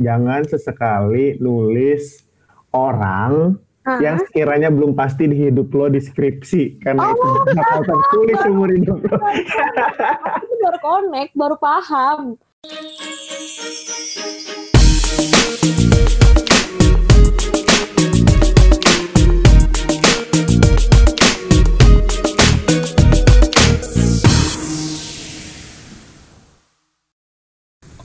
jangan 0.00 0.42
sesekali 0.42 1.36
nulis 1.38 2.24
orang 2.72 3.60
Ah. 3.80 3.96
yang 3.96 4.20
sekiranya 4.20 4.68
belum 4.68 4.92
pasti 4.92 5.24
di 5.24 5.48
hidup 5.48 5.72
lo 5.72 5.88
di 5.88 6.04
skripsi 6.04 6.84
karena 6.84 7.16
itu 7.16 7.24
Oh. 7.24 7.48
bakal 7.56 7.80
tertulis 7.80 8.36
seumur 8.44 8.68
hidup 8.68 9.00
lo. 9.00 9.16
Aku 10.36 10.52
baru 10.60 10.78
connect, 10.84 11.32
baru 11.32 11.56
paham. 11.56 12.36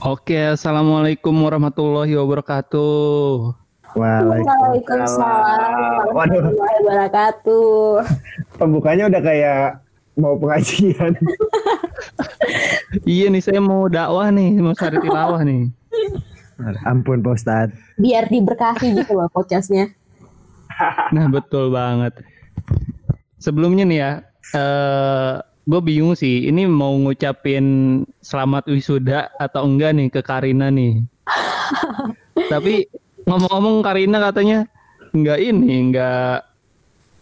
Oke, 0.06 0.38
assalamualaikum 0.38 1.34
warahmatullahi 1.34 2.14
wabarakatuh. 2.14 3.58
Waalaikumsalam 3.98 6.14
warahmatullahi 6.14 6.78
wabarakatuh. 6.86 8.06
pembukanya 8.54 9.10
udah 9.10 9.18
kayak 9.18 9.82
mau 10.14 10.38
pengajian. 10.38 11.18
Iya 13.02 13.34
nih, 13.34 13.42
saya 13.42 13.58
mau 13.58 13.90
dakwah 13.90 14.30
nih, 14.30 14.62
mau 14.62 14.70
cari 14.78 15.02
tilawah 15.02 15.42
nih. 15.42 15.74
Ampun 16.86 17.18
Pak 17.18 17.34
Ustadz. 17.34 17.74
Biar 17.98 18.30
diberkahi 18.30 19.02
gitu 19.02 19.10
loh 19.10 19.26
podcastnya. 19.26 19.90
Nah, 21.10 21.26
betul 21.26 21.74
banget. 21.74 22.14
Sebelumnya 23.42 23.82
nih 23.82 23.98
ya, 23.98 24.10
eh 24.54 25.55
gue 25.66 25.80
bingung 25.82 26.14
sih, 26.14 26.46
ini 26.46 26.62
mau 26.62 26.94
ngucapin 26.94 27.66
selamat 28.22 28.70
wisuda 28.70 29.34
atau 29.34 29.66
enggak 29.66 29.98
nih 29.98 30.08
ke 30.14 30.20
Karina 30.22 30.70
nih. 30.70 31.02
Tapi 32.52 32.86
ngomong-ngomong 33.26 33.82
Karina 33.82 34.22
katanya 34.30 34.70
enggak 35.10 35.42
ini, 35.42 35.90
enggak 35.90 36.46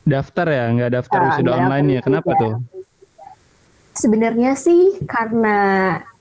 daftar 0.04 0.46
ya, 0.52 0.64
enggak 0.68 0.90
daftar 0.92 1.18
Ah, 1.18 1.26
wisuda 1.32 1.50
online 1.56 1.86
ya. 1.96 2.00
Kenapa 2.04 2.36
wisuda. 2.36 2.42
tuh? 2.44 2.54
Sebenarnya 3.96 4.52
sih 4.60 5.00
karena 5.08 5.56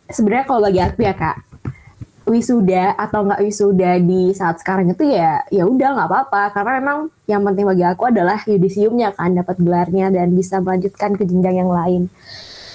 sebenarnya 0.08 0.46
kalau 0.48 0.62
bagi 0.64 0.80
aku 0.80 1.04
ya 1.04 1.12
kak 1.12 1.38
wisuda 2.24 2.96
atau 2.96 3.28
nggak 3.28 3.44
wisuda 3.44 4.00
di 4.00 4.32
saat 4.32 4.56
sekarang 4.64 4.96
itu 4.96 5.12
ya 5.12 5.44
ya 5.52 5.68
udah 5.68 5.90
nggak 6.00 6.08
apa-apa 6.08 6.42
karena 6.56 6.72
memang 6.80 6.98
yang 7.28 7.44
penting 7.44 7.66
bagi 7.68 7.84
aku 7.84 8.04
adalah 8.08 8.40
yudisiumnya 8.48 9.12
kan 9.12 9.36
dapat 9.36 9.60
gelarnya 9.60 10.08
dan 10.08 10.32
bisa 10.32 10.64
melanjutkan 10.64 11.20
ke 11.20 11.28
jenjang 11.28 11.68
yang 11.68 11.72
lain. 11.72 12.08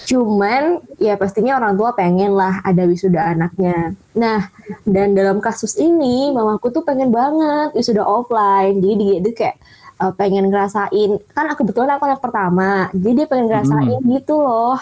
Cuman 0.08 0.80
ya 0.96 1.20
pastinya 1.20 1.60
orang 1.60 1.77
tua 1.77 1.92
pengen 1.92 2.32
lah 2.36 2.60
ada 2.64 2.84
wisuda 2.84 3.24
anaknya. 3.32 3.96
Nah 4.16 4.52
dan 4.84 5.16
dalam 5.16 5.40
kasus 5.40 5.77
ini 5.80 6.33
mamaku 6.33 6.68
tuh 6.68 6.84
pengen 6.84 7.08
banget 7.08 7.72
wisuda 7.72 8.05
offline. 8.05 8.80
Jadi 8.84 8.94
dia 9.00 9.14
itu 9.20 9.30
kayak 9.33 9.56
uh, 10.00 10.12
pengen 10.12 10.52
ngerasain 10.52 11.20
kan 11.33 11.44
aku 11.48 11.64
kebetulan 11.64 11.96
aku 11.96 12.05
anak 12.05 12.20
pertama. 12.20 12.92
Jadi 12.92 13.24
dia 13.24 13.27
pengen 13.28 13.48
ngerasain 13.48 14.00
gitu 14.05 14.44
loh 14.44 14.77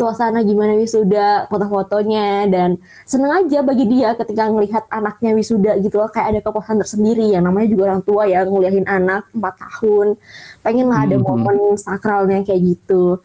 suasana 0.00 0.40
gimana 0.40 0.72
wisuda, 0.80 1.44
foto-fotonya 1.52 2.48
dan 2.48 2.80
seneng 3.04 3.44
aja 3.44 3.60
bagi 3.60 3.84
dia 3.84 4.16
ketika 4.16 4.48
ngelihat 4.48 4.88
anaknya 4.88 5.36
wisuda 5.36 5.76
gitu 5.84 6.00
loh. 6.00 6.08
Kayak 6.08 6.26
ada 6.32 6.40
kepuasan 6.40 6.80
tersendiri 6.80 7.28
yang 7.36 7.44
namanya 7.44 7.68
juga 7.68 7.92
orang 7.92 8.00
tua 8.00 8.24
ya 8.24 8.48
nguliahin 8.48 8.88
anak 8.88 9.28
4 9.36 9.60
tahun. 9.60 10.16
Pengen 10.64 10.88
lah 10.88 11.04
ada 11.04 11.20
Mhm. 11.20 11.24
momen 11.28 11.56
sakralnya 11.76 12.40
kayak 12.48 12.62
gitu. 12.64 13.20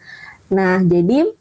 Nah 0.52 0.84
jadi 0.84 1.32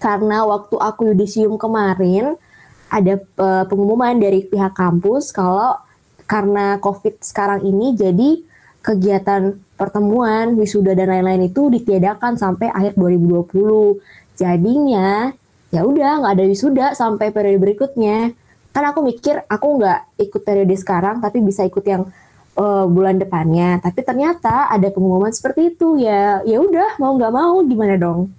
karena 0.00 0.48
waktu 0.48 0.80
aku 0.80 1.12
yudisium 1.12 1.60
kemarin 1.60 2.40
ada 2.88 3.20
eh, 3.20 3.64
pengumuman 3.68 4.16
dari 4.16 4.48
pihak 4.48 4.72
kampus 4.72 5.28
kalau 5.28 5.76
karena 6.24 6.80
covid 6.80 7.20
sekarang 7.20 7.60
ini 7.68 7.92
jadi 7.92 8.40
kegiatan 8.84 9.56
pertemuan 9.80 10.54
wisuda 10.60 10.92
dan 10.92 11.10
lain-lain 11.10 11.48
itu 11.50 11.72
ditiadakan 11.72 12.36
sampai 12.36 12.68
akhir 12.70 12.94
2020 12.94 13.98
jadinya 14.34 15.30
ya 15.74 15.82
udah 15.82 16.22
nggak 16.22 16.34
ada 16.38 16.44
wisuda 16.46 16.86
sampai 16.94 17.34
periode 17.34 17.58
berikutnya. 17.62 18.34
Kan 18.74 18.84
aku 18.90 19.06
mikir 19.06 19.42
aku 19.46 19.66
nggak 19.78 20.18
ikut 20.18 20.42
periode 20.42 20.74
sekarang 20.78 21.22
tapi 21.22 21.38
bisa 21.42 21.62
ikut 21.66 21.82
yang 21.86 22.02
eh, 22.58 22.86
bulan 22.90 23.18
depannya. 23.22 23.78
Tapi 23.82 24.00
ternyata 24.02 24.70
ada 24.70 24.88
pengumuman 24.90 25.30
seperti 25.34 25.74
itu. 25.74 25.98
Ya 26.02 26.42
ya 26.46 26.58
udah 26.62 26.98
mau 27.02 27.14
nggak 27.18 27.32
mau 27.34 27.62
gimana 27.66 27.94
dong? 27.98 28.30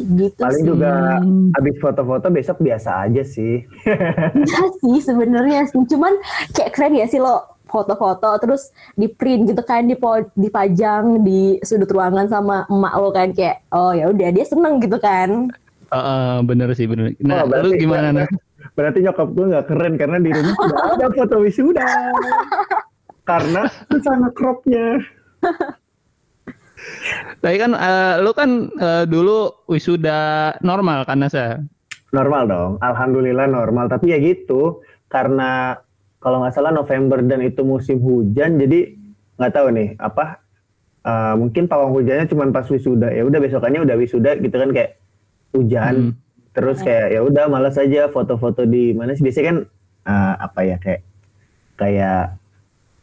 Gitu 0.00 0.40
Paling 0.40 0.64
sih. 0.64 0.68
juga 0.68 1.20
habis 1.52 1.76
foto-foto 1.76 2.26
besok 2.32 2.64
biasa 2.64 3.04
aja 3.08 3.22
sih. 3.24 3.60
Iya 4.32 4.62
sih 4.80 4.96
sebenarnya 5.04 5.68
sih. 5.68 5.84
Cuman 5.84 6.16
kayak 6.56 6.72
keren 6.72 6.96
ya 6.96 7.06
sih 7.08 7.20
lo 7.20 7.51
foto-foto 7.72 8.28
terus 8.36 8.68
di 8.92 9.08
print 9.08 9.48
gitu 9.48 9.62
kan 9.62 9.82
dipo- 9.82 10.28
dipajang 10.34 11.20
di 11.20 11.40
sudut 11.60 11.88
ruangan 11.88 12.28
sama 12.28 12.68
emak 12.68 12.92
lo 12.94 13.08
kan 13.08 13.28
kayak 13.30 13.64
oh 13.70 13.90
ya 13.90 14.06
udah 14.06 14.28
dia 14.28 14.44
seneng 14.44 14.76
gitu 14.78 14.96
kan 14.98 15.48
Heeh, 15.88 16.40
bener 16.42 16.72
sih, 16.72 16.88
bener. 16.88 17.12
Nah, 17.20 17.44
Oh, 17.44 17.46
berarti- 17.46 17.68
lu 17.68 17.76
gimana, 17.78 18.08
Nah? 18.14 18.28
Berarti 18.72 19.04
nyokap 19.04 19.28
gue 19.28 19.44
nggak 19.46 19.66
keren 19.66 19.94
karena 19.94 20.16
di 20.16 20.30
rumah 20.30 20.56
ada 20.96 21.08
foto 21.10 21.36
wisuda. 21.38 21.84
karena 23.22 23.68
sama 24.00 24.32
cropnya. 24.32 25.04
Tapi 27.38 27.56
kan 27.56 27.72
eh, 27.72 28.14
lu 28.18 28.32
kan 28.32 28.50
eh, 28.72 29.04
dulu 29.04 29.52
wisuda 29.66 30.20
normal 30.60 31.04
kan 31.04 31.20
Nasa? 31.20 31.60
Normal 32.10 32.42
dong, 32.46 32.72
alhamdulillah 32.80 33.44
normal. 33.46 33.88
Tapi 33.88 34.10
ya 34.10 34.18
gitu, 34.18 34.80
karena 35.06 35.76
kalau 36.22 36.40
nggak 36.40 36.54
salah 36.54 36.70
November 36.70 37.18
dan 37.26 37.42
itu 37.42 37.66
musim 37.66 37.98
hujan, 37.98 38.56
jadi 38.62 38.94
nggak 39.36 39.52
tahu 39.52 39.66
nih 39.74 39.88
apa. 39.98 40.40
eh, 41.02 41.34
mungkin 41.34 41.66
pawang 41.66 41.90
hujannya 41.98 42.30
cuma 42.30 42.46
pas 42.54 42.62
wisuda. 42.70 43.10
Ya 43.10 43.26
udah 43.26 43.42
besokannya 43.42 43.82
udah 43.82 43.96
wisuda 43.98 44.38
gitu 44.38 44.54
kan 44.54 44.70
kayak 44.70 45.02
hujan. 45.50 45.94
Hmm. 45.98 46.12
Terus 46.54 46.78
kayak 46.78 47.18
ya 47.18 47.20
udah 47.26 47.50
malas 47.50 47.74
aja 47.74 48.06
foto-foto 48.06 48.62
di 48.70 48.94
mana 48.94 49.10
sih 49.18 49.26
biasanya 49.26 49.46
kan 49.50 49.58
eh, 50.06 50.34
apa 50.46 50.60
ya 50.62 50.76
kayak 50.78 51.02
kayak 51.74 52.38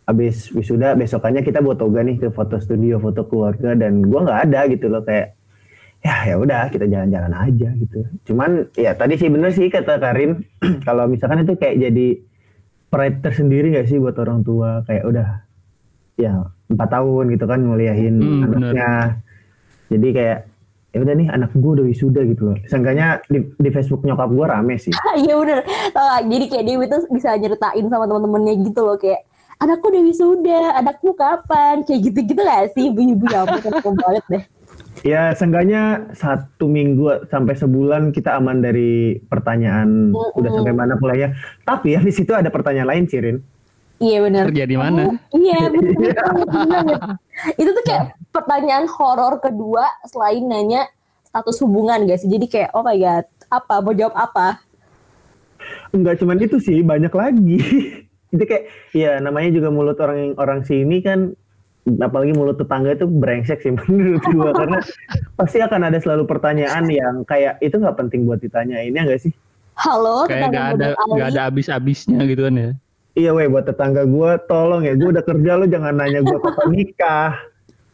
habis 0.07 0.50
wisuda 0.56 0.96
besokannya 0.97 1.44
kita 1.46 1.59
buat 1.62 1.78
toga 1.78 2.01
nih 2.01 2.18
ke 2.18 2.28
foto 2.34 2.57
studio 2.57 2.97
foto 3.03 3.28
keluarga 3.30 3.75
dan 3.78 4.01
gua 4.01 4.25
nggak 4.25 4.40
ada 4.50 4.59
gitu 4.72 4.88
loh 4.90 5.03
kayak 5.06 5.38
ya 6.00 6.16
ya 6.31 6.36
udah 6.40 6.72
kita 6.72 6.88
jalan-jalan 6.88 7.34
aja 7.36 7.69
gitu 7.75 8.00
cuman 8.31 8.72
ya 8.80 8.96
tadi 8.96 9.19
sih 9.19 9.28
bener 9.28 9.51
sih 9.51 9.68
kata 9.68 10.00
Karin 10.00 10.47
kalau 10.88 11.06
misalkan 11.12 11.44
itu 11.44 11.53
kayak 11.59 11.75
jadi 11.78 12.07
pride 12.89 13.22
tersendiri 13.22 13.77
gak 13.77 13.88
sih 13.88 14.01
buat 14.01 14.17
orang 14.17 14.41
tua 14.41 14.81
kayak 14.85 15.05
udah 15.05 15.27
ya 16.17 16.44
empat 16.69 16.89
tahun 16.89 17.25
gitu 17.33 17.45
kan 17.45 17.59
nguliahin 17.63 18.16
Hmm, 18.19 18.45
anaknya 18.50 18.89
jadi 19.89 20.07
kayak 20.13 20.39
ya 20.89 21.00
udah 21.05 21.13
nih 21.22 21.27
anak 21.29 21.53
gue 21.53 21.72
udah 21.79 21.85
wisuda 21.85 22.22
gitu 22.25 22.50
loh 22.50 22.57
seenggaknya 22.66 23.22
di, 23.29 23.45
di 23.61 23.69
Facebook 23.69 24.01
nyokap 24.01 24.29
gue 24.33 24.45
rame 24.45 24.75
sih 24.81 24.89
Iya 25.22 25.33
bener. 25.38 25.59
Jadi 26.25 26.45
kayak 26.50 26.66
Dewi 26.66 26.85
tuh 26.89 27.05
bisa 27.13 27.38
nyeritain 27.38 27.85
sama 27.89 28.09
temen-temennya 28.09 28.53
gitu 28.66 28.81
loh 28.85 28.97
kayak 28.97 29.21
anakku 29.59 29.91
udah 29.91 30.01
wisuda, 30.01 30.61
anakmu 30.79 31.11
kapan? 31.13 31.83
Kayak 31.83 32.00
gitu-gitu 32.09 32.41
gak 32.41 32.73
sih? 32.73 32.89
Ibu-ibu 32.89 33.25
ya 33.27 33.44
ampun 33.44 33.73
aku 33.77 33.89
banget 33.94 34.23
deh. 34.31 34.44
Ya 35.04 35.32
seenggaknya 35.36 36.12
satu 36.12 36.68
minggu 36.68 37.30
sampai 37.32 37.56
sebulan 37.56 38.12
kita 38.12 38.36
aman 38.36 38.60
dari 38.60 39.20
pertanyaan 39.28 40.12
Mm-mm. 40.12 40.38
udah 40.40 40.52
sampai 40.52 40.74
mana 40.76 40.94
pulangnya 41.00 41.36
tapi 41.64 41.96
ya 41.96 42.04
di 42.04 42.12
situ 42.12 42.36
ada 42.36 42.52
pertanyaan 42.52 42.90
lain 42.90 43.06
Cirin 43.08 43.40
Iya 44.00 44.24
bener. 44.24 44.48
Kerja 44.48 44.64
di 44.64 44.78
mana? 44.80 45.12
Iya 45.36 45.60
bener. 45.76 45.92
bener. 46.00 46.16
Itu 47.60 47.70
tuh 47.76 47.84
kayak 47.84 48.16
pertanyaan 48.32 48.88
horor 48.88 49.44
kedua 49.44 49.92
selain 50.08 50.48
nanya 50.48 50.88
status 51.28 51.60
hubungan 51.68 52.08
sih? 52.16 52.31
Jadi 52.31 52.48
kayak 52.48 52.72
oh 52.72 52.80
my 52.80 52.96
god, 52.96 53.28
apa? 53.52 53.84
Mau 53.84 53.92
jawab 53.92 54.16
apa? 54.16 54.64
Enggak 55.92 56.24
cuman 56.24 56.40
itu 56.40 56.64
sih, 56.64 56.80
banyak 56.80 57.12
lagi. 57.12 57.60
itu 58.34 58.44
kayak 58.46 58.72
ya 58.95 59.19
namanya 59.19 59.52
juga 59.52 59.68
mulut 59.68 59.98
orang 60.00 60.38
orang 60.40 60.62
sini 60.63 61.04
kan 61.04 61.36
apalagi 61.88 62.36
mulut 62.36 62.60
tetangga 62.60 62.94
itu 62.94 63.08
brengsek 63.08 63.64
sih 63.64 63.72
menurut 63.78 64.24
gua 64.36 64.52
karena 64.60 64.80
pasti 65.40 65.64
akan 65.64 65.81
ada 65.90 65.98
selalu 65.98 66.28
pertanyaan 66.28 66.86
yang 66.92 67.16
kayak 67.24 67.58
itu 67.64 67.80
nggak 67.80 67.98
penting 67.98 68.28
buat 68.28 68.44
ditanyain 68.44 68.92
ya 68.92 69.02
enggak 69.06 69.24
sih? 69.24 69.34
Halo, 69.80 70.28
Kayak 70.28 70.52
tetangga 70.52 70.60
gak 70.60 70.68
ada 70.68 70.88
Budok 70.92 71.00
Ali. 71.00 71.16
gak 71.16 71.30
ada 71.31 71.42
habis-habisnya 71.48 72.20
gitu 72.28 72.42
kan 72.44 72.56
ya? 72.60 72.72
Iya 73.16 73.30
weh 73.31 73.48
buat 73.48 73.66
tetangga 73.66 74.04
gua 74.04 74.36
tolong 74.44 74.84
ya 74.84 74.94
gua 75.00 75.10
udah 75.16 75.24
kerja 75.24 75.52
lu 75.56 75.66
jangan 75.72 75.94
nanya 75.96 76.20
gua 76.20 76.40
kapan 76.44 76.68
nikah. 76.76 77.31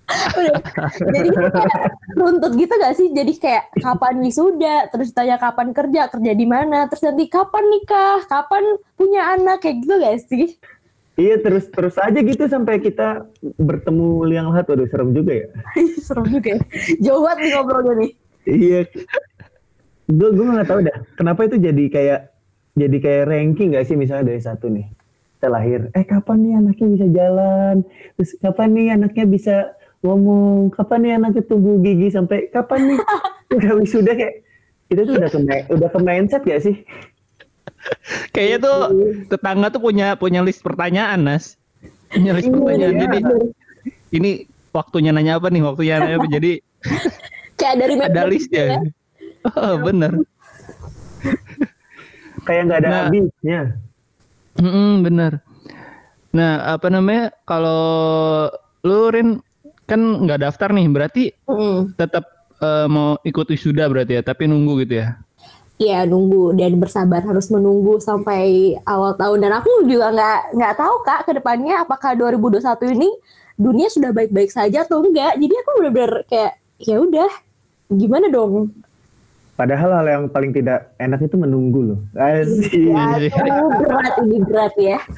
Udah. 0.06 0.62
Jadi 1.02 1.30
kayak 1.34 1.54
runtut 2.14 2.54
gitu 2.58 2.74
gak 2.78 2.94
sih? 2.94 3.08
Jadi 3.10 3.34
kayak 3.42 3.74
kapan 3.82 4.22
wisuda, 4.22 4.90
terus 4.94 5.10
tanya 5.18 5.42
kapan 5.42 5.74
kerja, 5.74 6.10
kerja 6.14 6.32
di 6.38 6.46
mana, 6.46 6.86
terus 6.86 7.02
nanti 7.02 7.26
kapan 7.26 7.66
nikah, 7.74 8.22
kapan 8.30 8.64
punya 8.94 9.34
anak, 9.34 9.66
kayak 9.66 9.82
gitu 9.82 9.94
gak 9.98 10.18
sih? 10.30 10.46
Iya 11.16 11.40
terus 11.40 11.72
terus 11.72 11.96
aja 11.96 12.20
gitu 12.20 12.44
sampai 12.52 12.84
kita 12.84 13.24
bertemu 13.56 14.28
liang 14.28 14.52
lahat 14.52 14.68
waduh 14.68 14.88
serem 14.92 15.16
juga 15.16 15.32
ya. 15.32 15.48
Serem 16.08 16.28
juga 16.28 16.60
ya. 16.60 16.62
Jauh 17.00 17.24
banget 17.24 17.38
nih 17.40 17.52
ngobrolnya 17.56 17.94
nih. 18.04 18.12
Iya. 18.46 18.80
Gue 20.12 20.30
gue 20.36 20.46
nggak 20.46 20.68
tahu 20.68 20.80
dah 20.84 20.98
kenapa 21.16 21.48
itu 21.48 21.56
jadi 21.58 21.84
kayak 21.88 22.20
jadi 22.76 22.98
kayak 23.00 23.24
ranking 23.32 23.74
gak 23.74 23.88
sih 23.88 23.96
misalnya 23.96 24.36
dari 24.36 24.42
satu 24.44 24.68
nih 24.68 24.86
kita 25.40 25.48
lahir 25.48 25.88
eh 25.96 26.06
kapan 26.06 26.38
nih 26.44 26.54
anaknya 26.60 26.88
bisa 26.92 27.08
jalan 27.10 27.76
terus 28.20 28.32
kapan 28.44 28.70
nih 28.76 28.88
anaknya 29.00 29.26
bisa 29.26 29.56
ngomong 30.04 30.70
kapan 30.76 31.00
nih 31.02 31.14
anaknya 31.18 31.44
tumbuh 31.48 31.80
gigi 31.80 32.08
sampai 32.12 32.52
kapan 32.52 32.94
nih 32.94 33.00
udah 33.56 33.72
wisuda 33.80 34.12
kayak 34.14 34.44
itu 34.92 35.02
tuh 35.02 35.16
udah 35.18 35.30
ke 35.32 35.40
udah 35.72 35.90
ke 35.90 36.00
mindset 36.04 36.44
gak 36.44 36.62
sih 36.62 36.76
Kayaknya 38.34 38.58
tuh 38.62 38.78
tetangga 39.28 39.68
tuh 39.70 39.82
punya 39.82 40.16
punya 40.16 40.42
list 40.42 40.62
pertanyaan, 40.62 41.22
Nas. 41.22 41.56
Punya 42.10 42.32
list 42.34 42.48
Iya, 42.48 42.56
pertanyaan. 42.56 42.94
iya. 42.94 43.02
Jadi 43.04 43.18
ini 44.12 44.32
waktunya 44.72 45.12
nanya 45.12 45.38
apa 45.38 45.48
nih? 45.50 45.62
Waktunya 45.64 45.94
nanya 46.00 46.18
apa? 46.20 46.28
Jadi 46.30 46.52
Kayak 47.60 47.76
dari 47.80 47.94
ada 47.96 48.12
Maples 48.24 48.32
listnya. 48.32 48.66
gitu 48.66 48.76
ya. 48.76 48.82
Oh, 49.56 49.78
bener. 49.78 50.12
kayak 52.46 52.62
nggak 52.66 52.80
ada 52.82 52.90
Nah. 52.90 53.00
habisnya 53.06 53.60
Mm-mm, 54.56 55.04
bener. 55.04 55.44
Nah, 56.32 56.80
apa 56.80 56.88
namanya? 56.88 57.30
Kalau 57.44 58.48
lu 58.82 59.12
Rin 59.12 59.44
kan 59.84 60.00
nggak 60.24 60.42
daftar 60.42 60.72
nih, 60.72 60.88
berarti 60.88 61.24
Mm-mm. 61.44 61.92
tetap 61.94 62.24
eh, 62.58 62.88
mau 62.88 63.20
ikut 63.22 63.46
wisuda 63.52 63.86
berarti 63.86 64.16
ya, 64.16 64.24
tapi 64.24 64.48
nunggu 64.48 64.88
gitu 64.88 65.04
ya. 65.04 65.20
Iya 65.76 66.08
nunggu 66.08 66.56
dan 66.56 66.80
bersabar 66.80 67.20
harus 67.20 67.52
menunggu 67.52 68.00
sampai 68.00 68.76
awal 68.88 69.12
tahun. 69.20 69.44
Dan 69.44 69.52
aku 69.60 69.84
juga 69.84 70.16
nggak 70.16 70.40
nggak 70.56 70.74
tahu 70.80 70.96
kak 71.04 71.22
ke 71.28 71.32
depannya 71.36 71.84
apakah 71.84 72.16
2021 72.16 72.96
ini 72.96 73.10
dunia 73.60 73.88
sudah 73.92 74.16
baik-baik 74.16 74.52
saja 74.52 74.84
atau 74.84 75.04
enggak 75.04 75.40
jadi 75.40 75.54
aku 75.64 75.70
bener-bener 75.80 76.28
kayak 76.28 76.60
ya 76.80 76.96
udah 77.04 77.32
gimana 77.92 78.32
dong? 78.32 78.72
Padahal 79.56 80.04
hal 80.04 80.08
yang 80.08 80.24
paling 80.28 80.52
tidak 80.52 80.92
enak 81.00 81.20
itu 81.24 81.36
menunggu 81.40 81.80
loh. 81.96 82.00
Asik. 82.12 82.76
ya, 82.76 83.32
aduh, 83.32 83.68
berat 83.80 84.14
ini 84.24 84.38
berat 84.44 84.74
ya. 84.80 85.00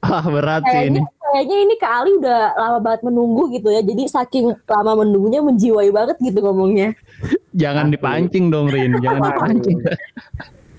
Ah, 0.00 0.24
berat 0.24 0.64
sih 0.64 0.88
ini. 0.88 0.96
kayaknya 0.96 1.02
kayaknya 1.20 1.56
ini 1.60 1.74
Kak 1.76 1.92
Ali 1.92 2.10
udah 2.16 2.40
lama 2.56 2.78
banget 2.80 3.00
menunggu 3.04 3.52
gitu 3.52 3.68
ya. 3.68 3.84
Jadi 3.84 4.08
saking 4.08 4.56
lama 4.64 5.04
menunggunya 5.04 5.44
menjiwai 5.44 5.92
banget 5.92 6.16
gitu 6.24 6.40
ngomongnya 6.40 6.96
Jangan 7.54 7.90
dipancing 7.90 8.50
dong, 8.50 8.70
Rin. 8.70 8.94
Jangan 9.02 9.22
dipancing. 9.34 9.78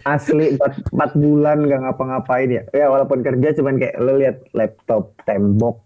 asli 0.01 0.57
empat, 0.57 0.81
empat 0.89 1.11
bulan 1.13 1.69
gak 1.69 1.81
ngapa-ngapain 1.85 2.49
ya. 2.49 2.63
Ya 2.73 2.89
walaupun 2.89 3.21
kerja 3.21 3.53
cuman 3.53 3.77
kayak 3.77 3.95
lo 4.01 4.17
lihat 4.17 4.41
laptop 4.57 5.13
tembok 5.29 5.77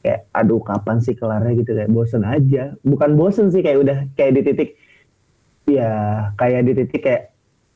kayak 0.00 0.26
aduh 0.34 0.58
kapan 0.64 0.98
sih 0.98 1.14
kelarnya? 1.14 1.60
gitu 1.60 1.76
kayak 1.76 1.92
bosen 1.92 2.24
aja. 2.24 2.72
Bukan 2.80 3.12
bosen 3.14 3.52
sih 3.52 3.60
kayak 3.60 3.78
udah 3.84 3.98
kayak 4.16 4.32
di 4.40 4.42
titik 4.48 4.70
ya 5.68 5.92
kayak 6.40 6.66
di 6.66 6.72
titik 6.80 7.02
kayak 7.04 7.22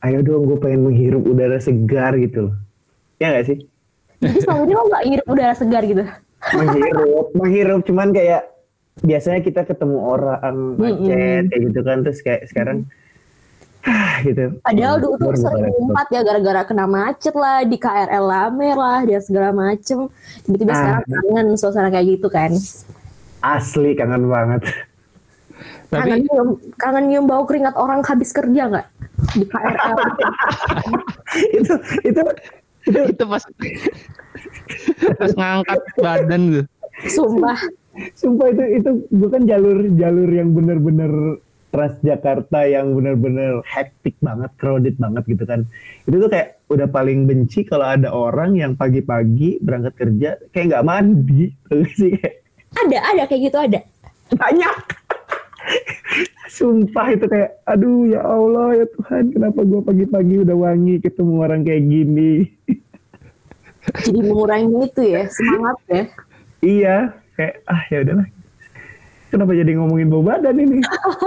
ayo 0.03 0.19
dong 0.25 0.45
gue 0.49 0.57
pengen 0.59 0.89
menghirup 0.89 1.23
udara 1.23 1.61
segar 1.61 2.17
gitu 2.17 2.51
loh. 2.51 2.55
Ya 3.21 3.33
gak 3.33 3.45
sih? 3.49 3.57
Jadi 4.17 4.37
selama 4.41 4.61
ini 4.65 4.73
lo 4.73 4.83
nggak 4.89 5.03
ngirup 5.05 5.27
udara 5.29 5.53
segar 5.53 5.83
gitu? 5.85 6.03
Menghirup. 6.57 7.27
Menghirup 7.37 7.81
cuman 7.85 8.09
kayak 8.13 8.49
biasanya 8.99 9.39
kita 9.41 9.61
ketemu 9.63 9.97
orang 9.99 10.57
macet 10.75 11.43
kayak 11.47 11.61
gitu 11.69 11.79
kan 11.81 11.97
terus 12.01 12.19
kayak 12.21 12.41
sekarang 12.49 12.77
ah 13.83 14.19
gitu 14.19 14.57
Padahal 14.59 14.95
dulu 14.99 15.15
tuh 15.15 15.37
sering 15.37 15.71
ngumpet 15.71 16.07
ya 16.11 16.21
gara-gara 16.21 16.61
kena 16.65 16.85
macet 16.85 17.31
lah 17.31 17.63
di 17.63 17.77
KRL 17.77 18.25
Lame 18.25 18.69
lah 18.73 18.99
dan 19.05 19.21
segala 19.21 19.49
macem. 19.51 20.11
Tiba-tiba 20.43 20.71
Ah. 20.71 20.75
sekarang 20.75 21.03
kangen 21.07 21.47
suasana 21.55 21.87
kayak 21.87 22.17
gitu 22.17 22.27
kan. 22.27 22.51
asli 23.37 23.93
kangen 23.93 24.27
banget 24.27 24.65
Kangen 25.87 26.03
Tapi 26.03 26.19
nyium, 26.19 26.49
kangen 26.75 27.03
nyium 27.07 27.25
bau 27.25 27.47
keringat 27.47 27.77
orang 27.77 28.03
habis 28.03 28.35
kerja 28.35 28.67
nggak 28.67 28.87
di 29.33 29.45
KRL? 29.45 29.95
itu 31.57 31.73
itu 32.03 32.21
itu 32.83 32.99
itu 33.07 33.23
pas 33.23 33.43
pas 35.15 35.31
ngangkat 35.31 35.79
badan 35.97 36.41
gitu. 36.51 36.63
Sumpah. 37.07 37.59
Sumpah 38.13 38.47
itu 38.53 38.63
itu 38.81 38.89
bukan 39.09 39.49
jalur 39.49 39.77
jalur 39.97 40.29
yang 40.29 40.53
bener-bener 40.53 41.41
Transjakarta 41.67 42.63
yang 42.63 42.95
bener-bener 42.95 43.59
hektik 43.67 44.15
banget, 44.23 44.49
crowded 44.55 44.95
banget 44.95 45.27
gitu 45.27 45.43
kan. 45.43 45.67
Itu 46.07 46.23
tuh 46.23 46.31
kayak 46.31 46.63
udah 46.71 46.87
paling 46.87 47.27
benci 47.27 47.67
kalau 47.67 47.91
ada 47.91 48.07
orang 48.07 48.55
yang 48.55 48.79
pagi-pagi 48.79 49.59
berangkat 49.59 49.93
kerja 49.99 50.29
kayak 50.55 50.65
nggak 50.73 50.85
mandi, 50.87 51.51
sih 51.99 52.15
kayak 52.15 52.39
Ada, 52.71 52.97
ada 53.13 53.23
kayak 53.27 53.41
gitu 53.51 53.57
ada. 53.59 53.79
banyak. 54.31 54.77
Sumpah 56.47 57.07
itu 57.11 57.25
kayak, 57.27 57.59
aduh 57.67 58.07
ya 58.07 58.23
Allah 58.23 58.67
ya 58.81 58.85
Tuhan, 58.87 59.23
kenapa 59.35 59.59
gua 59.67 59.81
pagi-pagi 59.83 60.35
udah 60.47 60.55
wangi 60.55 61.03
ketemu 61.03 61.33
orang 61.43 61.61
kayak 61.67 61.83
gini? 61.83 62.31
Jadi 64.07 64.19
mengurangi 64.23 64.87
itu 64.87 65.03
ya, 65.03 65.23
semangat 65.31 65.77
ya. 65.87 66.03
iya, 66.59 66.97
kayak 67.37 67.61
ah 67.69 67.81
ya 67.93 68.01
udahlah. 68.03 68.27
Kenapa 69.27 69.51
jadi 69.51 69.71
ngomongin 69.75 70.07
bau 70.07 70.23
badan 70.23 70.55
ini? 70.55 70.79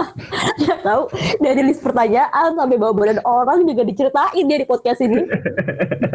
Gak 0.64 0.80
tahu 0.80 1.12
dari 1.44 1.68
list 1.68 1.84
pertanyaan 1.84 2.56
sampai 2.56 2.80
bawa 2.80 2.96
badan 2.96 3.20
orang 3.28 3.68
juga 3.68 3.84
diceritain 3.84 4.44
dia 4.48 4.58
di 4.58 4.66
podcast 4.68 5.00
ini. 5.04 5.20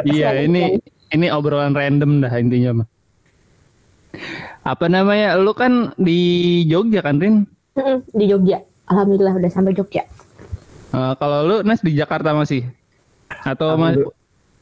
Iya, 0.06 0.46
ini 0.46 0.78
ini 1.18 1.34
obrolan 1.34 1.74
random 1.74 2.22
dah 2.22 2.30
intinya 2.38 2.82
mah. 2.82 2.88
Apa 4.62 4.86
namanya? 4.86 5.34
Lu 5.34 5.50
kan 5.58 5.98
di 5.98 6.62
Jogja 6.70 7.02
kan, 7.02 7.18
Rin? 7.18 7.50
Di 8.14 8.26
Jogja. 8.30 8.62
Alhamdulillah 8.86 9.34
udah 9.34 9.50
sampai 9.50 9.74
Jogja. 9.74 10.06
Eh, 10.96 11.14
kalau 11.18 11.40
lu 11.42 11.56
Nas 11.66 11.82
di 11.82 11.98
Jakarta 11.98 12.38
masih? 12.38 12.64
Atau 13.44 13.74
mas 13.76 13.98
Alhamdulillah, 13.98 14.14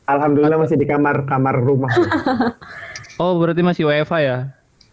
Alhamdulillah 0.08 0.60
masih 0.64 0.78
di 0.80 0.88
kamar 0.88 1.28
kamar 1.28 1.56
rumah. 1.60 1.92
Oh, 3.22 3.38
berarti 3.38 3.62
masih 3.62 3.86
WFA 3.86 4.20
ya? 4.26 4.38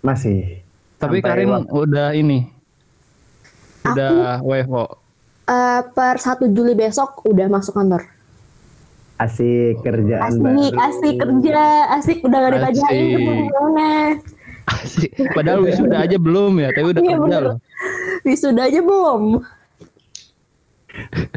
Masih. 0.01 0.61
Tapi 0.97 1.19
Sampai 1.19 1.25
Karin 1.25 1.49
waktu- 1.51 1.73
udah 1.73 2.09
ini. 2.13 2.39
Udah 3.83 4.41
WFO. 4.41 4.85
Eh, 5.45 5.81
per 5.91 6.15
1 6.17 6.47
Juli 6.49 6.73
besok 6.73 7.25
udah 7.25 7.47
masuk 7.49 7.75
kantor. 7.75 8.05
asik 9.19 9.85
kerjaan 9.85 10.33
Asik, 10.33 10.41
baru. 10.41 10.65
asik 10.81 11.15
kerja, 11.19 11.61
asik 11.93 12.19
udah 12.23 12.39
gak 12.41 12.53
ditanyain 12.57 12.73
Asik. 12.73 13.13
ketemu 13.13 13.33
gimana. 13.45 13.89
Asik. 14.67 15.11
Padahal 15.31 15.61
wisuda 15.61 15.97
aja 16.01 16.17
belum 16.17 16.53
ya, 16.57 16.69
tapi 16.71 16.87
udah 16.89 17.03
Iya, 17.03 17.11
kerja 17.11 17.21
bener. 17.21 17.43
loh. 17.45 17.57
Wisuda 18.23 18.63
aja 18.65 18.81
belum. 18.81 19.23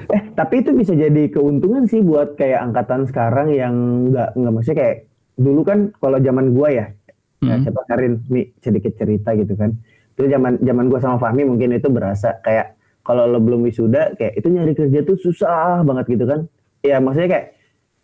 Eh 0.07 0.21
tapi 0.33 0.56
itu 0.57 0.71
bisa 0.71 0.94
jadi 0.94 1.24
keuntungan 1.27 1.83
sih 1.83 2.00
buat 2.00 2.33
kayak 2.33 2.63
angkatan 2.63 3.04
sekarang 3.04 3.51
yang 3.51 3.75
nggak 4.09 4.31
nggak 4.33 4.51
maksudnya 4.54 4.77
kayak 4.80 4.98
dulu 5.36 5.62
kan 5.62 5.80
kalau 5.98 6.18
zaman 6.18 6.45
gua 6.51 6.68
ya, 6.69 6.85
ya 7.44 7.56
Hmm. 7.59 7.64
siapa 7.68 7.81
Karin 7.85 8.23
Mi 8.31 8.50
sedikit 8.64 8.95
cerita 8.95 9.35
gitu 9.35 9.54
kan. 9.59 9.76
Itu 10.16 10.30
zaman 10.31 10.64
zaman 10.64 10.85
gua 10.88 11.00
sama 11.04 11.18
Fahmi 11.19 11.44
mungkin 11.44 11.76
itu 11.76 11.92
berasa 11.92 12.40
kayak 12.42 12.80
kalau 13.04 13.28
lo 13.28 13.44
belum 13.44 13.68
wisuda 13.68 14.16
kayak 14.16 14.40
itu 14.40 14.47
nyari 14.47 14.73
kerja 14.73 15.00
tuh 15.04 15.19
susah 15.19 15.83
banget 15.83 16.16
gitu 16.16 16.26
kan. 16.26 16.47
Ya 16.81 17.04
maksudnya 17.04 17.30
kayak 17.30 17.47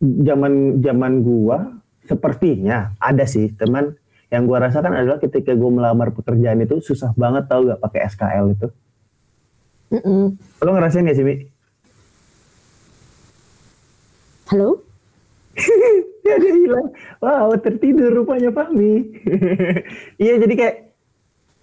zaman 0.01 0.83
zaman 0.83 1.13
gua 1.23 1.57
sepertinya 2.03 2.93
ada 2.99 3.23
sih 3.23 3.51
teman 3.55 3.95
yang 4.29 4.45
gua 4.45 4.67
rasakan 4.67 4.93
adalah 4.93 5.17
ketika 5.23 5.55
gua 5.55 5.71
melamar 5.71 6.11
pekerjaan 6.11 6.59
itu 6.61 6.83
susah 6.83 7.15
banget 7.15 7.47
tau 7.47 7.63
gak 7.65 7.81
pakai 7.81 7.99
SKL 8.11 8.45
itu. 8.53 8.67
Mm-mm. 9.89 10.37
Lo 10.61 10.69
ngerasain 10.69 11.07
gak 11.07 11.17
sih 11.17 11.25
Mi? 11.25 11.35
Halo? 14.49 14.81
ya 16.29 16.37
dia 16.37 16.53
hilang. 16.53 16.87
Wow, 17.19 17.49
tertidur 17.57 18.11
rupanya 18.13 18.49
Fahmi. 18.53 18.93
Iya, 20.23 20.33
jadi 20.45 20.53
kayak 20.53 20.75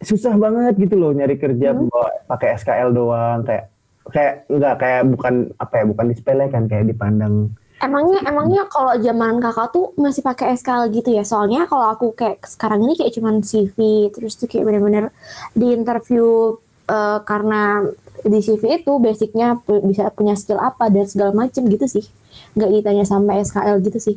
susah 0.02 0.34
banget 0.36 0.76
gitu 0.76 0.94
loh 1.00 1.14
nyari 1.16 1.40
kerja 1.40 1.72
bawa 1.72 2.12
pakai 2.28 2.60
SKL 2.60 2.92
doang 2.92 3.40
kayak 3.48 3.72
kayak 4.12 4.34
enggak 4.52 4.74
kayak 4.76 5.02
bukan 5.08 5.34
apa 5.56 5.74
ya, 5.80 5.84
bukan 5.88 6.06
disepelekan 6.12 6.64
kayak 6.68 6.86
dipandang 6.92 7.56
Emangnya 7.76 8.24
emangnya 8.24 8.64
kalau 8.72 8.96
zaman 8.96 9.36
kakak 9.36 9.68
tuh 9.68 9.92
masih 10.00 10.24
pakai 10.24 10.56
SKL 10.56 10.88
gitu 10.96 11.12
ya? 11.12 11.28
Soalnya 11.28 11.68
kalau 11.68 11.92
aku 11.92 12.16
kayak 12.16 12.40
sekarang 12.48 12.88
ini 12.88 12.96
kayak 12.96 13.12
cuman 13.12 13.44
CV 13.44 14.08
terus 14.16 14.40
tuh 14.40 14.48
kayak 14.48 14.64
bener-bener 14.64 15.12
di 15.52 15.76
interview 15.76 16.56
eh, 16.88 17.18
karena 17.28 17.84
di 18.24 18.40
CV 18.40 18.80
itu 18.80 18.96
basicnya 18.96 19.60
bisa 19.84 20.08
punya 20.08 20.32
skill 20.40 20.56
apa 20.56 20.88
dan 20.88 21.04
segala 21.04 21.36
macem 21.36 21.68
gitu 21.68 21.84
sih. 21.84 22.08
Nggak 22.56 22.80
ditanya 22.80 23.04
sampai 23.04 23.44
SKL 23.44 23.76
gitu 23.84 23.98
sih. 24.00 24.16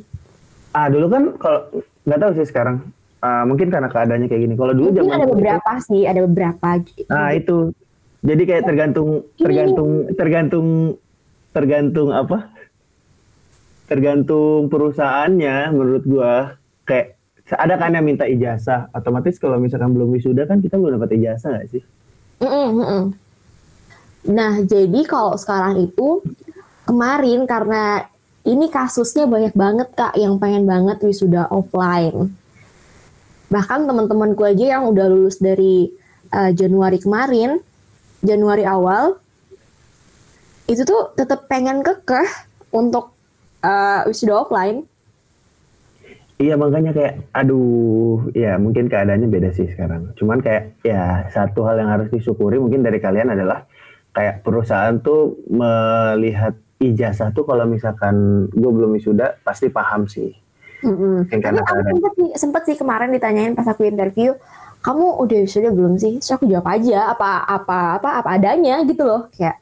Ah 0.74 0.88
dulu 0.88 1.06
kan 1.10 1.24
kalau 1.42 1.60
nggak 2.06 2.20
tahu 2.22 2.32
sih 2.38 2.48
sekarang 2.48 2.86
Ah, 3.20 3.44
mungkin 3.44 3.68
karena 3.68 3.92
keadaannya 3.92 4.32
kayak 4.32 4.44
gini. 4.48 4.56
Kalau 4.56 4.72
dulu 4.72 4.96
Mungkin 4.96 5.04
zaman 5.04 5.20
ada 5.20 5.28
beberapa 5.28 5.72
sih, 5.84 6.08
ada 6.08 6.24
beberapa. 6.24 6.68
Nah, 7.12 7.30
itu. 7.36 7.76
Jadi 8.20 8.44
kayak 8.48 8.64
tergantung 8.68 9.10
tergantung 9.36 9.92
tergantung 10.16 10.68
tergantung 11.52 12.10
apa? 12.16 12.52
Tergantung 13.92 14.72
perusahaannya 14.72 15.72
menurut 15.72 16.04
gua 16.08 16.56
kayak 16.88 17.20
ada 17.60 17.76
kan 17.76 17.96
yang 17.96 18.06
minta 18.06 18.24
ijazah 18.28 18.88
otomatis 18.94 19.36
kalau 19.36 19.60
misalkan 19.60 19.92
belum 19.96 20.14
wisuda 20.14 20.46
kan 20.46 20.62
kita 20.62 20.78
belum 20.78 21.02
dapat 21.02 21.18
ijazah 21.18 21.50
nggak 21.58 21.68
sih 21.74 21.84
Mm-mm, 22.46 22.68
mm-mm. 22.78 23.04
Nah, 24.30 24.62
jadi 24.62 25.02
kalau 25.10 25.34
sekarang 25.34 25.82
itu 25.82 26.22
kemarin 26.86 27.50
karena 27.50 28.06
ini 28.50 28.66
kasusnya 28.74 29.30
banyak 29.30 29.54
banget 29.54 29.94
kak 29.94 30.18
yang 30.18 30.42
pengen 30.42 30.66
banget 30.66 30.98
wisuda 31.06 31.46
offline. 31.54 32.34
Bahkan 33.54 33.86
teman-temanku 33.86 34.42
aja 34.42 34.78
yang 34.78 34.90
udah 34.90 35.06
lulus 35.06 35.38
dari 35.38 35.94
uh, 36.34 36.50
Januari 36.50 36.98
kemarin, 36.98 37.62
Januari 38.26 38.66
awal, 38.66 39.22
itu 40.66 40.82
tuh 40.82 41.14
tetap 41.14 41.46
pengen 41.46 41.86
kekeh 41.86 42.30
untuk 42.74 43.14
uh, 43.62 44.02
wisuda 44.10 44.46
offline. 44.46 44.86
Iya 46.40 46.56
makanya 46.56 46.96
kayak 46.96 47.14
aduh 47.36 48.32
ya 48.32 48.56
mungkin 48.56 48.88
keadaannya 48.88 49.28
beda 49.28 49.50
sih 49.52 49.68
sekarang. 49.70 50.16
Cuman 50.16 50.40
kayak 50.40 50.80
ya 50.88 51.28
satu 51.30 51.68
hal 51.68 51.84
yang 51.84 51.92
harus 51.92 52.08
disyukuri 52.10 52.56
mungkin 52.58 52.80
dari 52.80 52.98
kalian 53.04 53.36
adalah 53.36 53.68
kayak 54.16 54.42
perusahaan 54.42 54.96
tuh 55.04 55.36
melihat 55.52 56.56
ijazah 56.80 57.36
tuh 57.36 57.44
kalau 57.44 57.68
misalkan 57.68 58.48
gue 58.50 58.72
belum 58.72 58.96
wisuda 58.96 59.40
pasti 59.44 59.68
paham 59.68 60.08
sih. 60.08 60.32
Mm-hmm. 60.80 61.28
Karena 61.44 61.60
aku 61.60 61.76
sempet 61.84 62.14
sih, 62.16 62.30
sempet 62.40 62.62
sih 62.72 62.76
kemarin 62.80 63.12
ditanyain 63.12 63.52
pas 63.52 63.68
aku 63.68 63.84
interview, 63.84 64.32
kamu 64.80 65.20
udah 65.20 65.38
wisuda 65.44 65.70
belum 65.76 66.00
sih? 66.00 66.24
Terus 66.24 66.40
aku 66.40 66.48
jawab 66.48 66.72
aja 66.72 67.12
apa 67.12 67.44
apa 67.44 68.00
apa 68.00 68.10
apa 68.24 68.30
adanya 68.32 68.80
gitu 68.88 69.04
loh 69.04 69.28
kayak 69.36 69.60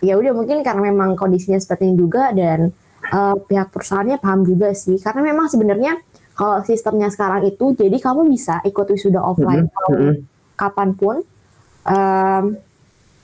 ya 0.00 0.16
udah 0.16 0.32
mungkin 0.32 0.64
karena 0.64 0.94
memang 0.94 1.18
kondisinya 1.18 1.60
seperti 1.60 1.92
ini 1.92 1.96
juga 1.98 2.32
dan 2.32 2.72
uh, 3.12 3.36
pihak 3.36 3.68
perusahaannya 3.68 4.16
paham 4.22 4.46
juga 4.48 4.72
sih 4.72 4.96
karena 4.96 5.20
memang 5.20 5.52
sebenarnya 5.52 6.00
kalau 6.32 6.64
sistemnya 6.64 7.12
sekarang 7.12 7.44
itu 7.44 7.76
jadi 7.76 7.96
kamu 8.00 8.32
bisa 8.32 8.64
ikut 8.64 8.86
wisuda 8.88 9.20
offline 9.20 9.68
mm 9.68 9.92
-hmm. 9.92 10.14
kapan 10.56 10.96
pun 10.96 11.20
um, 11.84 12.44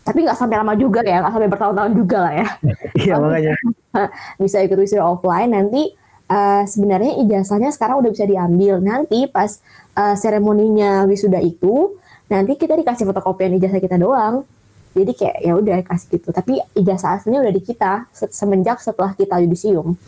tapi 0.06 0.22
nggak 0.22 0.38
sampai 0.38 0.62
lama 0.62 0.78
juga 0.78 1.02
ya 1.02 1.18
nggak 1.18 1.34
sampai 1.34 1.50
bertahun-tahun 1.50 1.92
juga 1.98 2.18
lah 2.22 2.34
ya. 2.38 2.48
Iya 3.02 3.14
makanya. 3.18 3.54
bisa 4.42 4.62
ikut 4.62 4.78
wisuda 4.78 5.02
offline 5.02 5.50
nanti 5.50 5.90
uh, 6.30 6.62
sebenarnya 6.62 7.18
ijazahnya 7.26 7.74
sekarang 7.74 8.06
udah 8.06 8.10
bisa 8.14 8.22
diambil. 8.22 8.78
Nanti 8.78 9.26
pas 9.26 9.58
uh, 9.98 10.14
seremoninya 10.14 11.02
wisuda 11.10 11.42
itu 11.42 11.98
nanti 12.30 12.54
kita 12.54 12.78
dikasih 12.78 13.02
fotokopian 13.02 13.58
ijazah 13.58 13.82
kita 13.82 13.98
doang. 13.98 14.46
Jadi 14.94 15.12
kayak 15.12 15.36
ya 15.42 15.52
udah 15.58 15.76
kasih 15.82 16.22
gitu. 16.22 16.30
Tapi 16.30 16.62
ijazah 16.78 17.18
aslinya 17.18 17.42
udah 17.42 17.52
di 17.52 17.62
kita 17.66 18.06
semenjak 18.30 18.78
setelah 18.78 19.10
kita 19.12 19.42
yudisium. 19.42 19.98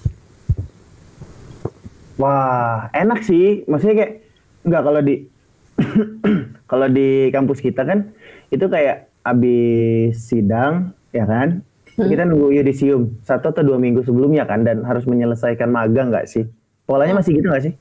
Wah, 2.23 2.87
enak 2.95 3.27
sih. 3.27 3.67
Maksudnya 3.67 3.95
kayak 3.99 4.13
enggak 4.63 4.83
kalau 4.87 5.01
di 5.03 5.15
kalau 6.71 6.87
di 6.87 7.29
kampus 7.35 7.59
kita 7.61 7.83
kan 7.83 8.15
itu 8.49 8.65
kayak 8.65 9.08
habis 9.29 10.17
sidang 10.19 10.97
ya 11.13 11.25
kan? 11.29 11.61
Hmm. 11.99 12.09
Kita 12.09 12.23
nunggu 12.25 12.55
yudisium 12.55 13.19
satu 13.27 13.51
atau 13.51 13.63
dua 13.67 13.79
minggu 13.79 14.07
sebelumnya 14.07 14.47
kan 14.47 14.63
dan 14.63 14.87
harus 14.87 15.05
menyelesaikan 15.05 15.69
magang 15.69 16.15
nggak 16.15 16.31
sih? 16.31 16.47
Polanya 16.89 17.19
masih 17.19 17.37
gitu 17.37 17.51
nggak 17.51 17.65
sih? 17.69 17.75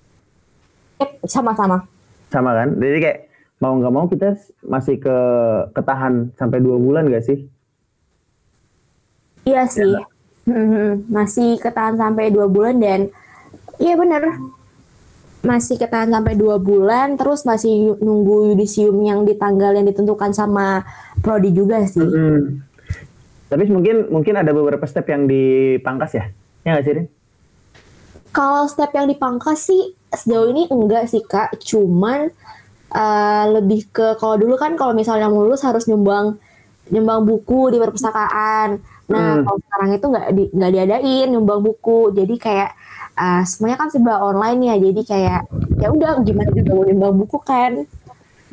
Sama-sama. 1.30 1.86
Sama 2.34 2.52
kan? 2.58 2.76
Jadi 2.76 2.98
kayak 3.00 3.20
mau 3.62 3.74
nggak 3.78 3.94
mau 3.94 4.06
kita 4.10 4.36
masih 4.66 5.00
ke 5.00 5.18
ketahan 5.72 6.34
sampai 6.36 6.60
dua 6.60 6.78
bulan 6.82 7.08
nggak 7.08 7.26
sih? 7.26 7.46
Iya 9.48 9.64
sih. 9.70 9.96
Ya, 9.96 10.06
masih 11.08 11.60
ketahan 11.60 11.96
sampai 11.96 12.32
dua 12.32 12.52
bulan 12.52 12.80
dan 12.84 13.08
Iya 13.78 13.94
bener. 13.94 14.24
Masih 15.46 15.78
ketahan 15.78 16.10
sampai 16.10 16.34
dua 16.34 16.58
bulan, 16.58 17.16
terus 17.16 17.46
masih 17.46 17.98
nunggu 18.02 18.54
yudisium 18.54 18.98
yang 19.06 19.24
di 19.24 19.38
tanggal 19.38 19.74
yang 19.76 19.86
ditentukan 19.86 20.34
sama 20.34 20.82
prodi 21.22 21.54
juga 21.54 21.86
sih. 21.86 22.02
Mm 22.02 22.14
-hmm. 22.14 22.42
Tapi 23.48 23.64
mungkin 23.72 24.12
mungkin 24.12 24.36
ada 24.36 24.52
beberapa 24.52 24.84
step 24.84 25.08
yang 25.08 25.24
dipangkas 25.24 26.20
ya, 26.20 26.26
ya 26.68 26.70
nggak 26.76 26.84
sih 26.84 26.94
Rin? 27.00 27.08
Kalau 28.36 28.68
step 28.68 28.92
yang 28.92 29.08
dipangkas 29.08 29.72
sih 29.72 29.96
sejauh 30.12 30.52
ini 30.52 30.68
enggak 30.68 31.08
sih 31.08 31.24
kak, 31.24 31.56
cuman 31.64 32.28
uh, 32.92 33.46
lebih 33.56 33.88
ke 33.88 34.20
kalau 34.20 34.36
dulu 34.36 34.60
kan 34.60 34.76
kalau 34.76 34.92
misalnya 34.92 35.32
lulus 35.32 35.64
harus 35.64 35.88
nyumbang 35.88 36.36
nyumbang 36.92 37.24
buku 37.24 37.72
di 37.72 37.78
perpustakaan. 37.80 38.84
Nah 39.08 39.40
hmm. 39.40 39.44
kalau 39.48 39.60
sekarang 39.64 39.90
itu 39.96 40.06
nggak 40.12 40.28
di, 40.36 40.44
nggak 40.52 40.72
diadain 40.76 41.28
nyumbang 41.32 41.62
buku, 41.64 42.00
jadi 42.12 42.36
kayak 42.36 42.72
uh, 43.18 43.44
semuanya 43.44 43.78
kan 43.82 43.90
serba 43.90 44.22
online 44.22 44.62
ya 44.70 44.76
jadi 44.78 45.02
kayak 45.04 45.42
ya 45.82 45.88
udah 45.90 46.22
gimana 46.22 46.50
juga 46.54 46.72
mau 46.78 46.86
nimbang 46.86 47.16
buku 47.18 47.38
kan 47.42 47.84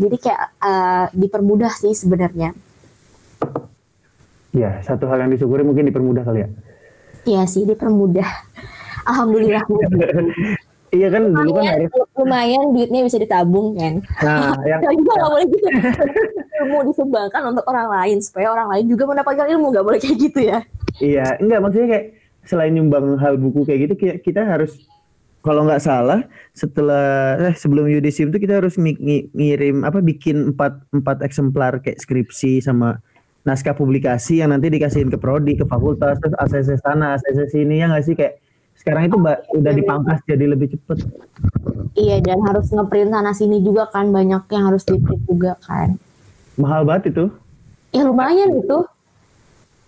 jadi 0.00 0.16
kayak 0.18 0.42
uh, 0.58 1.06
dipermudah 1.14 1.72
sih 1.76 1.94
sebenarnya 1.94 2.56
ya 4.56 4.80
satu 4.82 5.06
hal 5.06 5.22
yang 5.22 5.30
disyukuri 5.30 5.62
mungkin 5.62 5.86
dipermudah 5.92 6.24
kali 6.24 6.40
ya 6.44 6.48
iya 7.28 7.42
sih 7.44 7.68
dipermudah 7.68 8.28
alhamdulillah 9.06 9.62
Iya 10.94 11.10
kan 11.10 11.22
dulu 11.26 11.58
kan 11.58 11.64
harus 11.66 11.90
lumayan 12.14 12.70
duitnya 12.70 13.02
bisa 13.02 13.18
ditabung 13.18 13.74
kan. 13.74 13.98
Nah, 14.22 14.54
yang 14.70 14.94
juga 14.94 15.12
nggak 15.18 15.30
boleh 15.34 15.46
gitu. 15.50 15.66
ilmu 16.62 16.78
disumbangkan 16.86 17.42
untuk 17.50 17.66
orang 17.66 17.90
lain 17.90 18.22
supaya 18.22 18.54
orang 18.54 18.70
lain 18.70 18.86
juga 18.86 19.10
mendapatkan 19.10 19.46
ilmu 19.58 19.74
nggak 19.74 19.86
boleh 19.90 19.98
kayak 19.98 20.16
gitu 20.22 20.40
ya. 20.54 20.58
Iya, 21.02 21.26
enggak 21.42 21.58
maksudnya 21.66 21.88
kayak 21.90 22.06
selain 22.44 22.72
nyumbang 22.72 23.16
hal 23.20 23.36
buku 23.40 23.64
kayak 23.64 23.90
gitu 23.90 23.94
kita, 23.98 24.14
kita 24.20 24.40
harus 24.44 24.76
kalau 25.44 25.68
nggak 25.68 25.84
salah 25.84 26.24
setelah 26.56 27.36
eh, 27.36 27.54
sebelum 27.56 27.84
yudisium 27.84 28.32
itu 28.32 28.48
kita 28.48 28.64
harus 28.64 28.80
ngirim 28.80 29.84
apa 29.84 30.00
bikin 30.00 30.56
empat 30.56 30.80
empat 30.88 31.20
eksemplar 31.20 31.84
kayak 31.84 32.00
skripsi 32.00 32.64
sama 32.64 32.96
naskah 33.44 33.76
publikasi 33.76 34.40
yang 34.40 34.56
nanti 34.56 34.72
dikasihin 34.72 35.12
ke 35.12 35.20
prodi 35.20 35.52
ke 35.54 35.68
fakultas 35.68 36.16
terus 36.16 36.34
ACC 36.40 36.80
sana 36.80 37.20
ACC 37.20 37.52
sini 37.52 37.84
ya 37.84 37.92
nggak 37.92 38.04
sih? 38.08 38.16
Kayak 38.16 38.40
sekarang 38.74 39.12
itu 39.12 39.16
mbak 39.20 39.38
udah 39.52 39.72
dipangkas 39.76 40.18
jadi 40.24 40.44
lebih 40.48 40.72
cepet. 40.72 40.98
Iya 41.94 42.24
dan 42.24 42.40
harus 42.42 42.72
ngeprint 42.72 43.12
sana 43.12 43.30
sini 43.36 43.60
juga 43.60 43.86
kan 43.92 44.10
banyak 44.10 44.48
yang 44.48 44.64
harus 44.72 44.82
diprint 44.88 45.22
juga 45.28 45.60
kan. 45.62 46.00
Mahal 46.56 46.88
banget 46.88 47.12
itu. 47.12 47.24
Ya 47.94 48.02
lumayan 48.02 48.58
itu 48.58 48.82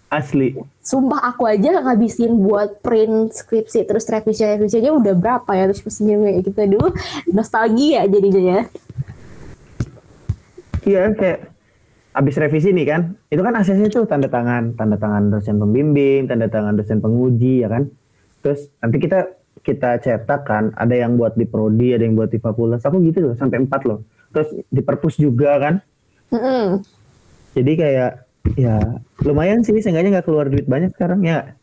Asli. 0.07 0.55
Sumpah 0.87 1.35
aku 1.35 1.51
aja 1.51 1.83
ngabisin 1.83 2.39
buat 2.39 2.79
print 2.79 3.35
skripsi 3.35 3.91
terus 3.91 4.07
revisi 4.07 4.47
revisinya 4.47 4.95
udah 4.95 5.15
berapa 5.19 5.51
ya 5.51 5.67
terus 5.67 5.83
mesinnya 5.83 6.23
kayak 6.23 6.37
gitu 6.47 6.61
dulu 6.79 6.89
nostalgia 7.35 8.07
jadinya 8.07 8.43
ya. 8.43 8.61
Iya 10.87 11.03
kayak 11.19 11.39
abis 12.17 12.39
revisi 12.39 12.71
nih 12.73 12.87
kan, 12.89 13.01
itu 13.29 13.43
kan 13.45 13.53
aksesnya 13.59 13.93
tuh 13.93 14.09
tanda 14.09 14.31
tangan, 14.31 14.73
tanda 14.79 14.97
tangan 14.97 15.29
dosen 15.29 15.61
pembimbing, 15.61 16.25
tanda 16.31 16.49
tangan 16.49 16.79
dosen 16.79 17.03
penguji 17.03 17.67
ya 17.67 17.69
kan. 17.69 17.91
Terus 18.41 18.73
nanti 18.81 18.97
kita 19.03 19.37
kita 19.61 19.99
cetak 19.99 20.47
kan, 20.47 20.71
ada 20.79 20.95
yang 20.95 21.19
buat 21.19 21.35
di 21.35 21.45
prodi, 21.45 21.93
ada 21.93 22.07
yang 22.07 22.15
buat 22.15 22.31
di 22.31 22.39
fakultas, 22.39 22.87
aku 22.87 23.03
gitu 23.05 23.21
loh 23.21 23.35
sampai 23.35 23.67
empat 23.67 23.83
loh. 23.85 24.07
Terus 24.31 24.49
di 24.71 24.81
perpus 24.81 25.19
juga 25.19 25.59
kan. 25.59 25.75
Mm 26.31 26.41
-hmm. 26.41 26.67
Jadi 27.59 27.73
kayak 27.75 28.26
ya 28.55 29.03
lumayan 29.27 29.67
sih 29.67 29.75
seenggaknya 29.83 30.21
nggak 30.21 30.27
keluar 30.31 30.47
duit 30.47 30.71
banyak 30.71 30.95
sekarang 30.95 31.27
ya 31.27 31.57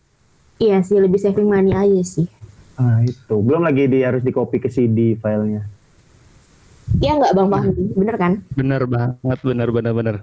iya 0.59 0.83
sih 0.83 0.99
lebih 0.99 1.19
saving 1.19 1.47
money 1.47 1.71
aja 1.71 2.03
sih. 2.03 2.27
Ah 2.77 3.05
itu. 3.05 3.35
Belum 3.41 3.61
lagi 3.61 3.85
di 3.85 4.01
harus 4.01 4.25
di 4.25 4.33
copy 4.33 4.57
ke 4.57 4.69
CD 4.69 5.13
filenya. 5.17 5.65
Iya 6.99 7.11
nggak 7.21 7.33
bang 7.37 7.47
Fahmi? 7.49 7.83
Bener 7.95 8.15
kan? 8.17 8.33
Bener 8.53 8.81
banget 8.89 9.39
bener 9.41 9.69
bener 9.69 9.93
bener. 9.93 10.15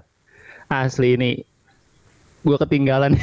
Asli 0.70 1.18
ini 1.18 1.30
gue 2.42 2.56
ketinggalan. 2.56 3.14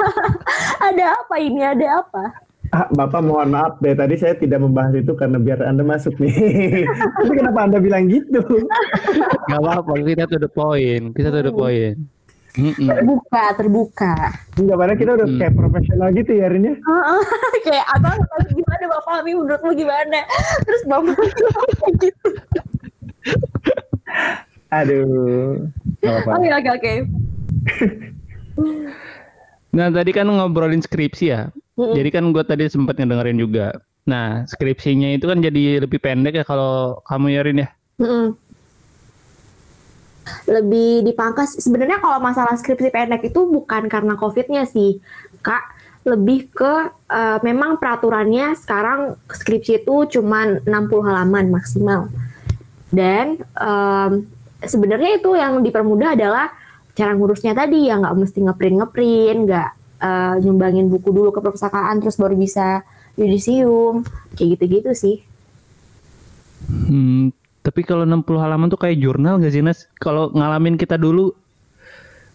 Ada 0.88 1.04
apa 1.20 1.34
ini? 1.40 1.60
Ada 1.62 2.02
apa? 2.04 2.24
Ah, 2.72 2.88
Bapak 2.88 3.20
mohon 3.20 3.52
maaf 3.52 3.76
deh 3.84 3.92
tadi 3.92 4.16
saya 4.16 4.32
tidak 4.32 4.64
membahas 4.64 4.96
itu 4.96 5.12
karena 5.12 5.36
biar 5.36 5.60
Anda 5.60 5.84
masuk 5.84 6.16
nih. 6.16 6.32
Tapi 7.20 7.32
kenapa 7.36 7.68
Anda 7.68 7.78
bilang 7.84 8.08
gitu? 8.08 8.40
Gak 9.52 9.60
apa-apa, 9.60 9.92
kita 10.00 10.24
tuh 10.24 10.40
the 10.40 10.48
point. 10.48 11.12
Kita 11.12 11.28
tuh 11.28 11.44
the 11.44 11.52
point. 11.52 12.00
Mm-mm. 12.52 12.84
terbuka 12.84 13.44
terbuka. 13.56 14.14
Enggak 14.60 14.76
pada 14.76 14.92
kita 14.92 15.10
udah 15.16 15.24
mm. 15.24 15.38
kayak 15.40 15.54
profesional 15.56 16.08
gitu 16.12 16.32
ya 16.36 16.52
Rin 16.52 16.68
ya? 16.68 16.74
Kayak 17.66 17.86
apa 17.96 18.10
gimana 18.52 18.84
Bapak? 18.92 19.14
Ami 19.24 19.32
menurutmu 19.32 19.72
gimana? 19.72 20.20
Terus 20.68 20.82
Bapak 20.84 21.16
gitu 22.00 22.28
aduh 24.72 25.68
oke 26.02 26.48
oke 26.48 26.70
oke. 26.74 26.92
Nah 29.72 29.88
tadi 29.92 30.10
kan 30.12 30.28
ngobrolin 30.28 30.82
skripsi 30.84 31.26
ya. 31.28 31.48
Mm-hmm. 31.72 31.96
jadi 31.96 32.08
kan 32.12 32.24
gue 32.36 32.44
tadi 32.44 32.68
sempat 32.68 33.00
ngedengerin 33.00 33.40
juga. 33.40 33.72
Nah 34.04 34.44
skripsinya 34.44 35.08
itu 35.16 35.24
kan 35.24 35.40
jadi 35.40 35.80
lebih 35.80 36.04
pendek 36.04 36.36
ya 36.36 36.44
kalau 36.44 37.00
kamu 37.08 37.32
ya 37.32 37.40
Rin 37.48 37.64
ya? 37.64 37.68
Mm-hmm 37.96 38.51
lebih 40.48 41.06
dipangkas. 41.06 41.58
Sebenarnya 41.58 41.98
kalau 42.02 42.18
masalah 42.18 42.54
skripsi 42.58 42.90
pendek 42.90 43.32
itu 43.32 43.40
bukan 43.46 43.86
karena 43.86 44.14
covidnya 44.18 44.66
sih 44.66 44.98
kak. 45.40 45.80
Lebih 46.02 46.50
ke 46.50 46.74
uh, 46.90 47.38
memang 47.46 47.78
peraturannya 47.78 48.58
sekarang 48.58 49.14
skripsi 49.30 49.86
itu 49.86 50.18
cuma 50.18 50.58
60 50.66 50.66
halaman 51.06 51.46
maksimal. 51.54 52.10
Dan 52.90 53.38
um, 53.54 54.26
sebenarnya 54.60 55.22
itu 55.22 55.30
yang 55.38 55.62
dipermudah 55.62 56.18
adalah 56.18 56.50
cara 56.92 57.16
ngurusnya 57.16 57.56
tadi 57.56 57.88
ya 57.88 57.96
nggak 57.96 58.14
mesti 58.18 58.38
ngeprint 58.44 58.76
ngeprint 58.82 59.38
nggak 59.48 59.70
uh, 60.02 60.34
nyumbangin 60.42 60.92
buku 60.92 61.08
dulu 61.08 61.32
ke 61.32 61.40
perpustakaan 61.40 62.04
terus 62.04 62.20
baru 62.20 62.36
bisa 62.36 62.84
yudisium 63.16 64.04
kayak 64.36 64.58
gitu-gitu 64.58 64.90
sih. 64.92 65.16
Hmm, 66.68 67.34
tapi 67.62 67.86
kalau 67.86 68.02
60 68.02 68.26
halaman 68.42 68.66
tuh 68.66 68.78
kayak 68.78 68.98
jurnal 68.98 69.38
gak 69.38 69.54
sih 69.54 69.62
Nas? 69.62 69.86
Kalau 70.02 70.34
ngalamin 70.34 70.74
kita 70.74 70.98
dulu 70.98 71.30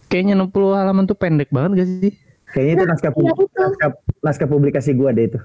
kayaknya 0.08 0.40
60 0.40 0.72
halaman 0.72 1.04
tuh 1.04 1.16
pendek 1.16 1.52
banget 1.52 1.84
gak 1.84 1.88
sih? 1.88 2.12
Kayaknya 2.48 2.72
itu 2.72 2.84
naskah, 2.88 3.12
Iya, 3.12 3.32
itu. 3.36 3.44
naskah, 3.60 3.90
naskah 4.24 4.48
publikasi 4.48 4.96
gua 4.96 5.12
deh 5.12 5.28
itu. 5.28 5.40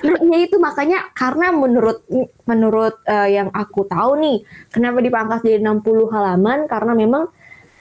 Nah, 0.00 0.16
iya 0.24 0.38
itu 0.48 0.56
makanya 0.56 1.12
karena 1.12 1.52
menurut 1.52 2.00
menurut 2.48 2.96
eh, 3.04 3.36
yang 3.36 3.52
aku 3.52 3.84
tahu 3.84 4.16
nih, 4.22 4.40
kenapa 4.72 5.04
dipangkas 5.04 5.44
jadi 5.44 5.60
60 5.60 6.08
halaman 6.08 6.64
karena 6.64 6.92
memang 6.96 7.28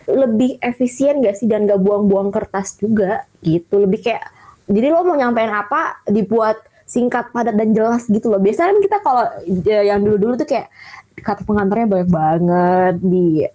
lebih 0.09 0.57
efisien 0.59 1.21
gak 1.21 1.37
sih 1.37 1.45
dan 1.45 1.69
gak 1.69 1.79
buang-buang 1.79 2.33
kertas 2.33 2.75
juga 2.81 3.23
gitu. 3.45 3.79
Lebih 3.85 4.01
kayak 4.09 4.25
jadi 4.69 4.93
lo 4.93 5.05
mau 5.05 5.17
nyampein 5.17 5.53
apa 5.53 6.01
dibuat 6.09 6.57
singkat, 6.89 7.29
padat 7.29 7.53
dan 7.53 7.69
jelas 7.69 8.09
gitu 8.09 8.33
loh. 8.33 8.41
Biasanya 8.41 8.73
kan 8.73 8.79
kita 8.81 8.97
kalau 9.05 9.25
eh, 9.45 9.83
yang 9.85 10.01
dulu-dulu 10.01 10.41
tuh 10.41 10.47
kayak 10.49 10.73
kata 11.21 11.45
pengantarnya 11.45 11.85
banyak 11.85 12.09
banget 12.09 12.95
di 13.05 13.45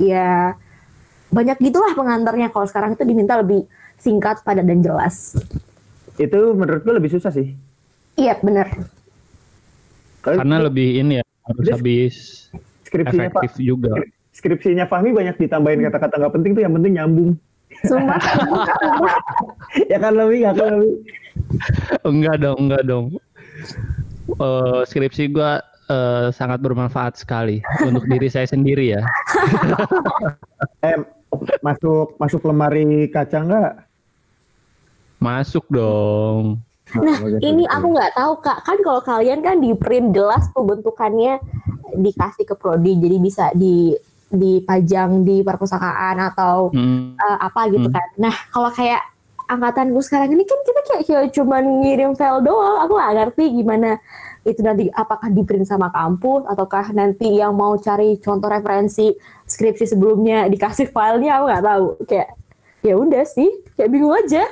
ya 0.00 0.56
banyak 1.28 1.60
gitulah 1.60 1.92
pengantarnya. 1.92 2.48
Kalau 2.48 2.64
sekarang 2.64 2.96
itu 2.96 3.04
diminta 3.04 3.36
lebih 3.36 3.68
singkat, 4.00 4.40
padat 4.40 4.64
dan 4.64 4.80
jelas. 4.80 5.36
Itu 6.16 6.56
menurut 6.56 6.80
gua 6.80 6.96
lebih 6.96 7.12
susah 7.12 7.28
sih. 7.28 7.52
Iya 8.16 8.40
bener. 8.40 8.72
Kalau 10.24 10.40
Karena 10.42 10.56
lebih 10.64 11.04
ini 11.04 11.20
ya 11.20 11.24
harus 11.46 11.66
habis 11.70 12.14
skripsinya 12.88 13.28
Pak, 13.28 13.44
efektif 13.44 13.52
juga. 13.60 13.92
skripsinya 14.32 14.88
Fahmi 14.88 15.12
banyak 15.12 15.36
ditambahin 15.36 15.84
kata-kata 15.86 16.14
nggak 16.16 16.34
penting 16.40 16.52
tuh 16.56 16.62
yang 16.64 16.74
penting 16.74 16.92
nyambung. 16.96 17.30
Sumpah. 17.86 18.20
ya 19.92 19.98
kan 20.00 20.12
lebih 20.16 20.38
nggak 20.44 20.54
kan 20.58 20.68
lebih. 20.78 20.94
Enggak 22.02 22.36
dong, 22.42 22.58
enggak 22.66 22.82
dong. 22.88 23.06
Eh, 24.28 24.80
skripsi 24.86 25.30
gua 25.30 25.62
eh, 25.88 26.28
sangat 26.34 26.60
bermanfaat 26.60 27.20
sekali 27.20 27.62
untuk 27.86 28.04
diri 28.06 28.28
saya 28.28 28.48
sendiri 28.48 28.98
ya. 28.98 29.02
Eh 30.78 30.94
masuk 31.60 32.16
masuk 32.16 32.40
lemari 32.48 33.10
kaca 33.12 33.44
nggak? 33.44 33.72
Masuk 35.18 35.66
dong. 35.68 36.62
Nah, 36.96 37.20
ini 37.44 37.68
aku 37.68 37.92
nggak 37.92 38.16
tahu 38.16 38.32
kak. 38.40 38.64
Kan 38.64 38.78
kalau 38.80 39.02
kalian 39.04 39.44
kan 39.44 39.60
di 39.60 39.76
print 39.76 40.16
jelas 40.16 40.48
tuh 40.56 40.64
bentukannya 40.64 41.36
dikasih 41.98 42.48
ke 42.48 42.54
prodi, 42.56 42.96
jadi 42.96 43.16
bisa 43.20 43.52
di 43.52 43.92
dipajang 44.28 45.24
di 45.24 45.40
perpustakaan 45.40 46.20
atau 46.20 46.68
Hmm, 46.70 47.16
eh, 47.16 47.38
apa 47.40 47.60
gitu 47.72 47.88
Hmm. 47.88 47.96
kan. 47.96 48.08
Nah, 48.20 48.34
kalau 48.52 48.68
kayak 48.68 49.00
angkatanku 49.48 50.00
sekarang 50.04 50.36
ini 50.36 50.44
kan 50.44 50.60
kita 50.60 50.80
kayak, 50.84 51.02
kayak 51.08 51.26
cuman 51.32 51.64
ngirim 51.80 52.12
file 52.12 52.44
doang. 52.44 52.84
Aku 52.84 52.92
nggak 52.94 53.14
ngerti 53.16 53.44
gimana 53.56 53.96
itu 54.44 54.60
nanti 54.64 54.88
apakah 54.92 55.28
di 55.28 55.44
print 55.44 55.68
sama 55.68 55.88
kampus 55.88 56.44
ataukah 56.48 56.92
nanti 56.92 57.36
yang 57.36 57.56
mau 57.56 57.76
cari 57.76 58.16
contoh 58.20 58.48
referensi 58.48 59.12
skripsi 59.44 59.96
sebelumnya 59.96 60.48
dikasih 60.48 60.88
filenya 60.88 61.40
aku 61.40 61.44
nggak 61.48 61.64
tahu. 61.64 61.86
Kayak 62.04 62.28
ya 62.84 62.94
udah 62.94 63.24
sih, 63.24 63.48
kayak 63.74 63.90
bingung 63.90 64.12
aja. 64.12 64.44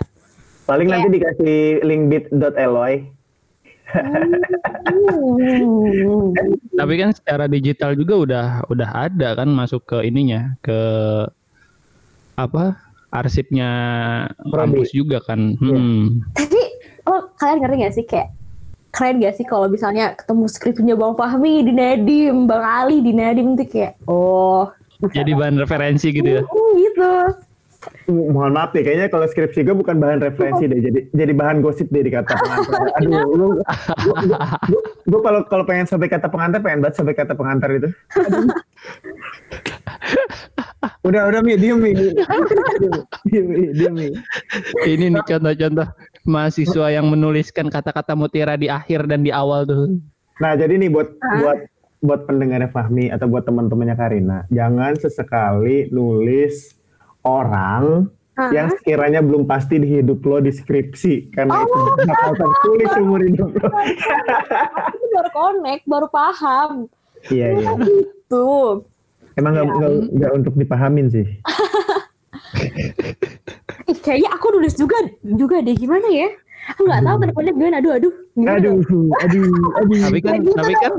Paling 0.67 0.89
nanti 0.91 1.09
dikasih 1.15 1.85
link 1.85 2.03
bit.ly. 2.11 2.93
Hmm. 4.87 6.35
Tapi 6.75 6.95
kan 6.99 7.11
secara 7.15 7.47
digital 7.47 7.95
juga 7.95 8.15
udah 8.19 8.47
udah 8.71 8.91
ada 9.09 9.39
kan 9.39 9.49
masuk 9.51 9.87
ke 9.87 10.03
ininya 10.07 10.59
ke 10.63 10.81
apa 12.37 12.77
arsipnya 13.15 13.71
kampus 14.43 14.91
juga 14.93 15.23
kan. 15.23 15.55
Hmm. 15.63 16.27
Tapi 16.35 16.61
oh 17.07 17.31
kalian 17.39 17.59
ngerti 17.63 17.77
gak 17.81 17.95
sih 17.95 18.05
kayak 18.05 18.29
keren 18.91 19.23
gak 19.23 19.37
sih 19.39 19.47
kalau 19.47 19.71
misalnya 19.71 20.13
ketemu 20.19 20.45
skripnya 20.51 20.95
Bang 20.99 21.15
Fahmi 21.15 21.65
di 21.65 21.73
Nadim, 21.73 22.51
Bang 22.51 22.65
Ali 22.65 23.01
di 23.01 23.13
Nadim 23.15 23.55
tuh 23.55 23.69
kayak 23.69 23.95
oh 24.11 24.73
Jadi 25.13 25.37
bahan 25.37 25.61
referensi 25.61 26.09
gitu 26.09 26.41
ya. 26.41 26.43
gitu. 26.73 27.13
Mohon 28.07 28.53
maaf 28.55 28.71
deh, 28.71 28.87
kayaknya 28.87 29.11
kalau 29.11 29.27
skripsi 29.27 29.67
gue 29.67 29.75
bukan 29.75 29.99
bahan 29.99 30.23
referensi 30.23 30.71
deh, 30.71 30.79
jadi 30.79 31.01
jadi 31.11 31.33
bahan 31.35 31.59
gosip 31.59 31.91
deh 31.91 32.07
di 32.07 32.13
kata 32.15 32.39
pengantar. 32.39 32.83
Aduh, 33.03 33.23
lu, 33.35 33.47
gue 35.11 35.21
kalau 35.23 35.41
kalau 35.51 35.65
pengen 35.67 35.91
sampai 35.91 36.07
kata 36.07 36.31
pengantar, 36.31 36.63
pengen 36.63 36.87
banget 36.87 37.03
sampai 37.03 37.15
kata 37.19 37.35
pengantar 37.35 37.71
itu. 37.75 37.89
Aduh. 38.15 38.47
udah 41.07 41.23
udah 41.31 41.41
mi 41.43 41.55
diem 41.55 41.79
mi 41.79 41.91
diem 41.95 42.15
Mi, 43.27 43.63
diem 43.75 43.95
mi. 43.95 44.09
Ini 44.87 45.07
nih 45.15 45.23
contoh-contoh 45.27 45.89
mahasiswa 46.27 46.87
yang 46.91 47.07
menuliskan 47.11 47.71
kata-kata 47.71 48.19
mutiara 48.19 48.59
di 48.59 48.71
akhir 48.71 49.07
dan 49.07 49.23
di 49.23 49.31
awal 49.31 49.67
tuh. 49.67 49.99
Nah 50.43 50.53
jadi 50.59 50.79
nih 50.79 50.91
buat 50.91 51.09
buat 51.43 51.59
buat 52.05 52.21
pendengarnya 52.29 52.71
Fahmi 52.71 53.09
atau 53.09 53.27
buat 53.27 53.49
teman-temannya 53.49 53.97
Karina, 53.97 54.39
jangan 54.53 54.95
sesekali 55.01 55.89
nulis 55.91 56.76
orang 57.27 58.07
Hah? 58.37 58.53
yang 58.53 58.69
sekiranya 58.71 59.19
belum 59.19 59.45
pasti 59.45 59.77
di 59.77 59.89
hidup 59.91 60.23
lo 60.23 60.39
di 60.39 60.53
skripsi 60.53 61.35
karena 61.35 61.57
itu 61.59 61.73
Oh. 61.75 61.97
bakal 61.99 62.33
tertulis 62.37 62.89
seumur 62.95 63.21
hidup 63.21 63.51
lo. 63.51 63.69
Aku 64.93 65.05
baru 65.11 65.31
connect, 65.33 65.83
baru 65.85 66.07
paham. 66.07 66.71
Iya 67.27 67.47
iya. 67.59 67.71
Tuh. 68.29 68.85
Emang 69.35 69.53
nggak 69.53 69.67
Ya. 70.15 70.29
untuk 70.31 70.55
dipahamin 70.55 71.11
sih. 71.11 71.27
Ih, 73.87 73.99
kayaknya 74.03 74.31
aku 74.35 74.47
nulis 74.53 74.75
juga 74.75 74.97
juga 75.23 75.63
deh 75.63 75.75
gimana 75.75 76.07
ya? 76.11 76.29
Aku 76.75 76.83
nggak 76.85 77.03
tahu 77.03 77.17
ke 77.17 77.27
depannya 77.31 77.53
gimana. 77.55 77.77
Aduh 77.79 77.93
aduh. 77.95 78.13
Gimana? 78.35 78.57
Aduh, 78.59 78.75
aduh, 79.23 79.47
aduh. 79.79 80.01
Tapi 80.03 80.19
kan 80.21 80.35
tapi 80.45 80.75
kan 80.75 80.93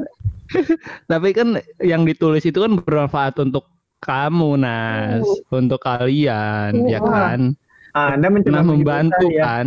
tapi 1.05 1.29
kan 1.35 1.47
yang 1.83 2.07
ditulis 2.07 2.43
itu 2.47 2.55
kan 2.55 2.79
bermanfaat 2.79 3.35
untuk 3.43 3.67
kamu 3.99 4.57
Nas, 4.57 5.25
untuk 5.49 5.79
kalian 5.79 6.85
ya 6.85 6.99
Oh. 6.99 7.07
kan. 7.07 7.39
Anda 7.91 8.27
mencoba 8.29 8.53
Nah 8.53 8.63
membantu 8.63 9.25
saya. 9.27 9.41
kan. 9.41 9.65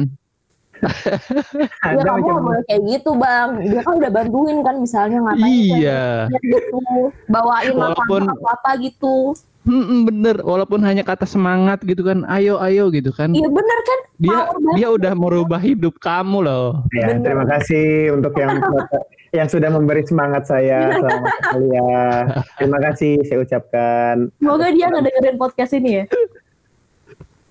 Ya 0.80 1.68
Anda 1.84 2.00
kamu 2.00 2.14
mencoba. 2.14 2.30
nggak 2.30 2.40
boleh 2.40 2.62
kayak 2.64 2.82
gitu 2.88 3.10
bang. 3.14 3.48
Dia 3.62 3.80
kan 3.82 3.94
udah 3.96 4.10
bantuin 4.10 4.58
kan 4.62 4.74
misalnya 4.78 5.18
ngapain 5.20 5.50
Iya. 5.50 6.04
gitu, 6.40 6.78
bawain 7.26 7.74
Walaupun- 7.74 8.24
makanan 8.24 8.38
apa 8.38 8.50
apa 8.54 8.70
gitu. 8.80 9.14
Hmm, 9.60 10.08
bener, 10.08 10.40
walaupun 10.40 10.80
hanya 10.80 11.04
kata 11.04 11.28
semangat 11.28 11.84
gitu 11.84 12.00
kan, 12.00 12.24
ayo 12.26 12.56
ayo 12.58 12.88
gitu 12.88 13.12
kan. 13.12 13.28
Iya 13.30 13.44
bener 13.46 13.78
kan? 13.82 14.00
Dia 14.16 14.38
dia 14.74 14.88
udah 14.88 15.12
merubah 15.12 15.60
hidup 15.60 16.00
kamu 16.00 16.40
loh. 16.40 16.88
Ya, 16.90 17.12
Bener. 17.12 17.28
terima 17.28 17.44
kasih 17.44 17.84
untuk 18.14 18.32
yang 18.34 18.56
yang 19.30 19.46
sudah 19.46 19.70
memberi 19.70 20.02
semangat 20.02 20.46
saya 20.50 20.90
selama 20.98 21.28
kuliah. 21.54 22.18
Terima 22.58 22.78
kasih 22.82 23.12
saya 23.26 23.38
ucapkan. 23.42 24.14
Semoga 24.42 24.66
dia 24.74 24.86
nggak 24.90 25.04
dengerin 25.06 25.36
podcast 25.38 25.72
ini 25.78 25.90
ya. 26.02 26.04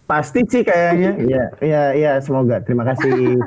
Pasti 0.09 0.41
sih 0.49 0.65
kayaknya. 0.65 1.11
Iya, 1.29 1.43
iya, 1.61 1.83
iya, 1.93 2.11
semoga. 2.19 2.59
Terima 2.65 2.81
kasih. 2.81 3.37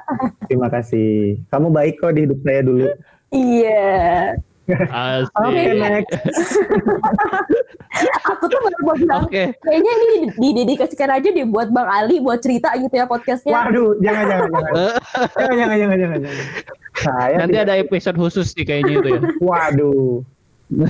Terima 0.46 0.70
kasih. 0.70 1.42
Kamu 1.50 1.74
baik 1.74 1.98
kok 1.98 2.14
di 2.14 2.24
hidup 2.24 2.38
saya 2.46 2.60
dulu. 2.62 2.86
Iya. 3.34 4.38
Asik. 4.70 5.34
Oke, 5.42 5.62
next. 5.74 6.14
Aku 8.24 8.44
tuh 8.46 8.56
baru 8.56 8.76
mau 8.82 8.96
bilang, 8.96 9.22
Oke. 9.24 9.52
kayaknya 9.60 9.92
ini 9.92 10.06
didedikasikan 10.32 11.12
aja 11.12 11.28
deh 11.28 11.44
buat 11.44 11.68
Bang 11.68 11.84
Ali 11.84 12.16
buat 12.18 12.40
cerita 12.40 12.72
gitu 12.74 12.90
ya 12.90 13.04
podcastnya. 13.04 13.52
Waduh, 13.52 14.00
jangan, 14.00 14.24
jangan, 14.24 14.48
jangan. 14.48 14.72
Jangan, 14.72 14.96
jangan, 15.36 15.76
jangan, 15.76 15.96
jangan. 16.00 16.18
jangan. 16.24 16.46
Saya 16.92 17.34
Nanti 17.36 17.52
tidak- 17.52 17.64
ada 17.68 17.74
episode 17.76 18.16
khusus 18.16 18.46
sih 18.50 18.64
kayaknya 18.64 18.92
itu 18.96 19.08
ya. 19.10 19.20
Waduh. 19.38 20.24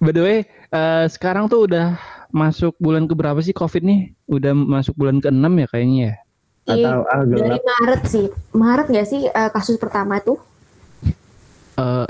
By 0.00 0.10
the 0.14 0.22
way, 0.22 0.38
eh, 0.70 1.04
sekarang 1.10 1.46
tuh 1.46 1.66
udah 1.66 1.98
masuk 2.30 2.72
bulan 2.78 3.04
ke 3.04 3.12
berapa 3.12 3.36
sih 3.40 3.52
COVID 3.52 3.82
nih? 3.82 4.00
Udah 4.26 4.54
masuk 4.54 4.94
bulan 4.94 5.18
ke-6 5.18 5.44
ya 5.50 5.66
kayaknya 5.68 5.98
ya. 5.98 6.14
Iya, 6.70 6.86
Atau 6.86 6.98
ah 7.10 7.22
dari. 7.26 7.58
Maret 7.58 8.02
sih. 8.06 8.26
Maret 8.54 8.86
nggak 8.88 9.06
sih 9.08 9.20
eh, 9.26 9.50
kasus 9.50 9.74
pertama 9.74 10.22
tuh? 10.22 10.38
Eh, 11.74 12.06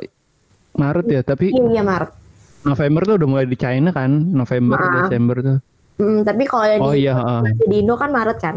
Maret 0.76 1.06
ya, 1.08 1.20
tapi 1.24 1.50
Iya, 1.50 1.64
iya 1.72 1.82
Maret. 1.82 2.10
November 2.60 3.02
tuh 3.08 3.14
udah 3.16 3.28
mulai 3.28 3.46
di 3.48 3.56
China 3.56 3.90
kan, 3.90 4.10
November, 4.10 4.76
Maaf. 4.76 5.08
Desember 5.08 5.36
tuh. 5.40 5.58
Hmm, 6.00 6.20
tapi 6.24 6.44
kalau 6.48 6.64
yang 6.64 6.80
Oh 6.80 6.92
di, 6.92 7.04
iya, 7.04 7.12
heeh. 7.16 7.40
di 7.68 7.76
Indo 7.84 7.94
kan 7.96 8.08
Maret 8.12 8.38
kan? 8.40 8.56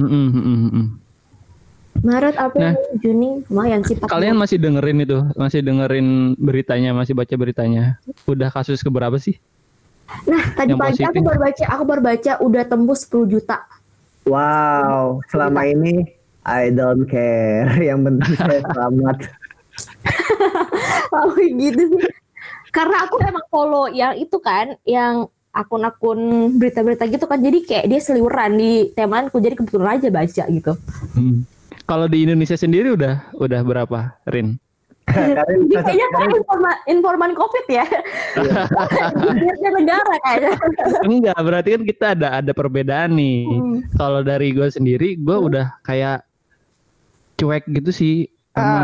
Mm, 0.00 0.08
mm, 0.08 0.28
mm, 0.32 0.70
mm. 0.72 0.86
Maret, 2.04 2.36
April, 2.36 2.74
Nah. 2.74 2.74
Juni, 3.00 3.30
lumayan 3.48 3.80
sih. 3.86 3.96
Kalian 3.96 4.36
masih 4.36 4.58
dengerin 4.60 4.98
itu, 5.06 5.18
masih 5.38 5.60
dengerin 5.64 6.36
beritanya, 6.36 6.90
masih 6.92 7.14
baca 7.16 7.32
beritanya. 7.38 7.96
Udah 8.28 8.52
kasus 8.52 8.82
keberapa 8.84 9.16
sih? 9.16 9.38
Nah, 10.28 10.42
tadi 10.52 10.74
yang 10.74 10.80
pagi 10.80 11.00
aku 11.00 11.20
baru 11.24 11.40
baca, 11.40 11.64
aku 11.64 11.82
baru 11.88 12.02
baca 12.04 12.32
udah 12.44 12.62
tembus 12.68 13.08
10 13.08 13.24
juta. 13.24 13.64
Wow, 14.28 15.24
selama 15.32 15.64
ini 15.68 16.04
I 16.44 16.68
don't 16.68 17.08
care. 17.08 17.72
Yang 17.88 18.00
penting 18.08 18.34
saya 18.36 18.60
selamat. 18.72 19.16
Oh 21.14 21.34
gitu 21.38 21.82
sih. 21.94 22.23
Karena 22.74 23.06
aku 23.06 23.22
emang 23.22 23.46
follow 23.46 23.86
yang 23.86 24.18
itu 24.18 24.36
kan, 24.36 24.74
yang 24.82 25.30
akun-akun 25.54 26.18
berita-berita 26.58 27.06
gitu 27.06 27.30
kan 27.30 27.38
jadi 27.38 27.62
kayak 27.62 27.86
dia 27.86 28.00
seliweran 28.02 28.58
di 28.58 28.90
temanku 28.90 29.38
jadi 29.38 29.54
kebetulan 29.54 30.02
aja 30.02 30.10
baca 30.10 30.44
gitu 30.50 30.74
Hmm. 31.14 31.46
Kalau 31.84 32.10
di 32.10 32.26
Indonesia 32.26 32.58
sendiri 32.58 32.90
udah 32.90 33.30
udah 33.38 33.60
berapa, 33.62 34.18
Rin? 34.26 34.58
Karin, 35.06 35.68
Jadi 35.68 35.84
kayaknya 35.84 36.08
kan 36.10 36.28
informa- 36.32 36.82
informan 36.88 37.32
covid 37.36 37.66
ya 37.68 37.84
Dia 39.60 39.70
negara 39.70 40.14
kayaknya 40.24 40.52
Enggak, 41.04 41.38
berarti 41.38 41.68
kan 41.76 41.82
kita 41.84 42.06
ada 42.16 42.28
ada 42.40 42.52
perbedaan 42.56 43.14
nih. 43.14 43.44
Hmm. 43.46 43.78
Kalau 43.94 44.24
dari 44.24 44.50
gue 44.50 44.66
sendiri, 44.66 45.14
gue 45.14 45.36
udah 45.36 45.76
kayak 45.84 46.24
cuek 47.36 47.68
gitu 47.68 47.90
sih 47.92 48.14
sama 48.54 48.80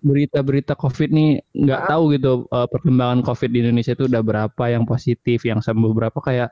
berita-berita 0.00 0.78
COVID 0.78 1.10
nih. 1.10 1.30
Nggak 1.52 1.80
tahu 1.90 2.02
gitu 2.14 2.32
eh, 2.46 2.68
perkembangan 2.70 3.20
COVID 3.26 3.50
di 3.50 3.58
Indonesia 3.60 3.92
itu 3.92 4.06
udah 4.06 4.22
berapa 4.22 4.64
yang 4.70 4.86
positif, 4.86 5.42
yang 5.42 5.58
sembuh 5.58 5.90
berapa 5.90 6.18
kayak 6.18 6.50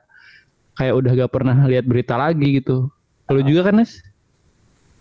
kayak 0.74 0.94
udah 0.94 1.10
gak 1.10 1.32
pernah 1.34 1.58
lihat 1.66 1.90
berita 1.90 2.14
lagi 2.14 2.62
gitu. 2.62 2.86
Kalau 3.26 3.42
juga 3.42 3.66
kan, 3.66 3.82
Nes? 3.82 3.98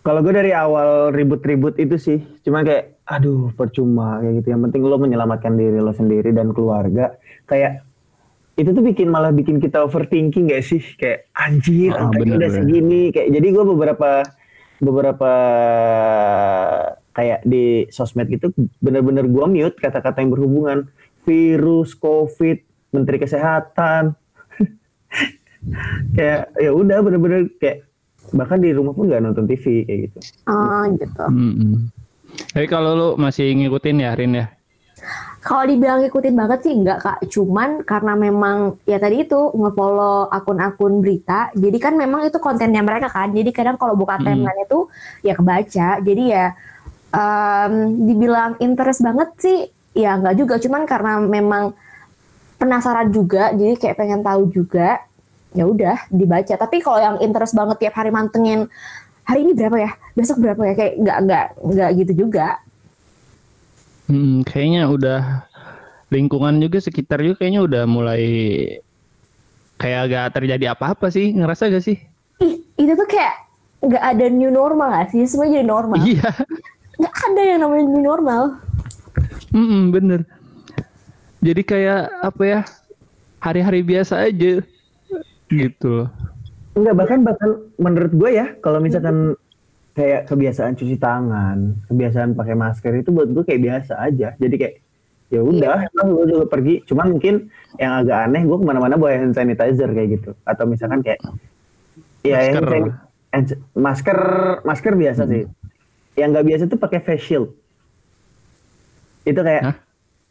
Kalau 0.01 0.25
gue 0.25 0.33
dari 0.33 0.49
awal 0.49 1.13
ribut-ribut 1.13 1.77
itu 1.77 1.99
sih, 2.01 2.17
cuma 2.41 2.65
kayak, 2.65 2.97
aduh 3.05 3.53
percuma 3.53 4.17
kayak 4.17 4.41
gitu. 4.41 4.47
Yang 4.57 4.61
penting 4.69 4.81
lo 4.87 4.97
menyelamatkan 4.97 5.53
diri 5.53 5.77
lo 5.77 5.93
sendiri 5.93 6.33
dan 6.33 6.49
keluarga. 6.49 7.13
Kayak 7.45 7.85
itu 8.57 8.73
tuh 8.73 8.81
bikin 8.81 9.13
malah 9.13 9.29
bikin 9.29 9.61
kita 9.61 9.85
overthinking 9.85 10.49
gak 10.49 10.65
sih? 10.65 10.81
Kayak 10.97 11.29
anjir, 11.37 11.93
Ah, 11.93 12.09
angkanya 12.09 12.25
bener, 12.25 12.37
udah 12.41 12.49
bener. 12.49 12.57
segini. 12.57 13.01
Kayak 13.13 13.29
jadi 13.37 13.47
gue 13.53 13.65
beberapa 13.69 14.09
beberapa 14.81 15.31
kayak 17.17 17.41
di 17.41 17.89
sosmed 17.89 18.29
gitu 18.29 18.53
bener-bener 18.77 19.25
gue 19.25 19.45
mute 19.49 19.77
kata-kata 19.81 20.21
yang 20.21 20.29
berhubungan 20.29 20.85
virus, 21.25 21.97
covid, 21.97 22.61
menteri 22.93 23.17
kesehatan. 23.17 24.13
kayak 26.15 26.53
ya 26.61 26.71
udah 26.71 27.01
bener-bener 27.01 27.49
kayak 27.57 27.89
bahkan 28.31 28.61
di 28.61 28.69
rumah 28.71 28.93
pun 28.93 29.09
nggak 29.09 29.23
nonton 29.23 29.49
TV 29.49 29.83
kayak 29.83 29.99
gitu. 30.07 30.19
oh 30.45 30.83
gitu 30.93 31.25
Mm-mm. 31.27 31.89
Tapi 32.53 32.67
kalau 32.69 32.91
lu 32.93 33.09
masih 33.17 33.49
ngikutin 33.55 34.03
ya, 34.03 34.13
Rin 34.13 34.37
ya? 34.37 34.45
Kalau 35.41 35.63
dibilang 35.63 36.03
ngikutin 36.03 36.35
banget 36.35 36.59
sih 36.67 36.73
enggak 36.75 36.99
kak, 37.01 37.17
cuman 37.31 37.81
karena 37.87 38.13
memang 38.19 38.75
ya 38.83 38.99
tadi 38.99 39.23
itu 39.23 39.39
ngefollow 39.55 40.27
akun-akun 40.27 40.99
berita, 40.99 41.49
jadi 41.55 41.77
kan 41.79 41.93
memang 41.95 42.27
itu 42.27 42.35
kontennya 42.37 42.83
mereka 42.83 43.07
kan, 43.07 43.31
jadi 43.31 43.47
kadang 43.55 43.79
kalau 43.79 43.95
buka 43.95 44.19
Hmm. 44.19 44.27
timeline 44.27 44.59
itu 44.67 44.79
ya 45.23 45.33
kebaca, 45.33 45.89
jadi 46.03 46.23
ya 46.27 46.45
em, 47.13 47.73
dibilang 48.07 48.59
interest 48.59 49.03
banget 49.03 49.29
sih, 49.39 49.59
ya 49.95 50.17
enggak 50.17 50.35
juga, 50.35 50.55
cuman 50.59 50.83
karena 50.83 51.13
memang 51.21 51.75
penasaran 52.57 53.13
juga, 53.13 53.53
jadi 53.53 53.77
kayak 53.77 53.97
pengen 54.01 54.21
tahu 54.25 54.49
juga, 54.49 55.01
ya 55.53 55.63
udah 55.69 56.09
dibaca. 56.09 56.53
Tapi 56.57 56.81
kalau 56.81 56.99
yang 56.99 57.17
interest 57.21 57.53
banget 57.53 57.77
tiap 57.87 57.95
hari 57.95 58.09
mantengin 58.09 58.65
hari 59.27 59.43
ini 59.43 59.51
berapa 59.53 59.77
ya, 59.77 59.91
besok 60.17 60.41
berapa 60.41 60.61
ya, 60.65 60.73
kayak 60.73 60.93
enggak 60.97 61.17
enggak 61.21 61.45
enggak 61.61 61.89
gitu 62.01 62.13
juga. 62.27 62.47
Hmm, 64.07 64.39
kayaknya 64.47 64.87
udah 64.87 65.21
lingkungan 66.07 66.63
juga 66.63 66.79
sekitar 66.79 67.19
juga 67.19 67.43
kayaknya 67.43 67.61
udah 67.67 67.83
mulai 67.83 68.23
kayak 69.75 70.01
gak 70.09 70.27
terjadi 70.39 70.73
apa-apa 70.73 71.11
sih, 71.11 71.35
ngerasa 71.35 71.67
gak 71.67 71.83
sih? 71.83 71.99
Ih, 72.39 72.63
itu 72.79 72.93
tuh 72.95 73.03
kayak 73.03 73.35
nggak 73.83 74.03
ada 74.15 74.25
new 74.31 74.49
normal 74.49 74.89
gak 74.89 75.11
sih? 75.13 75.27
Semua 75.27 75.51
jadi 75.51 75.67
normal. 75.67 76.01
Iya, 76.01 76.31
Nggak 76.97 77.15
ada 77.29 77.41
yang 77.41 77.59
namanya 77.61 77.83
new 77.85 78.03
normal. 78.03 78.43
Mm-mm, 79.53 79.93
bener. 79.93 80.21
Jadi 81.41 81.61
kayak 81.61 82.09
apa 82.21 82.43
ya, 82.43 82.59
hari-hari 83.37 83.85
biasa 83.85 84.25
aja 84.25 84.65
gitu 85.47 85.87
loh. 85.87 86.09
Enggak 86.73 86.95
bahkan 86.97 87.19
bahkan 87.25 87.49
menurut 87.77 88.13
gue 88.13 88.29
ya 88.37 88.53
kalau 88.61 88.77
misalkan 88.81 89.37
kayak 89.97 90.29
kebiasaan 90.29 90.77
cuci 90.77 90.97
tangan, 91.01 91.73
kebiasaan 91.89 92.37
pakai 92.37 92.53
masker 92.53 92.93
itu 93.01 93.09
buat 93.09 93.29
gue 93.33 93.41
kayak 93.45 93.61
biasa 93.61 93.97
aja. 93.97 94.33
Jadi 94.37 94.55
kayak 94.57 94.75
ya 95.33 95.41
udah, 95.41 95.89
emang 95.89 96.07
gue 96.17 96.25
juga 96.37 96.45
pergi. 96.49 96.85
Cuman 96.85 97.17
mungkin 97.17 97.49
yang 97.81 98.05
agak 98.05 98.17
aneh 98.29 98.41
gue 98.45 98.57
ke 98.57 98.65
mana-mana 98.65 98.93
bawa 98.97 99.13
hand 99.17 99.33
sanitizer 99.33 99.89
kayak 99.89 100.21
gitu. 100.21 100.29
Atau 100.45 100.69
misalkan 100.69 101.01
kayak 101.01 101.21
ya 102.21 102.37
hand 102.37 102.53
Masker. 102.53 102.65
sanit- 102.69 102.99
hand- 103.33 103.61
masker 103.73 104.19
masker 104.65 104.93
biasa 104.97 105.23
sih. 105.29 105.43
Yang 106.17 106.27
nggak 106.33 106.45
biasa 106.45 106.63
tuh 106.65 106.79
pakai 106.79 106.99
face 106.99 107.23
shield. 107.23 107.49
Itu 109.23 109.39
kayak 109.39 109.63
Hah? 109.63 109.75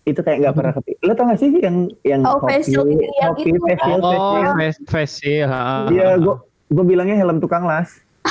itu 0.02 0.20
kayak 0.20 0.38
nggak 0.40 0.54
pernah 0.54 0.72
kepi. 0.72 0.92
Lo 1.02 1.12
tau 1.12 1.26
gak 1.26 1.38
sih 1.38 1.50
yang 1.58 1.76
yang 2.02 2.22
Oh, 2.22 2.38
face 2.42 2.66
shield 2.66 2.86
ini 2.86 3.06
yang 3.16 3.34
hoki, 3.34 3.50
itu. 3.50 3.58
face 3.60 3.80
shield, 3.80 4.02
face 4.02 4.18
Oh, 4.18 4.30
shield. 4.32 4.54
face, 4.56 4.78
face 4.86 5.12
shield, 5.16 5.48
ha. 5.48 5.86
Iya, 5.88 6.08
gue 6.16 6.34
gue 6.68 6.84
bilangnya 6.84 7.16
helm 7.16 7.38
tukang 7.38 7.64
las. 7.64 7.90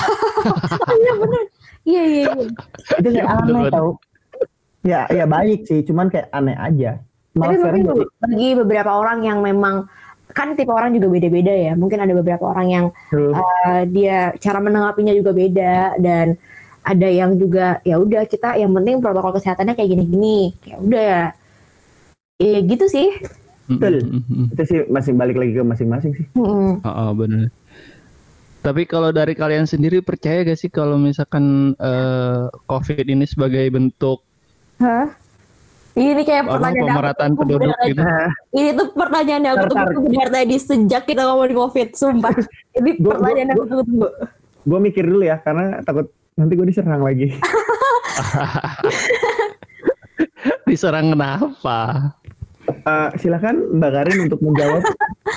Iya 0.95 1.13
bener. 1.15 1.43
Iya 1.83 2.01
iya 2.03 2.23
iya. 2.27 2.33
itu 2.95 3.09
kayak 3.11 3.25
Iya, 3.25 3.41
aneh 3.41 3.63
tau 3.69 3.89
ya 4.81 5.01
ya 5.07 5.25
baik 5.25 5.65
sih 5.65 5.81
cuman 5.81 6.09
kayak 6.09 6.29
aneh 6.29 6.53
aja 6.53 7.01
malah 7.33 7.53
Tapi 7.53 7.81
mungkin 7.81 7.81
jadi 7.81 8.05
bagi 8.21 8.49
beberapa 8.55 8.91
orang 8.93 9.19
yang 9.21 9.39
memang 9.41 9.89
kan 10.29 10.53
tipe 10.53 10.69
orang 10.69 10.91
juga 10.91 11.07
beda-beda 11.07 11.49
ya. 11.49 11.73
Mungkin 11.73 11.95
ada 11.97 12.11
beberapa 12.11 12.45
orang 12.45 12.67
yang 12.67 12.85
True. 13.07 13.31
uh, 13.31 13.81
dia 13.87 14.33
cara 14.35 14.59
menanggapinya 14.59 15.13
juga 15.13 15.31
beda 15.31 15.95
dan 15.97 16.35
ada 16.85 17.09
yang 17.09 17.35
juga 17.35 17.81
ya 17.81 17.97
udah 17.97 18.23
kita 18.23 18.55
yang 18.55 18.69
penting 18.71 19.01
protokol 19.01 19.33
kesehatannya 19.33 19.73
kayak 19.73 19.89
gini-gini. 19.89 20.53
Ya 20.63 20.77
udah 20.77 21.03
ya. 21.03 21.23
Ya 22.37 22.59
gitu 22.61 22.85
sih. 22.85 23.09
Betul. 23.65 24.21
Itu 24.53 24.63
sih 24.69 24.79
masih 24.85 25.17
balik 25.17 25.41
lagi 25.41 25.57
ke 25.57 25.65
masing-masing 25.65 26.13
sih 26.13 26.25
Mm-mm. 26.37 26.85
Oh, 26.85 26.89
oh, 26.93 27.09
bener. 27.17 27.49
Tapi 28.61 28.85
kalau 28.85 29.09
dari 29.09 29.33
kalian 29.33 29.65
sendiri 29.65 30.05
percaya 30.05 30.45
gak 30.45 30.57
sih 30.57 30.69
kalau 30.69 31.01
misalkan 31.01 31.73
eh, 31.77 32.45
COVID 32.69 33.05
ini 33.09 33.25
sebagai 33.25 33.65
bentuk 33.73 34.21
Hah? 34.77 35.09
Ini 35.95 36.21
kayak 36.27 36.43
apa, 36.45 36.59
pertanyaan 36.59 36.85
pemerataan 36.91 37.31
tunggu 37.31 37.41
penduduk 37.41 37.71
bener 37.71 37.87
gitu? 37.87 38.01
Ini 38.51 38.69
tuh 38.75 38.87
pertanyaan 38.91 39.41
yang 39.47 39.55
aku 39.55 39.65
tunggu 39.71 39.99
benar 40.11 40.27
tadi 40.27 40.55
sejak 40.59 41.01
kita 41.07 41.21
ngomongin 41.23 41.53
COVID, 41.55 41.87
sumpah. 41.95 42.35
Ini 42.77 42.89
pertanyaan 42.99 43.47
yang 43.47 43.49
gua- 43.49 43.63
aku 43.63 43.69
tunggu-tunggu. 43.71 44.09
gue 44.65 44.79
mikir 44.81 45.03
dulu 45.07 45.23
ya 45.23 45.37
karena 45.39 45.79
takut 45.81 46.11
nanti 46.35 46.53
gue 46.53 46.67
diserang 46.67 47.03
lagi 47.03 47.31
Diserang 50.65 51.13
kenapa? 51.13 52.11
Eh, 52.67 53.09
silakan 53.21 53.77
mbak 53.77 53.91
Karin 53.93 54.19
untuk 54.27 54.39
menjawab 54.41 54.81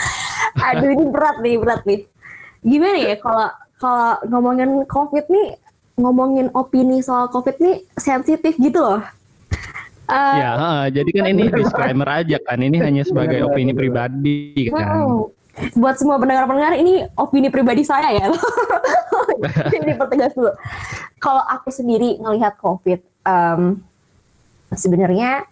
Aduh 0.68 0.90
ini 0.90 1.04
berat 1.14 1.37
nih, 1.38 1.54
berat 1.61 1.82
nih. 1.87 2.00
Gimana 2.66 2.98
ya 2.98 3.14
kalau 3.22 3.48
kalau 3.78 4.11
ngomongin 4.26 4.82
COVID 4.90 5.30
nih, 5.30 5.54
ngomongin 5.94 6.50
opini 6.50 6.98
soal 6.98 7.30
COVID 7.30 7.62
nih 7.62 7.76
sensitif 7.94 8.58
gitu 8.58 8.82
loh. 8.82 8.98
Eh, 10.08 10.34
Ya, 10.40 10.50
ha, 10.58 10.70
jadi 10.90 11.06
kan 11.14 11.24
ini 11.30 11.46
disclaimer 11.62 12.08
aja 12.11 12.42
kan. 12.42 12.58
Ini 12.58 12.74
hanya 12.82 13.06
sebagai 13.06 13.46
opini 13.46 13.70
pribadi 13.70 14.66
kan. 14.74 15.06
mm, 15.06 15.38
buat 15.74 15.96
semua 15.98 16.16
pendengar-pendengar 16.20 16.74
ini 16.78 17.06
opini 17.18 17.48
pribadi 17.50 17.82
saya 17.82 18.14
ya. 18.14 18.26
ini 19.78 19.94
pertegas 19.94 20.34
dulu. 20.34 20.52
Kalau 21.18 21.42
aku 21.42 21.68
sendiri 21.70 22.18
ngelihat 22.18 22.58
COVID, 22.58 23.00
em, 23.26 23.82
sebenarnya 24.72 25.46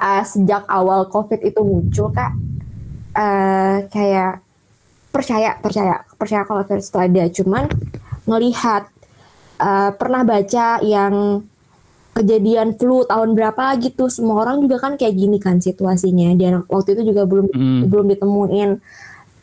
eh, 0.00 0.24
sejak 0.24 0.64
awal 0.70 1.10
COVID 1.10 1.40
itu 1.44 1.60
muncul 1.60 2.08
kak, 2.14 2.32
eh, 3.16 3.76
kayak 3.90 4.40
percaya 5.10 5.58
percaya 5.58 6.06
percaya 6.14 6.42
kalau 6.46 6.62
virus 6.64 6.88
itu 6.88 6.98
ada. 6.98 7.24
Cuman 7.30 7.64
ngelihat 8.26 8.88
eh, 9.60 9.90
pernah 9.94 10.22
baca 10.24 10.80
yang 10.80 11.44
kejadian 12.10 12.74
flu 12.76 13.06
tahun 13.06 13.38
berapa 13.38 13.78
gitu, 13.80 14.10
semua 14.10 14.42
orang 14.44 14.60
juga 14.66 14.82
kan 14.82 14.98
kayak 14.98 15.14
gini 15.14 15.38
kan 15.38 15.62
situasinya. 15.62 16.34
Dan 16.34 16.66
waktu 16.66 16.98
itu 16.98 17.14
juga 17.14 17.24
belum 17.24 17.48
Mm, 17.54 17.80
belum 17.88 18.06
ditemuin 18.12 18.70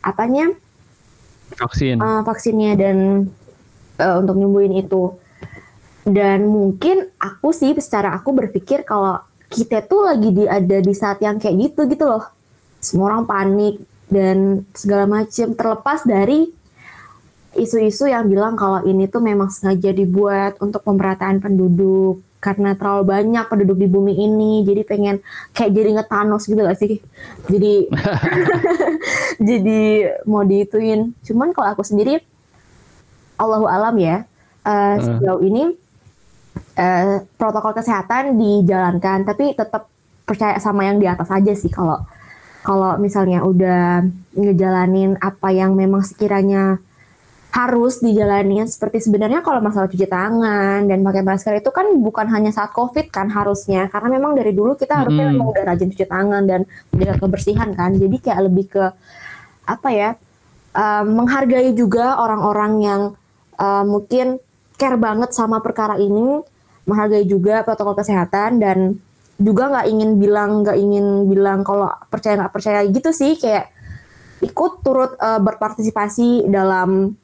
apanya 0.03 0.51
vaksin. 1.57 1.97
uh, 1.99 2.21
vaksinnya 2.23 2.73
dan 2.77 2.97
uh, 3.99 4.15
untuk 4.21 4.35
nyembuhin 4.37 4.77
itu. 4.77 5.15
Dan 6.07 6.47
mungkin 6.47 7.11
aku 7.19 7.51
sih 7.51 7.75
secara 7.83 8.15
aku 8.15 8.31
berpikir 8.31 8.87
kalau 8.87 9.19
kita 9.51 9.83
tuh 9.83 10.07
lagi 10.07 10.31
di 10.31 10.43
ada 10.47 10.79
di 10.79 10.93
saat 10.95 11.19
yang 11.19 11.39
kayak 11.39 11.71
gitu 11.71 11.87
gitu 11.87 12.07
loh. 12.07 12.23
Semua 12.79 13.11
orang 13.15 13.27
panik 13.27 13.83
dan 14.07 14.63
segala 14.71 15.03
macam 15.03 15.51
terlepas 15.51 16.07
dari 16.07 16.47
isu-isu 17.57 18.07
yang 18.07 18.29
bilang 18.29 18.55
kalau 18.55 18.85
ini 18.87 19.09
tuh 19.09 19.19
memang 19.19 19.51
sengaja 19.51 19.91
dibuat 19.91 20.61
untuk 20.63 20.85
pemerataan 20.85 21.43
penduduk 21.43 22.23
karena 22.37 22.77
terlalu 22.77 23.03
banyak 23.09 23.45
penduduk 23.49 23.77
di 23.81 23.87
bumi 23.89 24.13
ini 24.13 24.61
jadi 24.61 24.85
pengen 24.85 25.17
kayak 25.57 25.71
jadi 25.73 25.89
nge-Thanos 25.97 26.43
gitu 26.45 26.61
gak 26.61 26.79
sih? 26.79 27.01
Jadi 27.49 27.73
jadi 29.49 29.81
mau 30.29 30.45
diituin. 30.45 31.13
Cuman 31.25 31.51
kalau 31.51 31.73
aku 31.73 31.83
sendiri 31.83 32.21
Allahu 33.37 33.69
alam 33.69 33.95
ya 34.01 34.25
eh, 34.65 34.95
sejauh 34.97 35.41
ini 35.45 35.71
eh, 36.75 37.21
protokol 37.37 37.77
kesehatan 37.77 38.35
dijalankan 38.35 39.23
tapi 39.23 39.53
tetap 39.53 39.87
percaya 40.27 40.59
sama 40.59 40.83
yang 40.83 40.99
di 40.99 41.07
atas 41.07 41.29
aja 41.31 41.53
sih 41.55 41.71
kalau 41.71 42.01
kalau 42.65 42.99
misalnya 42.99 43.47
udah 43.47 44.03
ngejalanin 44.35 45.15
apa 45.23 45.55
yang 45.55 45.77
memang 45.77 46.03
sekiranya 46.03 46.83
harus 47.57 48.05
dijalanin 48.05 48.69
seperti 48.69 49.09
sebenarnya 49.09 49.41
kalau 49.41 49.57
masalah 49.65 49.89
cuci 49.89 50.05
tangan 50.05 50.85
dan 50.85 51.01
pakai 51.01 51.25
masker 51.25 51.57
itu 51.57 51.73
kan 51.73 51.89
bukan 51.97 52.29
hanya 52.29 52.53
saat 52.53 52.69
covid 52.69 53.09
kan 53.09 53.33
harusnya. 53.33 53.89
Karena 53.89 54.13
memang 54.13 54.37
dari 54.37 54.53
dulu 54.53 54.77
kita 54.77 54.93
harusnya 54.93 55.25
Mm-mm. 55.25 55.41
memang 55.41 55.47
udah 55.57 55.63
rajin 55.73 55.89
cuci 55.89 56.05
tangan 56.05 56.45
dan 56.45 56.69
menjaga 56.93 57.17
kebersihan 57.17 57.73
kan. 57.73 57.97
Jadi 57.97 58.15
kayak 58.21 58.39
lebih 58.45 58.65
ke 58.69 58.85
apa 59.65 59.89
ya 59.89 60.09
uh, 60.77 61.03
menghargai 61.09 61.73
juga 61.73 62.21
orang-orang 62.21 62.73
yang 62.85 63.01
uh, 63.57 63.83
mungkin 63.89 64.37
care 64.77 64.99
banget 65.01 65.33
sama 65.33 65.57
perkara 65.57 65.97
ini 65.97 66.37
menghargai 66.85 67.25
juga 67.25 67.65
protokol 67.65 67.97
kesehatan 67.97 68.61
dan 68.61 69.01
juga 69.41 69.73
nggak 69.73 69.87
ingin 69.89 70.09
bilang 70.21 70.61
nggak 70.61 70.77
ingin 70.77 71.25
bilang 71.25 71.65
kalau 71.65 71.89
percaya 72.13 72.37
nggak 72.37 72.53
percaya 72.53 72.85
gitu 72.85 73.09
sih. 73.09 73.33
Kayak 73.33 73.73
ikut 74.45 74.85
turut 74.85 75.17
uh, 75.17 75.41
berpartisipasi 75.41 76.45
dalam 76.53 77.17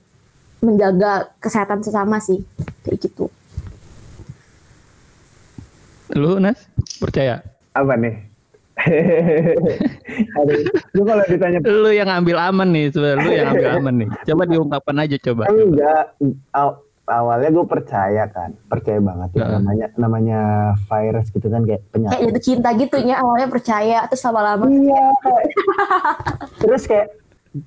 menjaga 0.63 1.11
kesehatan 1.37 1.83
sesama 1.83 2.17
sih 2.17 2.39
kayak 2.81 2.97
gitu. 3.01 3.27
Lu 6.13 6.37
Nas 6.37 6.57
percaya? 6.97 7.43
Apa 7.71 7.93
nih? 7.95 8.15
Lu 10.93 11.01
kalau 11.03 11.23
ditanya 11.23 11.59
Lu 11.61 11.89
yang 11.89 12.09
ambil 12.09 12.37
aman 12.39 12.69
nih, 12.69 12.89
sebenarnya 12.89 13.21
lu 13.21 13.31
yang 13.31 13.47
ambil 13.49 13.69
aman 13.77 13.93
nih. 13.97 14.09
Coba 14.23 14.43
diungkapkan 14.45 14.97
aja 14.97 15.17
coba. 15.21 15.43
enggak 15.47 16.03
aw- 16.51 16.79
awalnya 17.05 17.49
gue 17.51 17.65
percaya 17.65 18.23
kan, 18.27 18.55
percaya 18.65 18.97
banget 18.97 19.29
ya 19.35 19.45
namanya 19.51 19.87
namanya 19.95 20.39
virus 20.81 21.27
gitu 21.29 21.47
kan 21.47 21.61
kayak 21.61 21.81
Kayak 21.81 21.91
penyakit. 21.91 22.23
jatuh 22.25 22.43
cinta 22.43 22.69
gitu 22.73 22.95
ya 22.97 23.15
awalnya 23.19 23.47
percaya 23.47 23.97
terus 24.07 24.23
lama-lama 24.23 24.63
Iya. 24.65 25.03
kayak- 25.19 25.49
Terus 26.57 26.83
kayak 26.85 27.07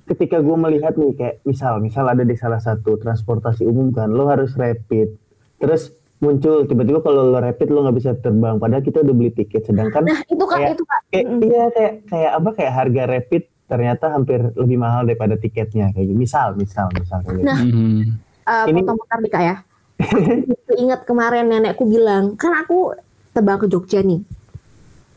ketika 0.05 0.37
gue 0.37 0.53
melihat 0.53 0.93
nih 0.93 1.13
kayak 1.13 1.35
misal 1.41 1.79
misal 1.79 2.03
ada 2.03 2.21
di 2.21 2.33
salah 2.33 2.59
satu 2.59 2.95
transportasi 2.95 3.63
umum 3.63 3.89
kan, 3.89 4.07
lo 4.07 4.27
harus 4.27 4.51
rapid. 4.53 5.15
Terus 5.57 5.89
muncul 6.17 6.65
tiba-tiba 6.65 6.99
kalau 6.99 7.23
lo 7.25 7.37
rapid 7.37 7.67
lo 7.67 7.81
nggak 7.81 7.95
bisa 7.95 8.11
terbang, 8.13 8.57
padahal 8.57 8.81
kita 8.81 8.99
udah 8.99 9.13
beli 9.13 9.31
tiket. 9.31 9.63
Sedangkan 9.63 10.03
nah 10.03 10.19
itu 10.21 10.39
kak 10.39 10.57
Kayak- 10.57 10.73
itu 10.73 10.83
kak 10.83 11.01
kayak 11.07 11.25
Mm. 11.25 11.39
iya 11.41 11.63
kayak 11.69 11.93
kayak 12.05 12.31
apa 12.33 12.49
kayak 12.53 12.73
harga 12.73 13.03
rapid 13.05 13.43
ternyata 13.67 14.05
hampir 14.09 14.39
lebih 14.53 14.77
mahal 14.77 15.03
daripada 15.03 15.35
tiketnya 15.35 15.91
kayak 15.91 16.05
gitu. 16.05 16.17
Misal 16.17 16.55
misal 16.55 16.87
misal 16.91 17.19
kayak 17.21 17.35
gitu. 17.37 17.47
Nah. 17.47 17.59
Mhm. 17.59 17.99
uh, 18.43 18.65
Ini- 18.65 18.79
potong 18.81 18.97
bentar 18.97 19.19
nih 19.19 19.31
kak 19.31 19.43
ya. 19.43 19.55
Aku 19.97 20.17
Ingat 20.83 21.01
kemarin 21.03 21.45
nenekku 21.47 21.83
bilang, 21.83 22.35
kan 22.35 22.53
aku 22.53 22.93
terbang 23.31 23.57
ke 23.57 23.67
Jogja 23.67 23.99
nih. 23.99 24.21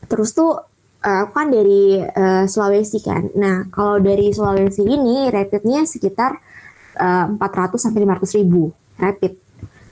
Terus 0.06 0.32
tuh 0.32 0.56
uh, 1.04 1.18
aku 1.26 1.32
kan 1.32 1.48
dari 1.48 2.00
uh, 2.00 2.44
Sulawesi 2.44 3.00
kan. 3.00 3.32
Nah 3.36 3.68
kalau 3.72 4.00
dari 4.00 4.32
Sulawesi 4.32 4.84
ini 4.84 5.28
rapidnya 5.32 5.84
sekitar 5.84 6.36
uh, 7.00 7.26
400 7.36 7.76
sampai 7.80 8.04
500 8.04 8.38
ribu 8.40 8.72
rapid. 9.00 9.32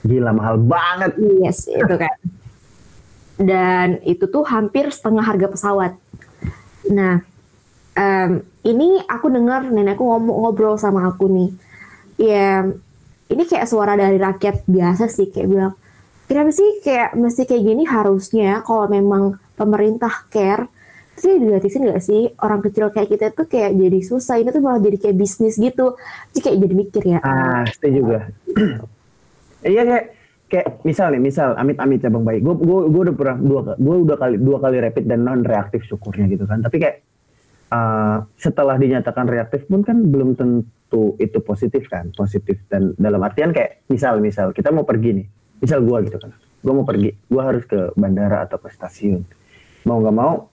Gila 0.05 0.31
mahal 0.31 0.61
banget. 0.61 1.17
Yes 1.41 1.67
itu 1.67 1.95
kan. 1.97 2.15
Dan 3.39 3.87
itu 4.03 4.27
tuh 4.27 4.43
hampir 4.47 4.91
setengah 4.91 5.23
harga 5.23 5.47
pesawat. 5.47 5.93
Nah 6.91 7.23
em, 7.95 8.43
ini 8.67 8.99
aku 9.07 9.31
dengar 9.31 9.67
nenekku 9.67 10.03
ngomong 10.03 10.47
ngobrol 10.47 10.75
sama 10.79 11.07
aku 11.07 11.27
nih. 11.31 11.49
Ya 12.19 12.67
ini 13.29 13.43
kayak 13.45 13.69
suara 13.69 13.93
dari 13.95 14.17
rakyat 14.17 14.65
biasa 14.65 15.07
sih 15.07 15.29
kayak 15.29 15.47
bilang 15.47 15.73
kenapa 16.25 16.51
sih 16.51 16.81
kayak 16.81 17.13
mesti 17.15 17.45
kayak 17.45 17.63
gini 17.63 17.83
harusnya 17.85 18.65
kalau 18.65 18.89
memang 18.89 19.37
pemerintah 19.53 20.25
care 20.33 20.67
sih 21.19 21.33
dilatisin 21.37 21.83
nggak 21.85 22.01
sih? 22.01 22.21
Orang 22.39 22.63
kecil 22.63 22.89
kayak 22.89 23.09
kita 23.11 23.25
tuh 23.35 23.45
kayak 23.45 23.75
jadi 23.75 23.99
susah 24.01 24.39
ini 24.39 24.49
tuh 24.49 24.63
malah 24.63 24.81
jadi 24.81 24.97
kayak 24.97 25.15
bisnis 25.19 25.59
gitu. 25.59 25.99
Jadi 26.33 26.39
kayak 26.39 26.57
jadi 26.63 26.73
mikir 26.75 27.03
ya. 27.05 27.19
Ah, 27.21 27.67
setuju 27.67 27.99
gue. 28.01 28.21
iya 29.75 29.81
kayak 29.83 30.05
kayak 30.49 30.67
misal 30.81 31.13
nih, 31.13 31.21
misal 31.21 31.53
amit-amit 31.59 31.99
cabang 32.01 32.25
bayi. 32.25 32.39
Gue 32.41 32.55
gue 32.57 32.79
gue 32.89 33.01
udah 33.11 33.15
pernah 33.15 33.37
dua 33.37 33.61
gue 33.77 33.95
udah 34.07 34.17
kali 34.17 34.35
dua 34.41 34.57
kali 34.57 34.77
rapid 34.81 35.05
dan 35.05 35.19
non 35.21 35.43
reaktif 35.45 35.85
syukurnya 35.85 36.25
gitu 36.31 36.49
kan. 36.49 36.65
Tapi 36.65 36.77
kayak 36.81 36.95
eh, 37.69 38.17
setelah 38.41 38.75
dinyatakan 38.75 39.25
reaktif 39.29 39.69
pun 39.69 39.85
kan 39.85 40.01
belum 40.09 40.33
tentu 40.33 41.13
itu 41.21 41.37
positif 41.45 41.85
kan, 41.85 42.09
positif 42.17 42.57
dan 42.65 42.97
dalam 42.97 43.21
artian 43.21 43.53
kayak 43.53 43.85
misal 43.93 44.17
misal 44.17 44.49
kita 44.49 44.73
mau 44.73 44.83
pergi 44.83 45.21
nih, 45.21 45.27
misal 45.61 45.85
gue 45.85 45.97
gitu 46.09 46.17
kan, 46.17 46.33
gue 46.33 46.73
mau 46.73 46.81
pergi, 46.81 47.13
gue 47.13 47.41
harus 47.41 47.61
ke 47.69 47.93
bandara 47.93 48.49
atau 48.49 48.57
ke 48.57 48.73
stasiun, 48.73 49.21
mau 49.85 50.01
nggak 50.01 50.15
mau, 50.17 50.48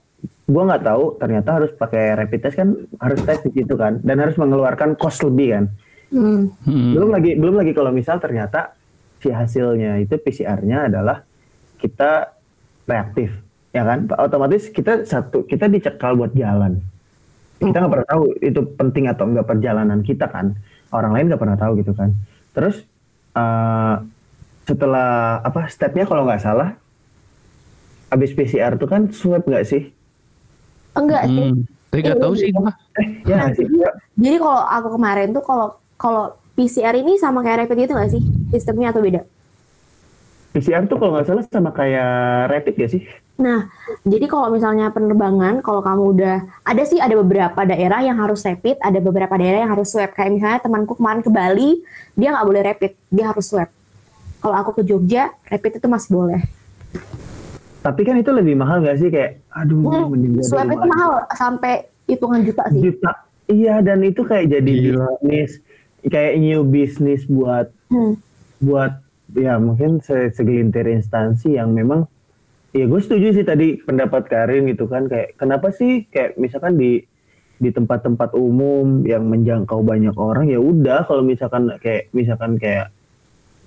gue 0.47 0.63
nggak 0.63 0.83
tahu 0.87 1.19
ternyata 1.19 1.49
harus 1.59 1.71
pakai 1.75 2.15
rapid 2.15 2.39
test 2.39 2.55
kan 2.55 2.71
harus 3.03 3.19
tes 3.27 3.43
di 3.43 3.51
situ 3.51 3.75
kan, 3.75 3.99
dan 3.99 4.17
harus 4.23 4.39
mengeluarkan 4.39 4.95
cost 4.95 5.19
lebih 5.27 5.59
kan, 5.59 5.65
Hmm. 6.07 6.55
Mhm. 6.63 6.95
belum 6.95 7.09
lagi 7.11 7.31
belum 7.35 7.55
lagi 7.59 7.71
kalau 7.75 7.91
misal 7.91 8.15
ternyata 8.23 8.71
si 9.19 9.27
hasilnya 9.27 9.99
itu 9.99 10.15
PCR-nya 10.15 10.87
adalah 10.87 11.19
kita 11.75 12.31
reaktif 12.87 13.35
ya 13.75 13.83
kan? 13.83 14.07
Otomatis 14.15 14.71
kita 14.71 15.03
satu 15.03 15.43
kita 15.43 15.67
dicekal 15.67 16.15
buat 16.15 16.31
jalan. 16.31 16.79
Kita 17.59 17.75
nggak 17.75 17.91
pernah 17.91 18.07
tahu 18.07 18.23
itu 18.39 18.61
penting 18.79 19.11
atau 19.11 19.27
enggak 19.27 19.51
perjalanan 19.51 19.99
kita 19.99 20.31
kan. 20.31 20.55
Orang 20.95 21.11
lain 21.11 21.27
nggak 21.27 21.41
pernah 21.43 21.59
tahu 21.59 21.83
gitu 21.83 21.91
kan. 21.91 22.15
Terus 22.55 22.87
eh, 23.35 23.95
setelah 24.63 25.43
apa 25.43 25.67
stepnya 25.67 26.07
kalau 26.07 26.23
nggak 26.23 26.39
salah 26.39 26.71
habis 28.07 28.31
PCR 28.31 28.79
tuh 28.79 28.87
kan 28.87 29.11
swab 29.11 29.43
nggak 29.43 29.67
sih 29.67 29.91
enggak 30.97 31.23
sih 31.25 31.47
Hmm. 31.47 31.61
Tapi 31.87 32.03
gak 32.03 32.19
tahu 32.19 32.33
sih 32.35 32.51
gua. 32.51 32.71
ya 33.23 33.35
nggak 33.39 33.53
sih 33.55 33.65
Ya, 33.71 33.89
Jadi 34.13 34.37
kalau 34.37 34.59
aku 34.59 34.87
kemarin 34.93 35.27
tuh 35.31 35.41
kalau 35.41 35.67
kalau 35.95 36.23
PCR 36.53 36.93
ini 36.93 37.15
sama 37.15 37.39
kayak 37.39 37.63
rapid 37.63 37.85
itu 37.85 37.93
nggak 37.93 38.11
sih 38.11 38.21
sistemnya 38.49 38.89
atau 38.89 38.99
beda? 38.99 39.21
PCR 40.51 40.83
tuh 40.83 40.97
kalau 40.97 41.15
nggak 41.15 41.27
salah 41.27 41.43
sama 41.45 41.71
kayak 41.71 42.11
rapid 42.49 42.75
ya 42.75 42.89
sih 42.89 43.03
Nah, 43.37 43.69
jadi 44.01 44.25
kalau 44.25 44.49
misalnya 44.49 44.89
penerbangan, 44.89 45.61
kalau 45.61 45.85
kamu 45.85 46.03
udah 46.09 46.35
ada 46.65 46.83
sih 46.83 46.97
ada 46.97 47.13
beberapa 47.13 47.61
daerah 47.63 48.01
yang 48.01 48.17
harus 48.17 48.41
rapid, 48.41 48.81
ada 48.81 48.97
beberapa 48.97 49.29
daerah 49.37 49.61
yang 49.61 49.69
harus 49.69 49.93
swab. 49.93 50.09
Kayak 50.09 50.31
misalnya 50.33 50.57
temanku 50.57 50.97
kemarin 50.97 51.21
ke 51.21 51.29
Bali, 51.29 51.85
dia 52.17 52.33
nggak 52.33 52.47
boleh 52.49 52.61
rapid, 52.65 52.91
dia 53.13 53.29
harus 53.29 53.45
swab. 53.45 53.69
Kalau 54.41 54.57
aku 54.57 54.81
ke 54.81 54.89
Jogja, 54.89 55.29
rapid 55.45 55.77
itu 55.77 55.85
masih 55.85 56.09
boleh. 56.09 56.41
Tapi 57.87 58.03
kan 58.03 58.15
itu 58.15 58.27
lebih 58.29 58.53
mahal 58.53 58.79
nggak 58.79 58.97
sih 58.97 59.07
kayak 59.07 59.39
aduh 59.49 59.79
Hmm, 59.79 60.11
mending 60.11 60.43
Swab 60.43 60.67
itu 60.67 60.75
mahal 60.83 61.23
sampai 61.31 61.73
hitungan 62.03 62.43
juta 62.43 62.63
sih. 62.67 62.81
juta 62.83 63.11
iya 63.47 63.79
dan 63.79 64.03
itu 64.03 64.21
kayak 64.21 64.51
jadi 64.51 64.73
Gila. 64.91 65.07
bisnis 65.17 65.51
kayak 66.03 66.33
new 66.37 66.61
bisnis 66.63 67.23
buat 67.25 67.71
Hmm. 67.87 68.19
buat 68.59 68.99
ya 69.33 69.55
mungkin 69.55 69.99
se- 69.99 70.29
segelintir 70.29 70.83
instansi 70.85 71.55
yang 71.55 71.71
memang 71.71 72.03
ya 72.69 72.83
gue 72.83 72.99
setuju 72.99 73.31
sih 73.33 73.43
tadi 73.43 73.79
pendapat 73.79 74.27
Karin 74.27 74.67
gitu 74.67 74.85
kan 74.85 75.07
kayak 75.07 75.35
kenapa 75.35 75.71
sih 75.71 76.03
kayak 76.05 76.35
misalkan 76.35 76.75
di 76.75 76.99
di 77.57 77.69
tempat-tempat 77.69 78.35
umum 78.35 79.01
yang 79.01 79.25
menjangkau 79.25 79.81
banyak 79.81 80.13
orang 80.13 80.45
ya 80.45 80.59
udah 80.59 81.03
kalau 81.03 81.23
misalkan 81.23 81.71
kayak 81.77 82.11
misalkan 82.11 82.55
kayak 82.55 82.91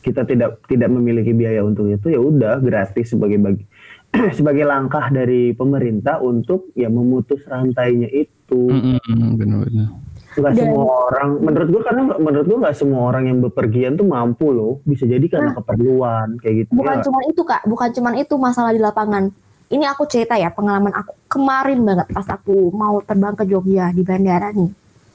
kita 0.00 0.24
tidak 0.24 0.62
tidak 0.64 0.88
memiliki 0.88 1.32
biaya 1.32 1.60
untuk 1.60 1.84
itu 1.86 2.06
ya 2.08 2.16
udah 2.16 2.56
gratis 2.58 3.10
sebagai 3.10 3.36
bagi 3.36 3.64
sebagai 4.38 4.66
langkah 4.66 5.06
dari 5.08 5.52
pemerintah 5.52 6.18
untuk 6.18 6.74
ya 6.74 6.86
memutus 6.86 7.46
rantainya 7.46 8.10
itu 8.10 8.66
Mhm, 8.66 9.38
Benar-benar. 9.38 9.88
nggak 10.30 10.54
Dan- 10.54 10.62
semua 10.62 10.86
orang 11.10 11.28
menurut 11.38 11.68
gua 11.68 11.82
karena 11.84 12.02
menurut 12.14 12.46
gua 12.46 12.58
nggak 12.62 12.76
semua 12.76 13.00
orang 13.06 13.24
yang 13.26 13.38
bepergian 13.40 13.92
tuh 13.94 14.06
mampu 14.06 14.50
loh 14.50 14.78
bisa 14.82 15.02
jadi 15.02 15.22
karena 15.26 15.50
keperluan 15.52 16.38
kayak 16.38 16.54
gitu 16.66 16.70
Bukan 16.72 16.96
ya. 16.98 17.02
cuma 17.02 17.18
itu 17.26 17.42
kak, 17.42 17.62
bukan 17.66 17.88
cuma 17.90 18.10
itu 18.14 18.34
masalah 18.36 18.70
di 18.70 18.78
lapangan. 18.78 19.30
Ini 19.70 19.86
aku 19.86 20.06
cerita 20.06 20.34
ya 20.34 20.50
pengalaman 20.50 20.90
aku 20.90 21.14
kemarin 21.26 21.78
banget 21.82 22.06
pas 22.10 22.26
aku 22.26 22.70
mau 22.70 22.98
terbang 23.00 23.34
ke 23.34 23.44
Jogja 23.44 23.90
di 23.90 24.02
bandara 24.02 24.50
nih. 24.50 24.70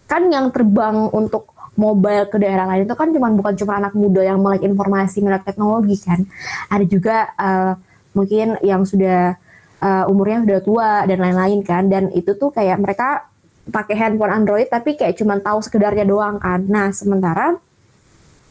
Kan 0.05 0.31
yang 0.31 0.51
terbang 0.51 1.11
untuk 1.11 1.51
mobile 1.75 2.27
ke 2.27 2.39
daerah 2.39 2.63
lain 2.65 2.83
itu 2.83 2.95
kan 2.95 3.11
cuma 3.11 3.27
bukan 3.31 3.51
cuma 3.51 3.73
anak 3.75 3.91
muda 3.91 4.23
yang 4.23 4.39
melek 4.39 4.63
informasi, 4.63 5.19
melek 5.19 5.43
teknologi 5.43 5.99
kan. 5.99 6.23
Ada 6.67 6.85
juga 6.87 7.15
eh, 7.35 7.73
mungkin 8.17 8.57
yang 8.63 8.87
sudah 8.87 9.35
eh, 9.83 10.05
umurnya 10.11 10.41
sudah 10.47 10.59
tua 10.63 10.91
dan 11.05 11.19
lain-lain 11.21 11.59
kan. 11.61 11.83
Dan 11.91 12.09
itu 12.15 12.33
tuh 12.39 12.49
kayak 12.55 12.79
mereka 12.81 13.27
pakai 13.65 13.95
handphone 13.97 14.33
Android 14.33 14.69
tapi 14.69 14.93
kayak 14.93 15.17
cuma 15.17 15.37
tahu 15.41 15.59
sekedarnya 15.61 16.05
doang 16.07 16.39
kan. 16.41 16.63
Nah 16.65 16.89
sementara 16.95 17.57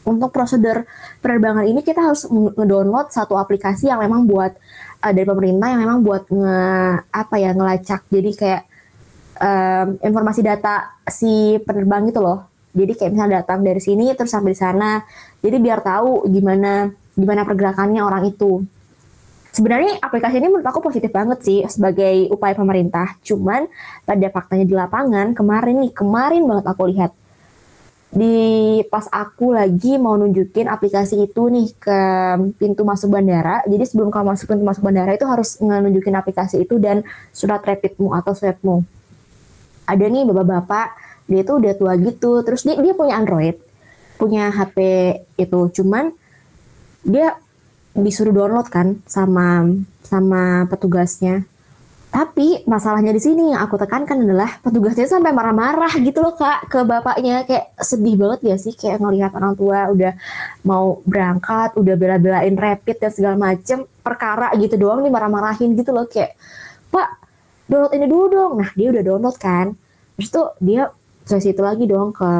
untuk 0.05 0.29
prosedur 0.29 0.85
penerbangan 1.19 1.65
ini 1.65 1.81
kita 1.81 1.99
harus 1.99 2.29
nge- 2.29 2.53
ngedownload 2.55 3.09
satu 3.09 3.35
aplikasi 3.35 3.89
yang 3.89 3.99
memang 4.05 4.29
buat 4.29 4.53
eh, 5.01 5.11
dari 5.11 5.25
pemerintah 5.25 5.67
yang 5.73 5.81
memang 5.81 5.99
buat 6.05 6.23
nge 6.29 6.57
apa 7.09 7.35
ya 7.41 7.51
ngelacak 7.57 8.01
jadi 8.13 8.31
kayak 8.37 8.61
em, 9.41 9.87
informasi 10.05 10.41
data 10.45 10.95
si 11.09 11.57
penerbang 11.65 12.13
itu 12.13 12.19
loh 12.21 12.45
jadi 12.75 12.91
kayak 12.93 13.11
misalnya 13.15 13.35
datang 13.43 13.63
dari 13.63 13.81
sini 13.81 14.11
terus 14.13 14.31
sampai 14.31 14.51
di 14.53 14.59
sana 14.59 15.01
jadi 15.41 15.57
biar 15.59 15.79
tahu 15.81 16.27
gimana 16.29 16.91
gimana 17.15 17.41
pergerakannya 17.47 18.01
orang 18.03 18.23
itu 18.29 18.63
sebenarnya 19.55 20.03
aplikasi 20.03 20.43
ini 20.43 20.51
menurut 20.51 20.67
aku 20.67 20.83
positif 20.83 21.07
banget 21.15 21.39
sih 21.39 21.63
sebagai 21.71 22.27
upaya 22.27 22.51
pemerintah. 22.51 23.15
Cuman 23.23 23.71
pada 24.03 24.27
faktanya 24.27 24.67
di 24.67 24.75
lapangan 24.75 25.31
kemarin 25.31 25.87
nih, 25.87 25.91
kemarin 25.95 26.43
banget 26.43 26.65
aku 26.67 26.83
lihat 26.91 27.15
di 28.15 28.79
pas 28.87 29.11
aku 29.11 29.51
lagi 29.51 29.99
mau 29.99 30.15
nunjukin 30.15 30.71
aplikasi 30.71 31.27
itu 31.27 31.51
nih 31.51 31.67
ke 31.79 31.99
pintu 32.59 32.83
masuk 32.83 33.15
bandara. 33.15 33.63
Jadi 33.63 33.83
sebelum 33.87 34.11
kamu 34.11 34.35
masuk 34.35 34.45
pintu 34.51 34.63
masuk 34.67 34.83
bandara 34.83 35.15
itu 35.15 35.27
harus 35.27 35.59
nunjukin 35.63 36.15
aplikasi 36.15 36.63
itu 36.67 36.75
dan 36.75 37.07
surat 37.31 37.63
rapidmu 37.63 38.11
atau 38.11 38.35
swabmu. 38.35 38.83
Ada 39.87 40.05
nih 40.11 40.27
bapak-bapak, 40.27 40.87
dia 41.31 41.41
tuh 41.47 41.63
udah 41.63 41.73
tua 41.79 41.93
gitu. 41.95 42.43
Terus 42.43 42.67
dia 42.67 42.75
dia 42.79 42.91
punya 42.95 43.15
Android, 43.19 43.55
punya 44.19 44.51
HP 44.51 44.77
itu. 45.39 45.59
Cuman 45.75 46.11
dia 47.03 47.37
disuruh 47.95 48.35
download 48.35 48.67
kan 48.67 48.99
sama 49.07 49.63
sama 50.03 50.67
petugasnya. 50.67 51.47
Tapi 52.15 52.63
masalahnya 52.63 53.11
di 53.11 53.19
sini 53.19 53.51
yang 53.51 53.59
aku 53.59 53.75
tekankan 53.75 54.23
adalah 54.23 54.47
petugasnya 54.63 55.03
sampai 55.03 55.35
marah-marah 55.35 55.99
gitu 55.99 56.23
loh 56.23 56.31
kak 56.31 56.71
ke 56.71 56.79
bapaknya. 56.87 57.43
Kayak 57.43 57.75
sedih 57.75 58.15
banget 58.15 58.39
ya 58.47 58.55
sih? 58.55 58.71
Kayak 58.71 59.03
ngelihat 59.03 59.35
orang 59.35 59.51
tua 59.59 59.91
udah 59.91 60.15
mau 60.63 61.03
berangkat 61.03 61.75
udah 61.75 61.95
bela-belain 61.99 62.55
rapid 62.55 63.03
dan 63.03 63.11
segala 63.11 63.35
macem 63.35 63.83
perkara 63.99 64.55
gitu 64.55 64.79
doang 64.79 65.03
nih 65.03 65.11
marah-marahin 65.11 65.75
gitu 65.75 65.91
loh. 65.91 66.07
Kayak 66.07 66.39
pak 66.87 67.19
download 67.67 67.91
ini 67.99 68.07
dulu 68.07 68.25
dong. 68.31 68.51
Nah 68.63 68.69
dia 68.79 68.87
udah 68.95 69.03
download 69.03 69.35
kan. 69.35 69.75
Terus 70.15 70.29
tuh 70.31 70.55
dia 70.63 70.87
sesi 71.27 71.51
itu 71.51 71.59
lagi 71.59 71.83
dong 71.83 72.15
ke 72.15 72.31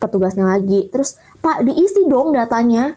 petugasnya 0.00 0.48
lagi. 0.48 0.88
Terus 0.88 1.20
pak 1.44 1.68
diisi 1.68 2.08
dong 2.08 2.32
datanya 2.32 2.96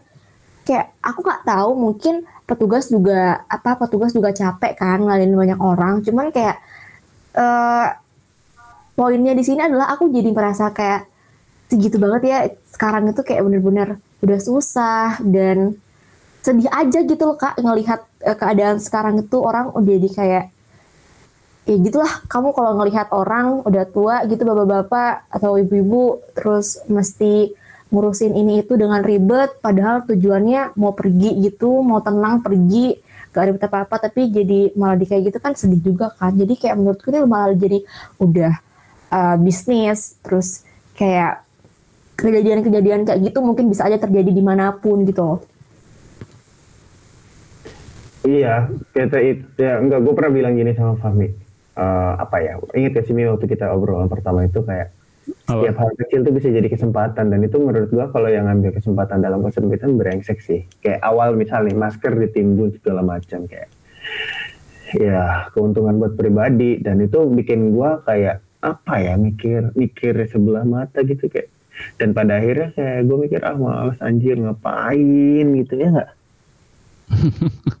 kayak 0.68 0.92
aku 1.00 1.24
nggak 1.24 1.42
tahu 1.48 1.70
mungkin 1.72 2.14
petugas 2.44 2.92
juga 2.92 3.40
apa 3.48 3.80
petugas 3.80 4.12
juga 4.12 4.36
capek 4.36 4.76
kan 4.76 5.00
ngeladenin 5.00 5.40
banyak 5.40 5.60
orang. 5.60 6.04
Cuman 6.04 6.28
kayak 6.28 6.60
uh, 7.32 7.96
poinnya 8.92 9.32
di 9.32 9.40
sini 9.40 9.64
adalah 9.64 9.88
aku 9.96 10.12
jadi 10.12 10.28
merasa 10.28 10.68
kayak 10.76 11.08
segitu 11.72 11.96
banget 11.96 12.22
ya. 12.28 12.38
Sekarang 12.68 13.08
itu 13.08 13.24
kayak 13.24 13.48
bener-bener 13.48 13.96
udah 14.20 14.38
susah 14.44 15.16
dan 15.24 15.80
sedih 16.44 16.68
aja 16.68 17.00
gitu 17.02 17.22
loh 17.24 17.36
kak 17.40 17.56
ngelihat 17.56 18.04
uh, 18.28 18.36
keadaan 18.36 18.76
sekarang 18.76 19.24
itu 19.24 19.36
orang 19.40 19.72
udah 19.72 19.94
jadi 19.96 20.10
kayak 20.12 20.44
ya 21.68 21.76
gitulah 21.76 22.12
kamu 22.32 22.56
kalau 22.56 22.72
ngelihat 22.80 23.12
orang 23.12 23.60
udah 23.68 23.84
tua 23.84 24.24
gitu 24.24 24.40
bapak-bapak 24.48 25.28
atau 25.28 25.60
ibu-ibu 25.60 26.16
terus 26.32 26.80
mesti 26.88 27.52
ngurusin 27.88 28.36
ini 28.36 28.64
itu 28.64 28.76
dengan 28.76 29.00
ribet 29.00 29.60
padahal 29.64 30.04
tujuannya 30.04 30.76
mau 30.76 30.92
pergi 30.92 31.40
gitu 31.40 31.80
mau 31.80 32.04
tenang 32.04 32.44
pergi 32.44 33.00
gak 33.32 33.44
ribet 33.48 33.62
apa 33.68 33.78
apa 33.84 33.96
tapi 34.08 34.32
jadi 34.32 34.72
malah 34.76 34.96
di 34.96 35.06
kayak 35.06 35.32
gitu 35.32 35.38
kan 35.38 35.52
sedih 35.56 35.80
juga 35.80 36.12
kan. 36.16 36.32
Jadi 36.32 36.54
kayak 36.56 36.76
menurutku 36.80 37.08
ini 37.12 37.18
malah 37.24 37.54
jadi 37.54 37.78
udah 38.20 38.52
uh, 39.12 39.36
bisnis 39.40 40.16
terus 40.24 40.64
kayak 40.96 41.44
kejadian-kejadian 42.18 43.06
kayak 43.06 43.20
gitu 43.30 43.38
mungkin 43.44 43.70
bisa 43.70 43.86
aja 43.86 44.00
terjadi 44.00 44.34
di 44.34 44.42
mana 44.42 44.74
pun 44.74 45.06
gitu 45.06 45.38
iya 48.28 48.68
kita 48.92 49.18
itu 49.22 49.44
ya 49.56 49.78
enggak 49.80 50.04
gue 50.04 50.12
pernah 50.12 50.32
bilang 50.32 50.54
gini 50.58 50.76
sama 50.76 51.00
Fahmi. 51.00 51.48
Uh, 51.78 52.18
apa 52.18 52.42
ya 52.42 52.58
ingat 52.74 52.98
ya 52.98 53.02
sih 53.06 53.14
waktu 53.14 53.46
kita 53.46 53.70
obrolan 53.70 54.10
pertama 54.10 54.42
itu 54.42 54.66
kayak 54.66 54.90
setiap 55.28 55.76
hal 55.76 55.90
kecil 55.96 56.24
itu 56.24 56.30
bisa 56.32 56.48
jadi 56.48 56.68
kesempatan 56.68 57.32
dan 57.32 57.40
itu 57.44 57.56
menurut 57.60 57.88
gua 57.92 58.08
kalau 58.12 58.28
yang 58.28 58.48
ngambil 58.48 58.76
kesempatan 58.76 59.20
dalam 59.20 59.44
kesempitan 59.44 60.00
brengsek 60.00 60.40
sih. 60.40 60.64
Kayak 60.80 61.04
awal 61.04 61.36
misalnya 61.36 61.76
masker 61.76 62.16
ditimbun 62.16 62.76
segala 62.80 63.04
macam 63.04 63.44
kayak 63.44 63.68
ya 64.96 65.52
keuntungan 65.52 66.00
buat 66.00 66.16
pribadi 66.16 66.80
dan 66.80 67.04
itu 67.04 67.28
bikin 67.28 67.76
gua 67.76 68.00
kayak 68.04 68.40
apa 68.58 68.94
ya 68.98 69.14
mikir 69.14 69.70
mikir 69.78 70.18
sebelah 70.26 70.66
mata 70.66 71.06
gitu 71.06 71.30
kayak 71.30 71.46
dan 71.98 72.10
pada 72.10 72.42
akhirnya 72.42 72.74
kayak 72.74 73.06
gue 73.06 73.16
mikir 73.22 73.40
ah 73.46 73.54
malas 73.54 73.98
anjir 74.02 74.34
ngapain? 74.34 75.46
gitu 75.62 75.74
ya 75.78 75.88
nggak? 75.94 76.10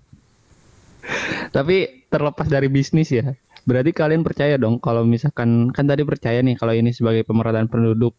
Tapi 1.56 2.06
terlepas 2.08 2.46
dari 2.46 2.70
bisnis 2.70 3.10
ya 3.10 3.34
Berarti 3.68 3.90
kalian 3.92 4.24
percaya 4.24 4.56
dong 4.56 4.80
kalau 4.80 5.04
misalkan 5.04 5.68
kan 5.76 5.84
tadi 5.84 6.00
percaya 6.00 6.40
nih 6.40 6.56
kalau 6.56 6.72
ini 6.72 6.88
sebagai 6.88 7.20
pemerataan 7.28 7.68
penduduk. 7.68 8.16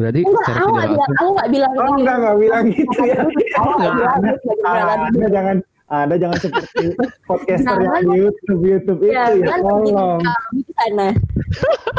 Berarti 0.00 0.24
enggak, 0.24 0.40
secara 0.40 0.60
tidak 0.64 0.72
langsung. 0.80 1.12
Aku 1.20 1.30
nggak 1.36 1.48
bilang 1.52 1.72
oh, 1.76 1.92
enggak 2.00 2.16
enggak 2.16 2.36
bilang 2.40 2.64
gitu 2.72 3.00
ya. 3.04 3.20
Anda 4.64 5.28
jangan 5.28 5.56
ada 5.90 6.14
jangan 6.16 6.38
seperti 6.40 6.84
podcaster 7.28 7.76
yang 7.76 8.08
YouTube 8.08 8.62
YouTube 8.64 9.00
itu 9.04 9.12
ya, 9.12 9.36
ya 9.36 9.60
tolong. 9.60 10.24
Sana. 10.80 11.08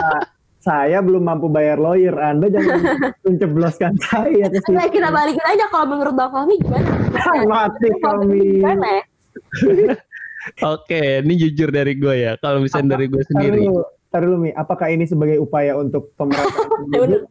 Nah, 0.01 0.21
saya 0.61 0.97
belum 1.05 1.21
mampu 1.21 1.53
bayar 1.53 1.77
lawyer, 1.77 2.17
Anda 2.17 2.49
jangan 2.49 2.81
mencebloskan 3.29 3.93
saya 4.01 4.45
ke 4.49 4.57
situ. 4.61 4.77
kita 4.77 5.09
balikin 5.13 5.45
aja 5.45 5.65
kalau 5.69 5.85
menurut 5.85 6.13
Bang 6.17 6.33
Fahmi 6.33 6.57
gimana? 6.57 6.89
Mati 7.51 7.89
kami. 8.01 8.65
Oke, 10.65 11.21
ini 11.21 11.33
jujur 11.37 11.69
dari 11.69 11.93
gue 11.97 12.15
ya. 12.17 12.33
Kalau 12.41 12.61
misalnya 12.61 12.97
dari 12.97 13.05
gue 13.09 13.23
sendiri. 13.25 13.69
Taruh 14.11 14.27
dulu, 14.27 14.49
Mi. 14.49 14.51
Apakah 14.51 14.91
ini 14.91 15.07
sebagai 15.07 15.39
upaya 15.39 15.77
untuk 15.77 16.11
pemerataan 16.19 16.91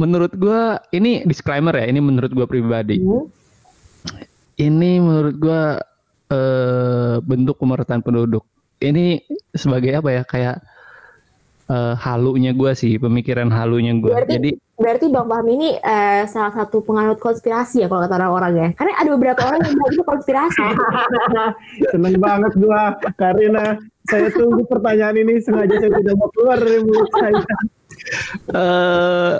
Menurut 0.00 0.32
gue, 0.34 0.62
ini 0.94 1.22
disclaimer 1.26 1.74
ya. 1.74 1.86
Ini 1.90 2.00
menurut 2.00 2.30
gue 2.32 2.46
pribadi. 2.48 3.02
Hmm. 3.02 3.28
Ini 4.58 4.90
menurut 4.98 5.36
gue 5.38 5.62
eh, 6.34 7.16
bentuk 7.22 7.60
pemerataan 7.60 8.02
penduduk. 8.02 8.42
Ini 8.78 9.22
sebagai 9.54 9.98
apa 9.98 10.08
ya? 10.10 10.22
Kayak 10.22 10.56
uh, 11.68 11.94
halunya 11.98 12.56
gue 12.56 12.72
sih, 12.74 12.96
pemikiran 12.96 13.52
halunya 13.52 13.94
gue. 13.98 14.14
Jadi 14.26 14.50
berarti 14.78 15.10
Bang 15.10 15.26
Fahmi 15.26 15.52
ini 15.58 15.70
uh, 15.74 16.22
salah 16.30 16.54
satu 16.54 16.80
penganut 16.86 17.18
konspirasi 17.18 17.82
ya 17.82 17.86
kalau 17.90 18.06
kata 18.06 18.14
orang-orang 18.14 18.52
ya. 18.54 18.68
Karena 18.78 18.92
ada 18.94 19.10
beberapa 19.18 19.40
orang 19.42 19.60
yang 19.66 19.74
bilang 19.74 19.90
itu 19.90 20.04
konspirasi. 20.06 20.66
Seneng 21.92 22.16
banget 22.22 22.52
gue 22.54 22.82
karena 23.18 23.64
saya 24.06 24.30
tunggu 24.32 24.62
pertanyaan 24.70 25.18
ini 25.18 25.42
sengaja 25.42 25.74
saya 25.82 25.90
tidak 25.98 26.14
mau 26.16 26.30
keluar 26.30 26.56
dari 26.62 26.80
mulut 26.86 27.10
saya. 27.10 27.42
Uh, 28.54 29.36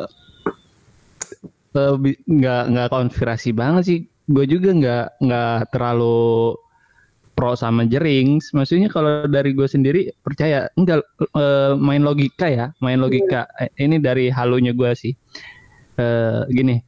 uh, 1.79 1.95
nggak 2.27 2.63
nggak 2.75 2.89
konspirasi 2.91 3.55
banget 3.55 3.83
sih. 3.87 4.01
Gue 4.29 4.45
juga 4.45 4.75
nggak 4.75 5.07
nggak 5.23 5.59
terlalu 5.73 6.59
pro 7.39 7.55
sama 7.55 7.87
jering. 7.87 8.43
Maksudnya 8.51 8.91
kalau 8.91 9.31
dari 9.31 9.55
gue 9.55 9.71
sendiri 9.71 10.11
percaya 10.27 10.67
enggak 10.75 11.07
uh, 11.39 11.79
main 11.79 12.03
logika 12.03 12.51
ya, 12.51 12.75
main 12.83 12.99
logika. 12.99 13.47
Yeah. 13.63 13.87
Ini 13.87 13.97
dari 14.03 14.27
halunya 14.35 14.75
gue 14.75 14.91
sih. 14.99 15.15
Uh, 15.95 16.43
gini, 16.51 16.83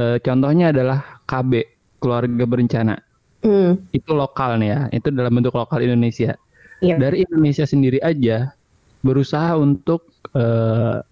uh, 0.00 0.16
contohnya 0.24 0.72
adalah 0.72 1.20
KB 1.28 1.68
keluarga 2.00 2.44
berencana. 2.48 2.96
Mm. 3.44 3.92
Itu 3.92 4.16
lokal 4.16 4.60
nih 4.64 4.68
ya, 4.72 4.80
itu 4.96 5.08
dalam 5.12 5.36
bentuk 5.36 5.52
lokal 5.52 5.84
Indonesia. 5.84 6.32
Yeah. 6.80 6.96
Dari 6.96 7.28
Indonesia 7.28 7.68
sendiri 7.68 8.00
aja 8.00 8.56
berusaha 9.04 9.60
untuk 9.60 10.08
uh, 10.32 11.04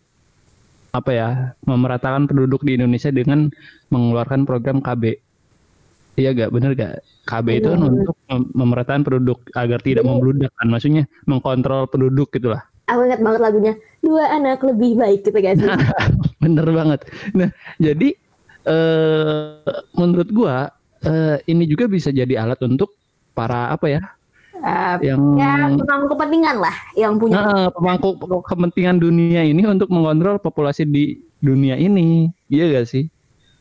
apa 0.91 1.11
ya 1.15 1.29
memeratakan 1.71 2.27
penduduk 2.27 2.67
di 2.67 2.75
Indonesia 2.75 3.15
dengan 3.15 3.53
mengeluarkan 3.95 4.43
program 4.43 4.83
KB 4.83 5.30
Iya 6.18 6.35
gak 6.35 6.51
bener 6.51 6.75
gak? 6.75 7.07
KB 7.29 7.46
itu 7.62 7.68
kan 7.70 7.81
untuk 7.87 8.16
memerataan 8.57 9.07
penduduk 9.07 9.38
agar 9.55 9.79
tidak 9.81 10.03
iya. 10.03 10.11
membludak 10.11 10.51
kan, 10.59 10.66
maksudnya 10.66 11.05
mengkontrol 11.31 11.87
penduduk 11.87 12.35
gitulah. 12.35 12.61
Aku 12.90 13.07
ingat 13.07 13.23
banget 13.23 13.40
lagunya 13.40 13.75
dua 14.03 14.27
anak 14.35 14.66
lebih 14.66 14.99
baik 14.99 15.23
gitu 15.23 15.38
guys. 15.38 15.62
bener 16.42 16.66
banget. 16.66 17.07
Nah 17.38 17.55
jadi 17.79 18.18
eh, 18.66 19.70
menurut 19.94 20.29
gua 20.35 20.75
eh, 21.07 21.38
ini 21.46 21.70
juga 21.70 21.87
bisa 21.87 22.11
jadi 22.11 22.42
alat 22.42 22.59
untuk 22.66 22.90
para 23.33 23.70
apa 23.70 23.87
ya? 23.87 24.03
Uh, 24.61 25.01
yang 25.01 25.40
ya, 25.40 25.73
pemangku 25.73 26.12
kepentingan 26.12 26.61
lah 26.61 26.77
yang 26.92 27.16
punya 27.16 27.40
uh, 27.40 27.68
pemangku 27.73 28.12
kepentingan 28.44 29.00
dunia 29.00 29.40
ini 29.40 29.65
untuk 29.65 29.88
mengontrol 29.88 30.37
populasi 30.37 30.85
di 30.85 31.17
dunia 31.40 31.81
ini 31.81 32.29
iya 32.52 32.69
gak 32.69 32.92
sih 32.92 33.08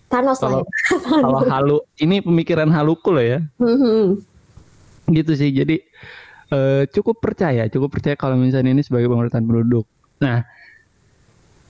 Thanos 0.09 0.41
kalau, 0.41 0.65
kalau 1.23 1.41
halu 1.45 1.77
ini 2.01 2.19
pemikiran 2.19 2.67
haluku 2.73 3.13
loh 3.13 3.21
ya. 3.23 3.39
Mm-hmm. 3.61 4.05
gitu 5.13 5.31
sih. 5.37 5.53
Jadi 5.53 5.85
uh, 6.49 6.83
cukup 6.89 7.21
percaya, 7.21 7.69
cukup 7.69 7.93
percaya 7.93 8.17
kalau 8.17 8.33
misalnya 8.35 8.73
ini 8.73 8.81
sebagai 8.81 9.05
pemerintahan 9.05 9.45
penduduk. 9.45 9.85
Nah, 10.19 10.43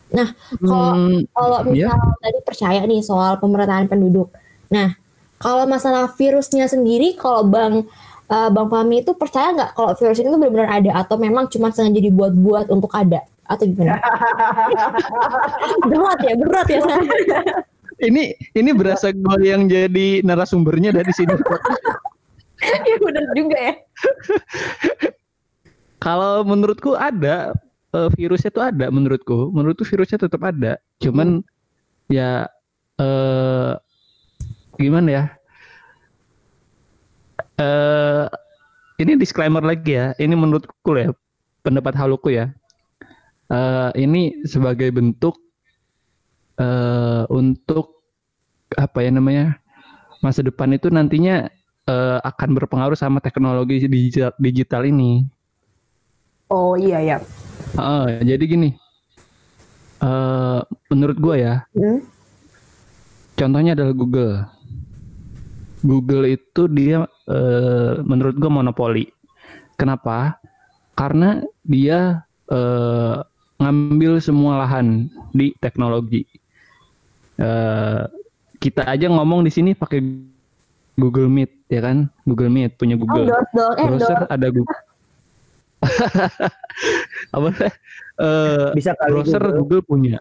nah 0.09 0.33
kalau 0.57 0.89
hmm, 0.95 1.19
kalau 1.35 1.59
ya. 1.75 1.91
misal 1.91 1.99
ya. 1.99 2.17
tadi 2.23 2.39
percaya 2.41 2.81
nih 2.87 3.01
soal 3.03 3.37
pemerintahan 3.43 3.91
penduduk. 3.91 4.31
Nah, 4.71 4.95
kalau 5.37 5.67
masalah 5.67 6.07
virusnya 6.15 6.71
sendiri, 6.71 7.19
kalau 7.19 7.43
bang 7.43 7.83
uh, 8.31 8.49
bang 8.49 8.67
Fahmi 8.71 8.95
itu 9.03 9.11
percaya 9.15 9.51
nggak 9.51 9.71
kalau 9.75 9.91
virus 9.99 10.17
ini 10.23 10.31
tuh 10.31 10.39
benar-benar 10.39 10.69
ada 10.79 10.91
atau 11.03 11.15
memang 11.19 11.51
cuma 11.51 11.75
sengaja 11.75 11.99
dibuat-buat 11.99 12.71
untuk 12.71 12.91
ada 12.95 13.23
atau 13.49 13.65
gimana? 13.65 13.97
berat 15.89 16.19
ya, 16.23 16.33
berat 16.37 16.67
ya. 16.69 16.79
ini 18.03 18.35
ini 18.55 18.69
berasa 18.71 19.11
gue 19.11 19.37
yang 19.43 19.67
jadi 19.67 20.23
narasumbernya 20.23 20.95
dari 20.95 21.11
sini. 21.11 21.35
Iya 22.59 22.99
benar 22.99 23.23
juga 23.39 23.55
ya. 23.55 23.73
Kalau 26.03 26.43
menurutku 26.43 26.91
ada 26.91 27.55
eh, 27.95 28.09
virusnya 28.19 28.51
tuh 28.51 28.67
ada 28.67 28.91
menurutku. 28.91 29.47
Menurutku 29.55 29.87
virusnya 29.87 30.27
tetap 30.27 30.43
ada. 30.43 30.75
Cuman 30.99 31.39
ya 32.11 32.51
eh 32.99 33.73
gimana 34.75 35.07
ya? 35.07 35.23
Eh 37.63 38.27
ini 38.99 39.15
disclaimer 39.15 39.63
lagi 39.63 39.95
ya. 39.95 40.11
Ini 40.19 40.35
menurutku 40.35 40.91
ya 40.99 41.15
pendapat 41.63 41.95
haluku 41.95 42.35
ya. 42.35 42.51
Eh 43.47 43.91
ini 44.03 44.35
sebagai 44.43 44.91
bentuk 44.91 45.39
eh 46.60 47.24
untuk 47.32 48.03
apa 48.78 49.01
ya 49.01 49.10
namanya 49.10 49.45
masa 50.22 50.43
depan 50.43 50.76
itu 50.76 50.91
nantinya 50.91 51.47
eh, 51.88 52.20
akan 52.22 52.49
berpengaruh 52.60 52.97
sama 52.99 53.24
teknologi 53.24 53.88
digital, 53.88 54.36
digital 54.38 54.84
ini. 54.86 55.26
Oh 56.49 56.74
iya 56.78 56.99
ya. 57.01 57.18
Heeh, 57.78 58.26
jadi 58.26 58.43
gini, 58.49 58.70
eh 60.01 60.60
menurut 60.91 61.18
gue 61.20 61.36
ya, 61.39 61.55
Hmm? 61.78 61.99
contohnya 63.38 63.72
adalah 63.78 63.93
Google. 63.95 64.34
Google 65.80 66.28
itu 66.28 66.68
dia 66.68 67.07
eh, 67.30 67.93
menurut 68.03 68.36
gue 68.36 68.51
monopoli. 68.51 69.05
Kenapa? 69.80 70.36
Karena 70.97 71.39
dia 71.64 72.28
eh, 72.51 73.18
ngambil 73.60 74.20
semua 74.20 74.60
lahan 74.66 75.07
di 75.32 75.55
teknologi. 75.64 76.28
Eh, 77.39 78.01
kita 78.59 78.83
aja 78.83 79.07
ngomong 79.07 79.47
di 79.47 79.51
sini 79.51 79.71
pakai 79.71 80.03
Google 80.99 81.31
Meet, 81.31 81.71
ya 81.71 81.79
kan? 81.79 82.11
Google 82.27 82.51
Meet 82.51 82.75
punya 82.75 82.99
Google. 82.99 83.31
Endorse 83.31 83.55
dong, 83.55 83.75
Browser 83.79 84.19
ada 84.27 84.47
Google. 84.51 84.79
Apa? 87.35 87.47
Eh, 88.19 88.67
Bisa 88.75 88.91
kali 88.99 89.15
browser 89.15 89.39
Google. 89.39 89.59
Google, 89.63 89.83
punya. 89.87 90.17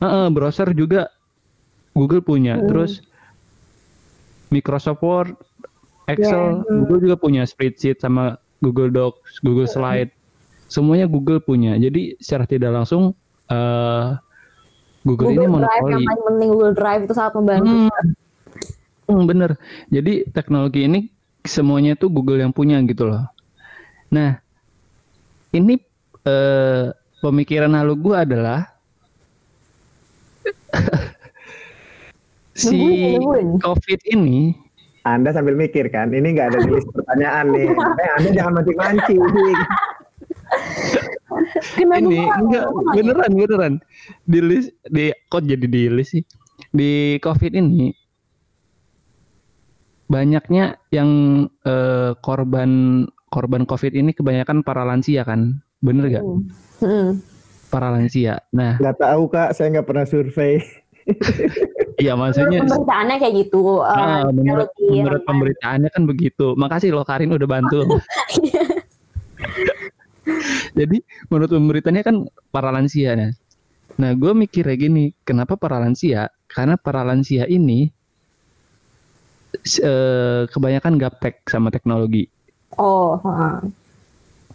Heeh, 0.00 0.26
browser 0.32 0.68
juga 0.72 1.12
Google 1.92 2.24
punya. 2.24 2.56
Hmm. 2.56 2.64
Terus 2.64 3.04
Microsoft 4.48 5.04
Word, 5.04 5.36
Excel, 6.08 6.32
Ya, 6.32 6.64
hmm. 6.64 6.76
Google 6.88 7.00
juga 7.04 7.16
punya 7.20 7.42
spreadsheet 7.44 8.00
sama 8.00 8.40
Google 8.64 8.88
Docs, 8.88 9.44
Google 9.44 9.68
Slide. 9.68 10.08
Semuanya 10.72 11.04
Google 11.04 11.44
punya. 11.44 11.76
Jadi 11.76 12.16
secara 12.16 12.48
tidak 12.48 12.72
langsung 12.72 13.12
eh 13.52 14.08
Google, 15.06 15.30
ini 15.30 15.36
Google 15.46 15.62
Drive 15.62 15.78
yang 15.86 15.86
monopoli. 15.86 16.06
paling 16.06 16.24
penting 16.26 16.48
Google 16.50 16.74
Drive 16.74 17.02
itu 17.06 17.14
sangat 17.14 17.32
membantu. 17.38 17.70
Hmm. 17.70 17.88
Hmm, 19.08 19.24
bener. 19.24 19.50
Jadi 19.88 20.28
teknologi 20.36 20.84
ini 20.84 21.08
semuanya 21.48 21.96
tuh 21.96 22.12
Google 22.12 22.44
yang 22.44 22.52
punya 22.52 22.76
gitu 22.84 23.08
loh. 23.08 23.24
Nah, 24.12 24.36
ini 25.56 25.80
eh, 26.28 26.92
pemikiran 27.24 27.72
halu 27.72 27.96
gue 27.96 28.16
adalah 28.16 28.68
si. 32.58 33.16
COVID 33.64 34.00
ini 34.12 34.52
Anda 35.08 35.32
sambil 35.32 35.56
mikir 35.56 35.88
kan, 35.88 36.12
ini 36.12 36.36
nggak 36.36 36.52
ada 36.52 36.58
di 36.60 36.68
list 36.68 36.92
pertanyaan 36.92 37.48
nih. 37.48 37.72
Eh, 38.04 38.10
Anda 38.20 38.28
jangan 38.36 38.52
mancing-mancing. 38.60 39.22
Kenapa 41.76 42.00
ini 42.00 42.24
gua 42.24 42.34
enggak 42.40 42.64
beneran 42.96 43.32
beneran. 43.36 43.74
Di 44.24 44.40
list 44.40 44.72
di 44.88 45.12
kok 45.28 45.44
jadi 45.44 45.66
di 45.68 45.82
list 45.92 46.16
sih? 46.16 46.24
Di 46.72 47.16
covid 47.20 47.52
ini 47.52 47.92
banyaknya 50.08 50.80
yang 50.88 51.10
eh, 51.62 52.16
korban 52.24 52.70
korban 53.28 53.68
covid 53.68 53.92
ini 53.92 54.16
kebanyakan 54.16 54.64
para 54.64 54.82
lansia 54.82 55.22
kan? 55.22 55.60
Bener 55.78 56.10
gak 56.10 56.24
Hmm. 56.24 56.42
Hmm. 56.82 57.10
para 57.68 57.92
lansia 57.92 58.40
nah. 58.50 58.80
Nggak 58.80 58.98
tahu 58.98 59.22
kak, 59.28 59.52
saya 59.52 59.68
nggak 59.70 59.86
pernah 59.86 60.08
survei. 60.08 60.64
iya 62.02 62.12
maksudnya 62.12 62.64
Pemberitaannya 62.64 63.16
kayak 63.16 63.34
gitu. 63.46 63.80
eh, 63.80 63.92
ah, 63.92 64.28
menurut 64.32 64.68
menurut 64.80 65.22
pemberitaannya 65.24 65.88
kan 65.92 66.02
begitu. 66.04 66.56
Makasih 66.56 66.92
loh 66.92 67.04
Karin 67.04 67.32
udah 67.32 67.48
bantu 67.48 67.84
jadi 70.78 70.96
menurut 71.32 71.50
pemberitaannya 71.50 72.04
kan 72.04 72.16
para 72.52 72.70
lansia 72.70 73.16
nah 73.16 73.30
nah 73.98 74.10
gue 74.14 74.30
mikirnya 74.30 74.76
gini 74.78 75.04
kenapa 75.26 75.58
para 75.58 75.82
lansia 75.82 76.30
karena 76.46 76.78
para 76.78 77.02
lansia 77.02 77.44
ini 77.50 77.90
eh, 79.82 80.42
kebanyakan 80.46 81.00
gaptek 81.00 81.42
sama 81.50 81.68
teknologi. 81.72 82.30
Oh, 82.76 83.16
heeh. 83.24 83.54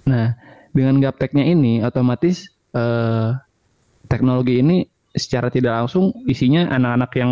nah 0.03 0.35
dengan 0.75 0.99
gapteknya 0.99 1.47
ini 1.47 1.83
otomatis 1.83 2.47
eh, 2.75 3.29
teknologi 4.07 4.59
ini 4.59 4.87
secara 5.13 5.47
tidak 5.53 5.85
langsung 5.85 6.11
isinya 6.25 6.67
anak-anak 6.73 7.11
yang 7.17 7.31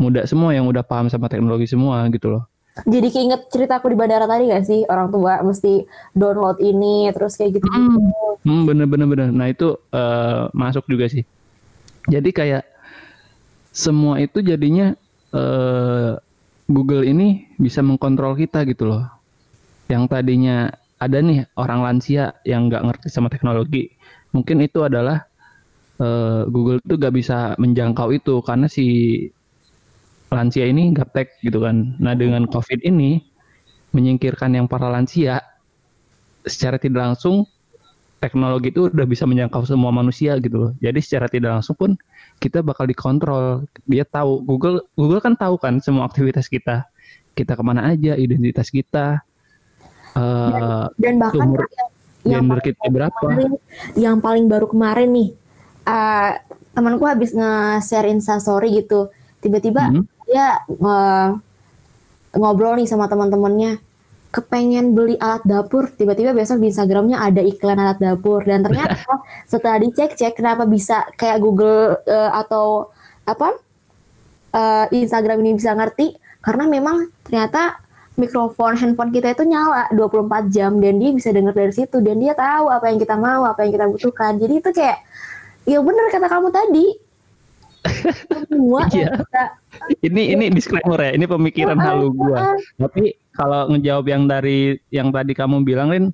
muda 0.00 0.24
semua 0.24 0.54
yang 0.54 0.64
udah 0.66 0.82
paham 0.82 1.10
sama 1.10 1.28
teknologi 1.28 1.68
semua 1.68 2.06
gitu 2.08 2.38
loh 2.38 2.44
Jadi 2.86 3.08
keinget 3.10 3.50
ceritaku 3.50 3.90
di 3.90 3.96
bandara 3.98 4.28
tadi 4.30 4.52
gak 4.52 4.64
sih? 4.66 4.86
Orang 4.86 5.10
tua 5.10 5.42
mesti 5.42 5.82
download 6.14 6.62
ini 6.62 7.10
terus 7.10 7.34
kayak 7.34 7.58
gitu. 7.58 7.66
Hmm, 8.46 8.62
bener 8.68 8.86
bener 8.86 9.06
bener. 9.10 9.28
Nah 9.34 9.50
itu 9.50 9.74
eh, 9.90 10.46
masuk 10.54 10.86
juga 10.86 11.10
sih. 11.10 11.26
Jadi 12.06 12.30
kayak 12.30 12.64
semua 13.74 14.22
itu 14.22 14.38
jadinya 14.44 14.94
eh, 15.34 16.12
Google 16.68 17.02
ini 17.08 17.48
bisa 17.58 17.82
mengkontrol 17.82 18.38
kita 18.38 18.62
gitu 18.68 18.86
loh. 18.86 19.08
Yang 19.88 20.04
tadinya 20.12 20.68
ada 20.98 21.18
nih 21.22 21.48
orang 21.56 21.80
lansia 21.82 22.36
yang 22.44 22.68
nggak 22.68 22.84
ngerti 22.84 23.06
sama 23.08 23.30
teknologi, 23.32 23.88
mungkin 24.34 24.60
itu 24.60 24.84
adalah 24.84 25.24
eh, 25.98 26.42
Google 26.46 26.82
tuh 26.84 26.98
gak 26.98 27.14
bisa 27.14 27.54
menjangkau 27.56 28.12
itu 28.14 28.38
karena 28.44 28.66
si 28.70 28.86
lansia 30.28 30.68
ini 30.68 30.92
gaptek 30.92 31.40
gitu 31.40 31.64
kan. 31.64 31.96
Nah 32.00 32.12
dengan 32.12 32.44
COVID 32.48 32.84
ini 32.84 33.24
menyingkirkan 33.96 34.52
yang 34.52 34.68
para 34.68 34.92
lansia 34.92 35.40
secara 36.44 36.76
tidak 36.76 37.12
langsung 37.12 37.48
teknologi 38.18 38.74
itu 38.74 38.90
udah 38.90 39.06
bisa 39.06 39.24
menjangkau 39.24 39.64
semua 39.64 39.94
manusia 39.94 40.36
gitu 40.42 40.56
loh. 40.68 40.72
Jadi 40.82 40.98
secara 41.00 41.30
tidak 41.30 41.60
langsung 41.60 41.76
pun 41.78 41.90
kita 42.42 42.60
bakal 42.60 42.84
dikontrol. 42.84 43.64
Dia 43.86 44.04
tahu 44.04 44.42
Google 44.44 44.84
Google 44.98 45.22
kan 45.22 45.38
tahu 45.38 45.56
kan 45.56 45.78
semua 45.80 46.06
aktivitas 46.10 46.50
kita. 46.50 46.84
Kita 47.38 47.54
ke 47.54 47.62
mana 47.62 47.94
aja, 47.94 48.18
identitas 48.18 48.66
kita, 48.66 49.22
eh 50.18 50.84
Dan 50.98 51.22
bahkan 51.22 51.54
Umur 51.54 51.70
yang, 51.70 51.90
yang 52.26 52.42
gender 52.50 52.60
kita 52.66 52.86
berapa. 52.90 53.14
kemarin, 53.14 53.52
yang 53.94 54.16
paling 54.18 54.50
baru 54.50 54.66
kemarin 54.66 55.08
nih, 55.14 55.28
eh, 55.86 56.32
temanku 56.74 57.06
habis 57.06 57.30
nge-share 57.30 58.10
instastory 58.10 58.82
gitu, 58.82 59.06
tiba-tiba 59.38 59.86
Hmm. 59.86 60.02
Dia 60.28 60.60
eh, 60.68 61.28
ngobrol 62.36 62.76
nih 62.76 62.84
sama 62.84 63.08
teman-temannya, 63.08 63.80
kepengen 64.28 64.92
beli 64.92 65.16
alat 65.16 65.40
dapur, 65.48 65.88
tiba-tiba 65.88 66.36
besok 66.36 66.60
di 66.60 66.68
Instagramnya 66.68 67.16
ada 67.16 67.40
iklan 67.40 67.80
alat 67.80 67.98
dapur. 67.98 68.44
Dan 68.44 68.60
ternyata 68.60 69.00
setelah 69.50 69.80
dicek-cek 69.80 70.36
kenapa 70.36 70.68
bisa 70.68 71.08
kayak 71.16 71.40
Google 71.40 71.96
eh, 72.04 72.30
atau 72.36 72.92
apa 73.24 73.56
eh, 74.52 74.86
Instagram 74.92 75.40
ini 75.40 75.56
bisa 75.56 75.72
ngerti? 75.72 76.12
Karena 76.44 76.68
memang 76.68 77.08
ternyata 77.24 77.80
mikrofon 78.18 78.74
handphone 78.74 79.14
kita 79.14 79.32
itu 79.32 79.48
nyala 79.48 79.88
24 79.96 80.52
jam. 80.52 80.76
Dan 80.76 81.00
dia 81.00 81.10
bisa 81.16 81.32
dengar 81.32 81.56
dari 81.56 81.72
situ. 81.72 82.04
Dan 82.04 82.20
dia 82.20 82.36
tahu 82.36 82.68
apa 82.68 82.92
yang 82.92 82.98
kita 83.00 83.16
mau, 83.16 83.48
apa 83.48 83.64
yang 83.64 83.72
kita 83.72 83.86
butuhkan. 83.88 84.36
Jadi 84.36 84.54
itu 84.60 84.70
kayak 84.74 84.98
ya 85.64 85.80
benar 85.80 86.12
kata 86.12 86.26
kamu 86.28 86.48
tadi. 86.52 87.07
Semua 88.48 88.88
Iya. 88.90 89.22
kita 89.22 89.44
Ini 90.02 90.22
ini 90.34 90.44
disclaimer 90.50 90.98
ya, 90.98 91.12
ini 91.14 91.24
pemikiran 91.24 91.78
halu 91.78 92.10
gua. 92.12 92.58
Tapi 92.76 93.14
kalau 93.32 93.70
ngejawab 93.70 94.06
yang 94.10 94.26
dari 94.26 94.76
yang 94.90 95.14
tadi 95.14 95.32
kamu 95.32 95.62
bilang 95.62 95.88
Rin 95.94 96.06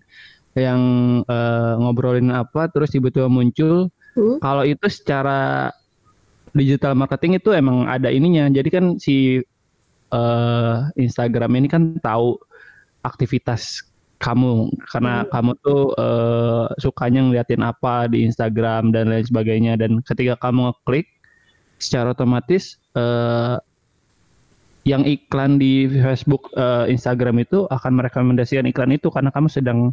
yang 0.55 0.81
eh, 1.27 1.73
ngobrolin 1.81 2.31
apa 2.31 2.71
terus 2.71 2.93
tiba-tiba 2.95 3.27
muncul 3.27 3.91
Hmm. 4.15 4.39
kalau 4.39 4.63
itu 4.63 4.87
secara 4.87 5.75
digital 6.55 6.95
marketing 6.95 7.43
itu 7.43 7.51
emang 7.51 7.91
ada 7.91 8.07
ininya. 8.15 8.47
Jadi 8.47 8.69
kan 8.71 8.85
si 9.03 9.43
eh, 10.15 10.77
Instagram 10.95 11.59
ini 11.59 11.67
kan 11.67 11.99
tahu 11.99 12.39
aktivitas 13.03 13.83
kamu 14.23 14.71
karena 14.95 15.27
kamu 15.29 15.53
tuh 15.61 15.91
eh, 15.99 16.67
sukanya 16.79 17.27
ngeliatin 17.27 17.61
apa 17.67 18.07
di 18.07 18.23
Instagram 18.23 18.95
dan 18.95 19.11
lain 19.11 19.27
sebagainya 19.27 19.75
dan 19.75 19.99
ketika 20.07 20.39
kamu 20.39 20.71
ngeklik 20.71 21.11
secara 21.85 22.17
otomatis 22.17 22.81
eh, 22.97 23.57
yang 24.89 25.05
iklan 25.05 25.61
di 25.61 25.89
Facebook, 25.89 26.49
eh, 26.57 26.89
Instagram 26.89 27.45
itu 27.45 27.69
akan 27.69 28.01
merekomendasikan 28.01 28.65
iklan 28.69 28.97
itu 28.97 29.13
karena 29.13 29.29
kamu 29.29 29.49
sedang 29.53 29.93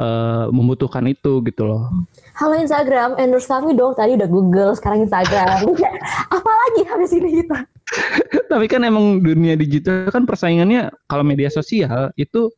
uh, 0.00 0.46
membutuhkan 0.48 1.04
itu 1.08 1.44
gitu 1.44 1.62
loh. 1.68 1.92
Halo 2.36 2.56
Instagram, 2.56 3.20
endorse 3.20 3.48
kami 3.48 3.76
dong. 3.76 3.92
Tadi 3.92 4.16
udah 4.16 4.28
Google, 4.28 4.72
sekarang 4.72 5.04
Instagram. 5.04 5.76
Apalagi 6.36 6.82
habis 6.88 7.10
ini 7.12 7.44
kita. 7.44 7.68
Tapi 8.52 8.66
kan 8.70 8.86
emang 8.86 9.20
dunia 9.20 9.54
digital 9.58 10.08
kan 10.08 10.24
persaingannya 10.24 10.88
kalau 11.10 11.24
media 11.26 11.52
sosial 11.52 12.14
itu 12.16 12.48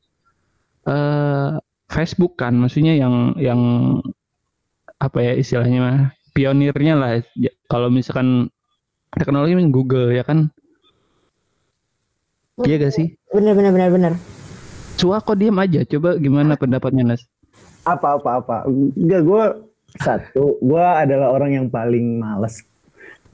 uh, 0.87 1.59
Facebook 1.91 2.39
kan, 2.39 2.57
maksudnya 2.57 2.97
yang 2.97 3.37
yang 3.37 3.61
apa 5.03 5.19
ya 5.19 5.33
istilahnya 5.35 5.79
mah 5.83 5.99
pionirnya 6.33 6.95
lah. 6.97 7.11
Ya, 7.37 7.53
kalau 7.69 7.89
misalkan 7.93 8.49
teknologi 9.15 9.57
Google 9.69 10.13
ya 10.13 10.25
kan. 10.25 10.49
Iya 12.63 12.77
gak 12.89 12.95
sih? 12.97 13.17
Bener 13.33 13.57
bener 13.57 13.73
bener 13.73 13.91
bener. 13.93 14.13
Cua 15.01 15.21
kok 15.25 15.41
diem 15.41 15.57
aja. 15.57 15.85
Coba 15.89 16.21
gimana 16.21 16.57
pendapatnya 16.57 17.15
Nas? 17.15 17.25
Apa 17.89 18.21
apa 18.21 18.45
apa. 18.45 18.57
Enggak 18.69 19.23
gue 19.25 19.45
satu, 20.01 20.57
gue 20.61 20.85
adalah 20.85 21.37
orang 21.37 21.53
yang 21.53 21.67
paling 21.69 22.21
males 22.21 22.65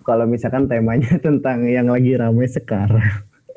kalau 0.09 0.24
misalkan 0.24 0.64
temanya 0.64 1.20
tentang 1.26 1.68
yang 1.68 1.92
lagi 1.92 2.16
ramai 2.16 2.49
sekarang. 2.49 3.05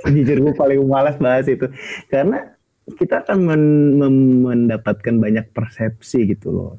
Jujur 0.11 0.49
gue 0.49 0.53
paling 0.57 0.81
malas 0.83 1.15
bahas 1.21 1.47
itu 1.47 1.69
karena 2.11 2.57
kita 2.97 3.23
akan 3.23 3.37
men 3.45 3.63
men 3.95 4.15
mendapatkan 4.43 5.15
banyak 5.15 5.45
persepsi 5.55 6.27
gitu 6.35 6.51
loh. 6.51 6.71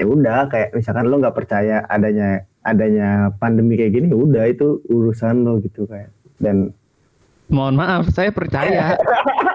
Ya 0.00 0.08
udah 0.08 0.48
kayak 0.48 0.72
misalkan 0.72 1.12
lo 1.12 1.20
nggak 1.20 1.36
percaya 1.36 1.84
adanya 1.92 2.48
adanya 2.64 3.28
pandemi 3.36 3.76
kayak 3.76 4.00
gini, 4.00 4.08
ya 4.08 4.16
udah 4.16 4.44
itu 4.48 4.80
urusan 4.88 5.44
lo 5.44 5.60
gitu 5.60 5.84
kayak. 5.84 6.08
Dan 6.40 6.72
mohon 7.52 7.76
maaf, 7.76 8.08
saya 8.08 8.32
percaya. 8.32 8.96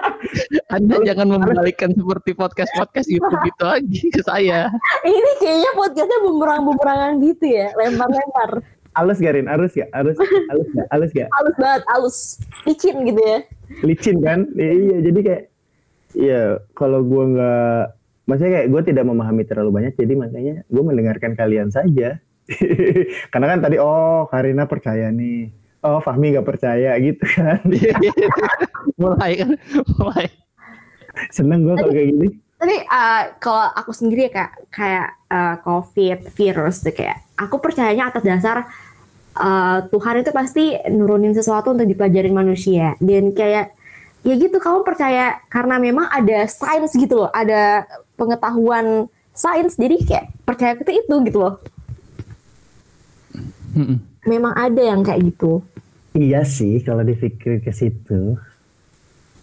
Anda 0.74 1.02
jangan 1.02 1.34
membalikkan 1.34 1.90
seperti 1.98 2.38
podcast-podcast 2.38 3.08
YouTube 3.10 3.42
itu 3.42 3.62
lagi 3.66 4.00
ke 4.10 4.22
saya. 4.22 4.70
Ini 5.02 5.30
kayaknya 5.42 5.70
podcastnya 5.74 6.18
bumerang-bumerangan 6.22 7.12
gitu 7.26 7.46
ya, 7.50 7.74
lempar-lempar. 7.74 8.62
Alus 8.96 9.18
Garin, 9.20 9.50
arus 9.50 9.74
ya, 9.76 9.90
arus, 9.92 10.16
alus 10.22 10.70
ya, 10.72 10.84
alus 10.94 11.12
ya. 11.12 11.26
Alus 11.42 11.54
banget, 11.58 11.82
alus, 11.90 12.16
licin 12.64 12.96
gitu 13.02 13.20
ya. 13.20 13.38
Licin 13.84 14.16
kan? 14.22 14.48
Ya, 14.56 14.72
iya, 14.72 14.96
jadi 15.04 15.18
kayak, 15.20 15.42
iya 16.16 16.42
kalau 16.72 17.04
gue 17.04 17.24
nggak, 17.36 17.95
maksudnya 18.26 18.52
kayak 18.60 18.68
gue 18.74 18.82
tidak 18.92 19.04
memahami 19.06 19.42
terlalu 19.46 19.70
banyak, 19.82 19.94
jadi 19.94 20.14
makanya 20.18 20.54
gue 20.66 20.82
mendengarkan 20.82 21.32
kalian 21.38 21.70
saja. 21.70 22.18
Karena 23.32 23.46
kan 23.54 23.58
tadi, 23.62 23.78
oh 23.78 24.26
Karina 24.30 24.66
percaya 24.70 25.10
nih. 25.10 25.50
Oh 25.86 26.02
Fahmi 26.02 26.34
gak 26.34 26.46
percaya 26.46 26.98
gitu 26.98 27.22
kan. 27.22 27.62
Mulai 29.02 29.32
kan 29.38 29.50
mulai. 30.02 30.26
Seneng 31.30 31.62
gue 31.62 31.74
kalau 31.78 31.92
kayak 31.94 32.08
gini. 32.10 32.28
tapi 32.56 32.72
uh, 32.88 33.36
kalau 33.36 33.68
aku 33.76 33.92
sendiri 33.92 34.32
ya 34.32 34.32
kak 34.32 34.50
kayak 34.72 35.12
uh, 35.28 35.60
covid 35.60 36.24
virus 36.32 36.80
tuh 36.80 36.96
kayak 36.96 37.20
aku 37.36 37.60
percayanya 37.60 38.08
atas 38.08 38.24
dasar 38.24 38.64
uh, 39.36 39.84
Tuhan 39.92 40.24
itu 40.24 40.32
pasti 40.32 40.72
nurunin 40.88 41.36
sesuatu 41.36 41.76
untuk 41.76 41.84
dipelajarin 41.84 42.32
manusia. 42.32 42.96
Dan 42.96 43.36
kayak 43.36 43.76
ya 44.24 44.34
gitu 44.34 44.56
kamu 44.58 44.82
percaya 44.82 45.38
karena 45.52 45.76
memang 45.78 46.08
ada 46.10 46.48
sains 46.50 46.96
gitu 46.96 47.22
loh 47.22 47.30
ada 47.30 47.86
pengetahuan 48.16 49.06
sains 49.36 49.76
jadi 49.76 49.96
kayak 50.00 50.24
percaya 50.48 50.72
itu 50.76 50.92
itu 51.04 51.14
gitu 51.28 51.38
loh 51.44 51.60
memang 54.26 54.52
ada 54.56 54.82
yang 54.82 55.00
kayak 55.06 55.32
gitu. 55.32 55.62
Iya 56.16 56.42
sih 56.48 56.80
kalau 56.82 57.04
dipikir 57.04 57.60
ke 57.62 57.70
situ. 57.70 58.36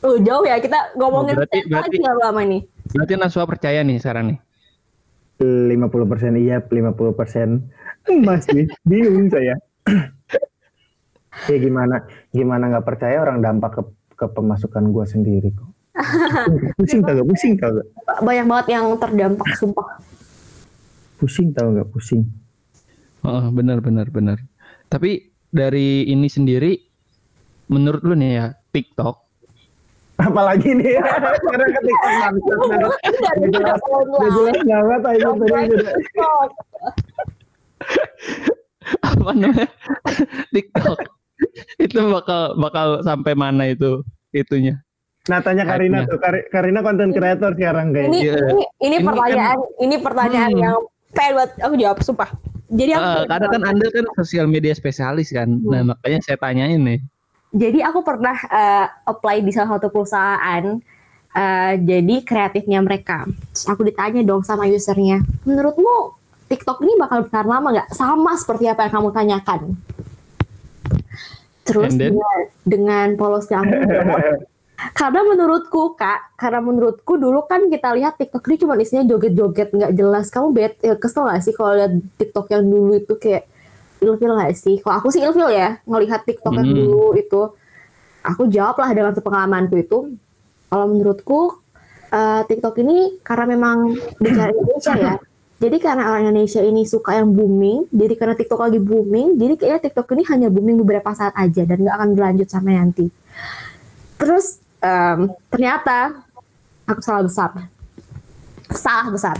Oh 0.03 0.17
jauh 0.19 0.43
ya 0.43 0.59
kita 0.59 0.97
ngomongin 0.99 1.39
oh, 1.39 1.45
berarti, 1.45 1.59
berarti, 1.69 1.97
lagi 2.01 2.19
lama 2.19 2.41
nih. 2.43 2.61
Berarti 2.91 3.13
Naswa 3.15 3.47
percaya 3.47 3.79
nih 3.85 3.97
sekarang 4.01 4.35
nih. 4.35 4.39
50% 5.43 6.39
iya, 6.39 6.61
50% 6.61 8.21
masih 8.21 8.69
bingung 8.89 9.31
saya. 9.31 9.55
ya 11.49 11.57
gimana 11.57 12.05
gimana 12.29 12.69
nggak 12.69 12.85
percaya 12.85 13.17
orang 13.19 13.41
dampak 13.41 13.71
ke, 13.73 13.81
ke 14.13 14.25
pemasukan 14.29 14.83
gue 14.91 15.05
sendiri 15.07 15.49
kok. 15.55 15.71
pusing 16.81 17.05
tau 17.05 17.13
gak 17.21 17.27
pusing 17.29 17.53
tau 17.53 17.69
gak? 17.69 17.87
Banyak 18.21 18.45
banget 18.45 18.67
yang 18.75 18.85
terdampak 18.99 19.49
sumpah. 19.57 19.97
Pusing 21.17 21.55
tau 21.55 21.71
gak 21.73 21.89
pusing. 21.89 22.27
Oh 23.23 23.47
benar 23.49 23.79
benar 23.79 24.11
benar. 24.11 24.37
Tapi 24.91 25.31
dari 25.53 26.03
ini 26.09 26.27
sendiri, 26.27 26.75
menurut 27.71 28.01
lu 28.03 28.13
nih 28.17 28.31
ya, 28.35 28.45
TikTok. 28.73 29.15
Apalagi 30.19 30.69
nih, 30.75 30.99
karena 31.47 31.65
ke 31.71 31.81
TikTok 31.81 32.13
langsung. 32.19 32.59
jelas, 33.53 33.79
jelas 33.81 34.59
banget 34.65 35.01
aja 35.07 35.29
tadi 35.33 35.75
Apa 39.01 39.31
namanya? 39.31 39.67
TikTok. 40.53 40.99
itu 41.75 41.99
bakal 42.07 42.55
bakal 42.55 42.87
sampai 43.03 43.33
mana 43.35 43.71
itu 43.71 44.03
itunya? 44.31 44.79
Nah 45.23 45.39
tanya 45.39 45.63
Karina 45.63 46.03
tuh, 46.03 46.19
Karina 46.51 46.83
konten 46.83 47.15
kreator 47.15 47.55
sekarang 47.55 47.95
kayaknya. 47.95 48.11
Ini, 48.11 48.19
ini, 48.27 48.43
ini, 48.43 48.65
ini 48.83 48.97
pertanyaan, 48.99 49.55
kan, 49.55 49.79
ini 49.79 49.95
pertanyaan 50.03 50.51
hmm. 50.51 50.63
yang 50.67 50.77
pengen 51.15 51.31
buat 51.39 51.51
aku 51.63 51.73
jawab, 51.79 51.97
sumpah. 52.03 52.29
Jadi 52.73 52.91
aku 52.91 53.07
uh, 53.07 53.23
karena 53.31 53.47
kan 53.47 53.63
Anda 53.63 53.87
kan 53.87 54.05
sosial 54.19 54.45
media 54.51 54.75
spesialis 54.75 55.31
kan. 55.31 55.47
Hmm. 55.47 55.71
Nah, 55.71 55.81
makanya 55.95 56.19
saya 56.27 56.35
tanyain 56.35 56.81
nih. 56.81 56.99
Jadi 57.55 57.79
aku 57.79 58.03
pernah 58.03 58.35
uh, 58.35 58.87
apply 59.07 59.45
di 59.45 59.55
salah 59.55 59.79
satu 59.79 59.87
perusahaan 59.93 60.63
uh, 61.31 61.73
jadi 61.79 62.15
kreatifnya 62.27 62.83
mereka. 62.83 63.23
Terus 63.55 63.65
aku 63.71 63.87
ditanya 63.87 64.27
dong 64.27 64.43
sama 64.43 64.67
usernya, 64.67 65.23
menurutmu 65.47 66.19
TikTok 66.51 66.83
ini 66.83 66.99
bakal 66.99 67.23
bertahan 67.23 67.47
lama 67.47 67.67
nggak? 67.71 67.89
Sama 67.95 68.35
seperti 68.35 68.67
apa 68.67 68.91
yang 68.91 68.93
kamu 68.99 69.09
tanyakan. 69.15 69.61
Terus 71.63 71.95
dengan, 71.95 72.39
dengan 72.67 73.07
polos 73.15 73.47
kamu 73.47 73.71
karena 74.91 75.23
menurutku 75.23 75.95
kak, 75.95 76.35
karena 76.35 76.59
menurutku 76.59 77.15
dulu 77.15 77.47
kan 77.47 77.71
kita 77.71 77.95
lihat 77.95 78.19
TikTok 78.19 78.43
ini 78.51 78.55
cuma 78.59 78.75
isinya 78.75 79.07
joget-joget 79.07 79.71
nggak 79.71 79.93
jelas. 79.95 80.27
Kamu 80.27 80.51
bet 80.51 80.75
ya, 80.83 80.99
kesel 80.99 81.23
gak 81.31 81.39
sih 81.39 81.55
kalau 81.55 81.79
lihat 81.79 81.95
TikTok 82.19 82.51
yang 82.51 82.67
dulu 82.67 82.99
itu 82.99 83.15
kayak 83.15 83.47
ilfil 84.03 84.35
gak 84.35 84.53
sih? 84.59 84.83
Kalau 84.83 84.99
aku 84.99 85.07
sih 85.15 85.23
ilfil 85.23 85.47
ya 85.55 85.79
ngelihat 85.87 86.27
TikTok 86.27 86.53
yang 86.59 86.67
hmm. 86.67 86.77
dulu 86.83 87.15
itu. 87.15 87.41
Aku 88.23 88.47
jawab 88.47 88.79
lah 88.79 88.91
dengan 88.91 89.11
pengalamanku 89.15 89.75
itu. 89.79 90.15
Kalau 90.67 90.85
menurutku 90.91 91.59
uh, 92.11 92.41
TikTok 92.47 92.79
ini 92.83 93.19
karena 93.23 93.45
memang 93.55 93.95
bicara 94.19 94.51
Indonesia 94.51 94.93
ya. 94.95 95.15
Jadi 95.63 95.77
karena 95.79 96.11
orang 96.11 96.27
Indonesia 96.27 96.59
ini 96.59 96.83
suka 96.83 97.15
yang 97.15 97.31
booming, 97.31 97.87
jadi 97.87 98.19
karena 98.19 98.35
TikTok 98.35 98.59
lagi 98.67 98.79
booming, 98.83 99.39
jadi 99.39 99.53
kayaknya 99.55 99.79
TikTok 99.87 100.11
ini 100.11 100.23
hanya 100.27 100.47
booming 100.51 100.75
beberapa 100.83 101.15
saat 101.15 101.31
aja 101.39 101.63
dan 101.63 101.87
nggak 101.87 101.95
akan 101.95 102.09
berlanjut 102.19 102.47
sampai 102.51 102.75
nanti. 102.75 103.07
Terus 104.19 104.62
um, 104.83 105.31
ternyata 105.47 106.27
aku 106.83 107.01
salah 107.01 107.23
besar. 107.23 107.49
Salah 108.69 109.07
besar. 109.09 109.37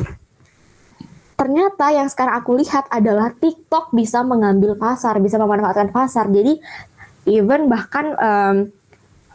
Ternyata 1.35 1.91
yang 1.91 2.07
sekarang 2.07 2.39
aku 2.39 2.55
lihat 2.55 2.87
adalah 2.87 3.35
TikTok 3.35 3.91
bisa 3.91 4.23
mengambil 4.23 4.79
pasar, 4.79 5.19
bisa 5.19 5.35
memanfaatkan 5.35 5.91
pasar. 5.91 6.31
Jadi 6.31 6.55
even 7.27 7.67
bahkan 7.67 8.15
um, 8.15 8.55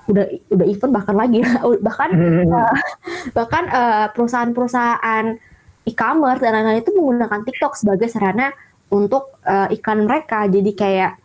udah 0.08 0.24
udah 0.48 0.66
even 0.66 0.88
bahkan 0.88 1.12
lagi 1.12 1.44
bahkan 1.86 2.10
uh, 2.48 2.72
bahkan 3.36 3.64
uh, 3.68 4.06
perusahaan-perusahaan 4.16 5.36
e-commerce 5.84 6.40
dan 6.40 6.52
lain-lain 6.56 6.80
itu 6.80 6.92
menggunakan 6.96 7.44
TikTok 7.44 7.76
sebagai 7.76 8.08
sarana 8.08 8.52
untuk 8.88 9.36
uh, 9.44 9.68
iklan 9.68 10.08
mereka. 10.08 10.48
Jadi 10.48 10.72
kayak 10.72 11.20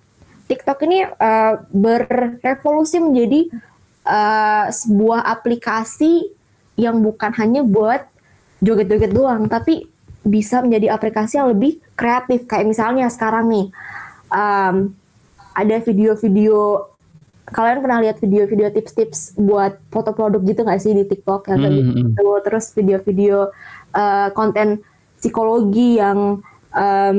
TikTok 0.51 0.83
ini 0.83 1.07
uh, 1.07 1.63
berevolusi 1.71 2.99
menjadi 2.99 3.47
uh, 4.07 4.67
sebuah 4.69 5.25
aplikasi 5.27 6.29
yang 6.79 7.01
bukan 7.03 7.31
hanya 7.37 7.61
buat 7.61 8.05
joget-joget 8.63 9.11
doang, 9.11 9.51
tapi 9.51 9.85
bisa 10.23 10.63
menjadi 10.63 10.95
aplikasi 10.95 11.39
yang 11.39 11.51
lebih 11.51 11.83
kreatif. 11.99 12.47
Kayak 12.47 12.71
misalnya 12.71 13.11
sekarang 13.11 13.51
nih, 13.51 13.67
um, 14.31 14.95
ada 15.53 15.77
video-video 15.83 16.89
kalian 17.43 17.83
pernah 17.83 17.99
lihat 17.99 18.17
video-video 18.23 18.71
tips-tips 18.71 19.35
buat 19.35 19.75
foto 19.91 20.15
produk 20.15 20.41
gitu 20.41 20.63
nggak 20.63 20.81
sih 20.81 20.95
di 20.95 21.03
TikTok 21.03 21.51
yang 21.51 21.59
kayak 21.59 21.73
mm-hmm. 21.75 21.95
gitu 22.15 22.27
terus 22.41 22.65
video-video 22.71 23.51
uh, 23.93 24.27
konten 24.31 24.79
psikologi 25.19 25.99
yang 25.99 26.39
um, 26.71 27.17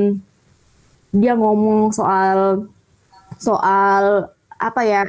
dia 1.14 1.32
ngomong 1.37 1.93
soal 1.93 2.66
soal 3.39 4.32
apa 4.59 4.80
ya 4.82 5.03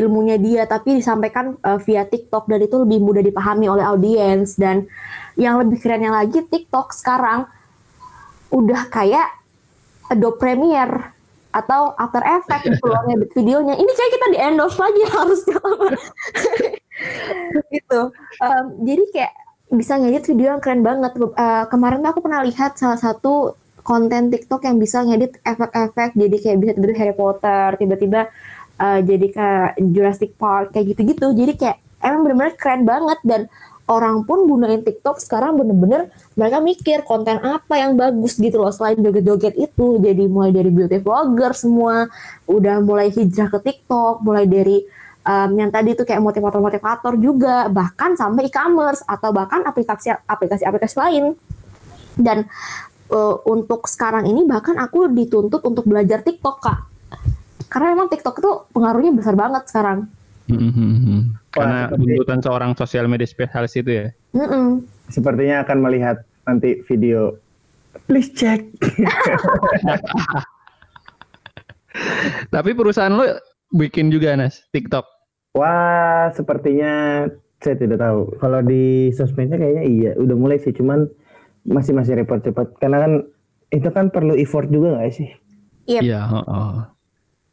ilmunya 0.00 0.40
dia 0.40 0.64
tapi 0.64 0.96
disampaikan 0.96 1.60
uh, 1.60 1.76
via 1.84 2.08
TikTok 2.08 2.48
dan 2.48 2.64
itu 2.64 2.80
lebih 2.80 2.98
mudah 3.04 3.20
dipahami 3.20 3.68
oleh 3.68 3.84
audiens. 3.84 4.56
Dan 4.56 4.88
yang 5.36 5.60
lebih 5.60 5.78
kerennya 5.78 6.10
lagi 6.10 6.40
TikTok 6.40 6.96
sekarang 6.96 7.44
udah 8.50 8.88
kayak 8.88 9.28
Adobe 10.10 10.40
Premiere 10.40 11.14
atau 11.50 11.94
After 11.98 12.22
Effects 12.22 12.66
gitu 12.66 12.86
loh 12.86 13.02
ngedit 13.06 13.30
videonya. 13.38 13.74
Ini 13.78 13.90
kayak 13.90 14.12
kita 14.16 14.26
di 14.32 14.38
endorse 14.38 14.78
lagi 14.78 15.02
harusnya. 15.14 15.60
Gitu. 17.70 18.00
Um, 18.42 18.64
jadi 18.86 19.04
kayak 19.14 19.32
bisa 19.70 19.92
ngedit 19.98 20.24
video 20.26 20.46
yang 20.56 20.62
keren 20.62 20.82
banget. 20.82 21.14
Uh, 21.14 21.64
kemarin 21.70 22.02
tuh 22.02 22.10
aku 22.10 22.20
pernah 22.22 22.42
lihat 22.42 22.78
salah 22.78 22.98
satu 22.98 23.54
konten 23.82 24.30
TikTok 24.30 24.62
yang 24.66 24.76
bisa 24.78 25.02
ngedit 25.02 25.38
efek-efek. 25.42 26.14
Jadi 26.14 26.36
kayak 26.38 26.56
bisa 26.62 26.72
tiba-tiba 26.78 26.98
Harry 27.00 27.16
Potter, 27.16 27.68
tiba-tiba 27.78 28.20
uh, 28.80 29.00
jadi 29.04 29.26
kayak 29.28 29.70
Jurassic 29.92 30.32
Park 30.40 30.72
kayak 30.72 30.96
gitu-gitu. 30.96 31.36
Jadi 31.36 31.52
kayak 31.60 31.76
emang 32.00 32.24
bener-bener 32.24 32.54
keren 32.56 32.82
banget 32.88 33.20
dan 33.22 33.40
orang 33.90 34.22
pun 34.22 34.46
gunain 34.46 34.80
TikTok 34.86 35.18
sekarang 35.18 35.58
bener-bener 35.58 36.14
mereka 36.38 36.62
mikir 36.62 37.02
konten 37.02 37.42
apa 37.42 37.74
yang 37.74 37.98
bagus 37.98 38.38
gitu 38.38 38.62
loh 38.62 38.70
selain 38.70 38.96
joget-joget 39.02 39.58
itu. 39.58 39.98
Jadi 40.00 40.24
mulai 40.30 40.54
dari 40.54 40.70
beauty 40.70 41.02
vlogger 41.02 41.52
semua 41.52 42.06
udah 42.48 42.80
mulai 42.80 43.10
hijrah 43.10 43.50
ke 43.50 43.58
TikTok, 43.60 44.22
mulai 44.22 44.46
dari 44.46 44.80
um, 45.26 45.50
yang 45.58 45.74
tadi 45.74 45.98
itu 45.98 46.06
kayak 46.06 46.22
motivator-motivator 46.22 47.18
juga, 47.18 47.66
bahkan 47.66 48.14
sampai 48.14 48.46
e-commerce 48.46 49.02
atau 49.04 49.34
bahkan 49.34 49.66
aplikasi-aplikasi 49.66 50.96
lain. 50.96 51.34
Dan 52.14 52.46
uh, 53.10 53.36
untuk 53.50 53.90
sekarang 53.90 54.30
ini 54.30 54.46
bahkan 54.46 54.78
aku 54.78 55.10
dituntut 55.10 55.66
untuk 55.66 55.82
belajar 55.82 56.22
TikTok 56.22 56.56
kak, 56.62 56.78
karena 57.70 57.94
memang 57.94 58.10
TikTok 58.10 58.42
itu 58.42 58.50
pengaruhnya 58.74 59.14
besar 59.14 59.38
banget 59.38 59.62
sekarang. 59.70 60.10
Mm-hmm. 60.50 61.38
Karena 61.54 61.86
tuntutan 61.94 62.42
seorang 62.42 62.74
sosial 62.74 63.06
media 63.06 63.30
spesialis 63.30 63.78
itu 63.78 63.90
ya. 63.90 64.06
Mm-mm. 64.34 64.82
Sepertinya 65.06 65.62
akan 65.62 65.78
melihat 65.78 66.26
nanti 66.50 66.82
video. 66.90 67.38
Please 68.10 68.34
check. 68.34 68.66
Tapi 72.54 72.70
perusahaan 72.74 73.14
lo 73.14 73.38
bikin 73.74 74.10
juga 74.10 74.34
Nas 74.34 74.66
TikTok? 74.74 75.06
Wah, 75.54 76.30
sepertinya 76.34 77.26
saya 77.62 77.76
tidak 77.78 78.02
tahu. 78.02 78.34
Kalau 78.38 78.62
di 78.62 79.14
sosmednya 79.14 79.58
kayaknya 79.58 79.84
iya, 79.86 80.10
udah 80.18 80.36
mulai 80.38 80.58
sih, 80.58 80.74
cuman 80.74 81.06
masih 81.66 81.94
masih 81.94 82.18
repot 82.18 82.40
cepat 82.42 82.72
karena 82.80 82.98
kan 83.04 83.12
itu 83.70 83.88
kan 83.92 84.10
perlu 84.10 84.34
effort 84.34 84.66
juga 84.70 84.98
nggak 84.98 85.14
sih? 85.14 85.30
Iya. 85.86 86.00
Iya. 86.02 86.20
Oh, 86.30 86.46
oh. 86.46 86.74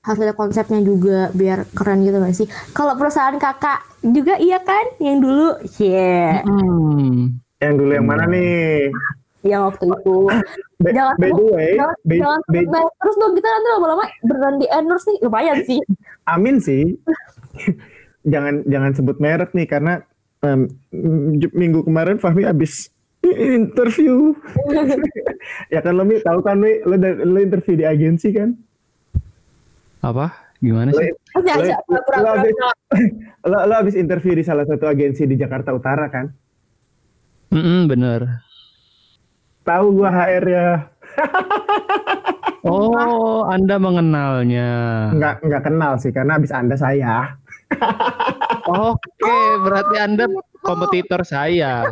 Harus 0.07 0.23
ada 0.23 0.31
konsepnya 0.31 0.79
juga 0.79 1.27
biar 1.35 1.67
keren 1.75 2.07
gitu 2.07 2.15
nggak 2.15 2.35
sih? 2.35 2.47
Kalau 2.71 2.95
perusahaan 2.95 3.35
kakak 3.35 3.83
juga 4.07 4.39
iya 4.39 4.63
kan? 4.63 4.95
Yang 5.03 5.17
dulu, 5.19 5.49
yeah. 5.83 6.47
Hmm. 6.47 7.35
Yang 7.59 7.73
dulu 7.75 7.91
yang 7.91 8.07
mana 8.07 8.23
nih? 8.31 8.87
Yang 9.43 9.61
waktu 9.67 9.85
itu. 9.91 10.17
Be, 10.77 10.89
jangan 10.93 11.15
by 11.17 11.31
the 11.33 11.45
way, 11.51 11.73
jangan, 11.73 11.97
jangan 12.05 12.39
be, 12.53 12.59
terus 13.01 13.15
dong 13.17 13.33
kita 13.33 13.47
nanti 13.49 13.69
lama-lama 13.73 14.05
beneran 14.21 14.55
di 14.61 14.67
endorse 14.69 15.05
nih 15.09 15.17
lumayan 15.25 15.57
sih. 15.65 15.79
Amin 16.33 16.55
sih. 16.61 16.83
jangan 18.31 18.61
jangan 18.69 18.91
sebut 18.93 19.17
merek 19.17 19.55
nih 19.57 19.65
karena 19.65 20.05
um, 20.45 20.69
minggu 21.55 21.81
kemarin 21.87 22.21
Fahmi 22.21 22.45
habis 22.45 22.93
interview. 23.57 24.37
ya 25.73 25.81
kan 25.81 25.97
lo 25.97 26.05
Mi 26.05 26.21
tahu 26.21 26.45
kan 26.45 26.61
Mi 26.61 26.83
lo, 26.85 26.95
lo 27.25 27.37
interview 27.41 27.73
di 27.79 27.85
agensi 27.87 28.29
kan? 28.35 28.53
Apa? 30.01 30.47
Gimana 30.57 30.89
sih? 30.89 31.13
Lo, 31.37 31.41
lo, 31.45 31.99
lo, 32.01 32.29
habis, 32.33 32.55
lo, 33.51 33.57
lo 33.69 33.73
habis 33.77 33.95
interview 33.95 34.33
di 34.33 34.43
salah 34.45 34.65
satu 34.65 34.89
agensi 34.89 35.29
di 35.29 35.37
Jakarta 35.37 35.69
Utara 35.73 36.09
kan? 36.09 36.25
Mm 37.53 37.63
-mm, 37.63 37.79
bener 37.87 38.21
Tahu 39.63 39.85
gua 39.99 40.09
HR 40.11 40.45
ya. 40.47 40.69
oh, 42.67 43.43
Anda 43.51 43.75
mengenalnya. 43.75 44.71
Enggak 45.11 45.43
enggak 45.43 45.63
kenal 45.67 45.91
sih 45.99 46.11
karena 46.15 46.39
habis 46.39 46.55
Anda 46.55 46.79
saya. 46.79 47.35
Oke, 48.87 49.37
berarti 49.67 49.95
Anda 49.99 50.23
kompetitor 50.63 51.27
saya. 51.27 51.83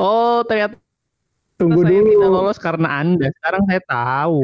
Oh, 0.00 0.40
ternyata 0.48 0.80
Tunggu 1.60 1.86
saya 1.86 2.00
dulu. 2.00 2.10
tidak 2.10 2.30
lolos 2.32 2.58
karena 2.58 2.88
Anda. 2.96 3.26
Sekarang 3.38 3.62
saya 3.68 3.82
tahu. 3.84 4.40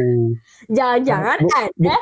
Jangan-jangan 0.68 1.38
Anda 1.40 1.96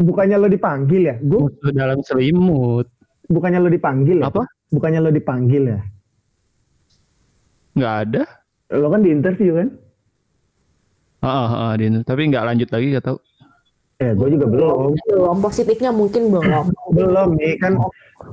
bukannya 0.00 0.36
lo 0.40 0.48
dipanggil 0.48 1.02
ya? 1.08 1.16
Gue 1.20 1.50
dalam 1.72 2.00
selimut. 2.04 2.88
Bukannya 3.28 3.58
lo 3.60 3.70
dipanggil 3.72 4.20
ya? 4.20 4.28
Apa? 4.28 4.44
Bukannya 4.72 5.00
lo 5.00 5.10
dipanggil 5.12 5.62
ya? 5.76 5.80
Nggak 7.74 7.94
ada. 8.08 8.22
Lo 8.74 8.88
kan 8.88 9.02
di 9.04 9.10
interview 9.12 9.60
kan? 9.60 9.68
Ah, 11.24 11.48
ah, 11.48 11.50
ah 11.68 11.72
di 11.80 11.88
tapi 12.04 12.28
nggak 12.28 12.44
lanjut 12.44 12.68
lagi 12.68 12.86
gak 12.92 13.04
tau. 13.08 13.16
Ya, 14.02 14.10
gue 14.10 14.28
juga 14.34 14.46
belum. 14.50 14.98
Belum 15.06 15.38
positifnya 15.38 15.94
mungkin 15.94 16.34
belum. 16.34 16.66
belum 16.90 17.28
nih 17.38 17.54
kan 17.62 17.78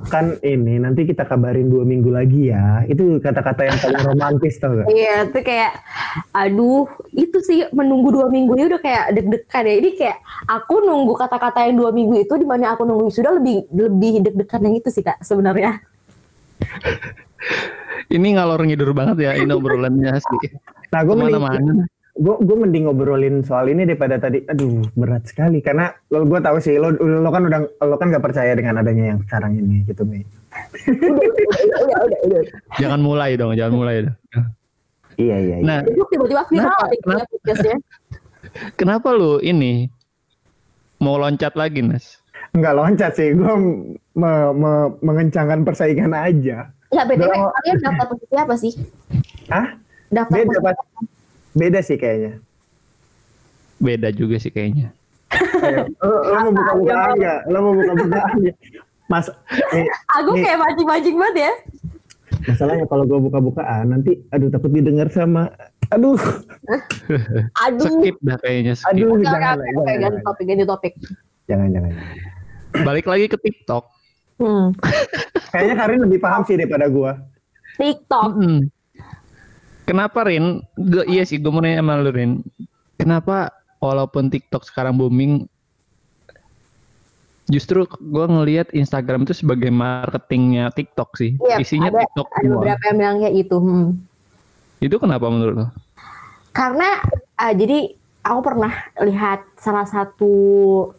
kan 0.09 0.25
ini 0.41 0.81
nanti 0.81 1.05
kita 1.05 1.27
kabarin 1.29 1.69
dua 1.69 1.85
minggu 1.85 2.09
lagi 2.09 2.49
ya. 2.49 2.81
Itu 2.89 3.21
kata-kata 3.21 3.69
yang 3.69 3.77
paling 3.77 4.03
romantis 4.09 4.57
tau 4.57 4.73
gak? 4.73 4.89
Iya, 4.89 5.29
itu 5.29 5.39
kayak, 5.45 5.71
aduh, 6.33 6.89
itu 7.13 7.37
sih 7.45 7.69
menunggu 7.69 8.09
dua 8.09 8.27
minggu 8.33 8.57
ini 8.57 8.65
udah 8.73 8.81
kayak 8.81 9.05
deg-degan 9.13 9.63
ya. 9.69 9.75
Ini 9.77 9.89
kayak 10.01 10.17
aku 10.49 10.75
nunggu 10.81 11.13
kata-kata 11.13 11.69
yang 11.69 11.77
dua 11.77 11.93
minggu 11.93 12.25
itu, 12.25 12.33
di 12.41 12.47
mana 12.49 12.73
aku 12.73 12.81
nunggu 12.81 13.13
sudah 13.13 13.37
lebih 13.37 13.69
lebih 13.69 14.25
deg-degan 14.25 14.65
yang 14.65 14.75
itu 14.81 14.89
sih 14.89 15.05
kak 15.05 15.21
sebenarnya. 15.21 15.77
ini 18.11 18.37
ngalor 18.37 18.61
ngidur 18.65 18.91
banget 18.93 19.29
ya 19.29 19.31
ini 19.37 19.53
obrolannya 19.53 20.17
sih. 20.17 20.39
Nah, 20.89 21.01
gue 21.05 21.15
mana 21.15 21.85
gue 22.21 22.35
gue 22.37 22.57
mending 22.57 22.85
ngobrolin 22.85 23.41
soal 23.41 23.73
ini 23.73 23.89
daripada 23.89 24.21
tadi. 24.21 24.45
Aduh 24.45 24.85
berat 24.93 25.25
sekali. 25.25 25.57
Karena 25.65 25.89
lo 26.13 26.29
gue 26.29 26.37
tahu 26.37 26.61
sih 26.61 26.77
lo 26.77 26.93
lo 26.93 27.29
kan 27.33 27.49
udah 27.49 27.59
lo 27.81 27.97
kan 27.97 28.13
gak 28.13 28.21
percaya 28.21 28.53
dengan 28.53 28.77
adanya 28.77 29.15
yang 29.15 29.19
sekarang 29.25 29.57
ini 29.57 29.81
gitu 29.89 30.05
nih 30.05 30.21
jangan 32.81 32.99
mulai 32.99 33.39
dong 33.39 33.55
jangan 33.55 33.73
mulai 33.73 33.95
dong. 34.05 34.17
Iya 35.19 35.37
iya, 35.37 35.55
iya. 35.61 35.65
nah 35.65 35.79
tiba-tiba 35.85 36.43
viral 36.49 36.87
kenapa, 37.03 37.25
kenapa, 37.43 37.73
kenapa 38.79 39.09
lo 39.15 39.39
ini 39.43 39.89
mau 40.99 41.19
loncat 41.19 41.55
lagi 41.55 41.81
Nas? 41.83 42.19
Enggak 42.51 42.75
loncat 42.75 43.11
sih 43.15 43.31
gue 43.31 43.53
me, 44.15 44.31
me, 44.51 44.71
mengencangkan 44.99 45.63
persaingan 45.63 46.11
aja. 46.11 46.67
Ya 46.91 47.07
btw 47.07 47.31
kalian 47.31 47.77
daftar 47.79 48.05
posisi 48.11 48.35
apa 48.35 48.55
sih? 48.59 48.73
Ah 49.47 49.79
daftar 50.11 50.43
dapat 50.43 50.75
Beda 51.51 51.79
sih 51.83 51.99
kayaknya. 51.99 52.39
Beda 53.81 54.09
juga 54.13 54.37
sih 54.39 54.51
kayaknya. 54.53 54.93
lo, 55.99 56.11
lo 56.21 56.37
mau 56.47 56.51
buka-buka 56.53 56.95
aja, 57.15 57.33
lo 57.47 57.57
mau 57.59 57.73
buka-buka 57.75 58.19
aja. 58.35 58.51
Mas, 59.11 59.27
nih, 59.75 59.87
Aku 60.21 60.31
nih. 60.39 60.43
kayak 60.47 60.57
mancing-mancing 60.63 61.15
banget 61.19 61.35
ya. 61.35 61.53
Masalahnya 62.47 62.85
kalau 62.87 63.03
gue 63.03 63.19
buka-bukaan 63.19 63.85
nanti, 63.91 64.23
aduh 64.31 64.47
takut 64.47 64.71
didengar 64.71 65.11
sama, 65.11 65.51
aduh. 65.91 66.17
aduh. 67.67 67.91
Skip 67.99 68.17
dah 68.23 68.37
kayaknya. 68.39 68.73
Skip. 68.79 68.95
Aduh, 68.95 69.19
jangan, 69.19 69.59
jangan, 69.59 69.83
jangan, 69.83 69.99
ganti 69.99 70.19
topik, 70.23 70.45
ganti 70.47 70.65
topik. 70.65 70.93
Jangan, 71.51 71.67
jangan. 71.75 71.91
Balik 72.87 73.05
lagi 73.05 73.25
ke 73.27 73.37
TikTok. 73.37 73.83
Hmm. 74.39 74.73
Kayaknya 75.51 75.75
Karin 75.75 76.01
lebih 76.07 76.19
paham 76.23 76.41
sih 76.47 76.55
daripada 76.55 76.87
gue. 76.87 77.11
TikTok. 77.77 78.31
Hmm. 78.39 78.61
Kenapa 79.91 80.23
Rin? 80.23 80.63
Gue 80.79 81.03
iya 81.11 81.27
sih 81.27 81.35
gue 81.35 81.51
mau 81.51 81.59
nanya 81.59 81.83
sama 81.83 81.99
lu 81.99 82.15
Rin. 82.15 82.39
Kenapa 82.95 83.51
walaupun 83.83 84.31
TikTok 84.31 84.63
sekarang 84.63 84.95
booming 84.95 85.51
justru 87.51 87.83
gue 87.83 88.25
ngelihat 88.31 88.71
Instagram 88.71 89.27
itu 89.27 89.35
sebagai 89.35 89.67
marketingnya 89.67 90.71
TikTok 90.71 91.19
sih. 91.19 91.35
Yep, 91.35 91.43
iya, 91.43 91.57
Isinya 91.59 91.89
ada, 91.91 92.07
TikTok 92.07 92.27
ada 92.31 92.39
semua. 92.39 92.55
beberapa 92.55 92.83
yang 92.87 92.97
bilang 93.03 93.17
kayak 93.19 93.35
itu. 93.35 93.57
Hmm. 93.59 93.87
Itu 94.79 94.95
kenapa 94.95 95.27
menurut 95.27 95.55
lo? 95.59 95.67
Karena 96.55 96.89
uh, 97.43 97.51
jadi 97.51 97.91
aku 98.23 98.39
pernah 98.39 98.73
lihat 99.03 99.43
salah 99.59 99.83
satu 99.83 100.33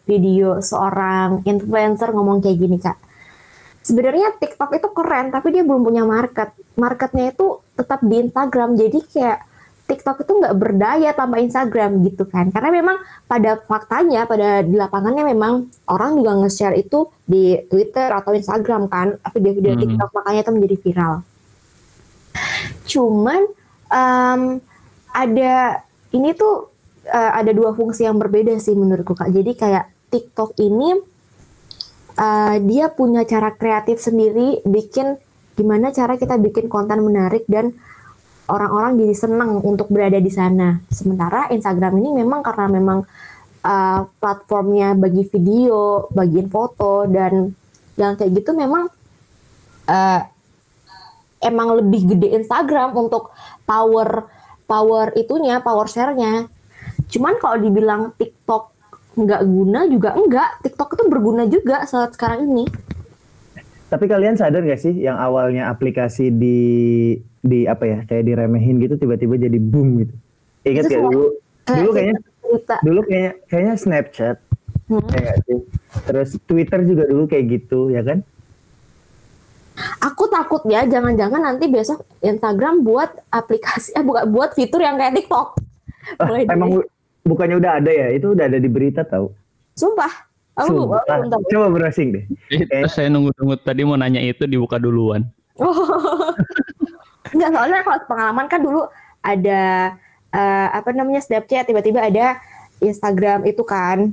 video 0.04 0.60
seorang 0.60 1.40
influencer 1.48 2.12
ngomong 2.12 2.44
kayak 2.44 2.60
gini 2.60 2.76
kak 2.76 3.00
sebenarnya 3.82 4.38
TikTok 4.38 4.70
itu 4.78 4.88
keren 4.94 5.34
tapi 5.34 5.52
dia 5.52 5.66
belum 5.66 5.82
punya 5.82 6.06
market. 6.06 6.54
Marketnya 6.78 7.34
itu 7.34 7.60
tetap 7.74 8.00
di 8.00 8.16
Instagram. 8.22 8.78
Jadi 8.78 8.98
kayak 9.10 9.38
TikTok 9.82 10.24
itu 10.24 10.32
nggak 10.40 10.56
berdaya 10.56 11.10
tanpa 11.12 11.36
Instagram 11.42 12.00
gitu 12.06 12.24
kan. 12.24 12.48
Karena 12.48 12.70
memang 12.72 12.96
pada 13.28 13.60
faktanya 13.60 14.24
pada 14.24 14.64
di 14.64 14.78
lapangannya 14.78 15.26
memang 15.26 15.68
orang 15.90 16.16
juga 16.16 16.32
nge-share 16.40 16.78
itu 16.78 17.10
di 17.28 17.58
Twitter 17.68 18.08
atau 18.08 18.32
Instagram 18.32 18.88
kan 18.88 19.18
video-video 19.34 19.76
hmm. 19.76 19.80
TikTok 19.84 20.10
makanya 20.16 20.40
itu 20.46 20.52
menjadi 20.54 20.76
viral. 20.80 21.14
Cuman 22.88 23.40
um, 23.92 24.42
ada 25.12 25.84
ini 26.16 26.32
tuh 26.32 26.72
uh, 27.10 27.30
ada 27.36 27.52
dua 27.52 27.76
fungsi 27.76 28.08
yang 28.08 28.16
berbeda 28.16 28.56
sih 28.62 28.72
menurutku 28.72 29.12
kak. 29.12 29.28
Jadi 29.28 29.52
kayak 29.58 29.84
TikTok 30.08 30.56
ini 30.60 31.11
uh, 32.18 32.56
dia 32.62 32.90
punya 32.92 33.24
cara 33.24 33.54
kreatif 33.54 34.00
sendiri 34.02 34.60
bikin 34.66 35.16
gimana 35.52 35.92
cara 35.92 36.16
kita 36.16 36.40
bikin 36.40 36.66
konten 36.72 37.04
menarik 37.04 37.44
dan 37.44 37.76
orang-orang 38.48 38.98
jadi 38.98 39.14
senang 39.14 39.60
untuk 39.62 39.88
berada 39.92 40.18
di 40.18 40.32
sana. 40.32 40.80
Sementara 40.88 41.48
Instagram 41.52 42.00
ini 42.02 42.24
memang 42.24 42.40
karena 42.44 42.66
memang 42.68 42.98
uh, 43.62 44.00
platformnya 44.18 44.96
bagi 44.98 45.24
video, 45.28 46.08
bagiin 46.10 46.48
foto 46.50 47.06
dan 47.06 47.52
yang 48.00 48.16
kayak 48.16 48.32
gitu 48.40 48.56
memang 48.56 48.88
uh, 49.86 50.20
emang 51.44 51.68
lebih 51.84 52.16
gede 52.16 52.40
Instagram 52.40 52.96
untuk 52.96 53.30
power 53.68 54.26
power 54.64 55.12
itunya, 55.14 55.60
power 55.60 55.84
share-nya. 55.84 56.48
Cuman 57.12 57.36
kalau 57.36 57.60
dibilang 57.60 58.16
TikTok 58.16 58.71
nggak 59.12 59.42
guna 59.44 59.80
juga 59.86 60.10
enggak, 60.12 60.62
TikTok 60.62 60.96
itu 60.96 61.02
berguna 61.06 61.44
juga 61.44 61.84
saat 61.84 62.12
sekarang 62.12 62.48
ini. 62.48 62.64
Tapi 63.86 64.08
kalian 64.08 64.40
sadar 64.40 64.64
gak 64.64 64.80
sih 64.80 64.94
yang 64.96 65.20
awalnya 65.20 65.68
aplikasi 65.68 66.32
di 66.32 66.58
di 67.38 67.68
apa 67.68 67.84
ya 67.84 67.98
kayak 68.02 68.24
diremehin 68.24 68.80
gitu 68.80 68.96
tiba-tiba 68.96 69.36
jadi 69.36 69.58
boom 69.60 70.00
gitu. 70.00 70.14
Ingat 70.64 70.84
gak 70.88 71.02
dulu? 71.02 71.24
Kayak 71.62 71.76
Dulu 71.76 71.90
kayaknya 71.92 72.16
cerita. 72.42 72.76
dulu 72.80 73.00
kayaknya 73.04 73.32
kayaknya 73.46 73.74
Snapchat 73.76 74.36
Hmm. 74.88 75.04
kayak 75.06 75.36
sih. 75.44 75.60
Terus 76.02 76.30
Twitter 76.42 76.80
juga 76.82 77.04
dulu 77.04 77.24
kayak 77.26 77.44
gitu 77.50 77.88
ya 77.88 78.00
kan? 78.00 78.24
Aku 80.00 80.28
takut 80.28 80.60
ya, 80.64 80.84
jangan-jangan 80.84 81.40
nanti 81.42 81.64
besok 81.64 82.04
Instagram 82.20 82.84
buat 82.84 83.08
aplikasi, 83.28 83.92
eh 83.92 84.04
bukan 84.04 84.28
buat 84.28 84.52
fitur 84.52 84.80
yang 84.80 84.96
kayak 84.96 85.16
TikTok. 85.16 85.56
Mulai 86.18 86.44
dari- 86.44 86.52
emang 86.52 86.70
bukannya 87.26 87.56
udah 87.58 87.72
ada 87.82 87.90
ya? 87.90 88.06
Itu 88.14 88.34
udah 88.34 88.44
ada 88.50 88.58
di 88.58 88.68
berita 88.70 89.02
tahu. 89.06 89.30
Sumpah, 89.78 90.12
aku 90.58 90.68
Sumpah. 90.68 91.02
belum 91.06 91.28
tahu. 91.32 91.42
Coba 91.48 91.66
browsing 91.72 92.08
deh. 92.12 92.24
Itu 92.52 92.88
saya 92.92 93.08
nunggu-nunggu 93.08 93.56
tadi 93.62 93.82
mau 93.86 93.96
nanya 93.96 94.20
itu 94.20 94.44
dibuka 94.44 94.76
duluan. 94.76 95.24
Enggak, 97.32 97.50
soalnya 97.56 97.80
kalau 97.80 97.98
pengalaman 98.04 98.46
kan 98.50 98.60
dulu 98.60 98.82
ada 99.24 99.94
eh, 100.34 100.68
apa 100.68 100.90
namanya 100.92 101.24
Snapchat, 101.24 101.70
tiba-tiba 101.70 102.04
ada 102.04 102.36
Instagram 102.82 103.46
itu 103.48 103.62
kan, 103.64 104.12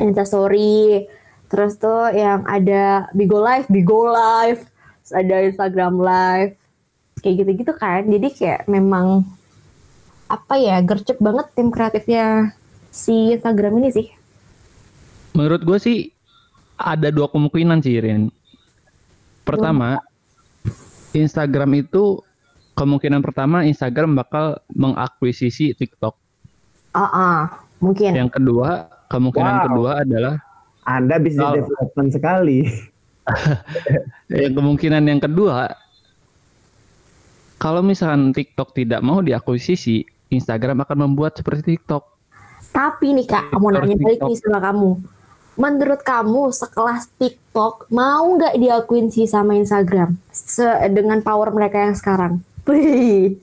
Instastory, 0.00 1.06
terus 1.52 1.76
tuh 1.76 2.10
yang 2.10 2.42
ada 2.48 3.06
Bigo 3.12 3.38
Live, 3.38 3.68
Bigo 3.68 4.08
Live, 4.08 4.64
terus 5.04 5.12
ada 5.12 5.36
Instagram 5.44 6.00
Live, 6.00 6.56
kayak 7.20 7.34
gitu-gitu 7.44 7.72
kan. 7.76 8.08
Jadi 8.08 8.28
kayak 8.32 8.66
memang 8.66 9.22
apa 10.32 10.56
ya 10.56 10.80
gercep 10.80 11.20
banget 11.20 11.52
tim 11.52 11.68
kreatifnya 11.68 12.56
si 12.88 13.36
Instagram 13.36 13.84
ini 13.84 13.88
sih. 13.92 14.06
Menurut 15.36 15.60
gue 15.60 15.76
sih 15.76 15.98
ada 16.80 17.12
dua 17.12 17.28
kemungkinan 17.28 17.84
sih 17.84 18.00
Rin. 18.00 18.32
Pertama, 19.44 20.00
Instagram 21.12 21.84
itu 21.84 22.24
kemungkinan 22.80 23.20
pertama 23.20 23.68
Instagram 23.68 24.16
bakal 24.16 24.56
mengakuisisi 24.72 25.76
TikTok. 25.76 26.16
Ah, 26.96 27.04
ah, 27.12 27.40
mungkin. 27.84 28.16
Yang 28.16 28.40
kedua, 28.40 28.88
kemungkinan 29.12 29.54
Wow. 29.56 29.64
kedua 29.68 29.90
adalah 30.00 30.34
Anda 30.88 31.20
bisnis 31.20 31.44
Oh. 31.44 31.52
development 31.52 32.08
sekali. 32.16 32.58
yang 34.32 34.52
kemungkinan 34.56 35.06
yang 35.06 35.20
kedua 35.22 35.70
kalau 37.62 37.78
misalkan 37.78 38.34
TikTok 38.34 38.74
tidak 38.74 39.06
mau 39.06 39.22
diakuisisi, 39.22 40.02
Instagram 40.32 40.80
akan 40.82 40.96
membuat 41.08 41.36
seperti 41.36 41.76
TikTok. 41.76 42.08
Tapi 42.72 43.12
nih 43.12 43.26
kak, 43.28 43.52
mau 43.60 43.68
nanya 43.68 43.96
balik 44.00 44.20
nih 44.24 44.38
sama 44.40 44.58
kamu. 44.64 44.90
Menurut 45.52 46.00
kamu 46.00 46.48
sekelas 46.48 47.12
TikTok 47.20 47.92
mau 47.92 48.24
nggak 48.40 48.56
diakuin 48.56 49.12
sih 49.12 49.28
sama 49.28 49.52
Instagram 49.52 50.16
Se- 50.32 50.88
dengan 50.88 51.20
power 51.20 51.52
mereka 51.52 51.84
yang 51.84 51.92
sekarang? 51.92 52.40
Wih, 52.64 53.36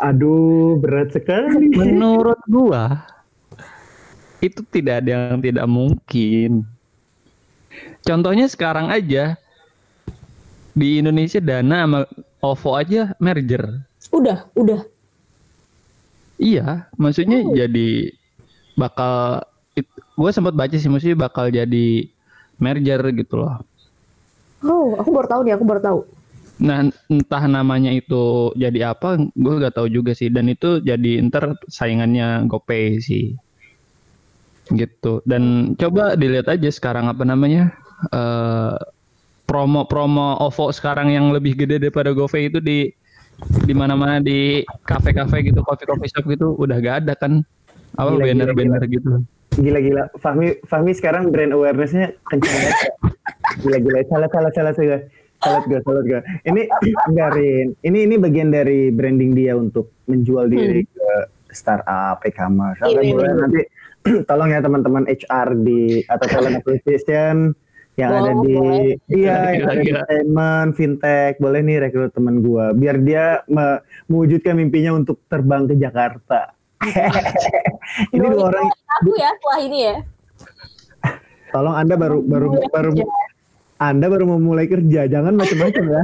Aduh, 0.00 0.80
berat 0.80 1.12
sekali. 1.12 1.68
Menurut 1.76 2.40
gua 2.48 3.04
itu 4.40 4.64
tidak 4.72 5.04
ada 5.04 5.10
yang 5.28 5.40
tidak 5.44 5.66
mungkin. 5.68 6.64
Contohnya 8.00 8.48
sekarang 8.48 8.88
aja 8.88 9.36
di 10.72 11.04
Indonesia 11.04 11.38
Dana 11.38 11.84
sama 11.84 12.00
OVO 12.40 12.70
aja 12.72 13.12
merger. 13.20 13.84
udah, 14.10 14.48
udah. 14.56 14.80
Iya, 16.40 16.88
maksudnya 16.96 17.44
jadi 17.52 18.16
bakal 18.72 19.44
gue 20.16 20.30
sempat 20.32 20.56
baca 20.56 20.72
sih 20.72 20.88
maksudnya 20.88 21.20
bakal 21.20 21.52
jadi 21.52 22.08
merger 22.56 23.00
gitu 23.12 23.44
loh. 23.44 23.60
Oh, 24.64 24.96
aku 24.96 25.12
baru 25.12 25.28
tahu 25.28 25.40
nih, 25.44 25.54
aku 25.56 25.64
baru 25.68 25.80
tahu. 25.84 26.00
Nah, 26.60 26.92
entah 27.08 27.44
namanya 27.48 27.88
itu 27.88 28.52
jadi 28.52 28.92
apa, 28.92 29.16
gue 29.16 29.54
gak 29.64 29.80
tahu 29.80 29.88
juga 29.88 30.12
sih. 30.12 30.28
Dan 30.28 30.52
itu 30.52 30.80
jadi 30.84 31.24
ntar 31.28 31.56
saingannya 31.68 32.44
GoPay 32.44 33.00
sih. 33.00 33.32
Gitu. 34.68 35.24
Dan 35.24 35.72
coba 35.80 36.16
dilihat 36.16 36.52
aja 36.52 36.68
sekarang 36.68 37.08
apa 37.08 37.24
namanya 37.24 37.72
eh 38.12 38.76
promo-promo 39.48 40.38
OVO 40.46 40.70
sekarang 40.70 41.10
yang 41.10 41.34
lebih 41.34 41.58
gede 41.58 41.82
daripada 41.82 42.14
GoPay 42.14 42.54
itu 42.54 42.62
di 42.62 42.86
di 43.64 43.74
mana-mana 43.74 44.20
di 44.20 44.62
kafe-kafe 44.84 45.46
gitu, 45.46 45.60
coffee-coffee 45.64 46.10
shop 46.10 46.24
gitu 46.28 46.54
udah 46.58 46.76
gak 46.80 46.96
ada 47.06 47.14
kan. 47.16 47.42
Apa 47.98 48.14
Gila, 48.14 48.22
gila, 48.22 48.26
banner-banner 48.26 48.82
gitu. 48.86 49.10
Gila-gila. 49.58 50.04
Fahmi, 50.22 50.62
Fahmi 50.64 50.94
sekarang 50.94 51.34
brand 51.34 51.50
awareness-nya 51.50 52.14
kenceng 52.30 52.54
banget. 52.54 52.92
Gila-gila. 53.66 53.98
Salah, 54.06 54.28
salah, 54.30 54.52
salah, 54.54 54.72
salah. 54.74 55.00
Salah 55.40 55.60
gue, 55.64 55.80
salah 55.80 56.02
gue. 56.04 56.20
Ini 56.44 56.62
Garin. 57.16 57.66
Ini 57.80 57.98
ini 58.04 58.14
bagian 58.20 58.52
dari 58.52 58.92
branding 58.92 59.32
dia 59.32 59.56
untuk 59.56 59.88
menjual 60.04 60.52
diri 60.52 60.84
ke 60.84 61.10
startup, 61.50 62.20
e-commerce. 62.28 62.78
Iya, 62.84 63.00
iya, 63.02 63.14
iya. 63.16 63.32
nanti 63.34 63.62
tolong 64.28 64.52
ya 64.52 64.60
teman-teman 64.60 65.04
HR 65.08 65.48
di 65.64 66.04
atau 66.06 66.26
talent 66.28 66.60
acquisition 66.60 67.56
yang 67.98 68.10
ada 68.14 68.32
Boleh, 68.32 68.34
di 68.40 68.52
boleh. 68.54 68.92
iya 69.10 69.36
yang 69.52 69.66
ada 69.66 69.82
di 69.82 69.92
payment, 69.92 70.70
fintech, 70.72 71.34
boleh 71.36 71.60
nih 71.60 71.76
rekrut 71.82 72.14
teman 72.14 72.40
gua 72.40 72.70
biar 72.70 72.96
dia 73.02 73.42
me- 73.46 73.82
mewujudkan 74.06 74.54
mimpinya 74.54 74.94
untuk 74.94 75.18
terbang 75.26 75.66
ke 75.66 75.74
Jakarta. 75.74 76.54
ini 78.14 78.24
dua 78.24 78.48
orang 78.48 78.66
Aku 78.70 79.10
ya 79.18 79.28
setelah 79.36 79.60
ini 79.60 79.78
ya. 79.84 79.96
Tolong 81.50 81.76
Anda 81.76 81.94
baru 81.98 82.18
baru 82.22 82.46
Mulai 82.54 82.68
baru 82.70 82.90
kerja. 82.94 83.04
Anda 83.80 84.06
baru 84.06 84.24
memulai 84.28 84.66
kerja, 84.68 85.00
jangan 85.08 85.34
macam-macam 85.34 85.84
ya. 85.88 86.02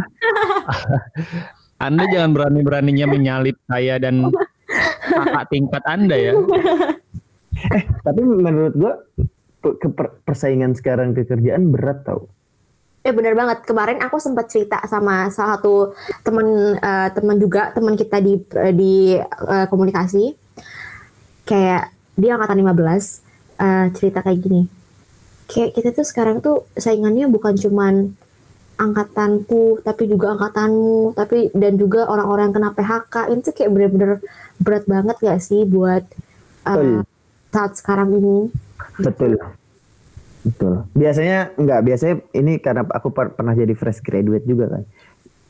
Anda 1.87 2.05
jangan 2.09 2.31
berani-beraninya 2.33 3.07
menyalip 3.07 3.57
saya 3.69 4.01
dan 4.01 4.33
kakak 5.07 5.45
tingkat 5.49 5.83
Anda 5.85 6.17
ya. 6.17 6.33
Tapi 8.07 8.21
menurut 8.21 8.75
gua 8.75 8.93
pe- 9.17 9.36
ke 9.75 9.91
per- 9.91 10.23
persaingan 10.23 10.79
sekarang 10.79 11.11
ke 11.11 11.27
kerjaan 11.27 11.75
berat 11.75 12.07
tau. 12.07 12.31
Eh 13.03 13.15
bener 13.15 13.35
banget. 13.35 13.67
Kemarin 13.67 13.99
aku 14.03 14.19
sempat 14.23 14.47
cerita 14.51 14.79
sama 14.87 15.31
salah 15.35 15.59
satu 15.59 15.95
teman 16.23 16.79
eh, 16.79 17.09
teman 17.11 17.37
juga 17.43 17.75
teman 17.75 17.99
kita 17.99 18.23
di 18.23 18.39
di 18.75 19.19
eh, 19.23 19.67
komunikasi. 19.67 20.35
Kayak 21.47 21.91
dia 22.19 22.35
angkatan 22.35 22.63
15 22.63 23.63
eh, 23.63 23.87
cerita 23.95 24.23
kayak 24.23 24.41
gini. 24.43 24.63
Kayak 25.47 25.71
kita 25.79 25.89
tuh 25.95 26.07
sekarang 26.07 26.43
tuh 26.43 26.67
saingannya 26.75 27.31
bukan 27.31 27.55
cuman 27.55 28.15
angkatanku 28.77 29.81
tapi 29.81 30.05
juga 30.05 30.37
angkatanmu 30.37 31.17
tapi 31.17 31.49
dan 31.57 31.81
juga 31.81 32.05
orang-orang 32.13 32.53
yang 32.53 32.57
kena 32.61 32.71
PHK 32.77 33.15
ini 33.33 33.41
tuh 33.41 33.55
kayak 33.57 33.71
bener-bener 33.73 34.11
berat 34.61 34.85
banget 34.85 35.17
gak 35.17 35.41
sih 35.41 35.65
buat 35.65 36.05
eh, 36.69 36.77
Betul. 36.77 37.09
saat 37.57 37.73
sekarang 37.81 38.13
ini 38.21 38.53
Betul. 39.01 39.37
Betul. 40.47 40.87
Biasanya 40.95 41.51
enggak, 41.59 41.81
biasanya 41.83 42.15
ini 42.39 42.63
karena 42.63 42.87
aku 42.87 43.11
per- 43.11 43.35
pernah 43.35 43.53
jadi 43.53 43.75
fresh 43.75 43.99
graduate 43.99 44.47
juga 44.47 44.79
kan. 44.79 44.83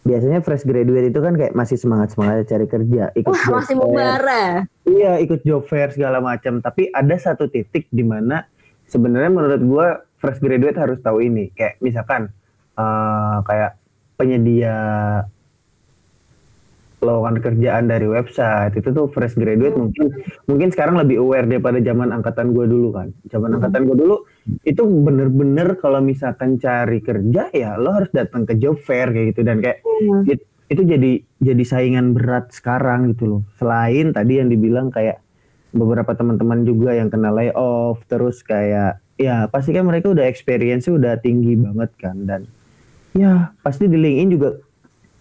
Biasanya 0.07 0.39
fresh 0.41 0.65
graduate 0.65 1.11
itu 1.11 1.21
kan 1.21 1.35
kayak 1.35 1.53
masih 1.53 1.77
semangat-semangat 1.77 2.47
cari 2.47 2.67
kerja, 2.71 3.11
ikut 3.13 3.35
wah 3.35 3.43
job 3.43 3.55
masih 3.59 3.77
membara 3.77 4.45
Iya, 4.87 5.13
ikut 5.21 5.43
job 5.43 5.67
fair 5.67 5.91
segala 5.93 6.23
macam. 6.23 6.63
Tapi 6.63 6.89
ada 6.95 7.13
satu 7.19 7.51
titik 7.51 7.91
di 7.91 8.07
mana 8.07 8.47
sebenarnya 8.87 9.31
menurut 9.35 9.61
gua 9.67 9.87
fresh 10.17 10.41
graduate 10.41 10.79
harus 10.79 11.03
tahu 11.03 11.21
ini. 11.21 11.51
Kayak 11.53 11.77
misalkan 11.83 12.31
eh, 12.79 13.37
kayak 13.45 13.77
penyedia 14.17 14.77
lowongan 17.05 17.45
kerjaan 17.45 17.93
dari 17.93 18.09
website. 18.09 18.77
Itu 18.79 18.93
tuh 18.93 19.07
fresh 19.13 19.37
graduate 19.37 19.77
mungkin 19.77 20.17
mungkin 20.49 20.69
sekarang 20.73 20.97
lebih 20.97 21.21
aware 21.21 21.45
daripada 21.45 21.79
zaman 21.83 22.13
angkatan 22.13 22.57
gue 22.57 22.67
dulu 22.69 22.89
kan. 22.97 23.13
Zaman 23.29 23.61
angkatan 23.61 23.85
gue 23.85 23.97
dulu 23.97 24.17
itu 24.65 24.83
bener-bener 24.83 25.77
kalau 25.77 26.01
misalkan 26.01 26.57
cari 26.57 27.03
kerja 27.05 27.53
ya 27.53 27.77
lo 27.77 27.93
harus 27.93 28.11
datang 28.15 28.49
ke 28.49 28.57
job 28.57 28.81
fair 28.81 29.13
kayak 29.13 29.37
gitu. 29.37 29.41
Dan 29.45 29.61
kayak 29.61 29.85
it- 30.31 30.49
itu 30.67 30.83
jadi 30.83 31.23
jadi 31.39 31.65
saingan 31.65 32.17
berat 32.17 32.51
sekarang 32.51 33.15
gitu 33.15 33.25
loh. 33.29 33.43
Selain 33.61 34.11
tadi 34.11 34.43
yang 34.43 34.51
dibilang 34.51 34.91
kayak 34.91 35.23
beberapa 35.77 36.17
teman-teman 36.17 36.65
juga 36.65 36.97
yang 36.97 37.13
kena 37.13 37.29
layoff 37.31 38.01
terus 38.09 38.41
kayak 38.41 38.99
ya 39.21 39.47
pasti 39.53 39.77
kan 39.77 39.85
mereka 39.85 40.11
udah 40.11 40.25
experience 40.25 40.89
udah 40.89 41.21
tinggi 41.21 41.55
banget 41.55 41.91
kan. 42.01 42.17
Dan 42.27 42.51
ya 43.15 43.55
pasti 43.63 43.87
di 43.87 43.95
LinkedIn 43.95 44.31
juga 44.33 44.59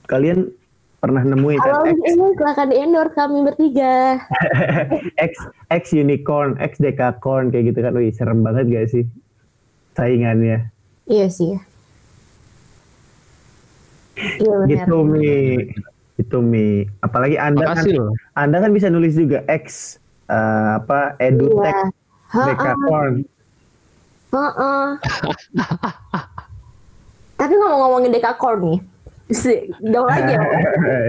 kalian 0.10 0.50
pernah 1.06 1.22
nemuin 1.22 1.60
kan 1.62 1.70
Kalau 1.70 1.86
X, 1.86 1.98
ini 2.02 2.26
silakan 2.34 2.68
di 2.74 2.76
endorse 2.82 3.14
kami 3.14 3.38
bertiga. 3.46 4.18
X 5.30 5.34
X 5.70 5.84
unicorn, 5.94 6.58
X 6.58 6.82
dekakorn 6.82 7.54
kayak 7.54 7.70
gitu 7.70 7.80
kan. 7.86 7.94
Wih, 7.94 8.10
serem 8.10 8.42
banget 8.42 8.66
gak 8.74 8.90
sih 8.90 9.06
saingannya? 9.94 10.74
Iya 11.06 11.30
sih. 11.30 11.54
Iya 14.42 14.54
benar. 14.66 14.70
Gitu 14.74 14.98
Mi. 15.06 15.38
Itu 16.18 16.38
Mi. 16.42 16.90
Apalagi 17.06 17.38
Anda 17.38 17.70
kan, 17.70 17.86
Makasih 17.86 17.94
loh. 18.02 18.12
Anda 18.34 18.58
kan 18.66 18.72
bisa 18.74 18.90
nulis 18.90 19.14
juga 19.14 19.46
X 19.46 19.98
eh, 20.26 20.70
apa 20.82 21.14
edutech 21.22 21.70
Iya. 21.70 22.04
Ha-ha. 22.36 22.48
Decacorn. 22.52 23.14
Heeh. 24.34 24.86
Tapi 27.40 27.54
ngomong-ngomongin 27.54 28.12
Dekakorn 28.12 28.60
nih. 28.66 28.80
Si, 29.34 29.74
dong 29.82 30.06
aja. 30.06 30.38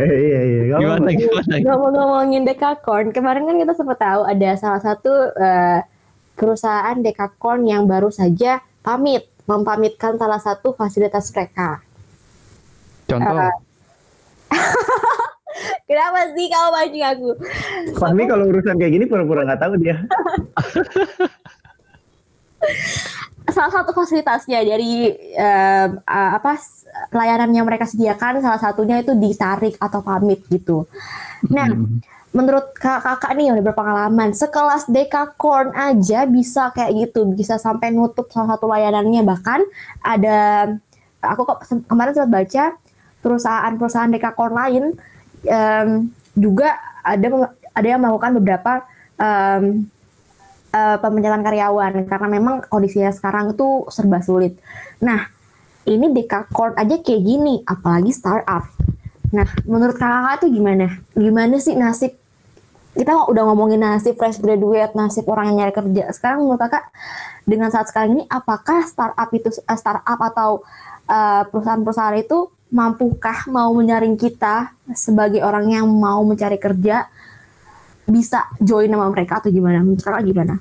Iya 0.09 0.41
iya. 0.41 0.61
Gak 0.73 0.79
Gimana 0.81 1.11
gimana? 1.13 1.53
Ngomong-ngomongin 1.61 2.49
Dekakorn, 2.49 3.13
kemarin 3.13 3.45
kan 3.45 3.61
kita 3.61 3.77
sempat 3.77 4.01
tahu 4.01 4.25
ada 4.25 4.57
salah 4.57 4.81
satu 4.81 5.13
eh, 5.37 5.85
perusahaan 6.33 6.97
Dekakorn 6.97 7.69
yang 7.69 7.85
baru 7.85 8.09
saja 8.09 8.65
pamit, 8.81 9.29
mempamitkan 9.45 10.17
salah 10.17 10.41
satu 10.41 10.73
fasilitas 10.73 11.29
mereka. 11.37 11.85
Contoh. 13.05 13.37
Eh, 13.37 13.57
Kenapa 15.89 16.19
sih 16.35 16.47
kamu 16.51 16.69
mancing 16.73 17.05
aku? 17.05 17.29
Fahmi 17.97 18.27
kalau 18.27 18.45
urusan 18.51 18.77
kayak 18.77 18.93
gini 18.97 19.05
pura-pura 19.07 19.45
nggak 19.47 19.61
tahu 19.61 19.77
dia. 19.79 19.97
salah 23.47 23.73
satu 23.73 23.91
fasilitasnya 23.95 24.63
dari 24.63 25.15
em, 25.35 25.91
eh, 25.99 26.31
apa 26.37 26.59
layanan 27.13 27.51
yang 27.55 27.67
mereka 27.67 27.87
sediakan 27.87 28.43
salah 28.43 28.59
satunya 28.59 29.03
itu 29.03 29.13
ditarik 29.15 29.77
atau 29.79 30.01
pamit 30.03 30.43
gitu. 30.49 30.89
Nah, 31.53 31.69
Hmm. 31.69 32.01
menurut 32.33 32.73
kak- 32.77 33.05
kakak 33.05 33.33
nih 33.37 33.49
yang 33.49 33.55
udah 33.61 33.67
berpengalaman, 33.73 34.33
sekelas 34.33 34.89
Dekakorn 34.89 35.73
aja 35.73 36.25
bisa 36.25 36.73
kayak 36.73 37.09
gitu, 37.09 37.25
bisa 37.33 37.57
sampai 37.57 37.93
nutup 37.93 38.29
salah 38.33 38.57
satu 38.57 38.69
layanannya 38.69 39.23
bahkan 39.25 39.61
ada 40.01 40.69
aku 41.23 41.43
kok 41.45 41.59
kemarin 41.89 42.13
sempat 42.13 42.31
baca 42.33 42.65
perusahaan-perusahaan 43.23 44.11
Dekakorn 44.13 44.55
lain 44.55 44.85
em, 45.45 45.89
juga 46.37 46.77
ada 47.01 47.53
ada 47.73 47.87
yang 47.87 48.01
melakukan 48.03 48.33
beberapa 48.37 48.73
em, 49.17 49.87
eh, 50.77 50.97
pemecatan 51.01 51.41
karyawan 51.41 52.05
karena 52.05 52.29
memang 52.29 52.55
kondisinya 52.69 53.09
sekarang 53.09 53.57
itu 53.57 53.89
serba 53.89 54.21
sulit. 54.21 54.61
Nah, 55.01 55.33
ini 55.89 56.13
Dekakorn 56.13 56.77
aja 56.77 57.01
kayak 57.01 57.23
gini, 57.25 57.65
apalagi 57.65 58.13
startup. 58.13 58.69
Nah, 59.33 59.49
menurut 59.65 59.97
kakak 59.97 60.45
tuh 60.45 60.51
gimana? 60.53 61.01
Gimana 61.17 61.57
sih 61.57 61.75
nasib 61.75 62.15
kita 62.97 63.29
udah 63.29 63.43
ngomongin 63.53 63.85
nasib 63.85 64.17
fresh 64.17 64.41
graduate, 64.41 64.97
nasib 64.97 65.29
orang 65.29 65.53
yang 65.53 65.57
nyari 65.65 65.73
kerja. 65.77 66.09
Sekarang 66.17 66.49
menurut 66.49 66.65
kakak 66.65 66.89
dengan 67.45 67.69
saat 67.69 67.93
sekarang 67.93 68.17
ini, 68.17 68.25
apakah 68.27 68.89
startup 68.89 69.29
itu 69.37 69.53
eh, 69.53 69.79
startup 69.79 70.19
atau 70.19 70.65
eh, 71.09 71.43
perusahaan-perusahaan 71.53 72.17
itu 72.17 72.49
mampukah 72.73 73.47
mau 73.53 73.71
menyaring 73.77 74.19
kita 74.19 74.75
sebagai 74.97 75.39
orang 75.45 75.71
yang 75.71 75.87
mau 75.87 76.25
mencari 76.27 76.59
kerja 76.59 77.07
bisa 78.07 78.47
join 78.63 78.91
sama 78.91 79.11
mereka 79.11 79.43
atau 79.43 79.51
gimana? 79.51 79.83
Kakak 79.99 80.23
gimana? 80.27 80.55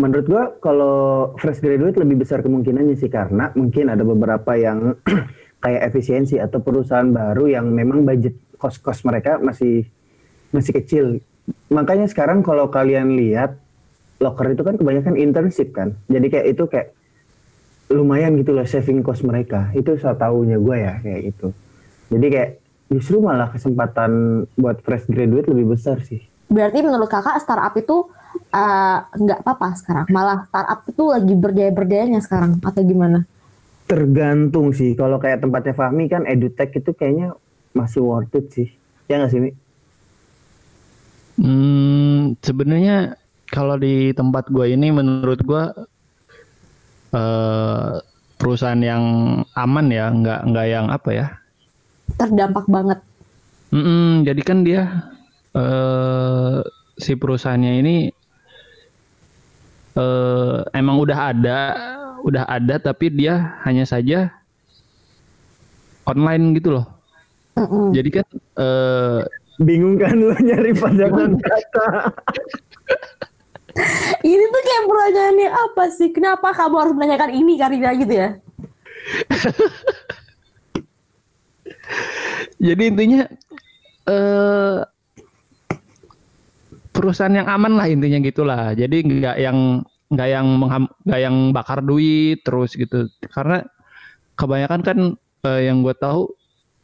Menurut 0.00 0.26
gua 0.26 0.44
kalau 0.58 0.96
fresh 1.36 1.60
graduate 1.60 2.00
lebih 2.00 2.24
besar 2.24 2.40
kemungkinannya 2.40 2.96
sih 2.96 3.12
karena 3.12 3.52
mungkin 3.52 3.92
ada 3.92 4.02
beberapa 4.02 4.56
yang 4.56 4.96
kayak 5.64 5.92
efisiensi 5.92 6.40
atau 6.40 6.58
perusahaan 6.64 7.06
baru 7.06 7.46
yang 7.46 7.70
memang 7.70 8.02
budget 8.02 8.34
kos-kos 8.56 9.04
mereka 9.04 9.36
masih 9.38 9.84
masih 10.50 10.72
kecil. 10.80 11.06
Makanya 11.68 12.08
sekarang 12.08 12.40
kalau 12.40 12.72
kalian 12.72 13.14
lihat 13.18 13.58
locker 14.22 14.54
itu 14.54 14.62
kan 14.62 14.78
kebanyakan 14.78 15.18
internship 15.18 15.74
kan. 15.74 15.98
Jadi 16.08 16.26
kayak 16.30 16.46
itu 16.56 16.64
kayak 16.70 16.88
lumayan 17.92 18.38
gitu 18.40 18.56
loh 18.56 18.64
saving 18.64 19.04
cost 19.04 19.26
mereka. 19.26 19.68
Itu 19.76 19.98
saya 20.00 20.16
tahunya 20.16 20.56
gue 20.56 20.76
ya 20.78 20.94
kayak 21.04 21.22
itu. 21.36 21.48
Jadi 22.08 22.26
kayak 22.32 22.50
justru 22.88 23.20
malah 23.20 23.52
kesempatan 23.52 24.44
buat 24.56 24.80
fresh 24.80 25.10
graduate 25.10 25.50
lebih 25.52 25.76
besar 25.76 26.00
sih. 26.00 26.31
Berarti 26.52 26.78
menurut 26.84 27.08
kakak 27.08 27.40
startup 27.40 27.72
itu 27.80 28.12
eh, 28.52 28.98
nggak 29.00 29.40
apa-apa 29.40 29.72
sekarang, 29.80 30.06
malah 30.12 30.44
startup 30.44 30.84
itu 30.84 31.02
lagi 31.08 31.34
berdaya-berdayanya 31.34 32.20
sekarang 32.20 32.60
atau 32.60 32.82
gimana? 32.84 33.24
Tergantung 33.88 34.76
sih. 34.76 34.92
Kalau 34.92 35.16
kayak 35.16 35.40
tempatnya 35.40 35.72
Fahmi 35.72 36.12
kan 36.12 36.28
edutech 36.28 36.76
itu 36.76 36.92
kayaknya 36.92 37.32
masih 37.72 38.04
worth 38.04 38.36
it 38.36 38.52
sih. 38.52 38.68
Ya 39.08 39.16
nggak 39.16 39.32
sih, 39.32 39.40
Mi? 39.40 39.50
Hmm, 41.40 42.36
sebenarnya 42.44 43.16
kalau 43.48 43.80
di 43.80 44.12
tempat 44.12 44.52
gue 44.52 44.68
ini 44.68 44.92
menurut 44.92 45.40
gue 45.40 45.64
eh 47.12 47.92
perusahaan 48.36 48.80
yang 48.80 49.04
aman 49.56 49.86
ya, 49.88 50.12
nggak 50.12 50.40
nggak 50.52 50.66
yang 50.68 50.86
apa 50.92 51.10
ya. 51.12 51.26
Terdampak 52.20 52.68
banget. 52.68 52.98
Mm-mm, 53.72 54.28
jadi 54.28 54.42
kan 54.44 54.58
dia 54.68 55.08
eh 55.52 56.58
si 56.96 57.12
perusahaannya 57.16 57.72
ini 57.84 57.96
eh 59.96 60.58
emang 60.72 60.96
udah 61.00 61.18
ada, 61.32 61.58
udah 62.24 62.44
ada 62.48 62.80
tapi 62.80 63.12
dia 63.12 63.60
hanya 63.68 63.84
saja 63.84 64.32
online 66.08 66.56
gitu 66.56 66.80
loh. 66.80 66.86
Mm-mm. 67.56 67.92
Jadi 67.92 68.10
kan 68.10 68.26
eh 68.56 69.20
Bingung 69.60 70.00
kan 70.00 70.16
lo 70.16 70.32
nyari 70.40 70.72
pandangan 70.72 71.36
kata. 71.38 72.08
Ini 74.24 74.44
tuh 74.52 74.62
kayak 74.64 74.84
pertanyaannya 74.84 75.48
apa 75.48 75.84
sih? 75.92 76.08
Kenapa 76.12 76.52
kamu 76.52 76.76
harus 76.76 76.92
menanyakan 76.96 77.32
ini 77.32 77.56
Karina 77.56 77.92
gitu 77.96 78.12
ya? 78.12 78.36
Jadi 82.66 82.82
intinya 82.88 83.28
eh 84.08 84.78
perusahaan 86.92 87.32
yang 87.32 87.48
aman 87.48 87.80
lah 87.80 87.88
intinya 87.88 88.20
gitulah. 88.22 88.76
Jadi 88.76 89.02
nggak 89.02 89.36
yang 89.40 89.82
nggak 90.12 90.28
yang 90.28 90.46
nggak 91.08 91.20
yang 91.20 91.36
bakar 91.50 91.80
duit 91.80 92.44
terus 92.44 92.76
gitu. 92.76 93.08
Karena 93.32 93.64
kebanyakan 94.36 94.80
kan 94.84 94.98
eh, 95.48 95.60
yang 95.66 95.80
gue 95.80 95.96
tahu 95.96 96.28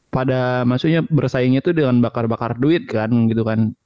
pada 0.09 0.65
maksudnya 0.65 1.05
bersaingnya 1.05 1.61
tuh 1.61 1.77
dengan 1.77 2.01
bakar-bakar 2.01 2.57
duit 2.57 2.89
kan 2.89 3.13
gitu 3.29 3.45
kan. 3.45 3.77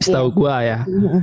Setahu 0.00 0.32
gua 0.32 0.62
ya. 0.64 0.78
Mm-mm. 0.86 1.20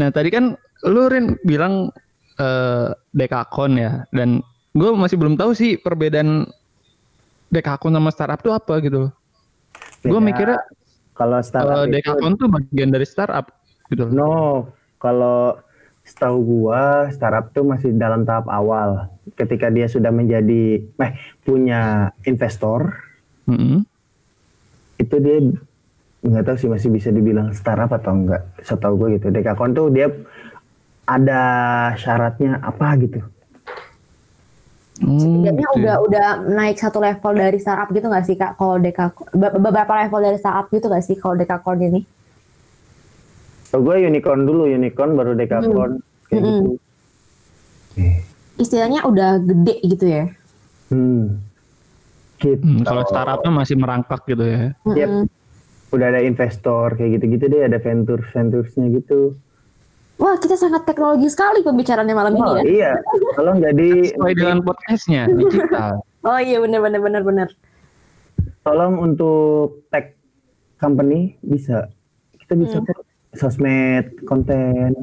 Nah 0.00 0.08
tadi 0.10 0.32
kan 0.32 0.56
lu 0.82 1.06
Rin 1.06 1.38
bilang 1.46 1.92
eh 2.40 2.88
dekakon 3.12 3.76
ya 3.76 4.08
dan 4.10 4.40
gue 4.72 4.88
masih 4.96 5.20
belum 5.20 5.36
tahu 5.36 5.52
sih 5.52 5.76
perbedaan 5.76 6.48
dekakon 7.52 7.92
sama 7.92 8.08
startup 8.08 8.40
tuh 8.40 8.56
apa 8.56 8.80
gitu. 8.80 9.12
Gue 10.02 10.18
mikirnya 10.18 10.58
kalau 11.12 11.38
startup 11.44 11.84
eh, 11.84 11.92
itu 11.92 11.92
dekakon 12.00 12.32
tuh 12.40 12.48
bagian 12.48 12.90
dari 12.90 13.06
startup 13.06 13.52
gitu. 13.92 14.08
no, 14.08 14.68
kalau 14.96 15.60
setahu 16.02 16.38
gua 16.42 17.12
startup 17.14 17.54
tuh 17.54 17.62
masih 17.62 17.94
dalam 17.94 18.26
tahap 18.26 18.50
awal. 18.50 19.12
Ketika 19.38 19.70
dia 19.70 19.86
sudah 19.86 20.10
menjadi 20.10 20.82
eh 20.82 21.12
punya 21.46 22.10
investor, 22.26 22.90
Mm-mm. 23.46 23.86
itu 24.98 25.16
dia 25.22 25.36
nggak 26.22 26.44
tahu 26.46 26.56
sih 26.58 26.70
masih 26.70 26.90
bisa 26.90 27.10
dibilang 27.10 27.54
startup 27.54 27.90
atau 27.94 28.14
enggak. 28.14 28.42
Setahu 28.62 28.94
gue 28.98 29.08
gitu. 29.18 29.30
Dekakon 29.30 29.74
tuh 29.74 29.90
dia 29.94 30.10
ada 31.06 31.42
syaratnya 31.98 32.58
apa 32.62 32.98
gitu. 32.98 33.22
Hmm, 35.02 35.18
Setidaknya 35.18 35.66
gitu 35.66 35.74
ya. 35.74 35.78
udah 35.82 35.96
udah 36.06 36.26
naik 36.54 36.78
satu 36.78 37.02
level 37.02 37.32
dari 37.34 37.58
startup 37.58 37.90
gitu 37.90 38.06
nggak 38.06 38.24
sih 38.24 38.36
kak? 38.38 38.54
Kalau 38.54 38.78
Dekakorn, 38.78 39.28
be- 39.34 39.58
beberapa 39.58 39.92
level 39.98 40.20
dari 40.22 40.38
startup 40.38 40.70
gitu 40.70 40.86
nggak 40.86 41.04
sih 41.04 41.16
kalau 41.18 41.34
Dekakorn 41.34 41.82
ini? 41.82 42.00
So 43.72 43.82
gue 43.82 43.98
unicorn 43.98 44.46
dulu, 44.46 44.68
unicorn 44.68 45.16
baru 45.16 45.32
dekakon 45.32 45.98
kayak 46.28 46.42
Mm-mm. 46.44 46.52
gitu. 46.54 46.70
Istilahnya 48.60 49.02
udah 49.08 49.40
gede 49.42 49.80
gitu 49.80 50.04
ya? 50.06 50.24
Hmm. 50.92 51.40
Gitu. 52.36 52.60
Hmm, 52.62 52.84
kalau 52.84 53.02
startupnya 53.08 53.50
masih 53.64 53.76
merangkak 53.80 54.22
gitu 54.28 54.44
ya. 54.44 54.76
Yep. 54.86 55.08
Mm-mm. 55.08 55.24
Udah 55.92 56.06
ada 56.08 56.20
investor 56.20 56.94
kayak 56.94 57.20
gitu-gitu 57.20 57.48
deh, 57.48 57.62
ada 57.64 57.80
venture 57.80 58.22
venturesnya 58.28 58.86
gitu. 58.92 59.34
Wah 60.14 60.36
kita 60.36 60.54
sangat 60.54 60.84
teknologi 60.84 61.26
sekali 61.26 61.60
pembicaraannya 61.60 62.12
malam 62.12 62.32
Oh 62.34 62.38
ini 62.38 62.52
ya. 62.52 62.62
iya, 62.62 62.92
tolong 63.34 63.58
jadi 63.58 63.88
Sesuai 64.12 64.34
dengan 64.34 64.58
podcastnya 64.60 65.22
digital. 65.28 65.92
Oh 66.22 66.38
iya 66.38 66.56
benar 66.56 66.78
benar 66.80 67.00
benar 67.00 67.22
benar. 67.22 67.48
tolong 68.62 68.94
untuk 68.96 69.82
tech 69.88 70.14
company 70.76 71.34
bisa 71.40 71.90
kita 72.36 72.54
bisa 72.54 72.78
Hmm. 72.78 72.94
sosmed 73.32 74.06
konten 74.22 74.94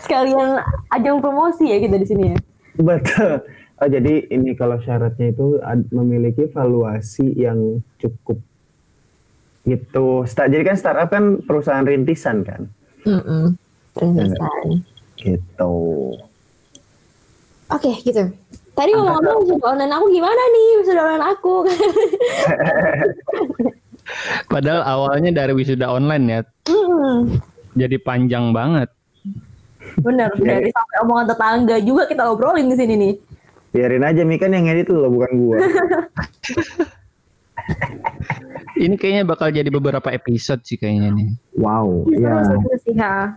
Sekalian 0.00 0.56
ajang 0.88 1.20
promosi 1.20 1.68
ya 1.68 1.76
kita 1.76 1.96
di 1.96 2.06
sini 2.06 2.24
ya. 2.26 2.38
betul 2.78 3.44
oh, 3.76 3.88
jadi 3.90 4.24
ini 4.26 4.52
kalau 4.52 4.80
syaratnya 4.80 5.32
itu 5.32 5.60
memiliki 5.90 6.48
valuasi 6.48 7.28
yang 7.34 7.60
cukup 7.96 8.40
gitu 9.66 10.22
jadi 10.24 10.64
kan 10.64 10.76
startup 10.78 11.10
kan 11.10 11.42
perusahaan 11.42 11.82
rintisan 11.82 12.42
kan 12.42 12.70
Iya. 13.02 14.24
sekali. 14.28 14.74
gitu 15.16 15.74
Oke 17.66 17.90
gitu. 18.00 18.22
Tadi 18.72 18.90
ngomong-ngomong 18.94 19.42
wisuda 19.42 19.66
online 19.66 19.90
aku 19.90 20.06
gimana 20.06 20.42
nih 20.46 20.68
wisuda 20.78 21.00
online 21.02 21.26
aku? 21.26 21.54
Padahal 24.52 24.82
awalnya 24.86 25.34
dari 25.34 25.50
wisuda 25.50 25.88
online 25.88 26.24
ya, 26.28 26.40
Hmm, 26.66 27.38
jadi 27.74 27.96
panjang 27.98 28.54
banget. 28.54 28.86
bener 29.98 30.28
dari 30.36 30.68
sampai 30.70 30.96
omongan 31.02 31.26
tetangga 31.26 31.76
juga 31.80 32.04
kita 32.04 32.22
obrolin 32.28 32.68
di 32.68 32.76
sini 32.76 32.94
nih. 32.94 33.14
Biarin 33.72 34.04
aja 34.04 34.22
Mi 34.22 34.36
kan 34.36 34.52
yang 34.52 34.68
edit 34.68 34.92
lo 34.92 35.08
bukan 35.08 35.30
gua. 35.34 35.56
Ini 38.84 38.94
kayaknya 39.00 39.24
bakal 39.24 39.48
jadi 39.48 39.72
beberapa 39.72 40.12
episode 40.12 40.60
sih 40.68 40.76
kayaknya 40.76 41.16
nih. 41.16 41.28
Wow, 41.56 42.04
ya. 42.12 42.44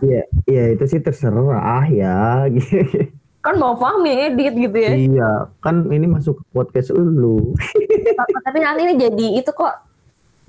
Iya, 0.04 0.22
iya 0.44 0.64
itu 0.76 0.84
sih 0.84 1.00
terserah 1.00 1.88
ya. 1.88 2.44
Kan 3.44 3.56
mau 3.56 3.72
paham 3.72 4.04
yang 4.04 4.36
edit 4.36 4.52
gitu 4.52 4.76
ya. 4.76 4.92
iya, 4.92 5.30
kan 5.64 5.88
ini 5.88 6.04
masuk 6.04 6.36
ke 6.36 6.44
podcast 6.52 6.92
lu. 6.92 7.56
Tapi 8.44 8.58
nanti 8.60 8.84
ini 8.84 9.00
jadi 9.00 9.26
itu 9.40 9.48
kok 9.56 9.80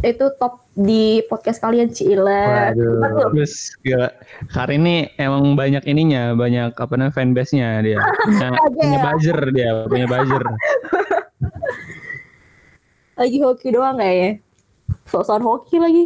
itu 0.03 0.25
top 0.35 0.65
di 0.73 1.21
podcast 1.29 1.61
kalian. 1.61 1.87
Betul. 1.87 3.31
Terus 3.31 3.53
gila, 3.85 4.09
Karin 4.51 4.83
ini 4.83 4.95
emang 5.15 5.53
banyak 5.53 5.85
ininya, 5.85 6.33
banyak 6.33 6.73
apa 6.73 6.93
namanya 6.97 7.13
fanbase-nya 7.13 7.79
dia. 7.85 7.99
Punya, 8.27 8.49
punya 8.75 8.99
buzzer 9.07 9.39
dia, 9.53 9.71
punya 9.87 10.05
buzzer. 10.09 10.43
Lagi 13.21 13.37
hoki 13.37 13.69
doang 13.69 14.01
nggak 14.01 14.13
ya? 14.17 14.29
Sok-sokan 15.05 15.45
hoki 15.45 15.77
lagi. 15.77 16.05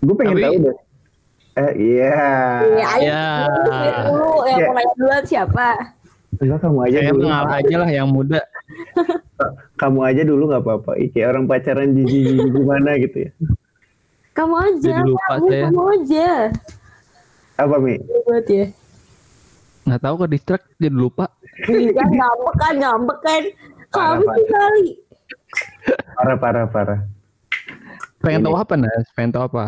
Gue 0.00 0.14
pengen 0.18 0.34
Tapi- 0.34 0.42
tahu 0.42 0.56
deh. 0.66 0.76
Eh, 1.50 1.72
iya. 1.76 2.26
Iya, 2.64 2.90
Ya. 2.98 3.22
dulu 4.06 4.46
yang 4.46 4.58
Ya. 4.58 4.66
mau 4.66 4.74
nanya 4.74 4.94
duluan 4.96 5.22
siapa? 5.22 5.66
Enggak 6.40 6.58
kamu 6.58 6.78
aja 6.80 6.96
Saya 6.96 7.10
dulu. 7.10 7.20
mengalah 7.22 7.54
aja 7.54 7.74
lah 7.76 7.90
yang 7.90 8.08
muda. 8.08 8.40
Kamu 9.76 9.98
aja 10.00 10.22
dulu 10.24 10.42
nggak 10.48 10.62
apa-apa. 10.62 10.92
Ih, 10.96 11.08
kayak 11.10 11.28
orang 11.28 11.44
pacaran 11.46 11.90
jijik 11.92 12.24
gimana 12.48 12.90
gitu 12.96 13.28
ya. 13.28 13.30
Kamu 14.32 14.54
aja, 14.56 14.94
Jadi 14.96 15.04
lupa 15.04 15.26
kamu, 15.28 15.46
saya. 15.46 15.62
kamu 15.68 15.82
aja. 15.90 16.28
Apa 17.58 17.76
Mi? 17.76 17.94
Buat 18.00 18.46
ya. 18.48 18.66
Nggak 19.84 20.00
tahu 20.00 20.14
ke 20.16 20.26
distract 20.30 20.64
jadi 20.76 20.96
lupa. 20.96 21.26
Iya, 21.68 21.92
ngambek 22.00 22.54
kan, 22.56 22.74
ngambek 22.74 23.18
kan. 23.20 23.42
Kamu 23.90 24.22
sih 24.22 24.46
kali. 24.46 24.86
Parah, 26.14 26.38
parah, 26.38 26.66
parah. 26.70 27.00
Pengen 28.20 28.44
Ini. 28.44 28.46
tahu 28.46 28.56
apa 28.56 28.74
Nas? 28.76 29.06
Pengen 29.16 29.30
tahu 29.34 29.44
apa? 29.50 29.64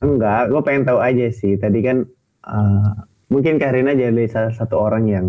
Enggak, 0.00 0.42
gue 0.52 0.60
pengen 0.62 0.84
tahu 0.86 0.98
aja 1.02 1.26
sih. 1.34 1.58
Tadi 1.58 1.78
kan 1.82 2.06
eh, 2.46 2.90
mungkin 3.28 3.58
Karina 3.58 3.92
jadi 3.92 4.24
salah 4.30 4.54
satu 4.54 4.78
orang 4.78 5.04
yang 5.10 5.26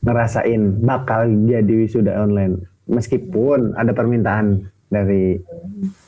ngerasain 0.00 0.80
bakal 0.80 1.28
jadi 1.44 1.74
wisuda 1.84 2.16
online. 2.24 2.64
Meskipun 2.88 3.76
ada 3.76 3.92
permintaan 3.92 4.70
dari 4.88 5.38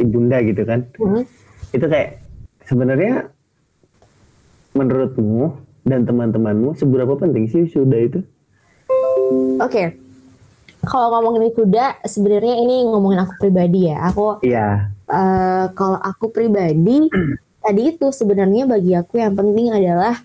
ibunda 0.01 0.41
gitu 0.41 0.63
kan. 0.65 0.89
Hmm. 0.97 1.27
Itu 1.75 1.87
kayak 1.91 2.23
sebenarnya 2.65 3.29
menurutmu 4.73 5.53
dan 5.85 6.07
teman-temanmu 6.09 6.79
seberapa 6.79 7.19
penting 7.19 7.51
sih 7.51 7.69
wisuda 7.69 7.99
itu? 7.99 8.21
Oke. 9.61 10.02
Kalau 10.83 11.15
ngomongin 11.15 11.47
wisuda, 11.47 11.95
sebenarnya 12.03 12.59
ini 12.59 12.83
ngomongin 12.91 13.23
aku 13.23 13.39
pribadi 13.39 13.87
ya. 13.87 14.03
Aku 14.11 14.43
Iya, 14.43 14.91
eh, 15.07 15.67
kalau 15.79 15.99
aku 16.03 16.35
pribadi 16.35 17.07
tadi 17.65 17.83
itu 17.95 18.11
sebenarnya 18.11 18.67
bagi 18.67 18.99
aku 18.99 19.23
yang 19.23 19.39
penting 19.39 19.71
adalah 19.71 20.19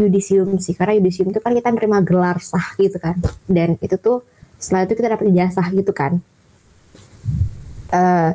yudisium 0.00 0.56
sih. 0.56 0.72
Karena 0.72 0.96
yudisium 0.96 1.28
itu 1.28 1.44
kan 1.44 1.52
kita 1.52 1.68
nerima 1.76 2.00
gelar 2.00 2.40
sah 2.40 2.72
gitu 2.80 2.96
kan. 2.96 3.20
Dan 3.44 3.76
itu 3.84 4.00
tuh 4.00 4.24
setelah 4.56 4.88
itu 4.88 4.96
kita 4.96 5.08
dapat 5.12 5.28
ijazah 5.28 5.66
gitu 5.76 5.92
kan. 5.92 6.24
Eh 7.92 8.32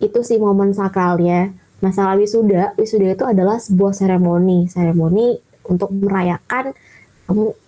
itu 0.00 0.24
sih 0.24 0.40
momen 0.40 0.72
sakralnya. 0.72 1.52
Masalah 1.84 2.16
wisuda 2.16 2.72
wisuda 2.80 3.12
itu 3.12 3.24
adalah 3.28 3.60
sebuah 3.60 3.92
seremoni. 3.92 4.72
Seremoni 4.72 5.36
untuk 5.68 5.92
merayakan 5.92 6.72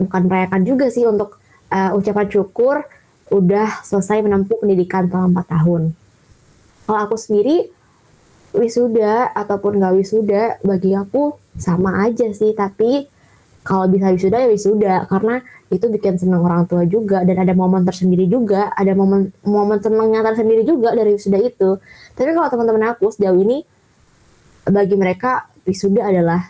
bukan 0.01 0.23
merayakan 0.25 0.65
juga 0.65 0.89
sih 0.89 1.05
untuk 1.05 1.37
eh, 1.69 1.93
ucapan 1.93 2.27
syukur 2.33 2.81
udah 3.31 3.83
selesai 3.83 4.23
menempuh 4.23 4.63
pendidikan 4.63 5.11
selama 5.11 5.43
4 5.43 5.55
tahun. 5.55 5.83
Kalau 6.87 7.01
aku 7.03 7.17
sendiri 7.19 7.67
wisuda 8.55 9.35
ataupun 9.35 9.83
nggak 9.83 9.95
wisuda 9.99 10.43
bagi 10.63 10.95
aku 10.95 11.35
sama 11.59 12.07
aja 12.07 12.31
sih. 12.31 12.55
Tapi 12.55 13.11
kalau 13.67 13.91
bisa 13.91 14.15
wisuda 14.15 14.47
ya 14.47 14.49
wisuda. 14.49 14.95
Karena 15.11 15.43
itu 15.67 15.91
bikin 15.91 16.23
senang 16.23 16.47
orang 16.47 16.71
tua 16.71 16.87
juga. 16.87 17.27
Dan 17.27 17.43
ada 17.43 17.51
momen 17.53 17.83
tersendiri 17.83 18.31
juga. 18.31 18.71
Ada 18.73 18.95
momen 18.95 19.35
momen 19.43 19.83
senangnya 19.83 20.23
tersendiri 20.23 20.63
juga 20.63 20.95
dari 20.95 21.19
wisuda 21.19 21.39
itu. 21.43 21.83
Tapi 22.15 22.31
kalau 22.31 22.47
teman-teman 22.47 22.95
aku 22.95 23.11
sejauh 23.11 23.37
ini 23.43 23.67
bagi 24.67 24.95
mereka 24.95 25.51
wisuda 25.67 26.07
adalah 26.07 26.47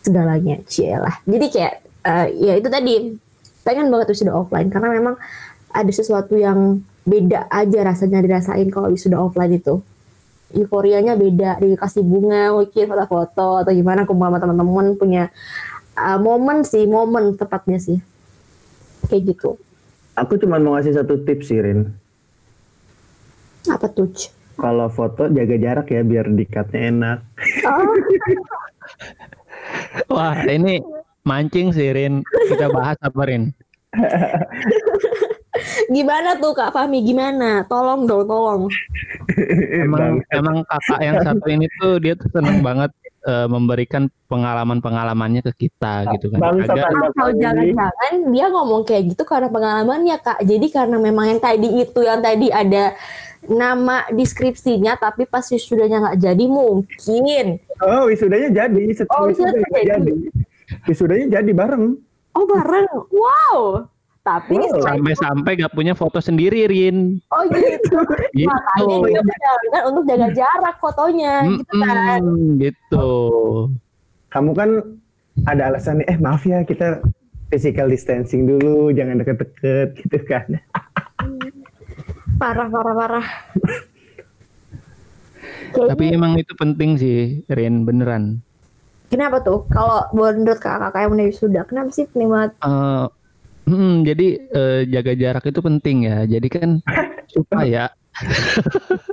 segalanya. 0.00 0.64
Cielah 0.64 1.20
jadi 1.28 1.46
kayak 1.52 1.74
eh, 2.08 2.26
ya 2.40 2.52
itu 2.56 2.68
tadi. 2.72 2.94
Pengen 3.62 3.92
banget 3.92 4.16
wisuda 4.16 4.32
offline. 4.32 4.72
Karena 4.72 4.88
memang 4.90 5.14
ada 5.72 5.92
sesuatu 5.92 6.36
yang 6.36 6.84
beda 7.02 7.50
aja 7.50 7.82
rasanya 7.82 8.22
dirasain 8.22 8.68
kalau 8.70 8.92
wisuda 8.92 9.18
offline 9.18 9.58
itu 9.58 9.82
euforianya 10.52 11.16
beda 11.16 11.58
dikasih 11.58 12.04
bunga 12.04 12.52
mungkin 12.52 12.84
foto-foto 12.86 13.64
atau 13.64 13.72
gimana 13.72 14.04
kumpul 14.04 14.28
sama 14.28 14.38
teman-teman 14.38 14.94
punya 15.00 15.24
uh, 15.96 16.20
momen 16.20 16.62
sih 16.62 16.84
momen 16.84 17.34
tepatnya 17.34 17.80
sih 17.80 17.98
kayak 19.08 19.34
gitu 19.34 19.56
aku 20.14 20.36
cuma 20.38 20.60
mau 20.60 20.76
ngasih 20.76 20.94
satu 21.00 21.24
tips 21.24 21.48
sih 21.48 21.58
Rin. 21.58 21.88
apa 23.70 23.86
tuh? 23.94 24.10
Kalau 24.58 24.90
foto 24.92 25.30
jaga 25.32 25.56
jarak 25.56 25.88
ya 25.90 26.02
biar 26.04 26.28
dikatnya 26.28 26.80
enak. 26.92 27.18
oh, 27.66 27.94
Wah, 30.12 30.36
ini 30.44 30.82
mancing 31.24 31.72
sih 31.72 31.94
Rin. 31.94 32.20
Kita 32.26 32.68
bahas 32.68 32.98
apa 33.00 33.22
Rin? 33.24 33.54
gimana 35.88 36.36
tuh 36.36 36.52
Kak 36.52 36.70
Fahmi 36.70 37.00
gimana 37.00 37.64
tolong 37.64 38.04
dong 38.04 38.24
tolong 38.24 38.62
Emang 39.72 40.20
emang 40.28 40.62
kakak 40.62 41.00
yang 41.00 41.16
satu 41.26 41.46
ini 41.46 41.66
tuh 41.74 41.96
dia 41.96 42.12
tuh 42.12 42.28
seneng 42.30 42.60
banget 42.60 42.90
eh, 43.22 43.46
memberikan 43.46 44.06
pengalaman-pengalamannya 44.26 45.42
ke 45.42 45.66
kita 45.66 46.10
gitu 46.10 46.28
kan. 46.28 46.38
Bangsa 46.40 46.72
Agak- 46.72 46.90
atau 46.90 47.10
Fahmi. 47.28 47.40
jangan-jangan 47.40 48.12
dia 48.28 48.46
ngomong 48.48 48.82
kayak 48.82 49.02
gitu 49.08 49.22
karena 49.22 49.48
pengalamannya 49.48 50.16
Kak 50.18 50.38
jadi 50.42 50.66
karena 50.68 50.96
memang 50.96 51.26
yang 51.28 51.40
tadi 51.40 51.68
itu 51.78 52.00
yang 52.00 52.20
tadi 52.20 52.48
ada 52.48 52.94
nama 53.42 54.06
deskripsinya 54.08 54.94
tapi 54.94 55.24
pas 55.24 55.42
wisudanya 55.44 55.98
nggak 56.00 56.18
jadi 56.20 56.44
mungkin 56.46 57.46
Oh, 57.80 58.06
wisudanya 58.06 58.46
jadi. 58.60 58.82
Setelah 58.94 59.18
Oh, 59.18 59.26
wisuda 59.26 59.50
wisudanya 59.50 59.66
jadi. 59.74 60.12
jadi. 60.14 60.14
Wisudanya 60.84 61.26
jadi 61.32 61.50
bareng. 61.52 61.84
oh 62.32 62.46
bareng 62.48 62.86
wow 63.10 63.84
tapi 64.22 64.54
Wow. 64.54 64.70
selain 64.78 65.02
sampai-sampai 65.02 65.52
gak 65.58 65.74
punya 65.74 65.92
foto 65.92 66.18
sendiri 66.18 66.66
Rin. 66.66 67.18
Oh 67.28 67.42
gitu. 67.46 67.98
Gitu. 68.32 68.48
Makanya 68.48 68.96
dia 69.04 69.20
menjalankan 69.20 69.82
untuk 69.90 70.02
jaga 70.06 70.28
jarak 70.32 70.76
fotonya 70.78 71.34
gitu 71.44 71.72
kan. 71.76 72.22
Gitu. 72.56 73.08
Kamu 74.28 74.50
kan 74.52 74.70
ada 75.44 75.62
alasan 75.68 76.00
nih, 76.00 76.08
eh 76.08 76.18
maaf 76.18 76.42
ya 76.42 76.62
kita 76.62 77.02
physical 77.48 77.86
distancing 77.86 78.46
dulu, 78.46 78.88
jangan 78.90 79.18
deket-deket 79.18 79.98
gitu 79.98 80.18
kan. 80.24 80.46
Parah 82.40 82.66
parah 82.66 82.94
parah. 82.96 83.26
Tapi 85.72 86.04
emang 86.10 86.36
itu 86.36 86.52
penting 86.52 86.94
sih 86.94 87.18
Rin 87.48 87.82
beneran. 87.82 88.38
kenapa 89.06 89.40
tuh? 89.40 89.68
Kalau 89.68 90.08
menurut 90.10 90.56
kakak-kakak 90.56 91.00
yang 91.02 91.12
udah 91.12 91.26
sudah, 91.30 91.62
kenapa 91.62 91.92
sih 91.92 92.08
penting 92.08 92.28
banget? 92.28 92.52
Eh, 92.58 93.04
hmm, 93.64 93.94
jadi 94.04 94.26
eh, 94.50 94.80
jaga 94.88 95.12
jarak 95.14 95.44
itu 95.46 95.60
penting 95.60 95.96
ya. 96.06 96.24
Jadi 96.24 96.48
kan 96.48 96.70
supaya 97.34 97.90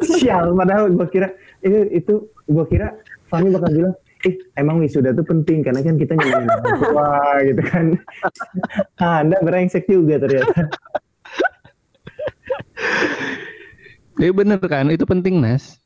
Sial, 0.03 0.51
padahal 0.51 0.91
gua 0.91 1.07
kira 1.07 1.31
itu, 1.63 1.87
itu 1.95 2.13
gua 2.51 2.67
kira 2.67 2.87
Fahmi 3.31 3.55
bakal 3.55 3.71
bilang, 3.71 3.95
ih 4.27 4.35
emang 4.59 4.83
wisuda 4.83 5.15
tuh 5.15 5.23
penting 5.23 5.63
karena 5.63 5.79
kan 5.79 5.95
kita 5.95 6.19
nyanyiin 6.19 6.49
tua 6.83 7.11
gitu 7.47 7.61
kan. 7.63 7.85
Ah, 8.99 9.23
anda 9.23 9.39
brengsek 9.39 9.87
juga 9.87 10.19
ternyata. 10.19 10.67
Iya 14.19 14.31
bener 14.35 14.59
kan, 14.59 14.91
itu 14.91 15.07
penting 15.07 15.39
Nas. 15.39 15.79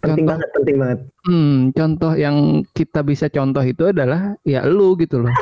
Penting 0.00 0.24
Contoh, 0.24 0.32
banget, 0.32 0.48
penting 0.56 0.76
banget. 0.80 0.98
hmm, 1.28 1.56
contoh 1.76 2.12
yang 2.16 2.36
kita 2.72 3.04
bisa 3.04 3.28
contoh 3.28 3.60
itu 3.60 3.90
adalah 3.90 4.32
ya 4.46 4.64
lu 4.64 4.96
gitu 4.96 5.20
loh. 5.20 5.34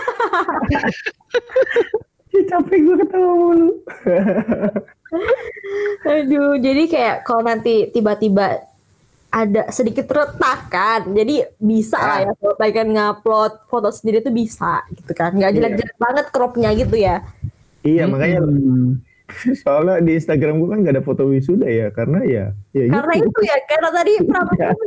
Capek 2.49 2.79
gua 2.87 2.97
ketawa 3.03 3.33
mulu. 3.35 3.69
Aduh, 6.07 6.55
jadi 6.61 6.83
kayak 6.87 7.17
kalau 7.25 7.43
nanti 7.43 7.89
tiba-tiba 7.91 8.63
ada 9.29 9.69
sedikit 9.69 10.07
retakan. 10.09 11.13
Jadi 11.13 11.45
bisa 11.59 11.99
lah 11.99 12.19
ya 12.25 12.33
kalau 12.33 12.55
pengen 12.57 12.95
ngupload 12.95 13.53
foto 13.67 13.89
sendiri 13.91 14.23
tuh 14.23 14.33
bisa 14.33 14.85
gitu 14.95 15.13
kan. 15.13 15.35
Nggak 15.35 15.53
jelek-jelek 15.53 15.97
banget 15.99 16.27
cropnya 16.31 16.71
gitu 16.73 16.97
ya. 16.97 17.25
Iya 17.83 18.05
makanya 18.07 18.39
Hmm. 18.45 19.05
soalnya 19.61 20.01
di 20.01 20.17
Instagram 20.17 20.57
gue 20.57 20.69
kan 20.73 20.81
gak 20.81 20.95
ada 20.97 21.05
foto 21.05 21.29
wisuda 21.29 21.69
ya 21.69 21.93
karena 21.93 22.25
ya 22.25 22.45
ya 22.73 22.89
Karena 22.89 23.13
gitu. 23.21 23.29
itu 23.29 23.41
ya, 23.45 23.57
karena 23.69 23.89
tadi 23.93 24.13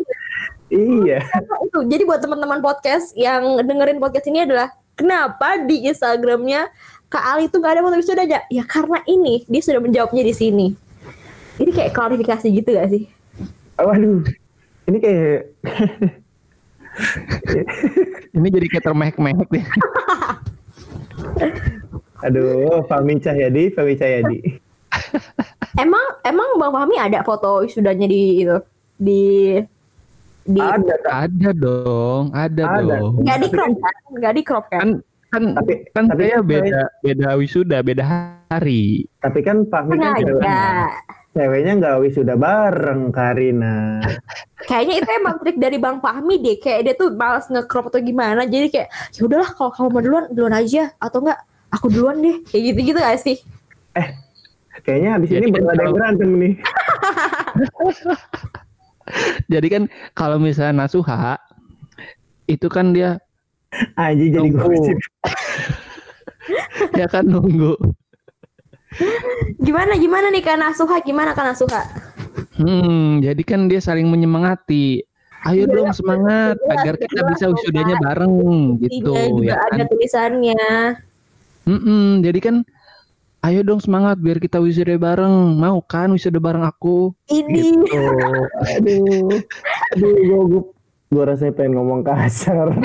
iya 0.74 1.20
Karena 1.22 1.56
itu. 1.62 1.80
Jadi 1.86 2.04
buat 2.10 2.20
teman-teman 2.20 2.58
podcast 2.58 3.14
yang 3.14 3.62
dengerin 3.62 4.02
podcast 4.02 4.26
ini 4.26 4.42
adalah 4.42 4.74
kenapa 5.02 5.66
di 5.66 5.90
Instagramnya 5.90 6.70
Kak 7.12 7.26
Ali 7.26 7.50
itu 7.50 7.58
nggak 7.58 7.74
ada 7.76 7.82
foto 7.84 7.98
wisudanya? 7.98 8.40
Ya 8.48 8.64
karena 8.64 9.02
ini 9.10 9.44
dia 9.50 9.62
sudah 9.66 9.82
menjawabnya 9.82 10.24
di 10.24 10.32
sini. 10.38 10.68
Ini 11.60 11.70
kayak 11.74 11.92
klarifikasi 11.92 12.48
gitu 12.48 12.70
gak 12.72 12.90
sih? 12.90 13.10
waduh 13.82 14.22
ini 14.86 14.98
kayak 15.02 15.50
Ini 18.36 18.48
jadi 18.52 18.68
kayak 18.68 18.86
termehek-mehek 18.86 19.48
deh. 19.50 19.66
aduh 22.26 22.86
Fahmi 22.86 23.18
Cahyadi 23.18 23.74
Fahmi 23.74 23.98
Cahyadi 23.98 24.62
Emang 25.80 26.04
emang 26.22 26.60
Bang 26.62 26.76
Fahmi 26.76 27.00
ada 27.00 27.26
foto 27.26 27.66
wisudanya 27.66 28.06
di 28.06 28.46
itu 28.46 28.58
di 29.02 29.22
di 30.44 30.58
ada 30.58 30.94
Kak. 30.98 31.12
Ada 31.28 31.50
dong, 31.52 32.24
ada, 32.32 32.62
Ada. 32.68 32.96
dong. 32.98 33.12
nggak 33.22 33.38
di 33.38 33.48
crop 33.48 33.72
kan? 33.78 33.96
Nggak 34.12 34.34
di 34.34 34.42
crop 34.42 34.66
kan? 34.68 34.80
Kan 34.80 34.90
kan 35.28 35.42
Tapi- 35.56 35.80
kan 35.90 36.04
tapi 36.06 36.22
saya 36.22 36.36
kan 36.36 36.46
beda 36.46 36.80
beda 37.00 37.28
wisuda, 37.36 37.78
beda 37.80 38.04
hari. 38.04 39.08
tapi 39.18 39.40
kan 39.40 39.64
Fahmi 39.64 39.92
kan 39.92 39.96
Sengaja. 40.12 40.28
ceweknya, 40.28 40.64
ceweknya 41.32 41.72
nggak 41.80 41.96
wisuda 42.00 42.34
bareng 42.36 43.02
Karina 43.10 43.98
Kayaknya 44.68 44.94
itu 44.98 45.10
emang 45.14 45.36
trik 45.40 45.56
dari 45.56 45.78
Bang 45.78 45.98
Fahmi 45.98 46.38
deh. 46.38 46.56
Kayak 46.56 46.80
dia 46.84 46.94
tuh 46.94 47.08
malas 47.12 47.48
nge-crop 47.48 47.88
atau 47.88 47.98
gimana. 47.98 48.44
Jadi 48.44 48.68
kayak 48.70 48.88
ya 49.10 49.20
udahlah 49.24 49.50
kalau 49.50 49.72
kamu 49.72 49.88
mau 49.90 50.02
duluan 50.02 50.24
duluan 50.30 50.54
aja 50.54 50.92
atau 50.98 51.18
enggak 51.24 51.40
aku 51.70 51.86
duluan 51.88 52.20
deh. 52.20 52.36
Kayak 52.46 52.62
gitu-gitu 52.70 52.98
gak 53.00 53.18
sih? 53.18 53.38
kayaknya 54.82 55.10
habis 55.14 55.30
Jadi 55.30 55.40
ini 55.40 55.48
kan 55.48 55.54
bakal 55.62 55.72
ada 55.72 55.82
yang 55.84 55.94
berantem 55.94 56.30
nih 56.36 56.54
Jadi 59.52 59.68
kan 59.68 59.84
kalau 60.14 60.38
misalnya 60.38 60.86
Nasuha 60.86 61.36
itu 62.46 62.68
kan 62.68 62.92
dia 62.92 63.18
Aji 63.96 64.36
jadi 64.36 64.52
Tunggu. 64.52 64.68
gosip 64.68 64.98
dia 66.98 67.08
kan 67.08 67.24
nunggu. 67.24 67.76
Gimana 69.62 69.96
gimana 69.96 70.28
nih 70.28 70.44
Kana 70.44 70.76
Suha? 70.76 71.00
Gimana 71.00 71.32
Kana 71.32 71.56
Suha? 71.56 71.80
Hmm, 72.60 73.24
jadi 73.24 73.40
kan 73.48 73.72
dia 73.72 73.80
saling 73.80 74.12
menyemangati. 74.12 75.02
Ayo 75.42 75.66
Iya, 75.66 75.74
dong 75.74 75.90
semangat 75.96 76.54
jelas, 76.62 76.74
agar 76.78 76.94
kita 77.02 77.18
jelas, 77.18 77.30
bisa 77.34 77.46
wisudanya 77.50 77.96
bareng 77.98 78.36
gitu 78.78 79.10
Iya 79.18 79.30
juga 79.34 79.48
ya 79.48 79.56
ada 79.58 79.74
kan. 79.82 79.90
tulisannya. 79.90 80.70
Mm-mm, 81.66 82.06
jadi 82.22 82.40
kan 82.42 82.56
ayo 83.42 83.66
dong 83.66 83.82
semangat 83.82 84.22
biar 84.22 84.38
kita 84.38 84.62
wisuda 84.62 84.96
bareng. 84.96 85.58
Mau 85.58 85.82
kan 85.82 86.14
wisuda 86.14 86.38
bareng 86.38 86.62
aku? 86.62 87.10
Ini 87.26 87.82
Gitu. 87.82 87.98
aduh 88.78 89.42
aduh 89.92 90.12
gue 90.14 90.40
gue 90.46 90.62
gue 91.12 91.24
rasanya 91.26 91.54
pengen 91.58 91.76
ngomong 91.76 92.06
kasar 92.06 92.72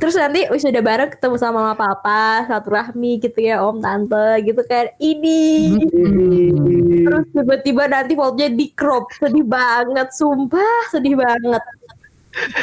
terus 0.00 0.16
nanti 0.16 0.48
wisuda 0.48 0.80
bareng 0.82 1.12
ketemu 1.12 1.36
sama 1.36 1.60
mama 1.62 1.76
papa, 1.76 2.48
satu 2.48 2.72
rahmi 2.72 3.20
gitu 3.20 3.38
ya 3.38 3.62
om 3.62 3.78
tante 3.78 4.42
gitu 4.42 4.58
kan. 4.66 4.90
Ini 4.98 5.42
Mm-mm. 5.78 7.06
terus 7.06 7.24
tiba-tiba 7.30 7.86
nanti 7.86 8.16
fotonya 8.16 8.48
di 8.50 8.74
crop 8.74 9.12
sedih 9.14 9.46
banget 9.46 10.08
sumpah 10.16 10.90
sedih 10.90 11.14
banget 11.14 11.62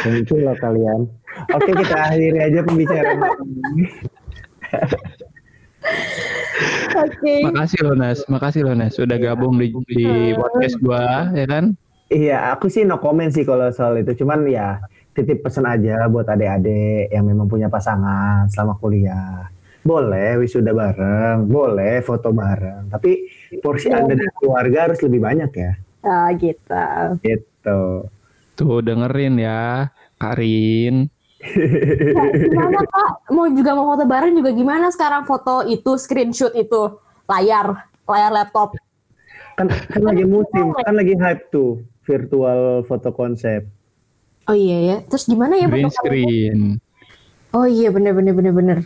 muncul 0.01 0.41
lah 0.41 0.57
kalian 0.57 1.05
oke 1.53 1.69
kita 1.69 1.97
akhiri 2.09 2.39
aja 2.41 2.59
pembicaraan 2.65 3.21
oke 7.05 7.33
Makasih 7.49 7.79
loh 7.85 7.95
Nas, 7.95 8.19
makasih 8.27 8.61
loh 8.67 8.75
Nas 8.75 8.95
sudah 8.95 9.17
gabung 9.17 9.55
di, 9.55 9.71
di 9.87 10.33
podcast 10.35 10.75
gua 10.83 11.31
ya 11.33 11.45
kan. 11.47 11.75
Iya, 12.09 12.57
aku 12.57 12.73
sih 12.73 12.89
no 12.89 12.97
comment 12.97 13.29
sih 13.29 13.45
kalau 13.45 13.69
soal 13.69 14.01
itu. 14.01 14.25
Cuman 14.25 14.49
ya 14.49 14.81
titip 15.13 15.45
pesan 15.45 15.69
aja 15.69 16.09
buat 16.09 16.25
adik-adik 16.25 17.13
yang 17.13 17.29
memang 17.29 17.45
punya 17.45 17.69
pasangan 17.69 18.49
selama 18.49 18.73
kuliah. 18.81 19.45
Boleh 19.85 20.41
wisuda 20.41 20.73
bareng, 20.73 21.45
boleh 21.45 22.01
foto 22.01 22.33
bareng. 22.33 22.89
Tapi 22.89 23.29
porsi 23.61 23.93
Anda 23.93 24.17
dan 24.17 24.31
keluarga 24.41 24.89
harus 24.89 24.99
lebih 25.05 25.21
banyak 25.21 25.51
ya. 25.53 25.71
ah, 26.03 26.29
gitu 26.33 26.81
Gitu. 27.21 27.81
Tuh 28.57 28.79
dengerin 28.83 29.39
ya, 29.39 29.93
Karin. 30.17 31.07
Nah, 31.39 32.27
gimana 32.35 32.83
kak? 32.83 33.11
Mau 33.31 33.47
juga 33.47 33.71
mau 33.71 33.95
foto 33.95 34.03
bareng 34.03 34.35
juga 34.35 34.51
gimana 34.51 34.91
sekarang? 34.91 35.23
Foto 35.23 35.63
itu 35.63 35.95
screenshot 35.95 36.51
itu. 36.51 36.99
Layar 37.31 37.87
layar 38.03 38.31
laptop. 38.33 38.75
Kan, 39.55 39.71
kan 39.71 40.01
lagi 40.03 40.23
musim, 40.23 40.71
kan 40.75 40.95
lagi 40.95 41.15
hype 41.19 41.51
tuh 41.51 41.83
virtual 42.03 42.83
foto 42.87 43.11
konsep. 43.15 43.67
oh 44.49 44.57
iya 44.57 44.77
ya. 44.81 44.97
Terus 45.07 45.29
gimana 45.29 45.55
ya 45.55 45.69
Green 45.69 45.87
foto 45.87 45.99
screen. 46.03 46.59
oh 47.55 47.67
iya 47.69 47.87
bener 47.93 48.11
bener 48.17 48.33
bener 48.35 48.53
bener. 48.55 48.77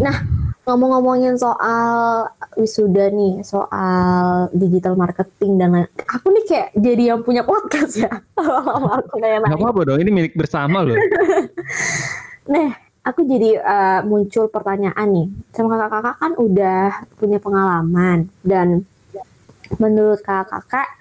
Nah 0.00 0.43
ngomong-ngomongin 0.64 1.36
soal 1.36 2.24
wisuda 2.56 3.12
nih 3.12 3.44
soal 3.44 4.48
digital 4.50 4.96
marketing 4.96 5.60
dan 5.60 5.68
lain 5.72 5.88
aku 6.08 6.26
nih 6.32 6.44
kayak 6.48 6.68
jadi 6.72 7.02
yang 7.12 7.20
punya 7.20 7.44
podcast 7.44 8.00
ya 8.00 8.12
aku 8.98 9.20
Gak 9.20 9.44
nanya. 9.44 9.56
apa-apa 9.56 9.80
dong, 9.84 10.00
ini 10.00 10.10
milik 10.10 10.34
bersama 10.34 10.82
loh. 10.82 10.96
Nah, 12.44 12.76
aku 13.00 13.24
jadi 13.24 13.56
eh, 13.56 14.00
muncul 14.04 14.52
pertanyaan 14.52 15.08
nih. 15.08 15.26
Sama 15.56 15.80
kakak-kakak 15.80 16.16
kan 16.20 16.32
udah 16.36 16.84
punya 17.16 17.40
pengalaman 17.40 18.28
dan 18.44 18.84
menurut 19.80 20.20
kakak-kakak 20.20 20.92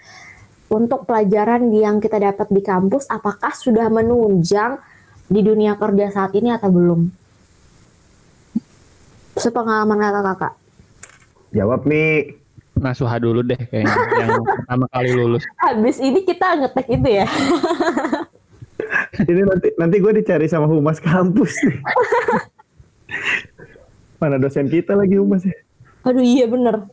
untuk 0.72 1.04
pelajaran 1.04 1.68
yang 1.70 2.00
kita 2.00 2.16
dapat 2.18 2.48
di 2.48 2.64
kampus 2.64 3.12
apakah 3.12 3.52
sudah 3.52 3.92
menunjang 3.92 4.80
di 5.28 5.44
dunia 5.44 5.76
kerja 5.76 6.16
saat 6.16 6.32
ini 6.32 6.56
atau 6.56 6.72
belum? 6.72 7.12
Sepengalaman 9.38 9.98
kakak-kakak. 9.98 10.54
Jawab 11.54 11.86
nih. 11.86 12.38
Nasuha 12.74 13.22
dulu 13.22 13.46
deh 13.46 13.56
kayaknya 13.70 13.94
yang 14.26 14.42
pertama 14.42 14.86
kali 14.90 15.14
lulus. 15.14 15.46
Habis 15.62 16.02
ini 16.02 16.26
kita 16.26 16.58
ngetek 16.58 16.88
itu 16.90 17.10
ya. 17.22 17.28
Ini 19.14 19.42
nanti 19.46 19.68
nanti 19.78 19.96
gue 20.02 20.12
dicari 20.22 20.46
sama 20.46 20.66
humas 20.70 20.98
kampus 21.02 21.54
nih. 21.66 21.80
Mana 24.22 24.38
dosen 24.42 24.70
kita 24.70 24.94
lagi 24.98 25.18
humas 25.18 25.46
ya? 25.46 25.54
Aduh 26.06 26.22
iya 26.22 26.46
bener. 26.50 26.86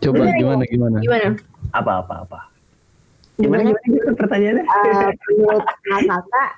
Coba 0.00 0.32
gimana 0.36 0.64
gimana? 0.64 0.96
Gimana? 1.00 1.36
Apa 1.72 2.04
apa 2.04 2.14
apa? 2.28 2.40
Gimana 3.40 3.64
Gimana? 3.64 3.80
gimana, 3.80 3.88
gimana 3.88 4.12
pertanyaannya? 4.16 4.64
Eh, 4.64 5.12
menurut 5.32 5.64
kakak, 5.64 6.50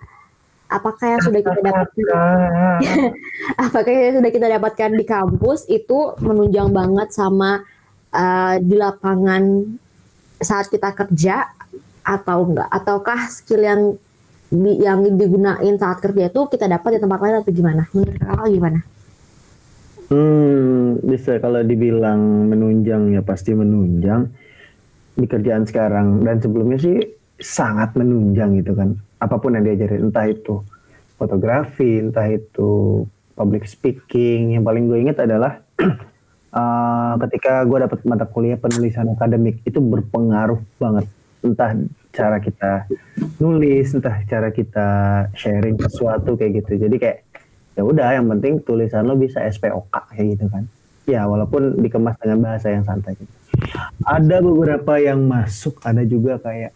apakah 0.72 1.06
yang 1.16 1.22
sudah 1.22 1.40
kita 1.44 1.60
dapatkan? 1.60 2.78
Apakah 3.60 3.92
yang 3.92 4.14
sudah 4.18 4.32
kita 4.32 4.46
dapatkan 4.48 4.90
di 4.96 5.04
kampus 5.04 5.68
itu 5.68 6.16
menunjang 6.24 6.72
banget 6.72 7.12
sama 7.12 7.60
uh, 8.10 8.56
di 8.56 8.74
lapangan 8.80 9.42
saat 10.40 10.72
kita 10.72 10.96
kerja 10.96 11.46
atau 12.02 12.48
enggak? 12.48 12.68
Ataukah 12.72 13.28
skill 13.28 13.62
yang 13.62 13.80
di- 14.52 14.80
yang 14.80 15.04
digunain 15.16 15.76
saat 15.78 16.00
kerja 16.00 16.28
itu 16.28 16.40
kita 16.48 16.66
dapat 16.68 16.96
di 16.96 17.00
tempat 17.00 17.18
lain 17.20 17.36
atau 17.44 17.52
gimana? 17.52 17.82
Menurut 17.92 18.16
kakak 18.18 18.48
gimana? 18.50 18.80
Hmm, 20.12 21.00
bisa 21.00 21.40
kalau 21.40 21.64
dibilang 21.64 22.52
menunjang 22.52 23.16
ya 23.16 23.24
pasti 23.24 23.56
menunjang 23.56 24.28
di 25.16 25.24
kerjaan 25.24 25.64
sekarang. 25.64 26.20
Dan 26.20 26.36
sebelumnya 26.40 26.76
sih 26.76 27.21
sangat 27.42 27.92
menunjang 27.98 28.62
gitu 28.62 28.72
kan. 28.72 28.96
Apa 29.18 29.38
pun 29.38 29.54
yang 29.54 29.66
diajarin 29.66 30.08
entah 30.08 30.26
itu 30.26 30.62
fotografi, 31.18 32.02
entah 32.02 32.26
itu 32.30 33.02
public 33.34 33.66
speaking. 33.68 34.56
Yang 34.56 34.64
paling 34.64 34.84
gue 34.88 34.98
ingat 35.02 35.18
adalah 35.26 35.60
eh, 36.54 37.12
ketika 37.28 37.66
gue 37.66 37.78
dapat 37.82 37.98
mata 38.08 38.24
kuliah 38.24 38.56
penulisan 38.56 39.10
akademik 39.12 39.60
itu 39.66 39.78
berpengaruh 39.82 40.62
banget. 40.78 41.06
Entah 41.42 41.74
cara 42.14 42.38
kita 42.38 42.86
nulis, 43.42 43.90
entah 43.92 44.22
cara 44.30 44.54
kita 44.54 44.88
sharing 45.34 45.74
sesuatu 45.82 46.38
kayak 46.38 46.62
gitu. 46.62 46.86
Jadi 46.86 46.96
kayak 47.02 47.18
ya 47.72 47.82
udah 47.82 48.08
yang 48.12 48.28
penting 48.28 48.60
tulisan 48.60 49.08
lo 49.08 49.16
bisa 49.16 49.40
SPOK 49.48 50.12
kayak 50.12 50.36
gitu 50.36 50.46
kan 50.52 50.68
ya 51.08 51.24
walaupun 51.26 51.80
dikemas 51.80 52.14
dengan 52.20 52.38
bahasa 52.44 52.70
yang 52.70 52.84
santai 52.84 53.16
gitu 53.16 53.34
ada 54.04 54.36
beberapa 54.44 55.00
yang 55.00 55.24
masuk 55.24 55.80
ada 55.82 56.04
juga 56.04 56.38
kayak 56.38 56.72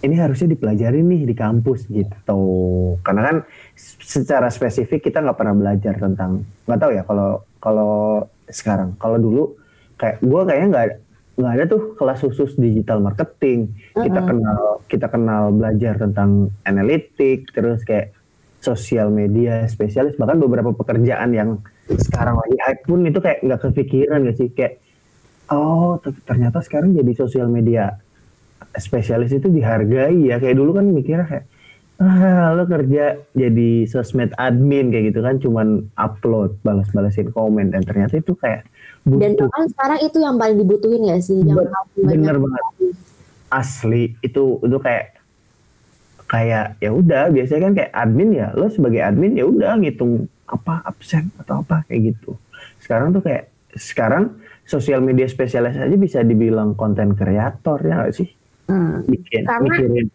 ini 0.00 0.16
harusnya 0.16 0.48
dipelajari 0.56 1.04
nih 1.04 1.28
di 1.28 1.34
kampus 1.36 1.84
gitu. 1.92 2.42
Karena 3.04 3.20
kan 3.28 3.36
secara 3.76 4.48
spesifik 4.48 5.12
kita 5.12 5.20
nggak 5.20 5.36
pernah 5.36 5.54
belajar 5.56 5.94
tentang 6.00 6.44
nggak 6.64 6.80
tahu 6.80 6.92
ya 6.96 7.02
kalau 7.04 7.30
kalau 7.60 7.94
sekarang. 8.48 8.96
Kalau 8.96 9.18
dulu 9.20 9.42
kayak 10.00 10.24
gue 10.24 10.40
kayaknya 10.48 10.68
nggak 10.72 10.86
nggak 11.40 11.52
ada 11.56 11.64
tuh 11.68 11.82
kelas 12.00 12.20
khusus 12.24 12.56
digital 12.56 13.04
marketing. 13.04 13.76
Kita 13.92 14.20
kenal 14.24 14.62
kita 14.88 15.06
kenal 15.12 15.52
belajar 15.52 16.00
tentang 16.00 16.48
analitik, 16.64 17.52
terus 17.52 17.84
kayak 17.84 18.16
sosial 18.60 19.08
media 19.08 19.64
spesialis, 19.68 20.20
bahkan 20.20 20.36
beberapa 20.36 20.76
pekerjaan 20.76 21.32
yang 21.32 21.60
sekarang 21.88 22.36
lagi 22.36 22.56
hype 22.60 22.84
pun 22.84 23.00
itu 23.08 23.18
kayak 23.20 23.40
nggak 23.40 23.60
kepikiran 23.68 24.28
gak 24.28 24.36
sih? 24.36 24.48
Kayak 24.52 24.84
oh 25.52 25.96
ter- 26.00 26.20
ternyata 26.28 26.60
sekarang 26.60 26.92
jadi 26.92 27.12
sosial 27.16 27.48
media 27.48 27.96
spesialis 28.78 29.32
itu 29.34 29.48
dihargai 29.48 30.30
ya. 30.30 30.36
Kayak 30.38 30.56
dulu 30.60 30.76
kan 30.76 30.86
mikirnya 30.88 31.26
kayak 31.26 31.46
ah 32.00 32.56
lo 32.56 32.64
kerja 32.64 33.20
jadi 33.36 33.84
sosmed 33.84 34.32
admin 34.40 34.88
kayak 34.88 35.12
gitu 35.12 35.20
kan. 35.20 35.36
Cuman 35.42 35.88
upload 35.96 36.56
balas-balasin 36.64 37.32
komen. 37.34 37.72
Dan 37.74 37.82
ternyata 37.84 38.20
itu 38.20 38.32
kayak 38.36 38.66
Dan 39.00 39.32
butuh 39.32 39.48
bahkan 39.48 39.66
sekarang 39.72 40.00
itu 40.04 40.18
yang 40.20 40.36
paling 40.36 40.56
dibutuhin 40.60 41.02
ya 41.08 41.16
sih, 41.24 41.40
yang 41.40 41.56
bener 41.96 42.36
banget. 42.36 42.64
Asli 43.48 44.14
itu 44.20 44.60
itu 44.60 44.78
kayak 44.78 45.16
kayak 46.30 46.78
ya 46.78 46.90
udah 46.94 47.32
biasanya 47.32 47.60
kan 47.64 47.74
kayak 47.74 47.92
admin 47.96 48.30
ya 48.36 48.54
lo 48.54 48.70
sebagai 48.70 49.02
admin 49.02 49.34
ya 49.34 49.48
udah 49.48 49.74
ngitung 49.80 50.28
apa 50.46 50.84
absen 50.86 51.32
atau 51.40 51.64
apa 51.64 51.82
kayak 51.88 52.14
gitu. 52.14 52.36
Sekarang 52.78 53.10
tuh 53.16 53.24
kayak 53.24 53.50
sekarang 53.74 54.38
sosial 54.66 55.02
media 55.02 55.26
spesialis 55.26 55.74
aja 55.74 55.96
bisa 55.98 56.22
dibilang 56.22 56.78
konten 56.78 57.14
kreator 57.18 57.82
ya 57.82 58.06
gak 58.06 58.14
sih 58.14 58.30
Hmm. 58.70 59.02
bikin 59.04 59.42
Karena- 59.42 59.66
mikirin 59.66 60.06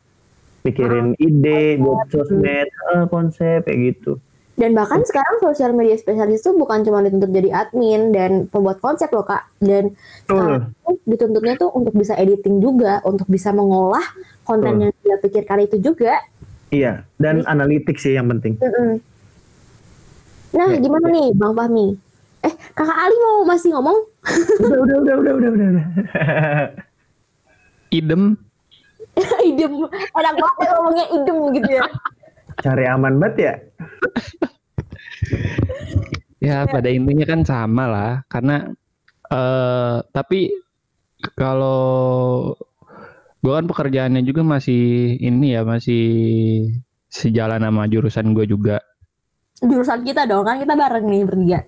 mikirin 0.64 1.08
ide 1.20 1.76
buat 1.78 2.08
sosmed 2.08 2.68
eh, 2.72 3.06
konsep 3.06 3.62
kayak 3.62 3.80
gitu 3.92 4.16
Dan 4.56 4.72
bahkan 4.72 5.04
sekarang 5.04 5.44
sosial 5.44 5.76
media 5.76 6.00
spesialis 6.00 6.40
itu 6.40 6.56
bukan 6.56 6.80
cuma 6.82 7.04
dituntut 7.04 7.28
jadi 7.28 7.52
admin 7.54 8.16
dan 8.16 8.48
pembuat 8.48 8.80
konsep 8.80 9.12
loh 9.12 9.28
kak. 9.28 9.44
Dan 9.60 9.92
sekarang 10.24 10.72
tuh 10.80 10.96
dituntutnya 11.04 11.60
tuh 11.60 11.76
untuk 11.76 11.92
bisa 11.92 12.16
editing 12.16 12.64
juga, 12.64 13.04
untuk 13.04 13.28
bisa 13.28 13.52
mengolah 13.52 14.00
konten 14.42 14.80
Betul. 14.80 14.84
yang 14.88 14.94
dia 15.04 15.16
pikirkan 15.20 15.60
itu 15.60 15.76
juga. 15.84 16.24
iya 16.72 17.04
dan 17.18 17.44
analitik 17.44 18.00
sih 18.00 18.16
yang 18.16 18.32
penting. 18.32 18.56
Nah, 18.56 18.96
Ya, 20.56 20.80
gimana 20.80 21.12
nih 21.12 21.36
Bang 21.36 21.52
Fahmi? 21.52 22.00
Eh, 22.40 22.54
Kakak 22.72 22.96
Ali 22.96 23.16
mau 23.20 23.44
masih 23.44 23.76
ngomong? 23.76 24.08
udah 24.58 24.80
udah 24.82 24.98
udah 25.04 25.16
udah 25.20 25.34
udah, 25.36 25.68
udah. 25.68 25.86
Idem. 27.92 28.40
idem. 29.50 29.74
Enak 30.16 30.34
banget 30.36 30.56
ya 30.60 30.70
ngomongnya 30.76 31.06
idem 31.12 31.38
gitu 31.56 31.72
ya. 31.82 31.86
cari 32.56 32.88
aman 32.88 33.20
banget 33.20 33.36
ya 33.36 33.54
Ya 36.40 36.64
pada 36.64 36.88
intinya 36.88 37.28
kan 37.28 37.44
sama 37.44 37.84
lah 37.84 38.12
karena 38.32 38.72
eh 39.28 39.98
tapi 40.16 40.56
kalau 41.36 42.56
gua 43.44 43.60
kan 43.60 43.68
pekerjaannya 43.68 44.24
juga 44.24 44.46
masih 44.46 45.18
ini 45.20 45.58
ya 45.58 45.68
masih 45.68 46.06
sejalan 47.10 47.64
sama 47.64 47.88
jurusan 47.88 48.36
gue 48.36 48.46
juga. 48.46 48.78
Jurusan 49.64 50.04
kita 50.04 50.28
dong, 50.28 50.44
kan 50.44 50.60
kita 50.60 50.76
bareng 50.76 51.08
nih 51.08 51.24
bertiga. 51.24 51.60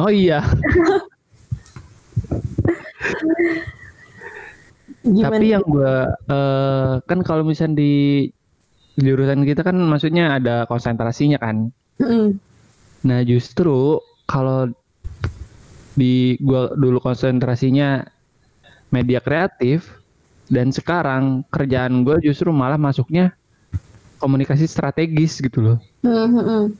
Oh 0.00 0.08
iya, 0.08 0.40
Gimana? 5.06 5.30
tapi 5.30 5.46
yang 5.54 5.64
gua 5.64 6.10
eh 6.26 6.92
kan 7.06 7.22
kalau 7.22 7.46
misalnya 7.46 7.78
di 7.78 8.26
jurusan 8.98 9.46
kita 9.46 9.62
kan 9.62 9.78
maksudnya 9.78 10.36
ada 10.38 10.66
konsentrasinya 10.66 11.38
kan. 11.38 11.70
Mm-mm. 12.02 12.38
Nah 13.06 13.20
justru 13.22 14.02
kalau 14.26 14.70
di 15.94 16.34
gua 16.42 16.74
dulu 16.74 16.98
konsentrasinya 16.98 18.02
media 18.90 19.20
kreatif 19.22 19.98
dan 20.48 20.72
sekarang 20.72 21.44
kerjaan 21.52 22.02
gue 22.08 22.16
justru 22.24 22.48
malah 22.50 22.80
masuknya 22.80 23.36
komunikasi 24.18 24.64
strategis 24.64 25.38
gitu 25.38 25.60
loh. 25.60 25.78
Mm-mm. 26.02 26.74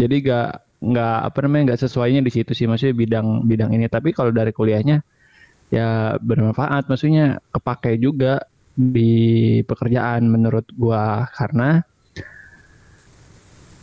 Jadi 0.00 0.16
gak 0.24 0.64
nggak 0.80 1.18
apa 1.28 1.38
namanya 1.44 1.62
nggak 1.72 1.82
sesuainya 1.84 2.24
di 2.24 2.32
situ 2.32 2.56
sih 2.56 2.64
maksudnya 2.64 2.96
bidang 2.96 3.44
bidang 3.44 3.70
ini. 3.76 3.86
Tapi 3.86 4.16
kalau 4.16 4.32
dari 4.32 4.50
kuliahnya 4.50 5.04
ya 5.70 6.18
bermanfaat. 6.20 6.90
Maksudnya 6.90 7.38
kepake 7.54 7.96
juga 7.96 8.44
di 8.74 9.60
pekerjaan 9.64 10.26
menurut 10.28 10.66
gua. 10.76 11.26
Karena 11.32 11.80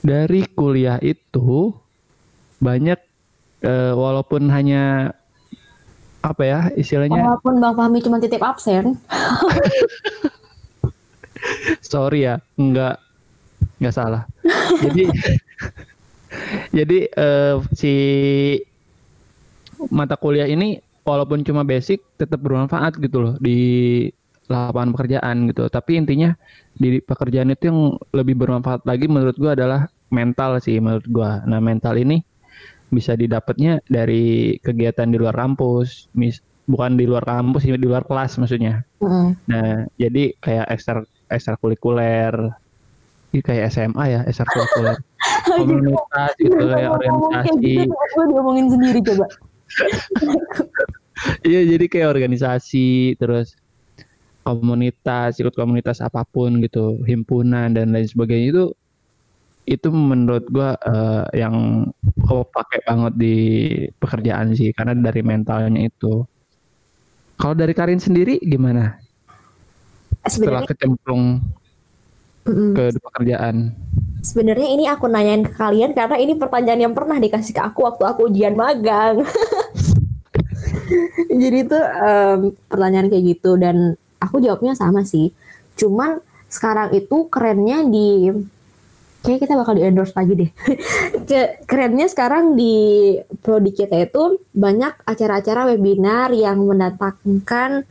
dari 0.03 0.45
kuliah 0.53 0.99
itu 1.01 1.73
banyak 2.61 2.99
eh, 3.63 3.93
walaupun 3.95 4.47
hanya 4.51 5.15
apa 6.21 6.43
ya 6.43 6.59
istilahnya? 6.75 7.23
Walaupun 7.23 7.53
Bang 7.63 7.75
Fahmi 7.75 7.99
cuma 8.03 8.19
titip 8.19 8.43
absen. 8.43 8.95
sorry 11.81 12.27
ya 12.27 12.41
nggak 12.57 12.95
nggak 13.79 13.95
salah. 13.95 14.23
Jadi 14.81 15.03
jadi 16.77 16.97
eh, 17.07 17.55
si 17.73 17.93
mata 19.93 20.17
kuliah 20.17 20.49
ini 20.49 20.81
walaupun 21.07 21.41
cuma 21.47 21.63
basic 21.63 22.03
tetap 22.19 22.43
bermanfaat 22.43 22.99
gitu 22.99 23.23
loh 23.23 23.33
di 23.39 23.57
lapangan 24.51 24.91
pekerjaan 24.91 25.47
gitu 25.47 25.71
tapi 25.71 25.95
intinya 25.95 26.35
di 26.75 26.99
pekerjaan 26.99 27.51
itu 27.51 27.71
yang 27.71 27.79
lebih 28.11 28.35
bermanfaat 28.35 28.83
lagi 28.83 29.07
menurut 29.07 29.35
gua 29.39 29.55
adalah 29.55 29.87
mental 30.11 30.59
sih 30.59 30.79
menurut 30.83 31.07
gua 31.07 31.43
nah 31.47 31.63
mental 31.63 31.95
ini 31.95 32.19
bisa 32.91 33.15
didapatnya 33.15 33.83
dari 33.87 34.55
kegiatan 34.63 35.07
di 35.11 35.19
luar 35.19 35.35
kampus 35.35 36.11
mis 36.15 36.39
bukan 36.67 36.99
di 36.99 37.07
luar 37.07 37.23
kampus 37.23 37.63
sih 37.63 37.75
di 37.75 37.87
luar 37.87 38.03
kelas 38.07 38.39
maksudnya 38.39 38.87
Mm-mm. 39.03 39.37
Nah, 39.45 39.85
jadi 40.01 40.33
kayak 40.41 40.73
ekstra 40.73 41.05
ekstrakurikuler, 41.29 42.33
ini 43.35 43.39
kayak 43.43 43.69
SMA 43.69 44.03
ya, 44.09 44.21
ekstrakurikuler, 44.25 44.97
komunitas 45.59 46.31
gitu, 46.39 46.63
kayak 46.65 46.89
organisasi. 46.97 47.85
Gue 47.87 48.25
diomongin 48.31 48.67
sendiri 48.71 48.99
coba. 49.05 49.25
Iya, 51.41 51.61
jadi 51.77 51.85
kayak 51.89 52.11
organisasi, 52.13 53.17
terus 53.17 53.57
komunitas, 54.45 55.37
ikut 55.41 55.53
komunitas 55.57 55.99
apa 55.99 56.23
pun 56.23 56.63
gitu, 56.63 57.01
himpunan 57.03 57.75
dan 57.75 57.91
lain 57.91 58.07
sebagainya 58.07 58.47
itu 58.55 58.65
itu 59.67 59.91
menurut 59.91 60.47
gua 60.47 60.79
eh, 60.79 61.43
yang 61.43 61.87
kepake 62.23 62.87
banget 62.87 63.13
di 63.19 63.35
pekerjaan 63.99 64.55
sih, 64.55 64.71
karena 64.71 64.95
dari 64.95 65.21
mentalnya 65.25 65.83
itu. 65.83 66.23
Kalau 67.37 67.53
dari 67.53 67.75
Karin 67.75 68.01
sendiri 68.01 68.39
gimana? 68.41 68.97
Setelah 70.25 70.65
Sebenarnya 70.65 70.69
kecemplung 70.73 71.23
mm-mm. 72.47 72.71
ke 72.73 72.83
pekerjaan? 72.97 73.75
sebenarnya 74.27 74.67
ini 74.67 74.85
aku 74.91 75.07
nanyain 75.07 75.45
ke 75.45 75.53
kalian 75.55 75.95
karena 75.95 76.17
ini 76.19 76.33
pertanyaan 76.35 76.89
yang 76.89 76.93
pernah 76.93 77.15
dikasih 77.15 77.53
ke 77.55 77.61
aku 77.63 77.87
waktu 77.87 78.03
aku 78.03 78.27
ujian 78.27 78.59
magang. 78.59 79.23
Jadi 81.41 81.57
itu 81.67 81.77
em, 81.77 82.39
pertanyaan 82.67 83.07
kayak 83.11 83.23
gitu 83.37 83.55
dan 83.59 83.95
aku 84.21 84.41
jawabnya 84.41 84.73
sama 84.73 85.03
sih. 85.03 85.33
Cuman 85.77 86.19
sekarang 86.47 86.95
itu 86.95 87.27
kerennya 87.27 87.83
di 87.87 88.31
kayak 89.25 89.43
kita 89.43 89.59
bakal 89.59 89.75
di 89.75 89.83
endorse 89.83 90.15
lagi 90.15 90.33
deh. 90.35 90.51
Ke- 91.29 91.63
kerennya 91.67 92.07
sekarang 92.07 92.55
di 92.55 93.15
prodi 93.43 93.71
kita 93.75 93.99
itu 93.99 94.39
banyak 94.55 95.03
acara-acara 95.03 95.67
webinar 95.73 96.31
yang 96.31 96.63
mendatangkan 96.63 97.83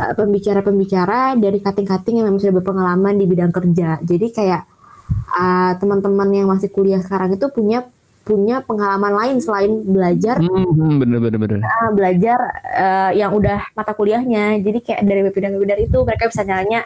eh, 0.00 0.12
pembicara-pembicara 0.18 1.38
dari 1.38 1.58
kating-kating 1.62 2.22
yang 2.22 2.26
memang 2.32 2.42
sudah 2.42 2.56
berpengalaman 2.58 3.14
di 3.14 3.24
bidang 3.28 3.52
kerja. 3.54 4.02
Jadi 4.02 4.26
kayak 4.34 4.62
uh, 5.08 5.72
teman-teman 5.80 6.28
yang 6.32 6.48
masih 6.48 6.68
kuliah 6.72 7.00
sekarang 7.00 7.34
itu 7.34 7.46
punya 7.52 7.84
punya 8.28 8.60
pengalaman 8.60 9.16
lain 9.16 9.36
selain 9.40 9.72
belajar 9.88 10.36
Hmm, 10.36 11.00
bener 11.00 11.18
bener 11.24 11.40
bener. 11.40 11.60
uh, 11.64 11.90
belajar 11.96 12.38
uh, 12.76 13.10
yang 13.16 13.32
udah 13.32 13.72
mata 13.72 13.96
kuliahnya. 13.96 14.60
Jadi 14.60 14.84
kayak 14.84 15.00
dari 15.08 15.24
webinar-webinar 15.24 15.78
itu 15.80 15.96
mereka 16.04 16.28
bisa 16.28 16.44
nanya 16.44 16.84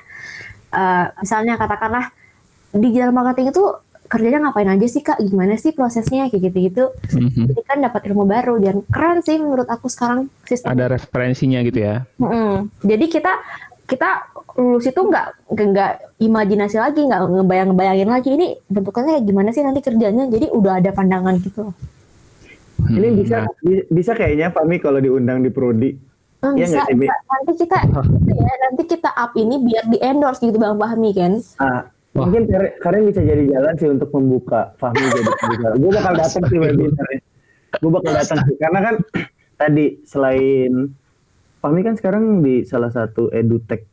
uh, 0.70 1.10
misalnya 1.18 1.58
katakanlah 1.58 2.14
digital 2.70 3.10
marketing 3.10 3.50
itu 3.50 3.64
kerjanya 4.06 4.38
ngapain 4.44 4.68
aja 4.68 4.86
sih 4.86 5.02
kak? 5.02 5.18
Gimana 5.18 5.56
sih 5.58 5.72
prosesnya 5.72 6.28
kayak 6.30 6.52
gitu-gitu? 6.52 6.84
Mhm. 7.16 7.48
Jadi 7.50 7.60
kan 7.66 7.78
dapat 7.82 8.06
ilmu 8.12 8.24
baru 8.28 8.60
dan 8.62 8.84
keren 8.86 9.24
sih 9.24 9.40
menurut 9.40 9.66
aku 9.66 9.88
sekarang 9.88 10.30
sistem 10.46 10.76
Ada 10.76 10.94
referensinya 10.94 11.58
gitu 11.64 11.80
ya. 11.80 12.04
Mm-mm. 12.20 12.70
Jadi 12.84 13.04
kita 13.08 13.32
kita 13.82 14.10
lulus 14.54 14.84
itu 14.84 15.00
nggak 15.00 15.26
nggak 15.50 15.92
imajinasi 16.18 16.76
lagi, 16.76 17.02
nggak 17.02 17.20
ngebayang 17.24 17.68
ngebayangin 17.70 18.08
lagi 18.08 18.30
ini 18.30 18.46
bentukannya 18.66 19.18
kayak 19.18 19.26
gimana 19.26 19.48
sih 19.50 19.60
nanti 19.60 19.80
kerjanya. 19.80 20.24
Jadi 20.26 20.46
udah 20.48 20.78
ada 20.78 20.90
pandangan 20.90 21.36
gitu. 21.38 21.72
Ini 22.82 23.08
Hmm, 23.08 23.16
bisa 23.16 23.36
nah, 23.40 23.52
bi- 23.60 23.86
bisa 23.88 24.12
kayaknya 24.12 24.50
Fami 24.50 24.76
kalau 24.76 24.98
diundang 24.98 25.38
di 25.38 25.48
prodi. 25.48 25.94
Hmm, 26.42 26.58
Iya 26.58 26.66
bisa, 26.66 26.82
bisa. 26.90 27.14
nanti 27.24 27.52
kita 27.56 27.78
gitu 27.86 28.32
ya, 28.34 28.54
nanti 28.60 28.82
kita 28.84 29.10
up 29.14 29.32
ini 29.36 29.62
biar 29.62 29.84
di 29.86 29.98
endorse 30.02 30.42
gitu 30.42 30.58
bang 30.58 30.74
Fahmi 30.74 31.10
kan. 31.14 31.32
Ah, 31.56 31.86
Wah. 32.12 32.26
mungkin 32.26 32.50
Kar- 32.50 32.74
kalian 32.82 33.04
bisa 33.06 33.22
jadi 33.22 33.42
jalan 33.46 33.74
sih 33.78 33.86
untuk 33.86 34.10
membuka 34.10 34.74
Fahmi 34.76 34.98
jadi. 34.98 35.30
Gue 35.78 35.90
bakal 35.92 36.12
datang 36.18 36.42
sih 36.44 36.58
webinarnya. 36.58 37.20
Gue 37.80 37.90
bakal 37.90 38.12
datang 38.12 38.38
sih 38.42 38.56
karena 38.58 38.78
kan 38.82 38.94
tadi 39.62 39.84
selain 40.02 40.90
Fahmi 41.62 41.86
kan 41.86 41.94
sekarang 41.94 42.42
di 42.42 42.66
salah 42.66 42.90
satu 42.90 43.30
edutech 43.30 43.86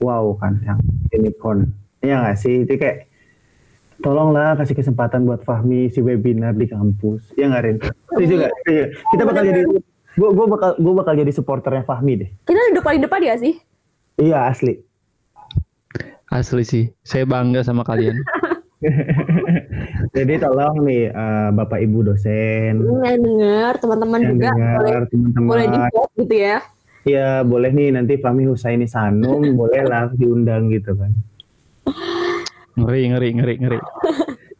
wow 0.00 0.32
kan 0.40 0.56
yang 0.64 0.80
unicorn. 1.12 1.68
Iya 2.00 2.24
nggak 2.24 2.36
sih? 2.40 2.64
Itu 2.64 2.80
kayak 2.80 3.04
tolonglah 4.00 4.56
kasih 4.56 4.72
kesempatan 4.72 5.28
buat 5.28 5.44
Fahmi 5.44 5.92
si 5.92 6.00
webinar 6.00 6.56
di 6.56 6.64
kampus. 6.72 7.36
Ya 7.36 7.52
nggak 7.52 7.62
Rin? 7.68 7.76
Setuju 8.16 8.32
nggak? 8.40 8.52
Setuju. 8.64 8.82
Kita 9.12 9.22
bakal 9.28 9.42
jadi 9.44 9.60
gue 10.12 10.30
gue 10.32 10.46
bakal 10.48 10.70
gue 10.80 10.94
bakal 10.96 11.12
jadi 11.20 11.32
supporternya 11.36 11.84
Fahmi 11.84 12.24
deh. 12.24 12.30
Kita 12.48 12.60
duduk 12.72 12.80
paling 12.80 13.04
depan 13.04 13.20
ya 13.20 13.36
sih? 13.36 13.60
Iya 14.16 14.48
asli. 14.48 14.80
Asli 16.32 16.64
sih, 16.64 16.84
saya 17.04 17.28
bangga 17.28 17.60
sama 17.60 17.84
kalian. 17.84 18.16
Jadi 20.16 20.42
tolong 20.42 20.82
nih 20.82 21.12
eh, 21.12 21.48
Bapak 21.54 21.78
Ibu 21.78 22.02
dosen 22.02 22.82
Yang 22.82 23.20
denger, 23.22 23.72
teman-teman 23.78 24.20
juga 24.26 24.50
boleh, 24.50 24.92
dengar 25.06 25.42
boleh 25.46 25.66
di 25.70 25.78
gitu 26.18 26.34
ya. 26.34 26.58
Ya 27.02 27.42
boleh 27.42 27.74
nih 27.74 27.90
nanti 27.94 28.14
Fahmi 28.18 28.46
Husaini 28.46 28.86
Sanung 28.86 29.42
boleh 29.60 29.82
lah 29.86 30.10
diundang 30.14 30.70
gitu 30.70 30.94
kan. 30.94 31.10
Ngeri, 32.78 33.12
ngeri, 33.12 33.28
ngeri, 33.36 33.54
ngeri. 33.58 33.80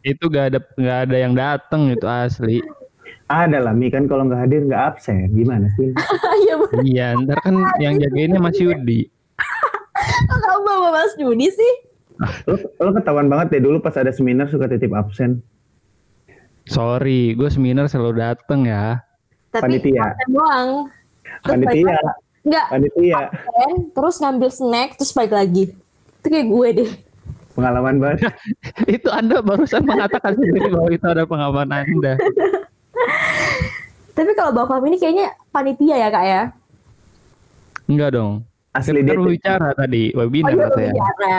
itu 0.03 0.27
gak 0.27 0.51
ada 0.51 0.59
nggak 0.75 0.99
ada 1.07 1.15
yang 1.17 1.33
dateng 1.33 1.87
itu 1.95 2.03
asli. 2.03 2.59
Ada 3.31 3.63
lah 3.63 3.71
Mi 3.71 3.87
kan 3.87 4.05
kalau 4.05 4.27
nggak 4.27 4.45
hadir 4.45 4.67
nggak 4.67 4.83
absen 4.93 5.31
gimana 5.31 5.71
sih? 5.79 5.95
Iya. 6.43 6.55
Iya, 6.83 7.07
ntar 7.23 7.39
kan 7.39 7.55
yang 7.79 7.95
jagainnya 7.97 8.37
Mas 8.43 8.59
Yudi. 8.59 9.07
Kok 10.27 10.37
kamu 10.43 10.59
bawa 10.67 10.89
Mas 10.91 11.13
Juni 11.15 11.47
sih? 11.47 11.73
Lo, 12.45 12.59
lo 12.59 12.89
ketahuan 12.91 13.31
banget 13.31 13.57
deh 13.57 13.61
dulu 13.63 13.79
pas 13.79 13.95
ada 13.95 14.11
seminar 14.11 14.51
suka 14.51 14.67
titip 14.67 14.91
absen. 14.91 15.39
Sorry, 16.67 17.31
gue 17.35 17.47
seminar 17.47 17.87
selalu 17.87 18.19
dateng 18.19 18.67
ya. 18.67 18.99
Tapi 19.55 19.79
Panitia. 19.79 20.03
absen 20.03 20.27
doang. 20.35 20.69
Panitia, 21.47 21.97
Enggak, 22.43 22.65
panitia. 22.69 23.31
absen, 23.31 23.71
terus 23.95 24.15
ngambil 24.19 24.49
snack, 24.51 24.89
terus 24.99 25.15
balik 25.15 25.31
lagi. 25.31 25.63
Itu 26.19 26.27
kayak 26.27 26.47
gue 26.51 26.67
deh. 26.83 26.91
Pengalaman 27.55 27.95
banget. 28.03 28.35
itu 28.99 29.07
Anda 29.07 29.39
barusan 29.39 29.87
mengatakan 29.87 30.35
sendiri 30.35 30.67
bahwa 30.73 30.89
itu 30.91 31.05
ada 31.07 31.23
pengalaman 31.23 31.69
Anda. 31.71 32.19
Tapi 34.13 34.31
kalau 34.37 34.69
Fahmi 34.69 34.93
ini 34.93 34.97
kayaknya 35.01 35.33
panitia 35.49 35.95
ya 35.97 36.07
kak 36.13 36.25
ya? 36.25 36.41
Enggak 37.89 38.13
dong. 38.13 38.45
Asli 38.73 39.05
Kita 39.05 39.13
dia, 39.13 39.21
bicara 39.21 39.69
tadi, 39.77 40.09
Oh 40.17 40.25
webinar 40.25 40.53
katanya. 40.57 40.97
bicara. 40.97 41.37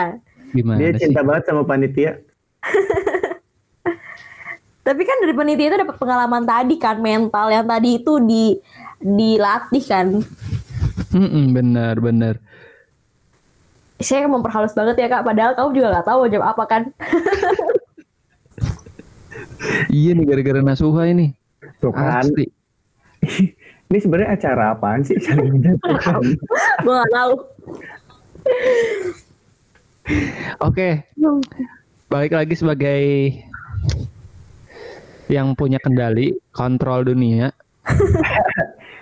Gimana 0.55 0.77
dia 0.79 0.89
sih? 0.95 0.99
cinta 1.03 1.19
banget 1.19 1.43
sama 1.51 1.67
panitia. 1.67 2.11
Tapi 4.87 5.01
kan 5.03 5.17
dari 5.19 5.33
panitia 5.35 5.67
itu 5.67 5.77
dapat 5.81 5.95
pengalaman 5.99 6.43
tadi 6.47 6.75
kan 6.79 6.95
mental 7.01 7.51
yang 7.51 7.65
tadi 7.67 7.99
itu 7.99 8.13
di 8.23 8.55
dilatih 9.03 9.83
kan. 9.83 10.07
Mm-mm, 11.15 11.55
benar, 11.55 11.95
benar. 12.03 12.35
Saya 14.03 14.27
memperhalus 14.27 14.75
banget 14.75 14.99
ya 14.99 15.07
kak. 15.07 15.23
Padahal 15.23 15.55
kamu 15.55 15.69
juga 15.71 15.87
nggak 15.95 16.07
tahu 16.11 16.17
mau 16.27 16.29
jawab 16.29 16.47
apa 16.51 16.63
kan. 16.67 16.83
Iya 19.89 20.13
nih 20.13 20.25
gara-gara 20.29 20.61
Nasuha 20.61 21.09
ini. 21.09 21.33
Tuh 21.81 21.89
kan. 21.89 22.21
Asli. 22.21 22.45
Ini 23.85 23.97
sebenarnya 24.01 24.29
acara 24.33 24.73
apaan 24.73 25.01
sih? 25.05 25.13
Gue 26.85 26.93
nggak 26.93 27.13
tahu. 27.13 27.33
Oke, 30.61 31.05
balik 32.09 32.33
lagi 32.33 32.53
sebagai 32.57 33.01
yang 35.29 35.53
punya 35.53 35.77
kendali, 35.81 36.33
kontrol 36.53 37.05
dunia. 37.05 37.53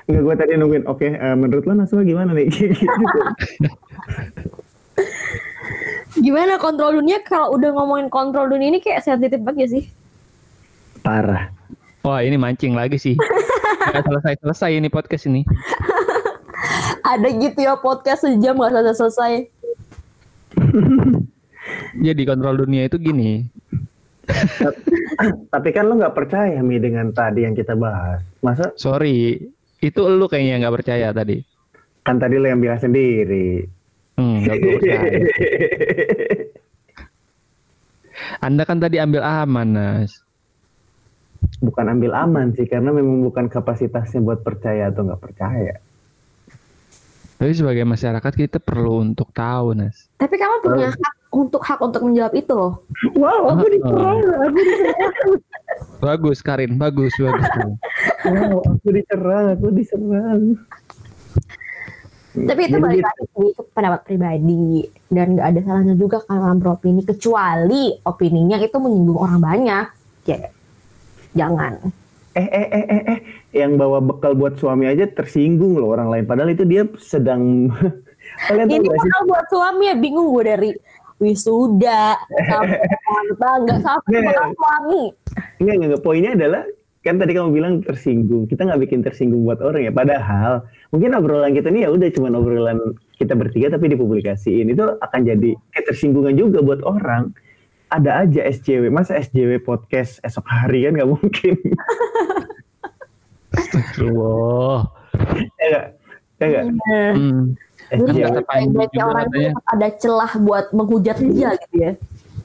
Enggak 0.07 0.21
gue 0.23 0.35
tadi 0.35 0.51
nungguin. 0.59 0.83
Oke, 0.89 1.07
eh, 1.15 1.35
menurut 1.35 1.63
lo 1.63 1.73
Naswa 1.77 2.03
gimana 2.03 2.35
nih? 2.35 2.47
Gitu. 6.13 6.21
Gimana 6.23 6.61
kontrol 6.61 7.01
dunia 7.01 7.19
kalau 7.25 7.57
udah 7.57 7.73
ngomongin 7.73 8.07
kontrol 8.07 8.45
dunia 8.45 8.69
ini 8.69 8.79
kayak 8.79 9.01
sensitif 9.01 9.41
banget 9.41 9.65
ya 9.65 9.67
sih? 9.79 9.83
Parah. 11.01 11.49
Wah 12.05 12.21
ini 12.21 12.37
mancing 12.37 12.77
lagi 12.77 13.01
sih. 13.01 13.15
Gak 13.91 14.05
selesai-selesai 14.05 14.77
ini 14.77 14.87
podcast 14.93 15.25
ini. 15.27 15.41
Ada 17.11 17.27
gitu 17.35 17.59
ya 17.59 17.75
podcast 17.75 18.23
sejam 18.23 18.55
nggak 18.55 18.71
selesai 18.71 18.95
selesai. 18.95 19.33
Jadi 22.05 22.21
kontrol 22.23 22.61
dunia 22.63 22.87
itu 22.87 22.95
gini. 23.01 23.43
Tapi 25.51 25.69
kan 25.75 25.91
lo 25.91 25.99
nggak 25.99 26.15
percaya 26.15 26.63
Mi 26.63 26.79
dengan 26.79 27.11
tadi 27.11 27.43
yang 27.43 27.55
kita 27.57 27.75
bahas. 27.75 28.23
Masa 28.39 28.71
Sorry, 28.79 29.43
itu 29.83 29.99
lu 30.07 30.31
kayaknya 30.31 30.63
nggak 30.63 30.75
percaya 30.79 31.11
tadi. 31.11 31.43
kan 32.03 32.19
tadi 32.19 32.35
lo 32.39 32.47
yang 32.47 32.59
bilang 32.63 32.79
sendiri. 32.79 33.63
Hmm, 34.15 34.43
percaya. 34.47 35.11
Anda 38.45 38.63
kan 38.63 38.79
tadi 38.79 38.99
ambil 38.99 39.23
aman, 39.23 39.67
Nas. 39.75 40.23
bukan 41.59 41.91
ambil 41.91 42.15
aman 42.15 42.55
sih 42.55 42.67
karena 42.67 42.91
memang 42.95 43.23
bukan 43.23 43.51
kapasitasnya 43.51 44.23
buat 44.23 44.43
percaya 44.43 44.91
atau 44.91 45.03
nggak 45.07 45.19
percaya. 45.23 45.75
Tapi 47.39 47.51
sebagai 47.51 47.83
masyarakat 47.83 48.33
kita 48.35 48.63
perlu 48.63 49.03
untuk 49.03 49.31
tahu, 49.35 49.75
Nas. 49.75 50.07
Tapi 50.15 50.35
kamu 50.39 50.55
punya 50.63 50.87
hak 50.91 51.15
untuk 51.35 51.59
hak 51.59 51.79
untuk 51.83 52.01
menjawab 52.07 52.33
itu 52.35 52.53
loh. 52.55 52.79
Wow, 53.19 53.59
aku 53.59 53.67
diserang, 53.67 54.19
aku 54.23 54.55
diserang. 54.55 55.13
Bagus, 55.99 56.39
Karin. 56.39 56.79
Bagus, 56.79 57.11
bagus. 57.19 57.47
Wow, 58.23 58.63
aku 58.63 58.87
diserang, 58.95 59.45
aku 59.55 59.67
diserang. 59.75 60.41
Tapi 62.33 62.61
itu 62.65 62.81
Jadi 62.81 62.81
balik 62.81 63.03
lagi 63.05 63.23
ke 63.53 63.61
pendapat 63.77 64.01
pribadi 64.09 64.89
dan 65.13 65.37
nggak 65.37 65.47
ada 65.53 65.59
salahnya 65.61 65.93
juga 65.93 66.25
dalam 66.25 66.57
beropini 66.57 67.05
kecuali 67.05 67.93
opininya 68.09 68.57
itu 68.57 68.73
menyinggung 68.81 69.21
orang 69.21 69.37
banyak. 69.37 69.85
Ya, 70.25 70.49
jangan. 71.37 71.77
Eh, 72.33 72.41
eh, 72.49 72.67
eh, 72.73 72.85
eh, 72.89 73.03
eh, 73.13 73.19
yang 73.53 73.77
bawa 73.77 74.01
bekal 74.01 74.33
buat 74.33 74.57
suami 74.57 74.89
aja 74.89 75.05
tersinggung 75.05 75.77
loh 75.77 75.93
orang 75.93 76.09
lain. 76.09 76.25
Padahal 76.25 76.49
itu 76.57 76.65
dia 76.65 76.89
sedang. 76.97 77.69
Kalian 78.49 78.65
Ini 78.65 78.89
bakal 78.89 79.21
buat 79.29 79.45
suami 79.53 79.83
ya 79.93 79.95
bingung 79.99 80.33
gue 80.33 80.43
dari 80.49 80.69
wisuda 81.21 82.17
sampai 82.49 82.81
bangga 83.37 83.75
sampai 83.77 84.09
Nih. 84.09 84.25
bakal 84.25 84.47
suami. 84.57 85.03
Enggak, 85.61 85.75
enggak. 85.77 86.01
Poinnya 86.01 86.31
adalah 86.33 86.63
kan 87.03 87.19
tadi 87.19 87.35
kamu 87.35 87.51
bilang 87.51 87.73
tersinggung. 87.83 88.47
Kita 88.47 88.63
nggak 88.63 88.81
bikin 88.87 89.03
tersinggung 89.03 89.43
buat 89.43 89.59
orang 89.59 89.83
ya. 89.83 89.91
Padahal 89.91 90.63
mungkin 90.95 91.11
obrolan 91.19 91.51
kita 91.51 91.67
ini 91.67 91.83
ya 91.83 91.91
udah 91.91 92.07
cuma 92.15 92.31
obrolan 92.31 92.79
kita 93.19 93.35
bertiga 93.35 93.75
tapi 93.75 93.91
dipublikasiin 93.91 94.71
itu 94.71 94.83
akan 95.03 95.19
jadi 95.27 95.51
ketersinggungan 95.75 96.33
juga 96.39 96.63
buat 96.63 96.79
orang. 96.87 97.35
Ada 97.91 98.25
aja 98.25 98.41
SJW, 98.49 98.89
masa 98.89 99.19
SJW 99.19 99.61
podcast 99.61 100.17
esok 100.25 100.47
hari 100.49 100.87
kan 100.87 100.97
nggak 100.97 101.11
mungkin. 101.11 101.55
Wah. 104.17 104.87
ya 105.59 105.65
nggak? 105.69 105.85
Ya 106.39 106.45
nggak? 106.49 106.65
Hmm. 107.13 107.41
Jadi 107.93 108.19
SJW. 108.25 108.97
orang 109.03 109.27
itu 109.29 109.51
ada 109.69 109.87
celah 109.99 110.33
buat 110.39 110.65
menghujat 110.73 111.21
dia 111.21 111.53
gitu 111.67 111.75
ya. 111.77 111.91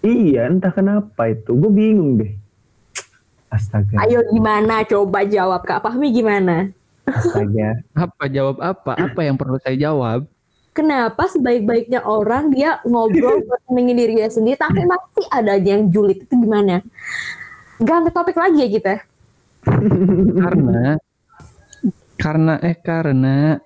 Iya, 0.02 0.40
entah 0.50 0.70
kenapa 0.70 1.32
itu. 1.32 1.54
Gue 1.56 1.70
bingung 1.72 2.20
deh. 2.20 2.32
Astaga. 3.48 3.96
Ayo 4.04 4.20
gimana 4.28 4.84
coba 4.84 5.24
jawab 5.24 5.64
Kak 5.64 5.80
Fahmi 5.80 6.12
gimana? 6.12 6.68
Astaga. 7.08 7.80
Apa 8.04 8.28
jawab 8.28 8.60
apa? 8.60 8.92
Apa 8.96 9.20
yang 9.24 9.40
perlu 9.40 9.56
saya 9.64 9.76
jawab? 9.76 10.28
Kenapa 10.76 11.26
sebaik-baiknya 11.26 12.04
orang 12.06 12.54
dia 12.54 12.78
ngobrol 12.84 13.42
buat 13.48 13.60
senengin 13.66 13.98
diri 13.98 14.14
dia 14.20 14.30
sendiri 14.30 14.54
tapi 14.60 14.84
masih 14.86 15.26
ada 15.32 15.56
aja 15.56 15.68
yang 15.74 15.90
julid 15.90 16.22
itu 16.22 16.34
gimana? 16.38 16.84
Ganti 17.80 18.10
topik 18.12 18.36
lagi 18.36 18.62
ya 18.62 18.68
kita. 18.70 18.94
karena 20.38 20.96
karena 22.16 22.54
eh 22.62 22.78
karena 22.78 23.58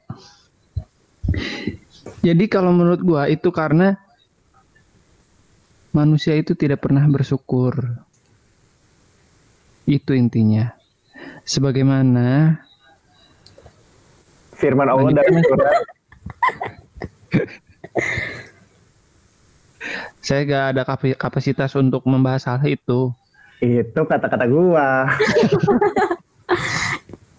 jadi 2.24 2.44
kalau 2.48 2.74
menurut 2.74 3.00
gua 3.04 3.28
itu 3.28 3.52
karena 3.54 3.94
manusia 5.92 6.34
itu 6.34 6.56
tidak 6.56 6.82
pernah 6.82 7.04
bersyukur 7.06 8.02
itu 9.84 10.14
intinya 10.14 10.70
sebagaimana 11.42 12.54
Firman 14.54 14.86
Allah 14.86 15.10
dalam 15.10 15.42
surat 15.42 15.74
saya 20.22 20.46
gak 20.46 20.64
ada 20.74 20.82
kapasitas 21.18 21.74
untuk 21.74 22.06
membahas 22.06 22.46
hal 22.46 22.62
itu 22.64 23.10
itu 23.62 24.00
kata-kata 24.02 24.42
gua. 24.50 25.06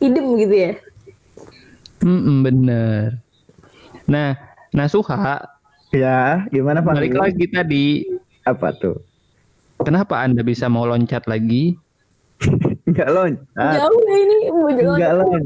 Idem 0.03 0.35
gitu 0.39 0.55
ya. 0.55 0.71
Mm-mm, 2.03 2.43
bener 2.43 3.23
nah 4.03 4.35
Nasuha 4.75 5.39
Ya, 5.93 6.43
gimana 6.51 6.83
Pak? 6.83 6.99
balik 6.99 7.15
lagi 7.15 7.47
tadi 7.47 7.87
Apa 8.43 8.75
tuh? 8.75 8.99
kenapa 9.79 10.19
anda 10.19 10.43
bisa 10.43 10.67
mau 10.67 10.83
loncat 10.83 11.23
lagi 11.23 11.79
Enggak 12.89 13.09
loncat. 13.09 13.75
Jauh 13.79 14.01
ya 14.05 14.17
ini. 14.19 14.37
Enggak 14.79 15.13
loncat. 15.19 15.43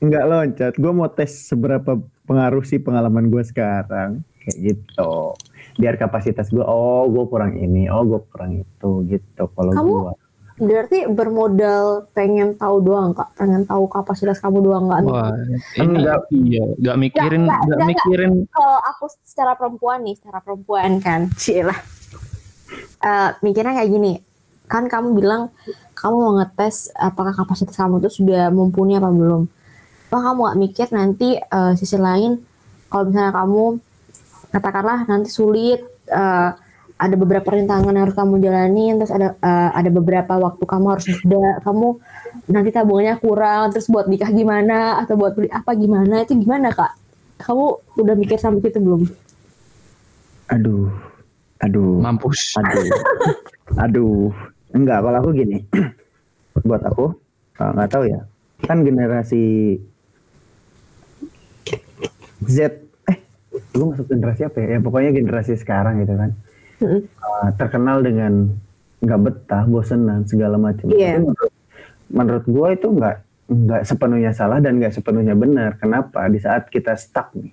Enggak 0.00 0.24
loncat. 0.26 0.72
Gue 0.76 0.92
mau 0.92 1.08
tes 1.08 1.30
seberapa 1.48 2.00
pengaruh 2.30 2.62
sih 2.62 2.78
pengalaman 2.78 3.26
gue 3.26 3.42
sekarang 3.42 4.22
kayak 4.46 4.56
gitu 4.72 5.34
biar 5.76 5.98
kapasitas 6.00 6.48
gue 6.48 6.64
oh 6.64 7.04
gue 7.10 7.24
kurang 7.28 7.58
ini 7.58 7.90
oh 7.92 8.06
gue 8.06 8.20
kurang 8.32 8.62
itu 8.62 8.90
gitu 9.10 9.44
kalau 9.52 9.72
Kamu 9.74 9.90
gue 9.90 10.14
Berarti 10.60 11.08
bermodal 11.08 12.12
pengen 12.12 12.52
tahu 12.52 12.84
doang 12.84 13.16
kak, 13.16 13.32
pengen 13.32 13.64
tahu 13.64 13.88
kapasitas 13.88 14.44
kamu 14.44 14.60
doang 14.60 14.92
nggak? 14.92 15.08
Wah, 15.08 15.32
Enggak. 15.80 16.28
iya, 16.36 16.60
nggak 16.76 16.96
mikirin, 17.00 17.48
Nggak, 17.48 17.60
nggak 17.64 17.78
nggak, 17.80 17.88
mikirin. 17.88 18.32
Kalau 18.52 18.76
aku 18.84 19.08
secara 19.24 19.56
perempuan 19.56 20.04
nih, 20.04 20.20
secara 20.20 20.44
perempuan 20.44 21.00
kan, 21.00 21.32
cilah. 21.40 21.80
Eh, 23.00 23.30
mikirnya 23.40 23.72
kayak 23.72 23.88
gini, 23.88 24.20
kan 24.70 24.86
kamu 24.86 25.18
bilang 25.18 25.50
kamu 25.98 26.14
mau 26.14 26.32
ngetes 26.38 26.94
apakah 26.94 27.34
kapasitas 27.34 27.74
kamu 27.74 27.98
itu 28.06 28.22
sudah 28.22 28.54
mumpuni 28.54 28.94
apa 28.94 29.10
belum? 29.10 29.50
Apa 30.08 30.18
kamu 30.30 30.38
nggak 30.46 30.58
mikir 30.62 30.86
nanti 30.94 31.34
eh, 31.36 31.72
sisi 31.74 31.98
lain, 31.98 32.38
kalau 32.86 33.10
misalnya 33.10 33.34
kamu 33.34 33.64
katakanlah 34.54 34.98
nanti 35.10 35.28
sulit, 35.28 35.82
eh, 36.06 36.50
ada 37.00 37.14
beberapa 37.16 37.50
rintangan 37.50 37.90
yang 37.90 38.04
harus 38.06 38.16
kamu 38.16 38.34
jalanin, 38.38 38.94
terus 39.02 39.10
ada 39.10 39.34
eh, 39.34 39.70
ada 39.74 39.90
beberapa 39.90 40.32
waktu 40.38 40.62
kamu 40.62 40.86
harus 40.94 41.06
jeda, 41.10 41.58
kamu 41.66 41.98
nanti 42.46 42.70
tabungannya 42.70 43.18
kurang, 43.18 43.74
terus 43.74 43.90
buat 43.90 44.06
nikah 44.06 44.30
gimana 44.30 45.02
atau 45.02 45.18
buat 45.18 45.34
beli 45.34 45.50
apa 45.50 45.74
gimana 45.74 46.22
itu 46.22 46.38
gimana 46.38 46.70
kak? 46.70 46.94
Kamu 47.42 47.98
udah 47.98 48.14
mikir 48.14 48.38
sampai 48.38 48.62
situ 48.62 48.78
belum? 48.78 49.02
aduh 50.50 50.90
aduh 51.62 52.02
Mampus. 52.02 52.58
aduh 52.58 52.90
aduh 53.78 54.34
enggak 54.74 54.98
kalau 55.02 55.18
aku 55.20 55.30
gini. 55.34 55.58
Buat 56.68 56.82
aku 56.86 57.14
kalau 57.54 57.72
nggak 57.76 57.90
tahu 57.90 58.04
ya. 58.08 58.20
Kan 58.64 58.84
generasi 58.84 59.76
Z 62.44 62.58
eh 63.08 63.18
lu 63.76 63.92
masuk 63.92 64.08
generasi 64.08 64.48
apa 64.48 64.56
ya? 64.64 64.66
ya 64.76 64.78
pokoknya 64.80 65.10
generasi 65.12 65.52
sekarang 65.60 66.00
gitu 66.04 66.14
kan. 66.16 66.30
Uh, 66.80 67.48
terkenal 67.60 68.00
dengan 68.00 68.48
nggak 69.00 69.20
betah 69.20 69.64
bosenan 69.68 70.24
segala 70.24 70.56
macam. 70.56 70.88
Itu 70.88 70.96
menurut, 70.96 71.52
menurut 72.08 72.44
gue 72.48 72.68
itu 72.76 72.88
nggak 72.88 73.16
nggak 73.50 73.82
sepenuhnya 73.82 74.32
salah 74.32 74.62
dan 74.62 74.80
nggak 74.80 74.94
sepenuhnya 74.94 75.36
benar. 75.36 75.76
Kenapa? 75.76 76.24
Di 76.32 76.40
saat 76.40 76.68
kita 76.72 76.96
stuck 76.96 77.36
nih. 77.36 77.52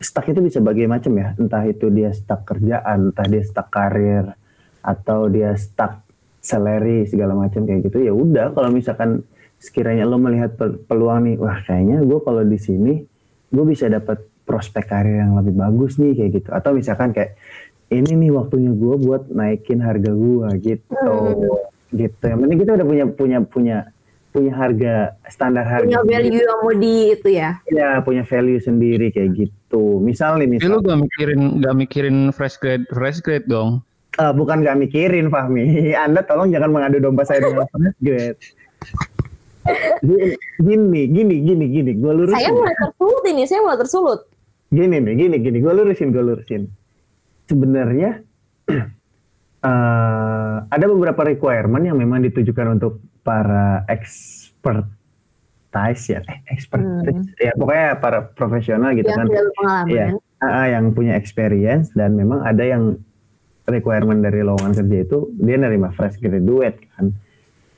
Stuck 0.00 0.28
itu 0.28 0.40
bisa 0.44 0.60
bagai 0.60 0.88
macam 0.88 1.12
ya. 1.16 1.36
Entah 1.36 1.64
itu 1.68 1.92
dia 1.92 2.12
stuck 2.12 2.44
kerjaan 2.44 3.12
entah 3.12 3.26
dia 3.28 3.42
stuck 3.44 3.68
karir 3.68 4.32
atau 4.80 5.26
dia 5.26 5.52
stuck 5.58 6.05
salary 6.46 7.10
segala 7.10 7.34
macam 7.34 7.66
kayak 7.66 7.90
gitu 7.90 8.06
ya 8.06 8.14
udah 8.14 8.54
kalau 8.54 8.70
misalkan 8.70 9.26
sekiranya 9.58 10.06
lo 10.06 10.22
melihat 10.22 10.54
pe- 10.54 10.78
peluang 10.86 11.26
nih 11.26 11.34
wah 11.42 11.58
kayaknya 11.66 12.06
gue 12.06 12.18
kalau 12.22 12.46
di 12.46 12.58
sini 12.60 13.02
gue 13.50 13.64
bisa 13.66 13.90
dapat 13.90 14.22
prospek 14.46 14.86
karir 14.86 15.26
yang 15.26 15.34
lebih 15.34 15.58
bagus 15.58 15.98
nih 15.98 16.14
kayak 16.14 16.30
gitu. 16.40 16.48
Atau 16.54 16.78
misalkan 16.78 17.10
kayak 17.10 17.34
ini 17.90 18.14
nih 18.14 18.30
waktunya 18.30 18.70
gue 18.70 18.94
buat 19.02 19.26
naikin 19.28 19.82
harga 19.82 20.14
gue 20.14 20.48
gitu. 20.62 21.18
Gitu. 21.90 22.22
Yang 22.22 22.38
penting 22.40 22.58
kita 22.62 22.70
udah 22.78 22.86
punya 22.86 23.04
punya 23.10 23.38
punya 23.42 23.78
punya 24.30 24.52
harga 24.52 24.94
standar 25.32 25.64
harga 25.64 25.88
Punya 25.88 26.04
value 26.04 26.44
yang 26.44 26.60
mau 26.60 26.74
di 26.76 26.94
itu 27.16 27.28
ya? 27.32 27.56
ya 27.72 28.04
punya 28.04 28.22
value 28.22 28.60
sendiri 28.62 29.10
kayak 29.10 29.34
gitu. 29.34 29.98
Misal 29.98 30.38
nih 30.38 30.46
misal 30.46 30.78
lu 30.78 30.84
gak 30.84 31.00
mikirin, 31.02 31.40
gak 31.64 31.74
mikirin 31.74 32.16
fresh 32.30 32.60
grade, 32.60 32.84
fresh 32.92 33.18
grade 33.24 33.48
dong. 33.48 33.82
Eh, 34.16 34.32
bukan 34.32 34.64
gak 34.64 34.80
mikirin 34.80 35.28
Fahmi. 35.28 35.92
Anda 36.04 36.24
tolong 36.24 36.48
jangan 36.48 36.72
mengadu 36.72 36.98
domba 37.04 37.28
saya 37.28 37.44
dengan 37.44 37.68
grade 38.04 38.40
gini 40.62 41.10
gini 41.10 41.36
gini 41.42 41.64
gini. 41.70 41.92
Gue 41.98 42.12
lurusin. 42.14 42.38
Saya 42.38 42.54
mulai 42.54 42.74
tersulut 42.78 43.24
ini, 43.26 43.42
saya 43.44 43.60
mulai 43.62 43.78
tersulut. 43.78 44.20
gini 44.70 44.98
nih 44.98 45.14
gini 45.14 45.36
gini. 45.42 45.58
Gue 45.62 45.72
lurusin 45.74 46.10
gue 46.14 46.22
lurusin. 46.22 46.62
Sebenarnya 47.46 48.22
eh, 49.68 50.56
ada 50.66 50.84
beberapa 50.86 51.22
requirement 51.26 51.82
yang 51.82 51.98
memang 51.98 52.22
ditujukan 52.26 52.78
untuk 52.78 53.02
para 53.22 53.82
expertise 53.90 54.94
ya. 56.10 56.20
Eh, 56.26 56.38
expertise 56.50 57.34
ya 57.42 57.52
pokoknya 57.58 57.98
para 57.98 58.30
profesional 58.34 58.94
gitu 58.94 59.10
yang 59.10 59.18
kan. 59.18 59.26
Iya. 59.90 60.06
Ah, 60.36 60.68
yang 60.68 60.92
punya 60.92 61.16
experience 61.16 61.96
dan 61.96 62.12
memang 62.12 62.44
ada 62.44 62.60
yang 62.60 63.00
requirement 63.66 64.22
dari 64.22 64.40
lowongan 64.46 64.72
kerja 64.78 64.98
itu 65.02 65.18
dia 65.36 65.56
nerima 65.58 65.90
fresh 65.92 66.22
graduate 66.22 66.78
kan. 66.94 67.10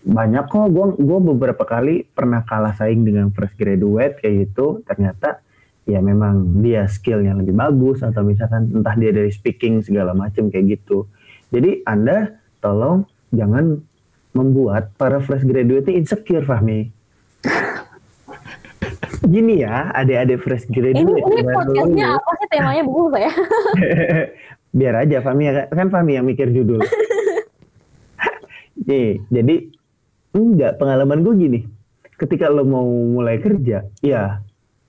Banyak 0.09 0.45
kok 0.49 0.69
gue 0.71 0.87
gue 1.01 1.19
beberapa 1.35 1.65
kali 1.65 2.07
pernah 2.07 2.45
kalah 2.45 2.77
saing 2.77 3.03
dengan 3.03 3.33
fresh 3.33 3.57
graduate 3.57 4.21
kayak 4.21 4.49
gitu. 4.49 4.85
Ternyata 4.85 5.41
ya 5.89 6.05
memang 6.05 6.61
dia 6.61 6.85
skillnya 6.85 7.33
lebih 7.33 7.57
bagus 7.57 8.05
atau 8.05 8.21
misalkan 8.21 8.69
entah 8.69 8.95
dia 8.95 9.11
dari 9.11 9.33
speaking 9.33 9.81
segala 9.81 10.13
macam 10.13 10.53
kayak 10.53 10.79
gitu. 10.79 11.09
Jadi 11.49 11.83
anda 11.89 12.37
tolong 12.61 13.09
jangan 13.33 13.81
membuat 14.37 14.93
para 15.01 15.19
fresh 15.25 15.49
graduate 15.49 15.89
ini 15.89 16.05
insecure 16.05 16.45
Fahmi. 16.45 16.93
Gini 19.29 19.61
ya 19.61 19.93
adik-adik 19.93 20.41
fresh 20.41 20.65
graduate 20.73 21.05
Ini 21.05 21.21
ini 21.21 21.43
podcastnya 21.53 22.07
apa 22.17 22.31
sih 22.39 22.49
temanya? 22.49 22.83
Buku 22.85 23.13
saya? 23.13 23.33
biar 24.79 24.95
aja 25.03 25.19
Fahmi 25.19 25.51
ya 25.51 25.67
kan 25.67 25.91
Fahmi 25.91 26.15
yang 26.15 26.25
mikir 26.25 26.55
judul. 26.55 26.79
Nih 28.89 29.19
jadi 29.27 29.67
enggak 30.39 30.79
pengalaman 30.79 31.27
gue 31.27 31.35
gini. 31.35 31.61
Ketika 32.19 32.51
lo 32.51 32.63
mau 32.63 32.87
mulai 32.87 33.43
kerja 33.43 33.83
ya 33.99 34.39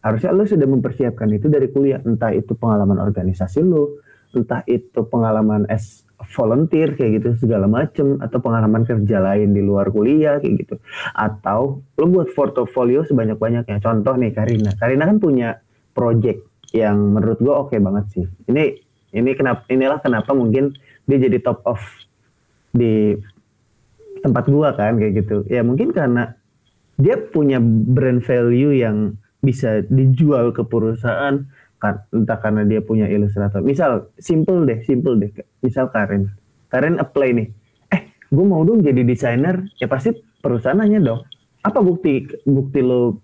harusnya 0.06 0.32
lo 0.32 0.46
sudah 0.46 0.70
mempersiapkan 0.70 1.26
itu 1.34 1.50
dari 1.50 1.74
kuliah. 1.74 1.98
Entah 2.06 2.30
itu 2.30 2.54
pengalaman 2.54 3.02
organisasi 3.02 3.66
lo 3.66 3.90
entah 4.30 4.62
itu 4.70 5.02
pengalaman 5.10 5.66
as 5.74 6.06
volunteer 6.38 7.00
kayak 7.00 7.24
gitu 7.24 7.48
segala 7.48 7.66
macem 7.66 8.20
atau 8.20 8.44
pengalaman 8.44 8.84
kerja 8.84 9.24
lain 9.24 9.56
di 9.56 9.64
luar 9.64 9.90
kuliah 9.90 10.38
kayak 10.38 10.68
gitu. 10.68 10.76
Atau 11.16 11.82
lo 11.98 12.06
buat 12.06 12.30
portofolio 12.38 13.02
sebanyak-banyaknya. 13.08 13.82
Contoh 13.82 14.14
nih 14.20 14.36
Karina. 14.36 14.72
Karina 14.78 15.10
kan 15.10 15.18
punya 15.18 15.58
project 15.96 16.46
yang 16.76 17.18
menurut 17.18 17.42
gue 17.42 17.54
oke 17.54 17.76
banget 17.82 18.06
sih. 18.14 18.26
Ini 18.52 18.89
ini 19.16 19.34
kenapa 19.34 19.66
inilah 19.72 20.00
kenapa 20.02 20.32
mungkin 20.34 20.76
dia 21.10 21.18
jadi 21.18 21.42
top 21.42 21.66
of 21.66 21.82
di 22.76 23.18
tempat 24.22 24.46
gua 24.52 24.76
kan 24.78 25.00
kayak 25.00 25.26
gitu. 25.26 25.48
Ya 25.50 25.66
mungkin 25.66 25.96
karena 25.96 26.38
dia 27.00 27.16
punya 27.18 27.58
brand 27.64 28.20
value 28.22 28.76
yang 28.76 29.16
bisa 29.40 29.82
dijual 29.88 30.52
ke 30.52 30.62
perusahaan 30.68 31.48
kan 31.80 31.96
entah 32.12 32.38
karena 32.44 32.68
dia 32.68 32.84
punya 32.84 33.08
ilustrator. 33.08 33.64
Misal 33.64 34.12
simple 34.20 34.68
deh 34.68 34.84
simple 34.84 35.16
deh. 35.16 35.32
Misal 35.64 35.88
Karen 35.90 36.30
Karen 36.70 37.00
apply 37.00 37.30
nih. 37.34 37.48
Eh 37.96 38.02
gue 38.30 38.46
mau 38.46 38.62
dong 38.62 38.84
jadi 38.84 39.02
desainer. 39.02 39.64
Ya 39.80 39.88
pasti 39.88 40.14
perusahaan 40.44 40.78
nanya 40.78 41.00
dong 41.00 41.22
apa 41.60 41.80
bukti 41.84 42.28
bukti 42.48 42.80
lo 42.80 43.20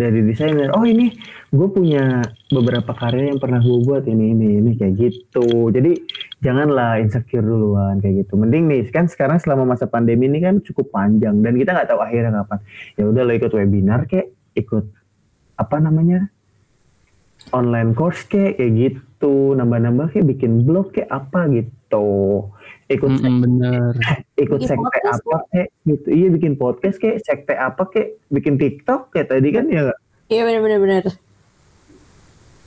dari 0.00 0.24
desainer 0.24 0.72
oh 0.72 0.80
ini 0.88 1.12
gue 1.52 1.68
punya 1.68 2.24
beberapa 2.48 2.96
karya 2.96 3.28
yang 3.28 3.36
pernah 3.36 3.60
gue 3.60 3.78
buat 3.84 4.08
ini 4.08 4.32
ini 4.32 4.48
ini 4.64 4.72
kayak 4.80 4.94
gitu. 4.96 5.68
Jadi 5.68 6.00
janganlah 6.40 6.96
insecure 7.04 7.44
duluan 7.44 8.00
kayak 8.00 8.24
gitu. 8.24 8.40
Mending 8.40 8.64
nih 8.72 8.88
kan 8.88 9.04
sekarang 9.12 9.36
selama 9.36 9.76
masa 9.76 9.84
pandemi 9.84 10.32
ini 10.32 10.40
kan 10.40 10.64
cukup 10.64 10.88
panjang 10.88 11.44
dan 11.44 11.52
kita 11.60 11.76
nggak 11.76 11.88
tahu 11.92 12.00
akhirnya 12.00 12.32
kapan. 12.40 12.58
Ya 12.96 13.04
udah 13.04 13.22
lo 13.28 13.32
ikut 13.36 13.52
webinar 13.52 14.08
kayak 14.08 14.32
ikut 14.56 14.88
apa 15.60 15.76
namanya 15.76 16.32
online 17.52 17.92
course 17.92 18.24
kayak 18.24 18.56
kayak 18.56 18.72
gitu. 18.80 19.52
Nambah-nambah 19.52 20.16
kayak 20.16 20.26
bikin 20.32 20.64
blog 20.64 20.96
kayak 20.96 21.12
apa 21.12 21.44
gitu 21.52 22.48
ikut 22.90 23.06
Mm-mm, 23.08 23.36
bener. 23.40 23.92
ikut 24.42 24.58
Bikin 24.58 24.68
sekte 24.68 24.82
podcast 24.82 25.22
apa 25.22 25.36
kayak 25.48 25.68
gitu 25.84 26.06
iya 26.10 26.28
bikin 26.28 26.52
podcast 26.54 26.96
kayak 26.96 27.18
sekte 27.20 27.54
apa 27.54 27.82
kayak 27.86 28.08
bikin 28.28 28.54
TikTok 28.56 29.00
kayak 29.10 29.28
tadi 29.28 29.48
kan 29.48 29.66
ya 29.66 29.94
Iya 30.26 30.42
benar-benar 30.44 30.78
benar. 30.80 31.04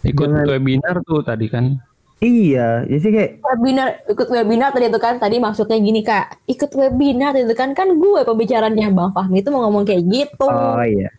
Ikut 0.03 0.27
Jangan- 0.27 0.47
webinar 0.49 0.95
tuh 1.01 1.21
tadi 1.21 1.47
kan. 1.47 1.79
iya 2.19 2.83
jadi 2.83 2.99
sih 2.99 3.11
kayak 3.11 3.31
Webinar 3.41 3.87
ikut 4.05 4.27
webinar 4.29 4.71
tadi 4.71 4.87
itu 4.87 4.95
kan 4.97 5.15
tadi 5.17 5.35
maksudnya 5.37 5.75
gini 5.75 5.99
kak 6.01 6.39
ikut 6.45 6.71
webinar 6.71 7.31
tadi 7.31 7.43
itu 7.43 7.51
kan 7.53 7.71
kan 7.71 7.91
gue 7.91 8.21
pembicaranya 8.23 8.87
bang 8.89 9.11
Fahmi 9.11 9.37
itu 9.37 9.49
mau 9.49 9.63
ngomong 9.63 9.83
kayak 9.83 10.03
gitu. 10.05 10.43
oh 10.43 10.79
iya 10.79 11.11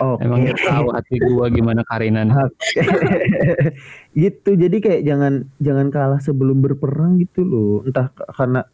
oke. 0.00 0.20
Emang 0.22 0.44
dia 0.44 0.54
tahu 0.56 0.92
hati 0.92 1.16
gua 1.20 1.46
gimana 1.48 1.82
Karinan. 1.86 2.32
gitu 4.22 4.50
jadi 4.56 4.76
kayak 4.80 5.02
jangan 5.04 5.32
jangan 5.60 5.86
kalah 5.92 6.20
sebelum 6.20 6.60
berperang 6.60 7.20
gitu 7.22 7.44
loh. 7.44 7.74
Entah 7.84 8.12
karena 8.34 8.64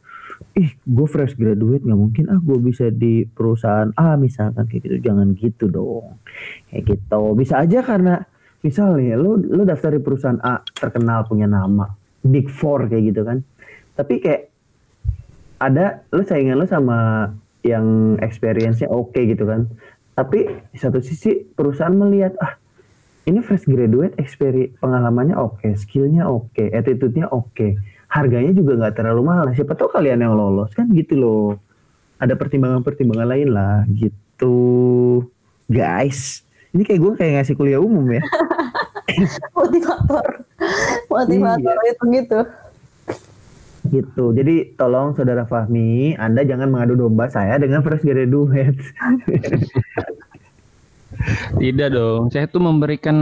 ih 0.59 0.75
gue 0.75 1.07
fresh 1.07 1.39
graduate 1.39 1.87
nggak 1.87 2.01
mungkin 2.01 2.25
ah 2.27 2.41
gue 2.43 2.59
bisa 2.59 2.91
di 2.91 3.23
perusahaan 3.25 3.95
A 3.95 4.19
misalkan 4.19 4.67
kayak 4.67 4.83
gitu. 4.89 4.97
Jangan 5.11 5.35
gitu 5.39 5.71
dong. 5.71 6.19
Kayak 6.71 6.99
gitu. 6.99 7.23
Bisa 7.39 7.63
aja 7.63 7.79
karena 7.83 8.23
misalnya 8.63 9.19
lo 9.19 9.39
lo 9.39 9.63
daftar 9.67 9.95
di 9.95 10.03
perusahaan 10.03 10.41
A 10.43 10.63
terkenal 10.75 11.27
punya 11.27 11.47
nama 11.51 11.91
big 12.23 12.51
four 12.51 12.87
kayak 12.91 13.15
gitu 13.15 13.23
kan. 13.27 13.43
Tapi 13.99 14.15
kayak 14.19 14.43
ada 15.63 16.03
lo 16.11 16.27
saingan 16.27 16.59
lo 16.59 16.67
sama 16.67 17.31
yang 17.63 18.19
experience-nya 18.19 18.91
oke 18.91 19.15
gitu 19.15 19.47
kan 19.47 19.71
tapi 20.13 20.49
di 20.71 20.79
satu 20.79 21.01
sisi 21.01 21.41
perusahaan 21.57 21.95
melihat 21.95 22.37
ah 22.41 22.57
ini 23.25 23.39
fresh 23.41 23.65
graduate 23.71 24.19
experi 24.19 24.75
pengalamannya 24.83 25.39
oke 25.39 25.73
skillnya 25.79 26.27
oke 26.29 26.61
attitude-nya 26.61 27.31
oke 27.31 27.79
harganya 28.13 28.53
juga 28.53 28.77
nggak 28.77 28.95
terlalu 29.01 29.23
mahal. 29.25 29.49
Nah, 29.49 29.57
siapa 29.57 29.73
tahu 29.73 29.89
kalian 29.89 30.21
yang 30.21 30.37
lolos 30.37 30.69
kan 30.77 30.85
gitu 30.93 31.17
loh. 31.17 31.57
Ada 32.21 32.37
pertimbangan-pertimbangan 32.37 33.25
lain 33.25 33.49
lah 33.57 33.89
gitu. 33.89 35.25
Guys 35.73 36.45
ini 36.73 36.89
kayak 36.89 37.01
gue 37.05 37.13
kayak 37.21 37.33
ngasih 37.41 37.55
kuliah 37.57 37.81
umum 37.81 38.05
ya. 38.09 38.25
Motivator. 39.57 40.45
Motivator 41.13 41.77
itu 41.85 42.05
gitu 42.17 42.39
gitu 43.93 44.33
jadi 44.33 44.73
tolong 44.81 45.13
saudara 45.13 45.45
Fahmi 45.45 46.17
anda 46.17 46.43
jangan 46.43 46.73
mengadu 46.73 46.97
domba 46.97 47.29
saya 47.29 47.61
dengan 47.61 47.85
fresh 47.85 48.03
graduate 48.03 48.81
Tidak 51.61 51.89
dong. 51.93 52.33
Saya 52.33 52.49
tuh 52.51 52.59
memberikan 52.59 53.17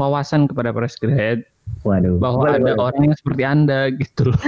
wawasan 0.00 0.48
kepada 0.48 0.72
fresh 0.72 0.96
grad 0.98 1.44
waduh 1.86 2.18
bahwa 2.18 2.46
Boleh, 2.50 2.58
ada 2.58 2.72
boleh. 2.74 2.84
orang 2.90 3.02
yang 3.10 3.16
seperti 3.18 3.42
Anda 3.46 3.80
gitu 3.94 4.34
loh. 4.34 4.40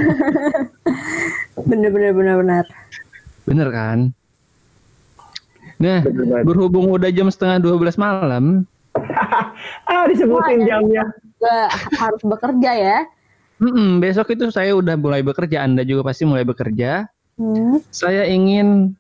bener 1.71 1.91
bener 1.95 2.11
bener 2.11 2.35
bener 2.43 2.65
Bener 3.45 3.69
kan? 3.71 3.99
Nah, 5.79 6.01
Bener 6.03 6.43
berhubung 6.43 6.89
udah 6.91 7.11
jam 7.13 7.29
setengah 7.29 7.61
12 7.61 8.01
malam, 8.01 8.65
ah 9.91 10.07
disebutin 10.09 10.65
Wah, 10.65 10.67
jamnya 10.67 11.05
harus 11.99 12.23
bekerja 12.25 12.71
ya 12.73 12.99
mm-mm, 13.61 14.03
besok 14.03 14.35
itu 14.35 14.51
saya 14.51 14.75
udah 14.75 14.95
mulai 14.99 15.23
bekerja, 15.23 15.63
Anda 15.63 15.83
juga 15.87 16.11
pasti 16.11 16.27
mulai 16.27 16.43
bekerja. 16.43 17.07
hmm. 17.39 17.87
Saya 17.91 18.27
ingin 18.27 18.95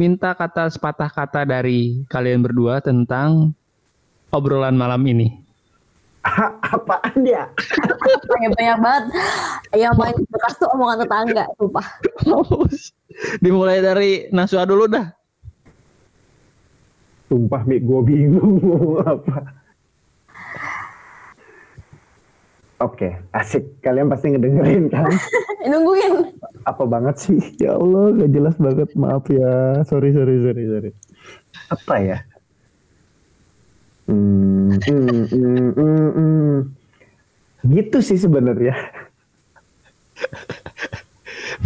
minta 0.00 0.32
kata 0.34 0.72
sepatah 0.72 1.10
kata 1.12 1.44
dari 1.46 2.02
kalian 2.08 2.42
berdua 2.42 2.80
tentang 2.80 3.52
obrolan 4.32 4.74
malam 4.74 5.04
ini. 5.06 5.38
apaan 6.62 7.18
ya 7.26 7.50
banyak 8.30 8.50
banyak 8.54 8.78
banget 8.78 9.04
yang 9.74 9.90
paling 9.98 10.22
bekas 10.30 10.54
tuh 10.54 10.70
omongan 10.70 11.02
tetangga 11.02 11.44
sumpah 11.58 11.86
Dimulai 13.42 13.82
dari 13.82 14.30
Nasua 14.30 14.62
dulu 14.62 14.86
dah. 14.86 15.10
sumpah 17.26 17.66
Mi 17.66 17.82
gue 17.82 18.00
bingung 18.06 19.02
apa 19.02 19.61
Oke, 22.82 23.14
asik. 23.30 23.78
Kalian 23.78 24.10
pasti 24.10 24.34
ngedengerin 24.34 24.90
kan? 24.90 25.06
nungguin 25.70 26.34
Apa 26.66 26.82
banget 26.82 27.14
sih? 27.22 27.38
Ya 27.62 27.78
Allah, 27.78 28.10
gak 28.18 28.30
jelas 28.34 28.58
banget. 28.58 28.90
Maaf 28.98 29.30
ya. 29.30 29.86
Sorry, 29.86 30.10
sorry, 30.10 30.42
sorry, 30.42 30.64
sorry. 30.66 30.90
Apa 31.70 31.94
ya? 32.02 32.18
Hmm, 34.10 34.82
hmm, 34.82 35.22
hmm, 35.30 35.68
hmm, 35.78 36.10
hmm. 36.10 36.56
Gitu 37.70 38.02
sih 38.02 38.18
sebenarnya. 38.18 38.74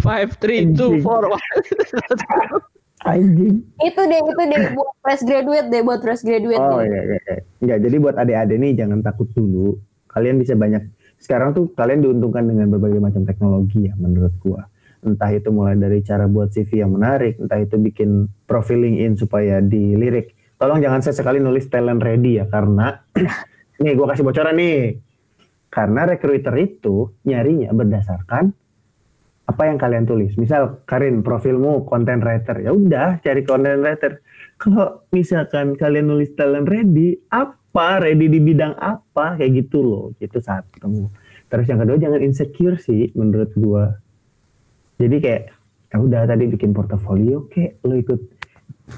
Five, 0.04 0.36
three, 0.36 0.68
two, 0.76 1.00
four, 1.00 1.32
one. 1.32 1.40
Anjing. 3.06 3.62
itu 3.86 4.02
deh 4.02 4.18
itu 4.18 4.42
deh 4.50 4.74
buat 4.74 4.90
fresh 4.98 5.22
graduate 5.22 5.70
deh 5.70 5.78
buat 5.86 6.02
fresh 6.02 6.26
graduate 6.26 6.58
Oh 6.58 6.82
deh. 6.82 6.90
iya, 6.90 7.00
iya, 7.06 7.18
iya. 7.22 7.38
Enggak, 7.62 7.78
jadi 7.86 7.96
buat 8.02 8.18
adik-adik 8.18 8.58
nih 8.58 8.72
jangan 8.74 8.98
takut 8.98 9.30
dulu. 9.30 9.78
Kalian 10.10 10.42
bisa 10.42 10.58
banyak. 10.58 10.90
Sekarang 11.16 11.56
tuh 11.56 11.72
kalian 11.72 12.04
diuntungkan 12.04 12.44
dengan 12.44 12.70
berbagai 12.70 13.00
macam 13.00 13.22
teknologi 13.24 13.88
ya 13.88 13.94
menurut 13.96 14.34
gua. 14.40 14.68
Entah 15.04 15.30
itu 15.30 15.48
mulai 15.54 15.78
dari 15.78 16.02
cara 16.02 16.26
buat 16.26 16.50
CV 16.50 16.82
yang 16.82 16.96
menarik, 16.96 17.38
entah 17.38 17.60
itu 17.60 17.78
bikin 17.78 18.26
profiling 18.48 18.98
in 19.00 19.14
supaya 19.14 19.62
dilirik. 19.62 20.34
Tolong 20.56 20.80
jangan 20.80 21.04
sesekali 21.04 21.36
nulis 21.36 21.68
talent 21.68 22.00
ready 22.00 22.40
ya 22.40 22.48
karena 22.48 23.04
nih 23.82 23.92
gua 23.94 24.12
kasih 24.12 24.24
bocoran 24.24 24.56
nih. 24.56 25.00
Karena 25.66 26.08
recruiter 26.08 26.54
itu 26.56 27.12
nyarinya 27.28 27.68
berdasarkan 27.74 28.48
apa 29.46 29.62
yang 29.70 29.78
kalian 29.78 30.04
tulis. 30.04 30.34
Misal 30.34 30.82
Karin 30.84 31.22
profilmu 31.22 31.86
content 31.86 32.20
writer, 32.20 32.66
ya 32.66 32.74
udah 32.74 33.22
cari 33.22 33.42
content 33.46 33.80
writer. 33.80 34.20
Kalau 34.58 35.06
misalkan 35.14 35.78
kalian 35.78 36.10
nulis 36.10 36.34
talent 36.34 36.66
ready, 36.66 37.14
apa 37.30 37.54
ready 37.76 38.26
di 38.32 38.40
bidang 38.40 38.72
apa 38.80 39.36
kayak 39.36 39.66
gitu 39.66 39.84
loh. 39.84 40.04
Itu 40.16 40.40
satu. 40.40 41.12
Terus 41.46 41.66
yang 41.68 41.80
kedua 41.84 41.96
jangan 42.00 42.20
insecure 42.24 42.80
sih 42.80 43.12
menurut 43.12 43.52
gua. 43.54 43.92
Jadi 44.96 45.16
kayak 45.20 45.42
ya 45.92 45.96
udah 46.02 46.26
tadi 46.26 46.50
bikin 46.50 46.74
portofolio 46.74 47.46
kayak 47.52 47.78
lo 47.86 47.94
ikut 47.94 48.18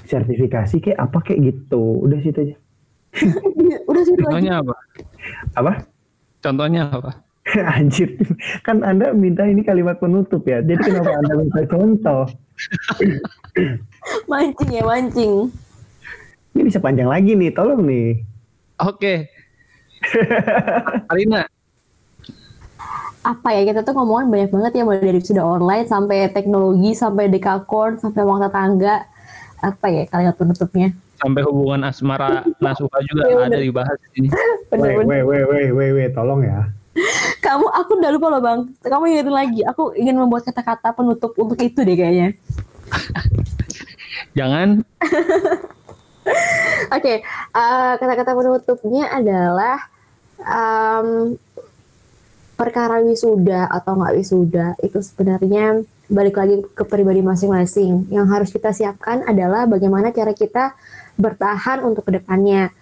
sertifikasi 0.08 0.76
kayak 0.80 0.98
apa 0.98 1.18
kayak 1.24 1.40
gitu. 1.54 2.04
Udah 2.04 2.18
situ 2.22 2.38
aja. 2.38 2.56
udah 3.90 4.02
sih 4.04 4.14
itu 4.14 4.22
aja 4.22 4.28
Contohnya 4.28 4.52
apa? 4.60 4.74
Apa? 5.56 5.72
Contohnya 6.44 6.82
apa? 6.92 7.10
Anjir. 7.76 8.08
Kan 8.64 8.84
Anda 8.84 9.16
minta 9.16 9.48
ini 9.48 9.64
kalimat 9.64 9.98
penutup 9.98 10.44
ya. 10.44 10.60
Jadi 10.60 10.80
kenapa 10.80 11.12
Anda 11.16 11.34
minta 11.40 11.60
contoh? 11.66 12.24
mancing 14.30 14.70
ya 14.74 14.82
mancing 14.82 15.46
Ini 16.56 16.62
bisa 16.66 16.82
panjang 16.82 17.06
lagi 17.06 17.38
nih, 17.38 17.54
tolong 17.54 17.86
nih. 17.86 18.18
Oke. 18.78 19.26
Karina, 21.10 21.42
apa 23.26 23.48
ya 23.50 23.62
kita 23.66 23.82
tuh 23.82 23.92
ngomongin 23.98 24.30
banyak 24.30 24.50
banget 24.54 24.72
ya 24.78 24.82
mulai 24.86 25.02
dari 25.02 25.20
sudah 25.20 25.44
online 25.44 25.84
sampai 25.90 26.30
teknologi 26.30 26.94
sampai 26.94 27.26
dekakorn 27.26 27.98
sampai 27.98 28.22
uang 28.22 28.40
tetangga. 28.46 29.04
Apa 29.58 29.90
ya 29.90 30.06
kalimat 30.06 30.38
penutupnya? 30.38 30.94
Sampai 31.18 31.42
hubungan 31.42 31.82
asmara 31.90 32.46
Nasuha 32.62 32.98
juga 33.10 33.26
Iya, 33.26 33.50
ada 33.50 33.58
dibahas 33.58 33.98
di 34.06 34.08
sini. 34.14 34.28
Weh, 34.78 35.02
weh, 35.02 35.22
weh, 35.24 35.66
weh, 35.72 35.90
weh, 35.96 36.08
tolong 36.12 36.44
ya. 36.44 36.70
kamu 37.46 37.66
aku 37.70 37.90
udah 37.98 38.10
lupa 38.10 38.26
loh 38.26 38.42
bang. 38.42 38.60
Kamu 38.82 39.04
ingetin 39.06 39.34
lagi 39.34 39.60
aku 39.62 39.94
ingin 39.94 40.18
membuat 40.18 40.50
kata-kata 40.50 40.92
penutup 40.94 41.32
untuk 41.38 41.58
itu 41.62 41.80
deh 41.82 41.96
kayaknya. 41.96 42.34
Jangan 44.34 44.82
oke 46.96 47.14
eh, 47.22 47.92
kata-kata 47.98 48.32
penutupnya 48.36 49.04
adalah 49.12 49.76
em, 50.40 51.36
perkara 52.58 53.02
wisuda 53.04 53.70
atau 53.70 53.94
nggak 53.94 54.14
wisuda 54.18 54.66
itu 54.82 54.98
sebenarnya 54.98 55.82
balik 56.08 56.40
lagi 56.40 56.64
ke 56.64 56.84
pribadi 56.88 57.20
masing-masing 57.20 58.08
yang 58.08 58.26
harus 58.32 58.48
kita 58.50 58.72
siapkan 58.72 59.22
adalah 59.28 59.68
bagaimana 59.68 60.10
cara 60.10 60.32
kita 60.32 60.74
bertahan 61.20 61.84
untuk 61.84 62.08
ke 62.08 62.18
depannya 62.18 62.72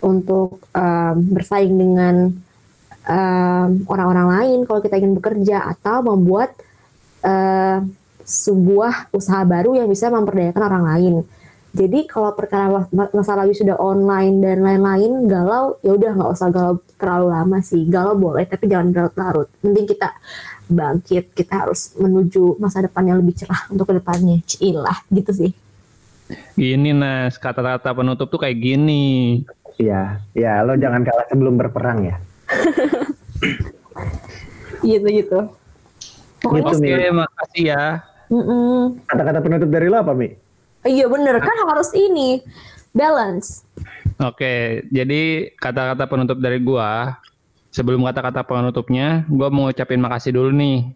untuk 0.00 0.60
em, 0.76 1.16
bersaing 1.34 1.74
dengan 1.74 2.32
em, 3.08 3.68
orang-orang 3.88 4.28
lain 4.38 4.58
kalau 4.68 4.80
kita 4.84 5.00
ingin 5.00 5.16
bekerja 5.16 5.64
atau 5.64 6.04
membuat 6.04 6.52
eh, 7.24 7.80
sebuah 8.30 9.10
usaha 9.10 9.42
baru 9.42 9.74
yang 9.74 9.88
bisa 9.90 10.06
memperdayakan 10.06 10.62
orang 10.62 10.84
lain. 10.94 11.14
Jadi 11.70 12.10
kalau 12.10 12.34
perkara 12.34 12.66
mas- 12.90 13.14
masalah 13.14 13.46
wisuda 13.46 13.78
online 13.78 14.42
dan 14.42 14.58
lain-lain 14.58 15.30
galau 15.30 15.78
ya 15.86 15.94
udah 15.94 16.10
nggak 16.18 16.30
usah 16.34 16.50
galau 16.50 16.82
terlalu 16.98 17.26
lama 17.30 17.58
sih. 17.62 17.86
Galau 17.86 18.18
boleh 18.18 18.42
tapi 18.42 18.66
jangan 18.66 18.90
larut-larut. 18.90 19.48
Mending 19.62 19.86
kita 19.86 20.10
bangkit, 20.66 21.30
kita 21.30 21.66
harus 21.66 21.94
menuju 21.94 22.58
masa 22.58 22.82
depan 22.82 23.06
yang 23.06 23.22
lebih 23.22 23.38
cerah 23.38 23.70
untuk 23.70 23.86
ke 23.86 23.94
depannya. 24.02 24.42
Cilah 24.42 24.98
gitu 25.14 25.30
sih. 25.30 25.52
gini 26.54 26.94
Nas, 26.94 27.38
kata-kata 27.42 27.90
penutup 27.90 28.30
tuh 28.30 28.38
kayak 28.38 28.58
gini. 28.58 29.42
Iya, 29.78 30.22
ya 30.34 30.62
lo 30.62 30.78
jangan 30.78 31.02
kalah 31.02 31.26
sebelum 31.26 31.58
berperang 31.58 32.06
ya. 32.06 32.16
Gitu 34.82 35.06
gitu. 35.10 35.38
Pokoknya 36.40 36.72
Gitu. 36.72 36.86
Oke, 36.86 37.10
makasih 37.14 37.62
ya. 37.74 37.84
mm-mm. 38.30 39.02
Kata-kata 39.06 39.38
penutup 39.42 39.68
dari 39.68 39.86
lo 39.90 39.98
apa, 40.00 40.12
Mi? 40.14 40.49
Iya 40.84 41.06
bener 41.08 41.36
kan 41.40 41.56
harus 41.68 41.90
ini 41.92 42.40
balance. 42.94 43.64
Oke, 44.20 44.84
jadi 44.92 45.52
kata-kata 45.56 46.04
penutup 46.04 46.38
dari 46.40 46.60
gua. 46.60 47.16
Sebelum 47.70 48.02
kata-kata 48.02 48.42
penutupnya, 48.42 49.22
gua 49.30 49.46
mau 49.48 49.70
ngucapin 49.70 50.02
makasih 50.02 50.34
dulu 50.34 50.50
nih 50.50 50.90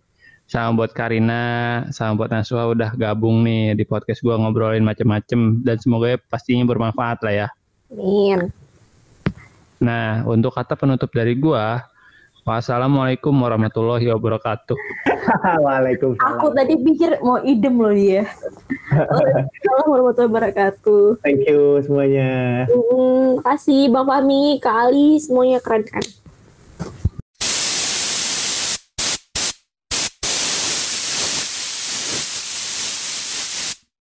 sama 0.44 0.84
buat 0.84 0.92
Karina, 0.92 1.86
sama 1.94 2.18
buat 2.20 2.28
Naswa 2.28 2.68
udah 2.74 2.90
gabung 2.98 3.46
nih 3.46 3.78
di 3.78 3.84
podcast 3.88 4.20
gua 4.20 4.36
ngobrolin 4.36 4.84
macem-macem 4.84 5.62
dan 5.64 5.76
semoga 5.80 6.12
ya 6.12 6.18
pastinya 6.20 6.66
bermanfaat 6.68 7.22
lah 7.24 7.34
ya. 7.46 7.48
Amin. 7.94 8.50
Nah, 9.80 10.26
untuk 10.26 10.52
kata 10.52 10.74
penutup 10.76 11.08
dari 11.14 11.38
gua, 11.38 11.80
wassalamualaikum 12.44 13.32
warahmatullahi 13.32 14.04
wabarakatuh. 14.12 14.76
Waalaikumsalam. 15.64 16.36
Aku 16.36 16.52
tadi 16.52 16.76
pikir 16.76 17.16
mau 17.24 17.40
idem 17.40 17.74
loh 17.80 17.96
dia. 17.96 18.28
Assalamualaikum 18.92 19.90
warahmatullahi 19.90 20.30
wabarakatuh. 20.30 21.04
Thank 21.24 21.48
you 21.48 21.80
semuanya. 21.80 22.64
Hmm, 22.68 23.40
kasih 23.40 23.88
Bang 23.88 24.06
Fahmi, 24.06 24.60
Kak 24.60 24.92
Ali, 24.92 25.16
semuanya 25.18 25.58
keren 25.64 25.88
kan. 25.88 26.04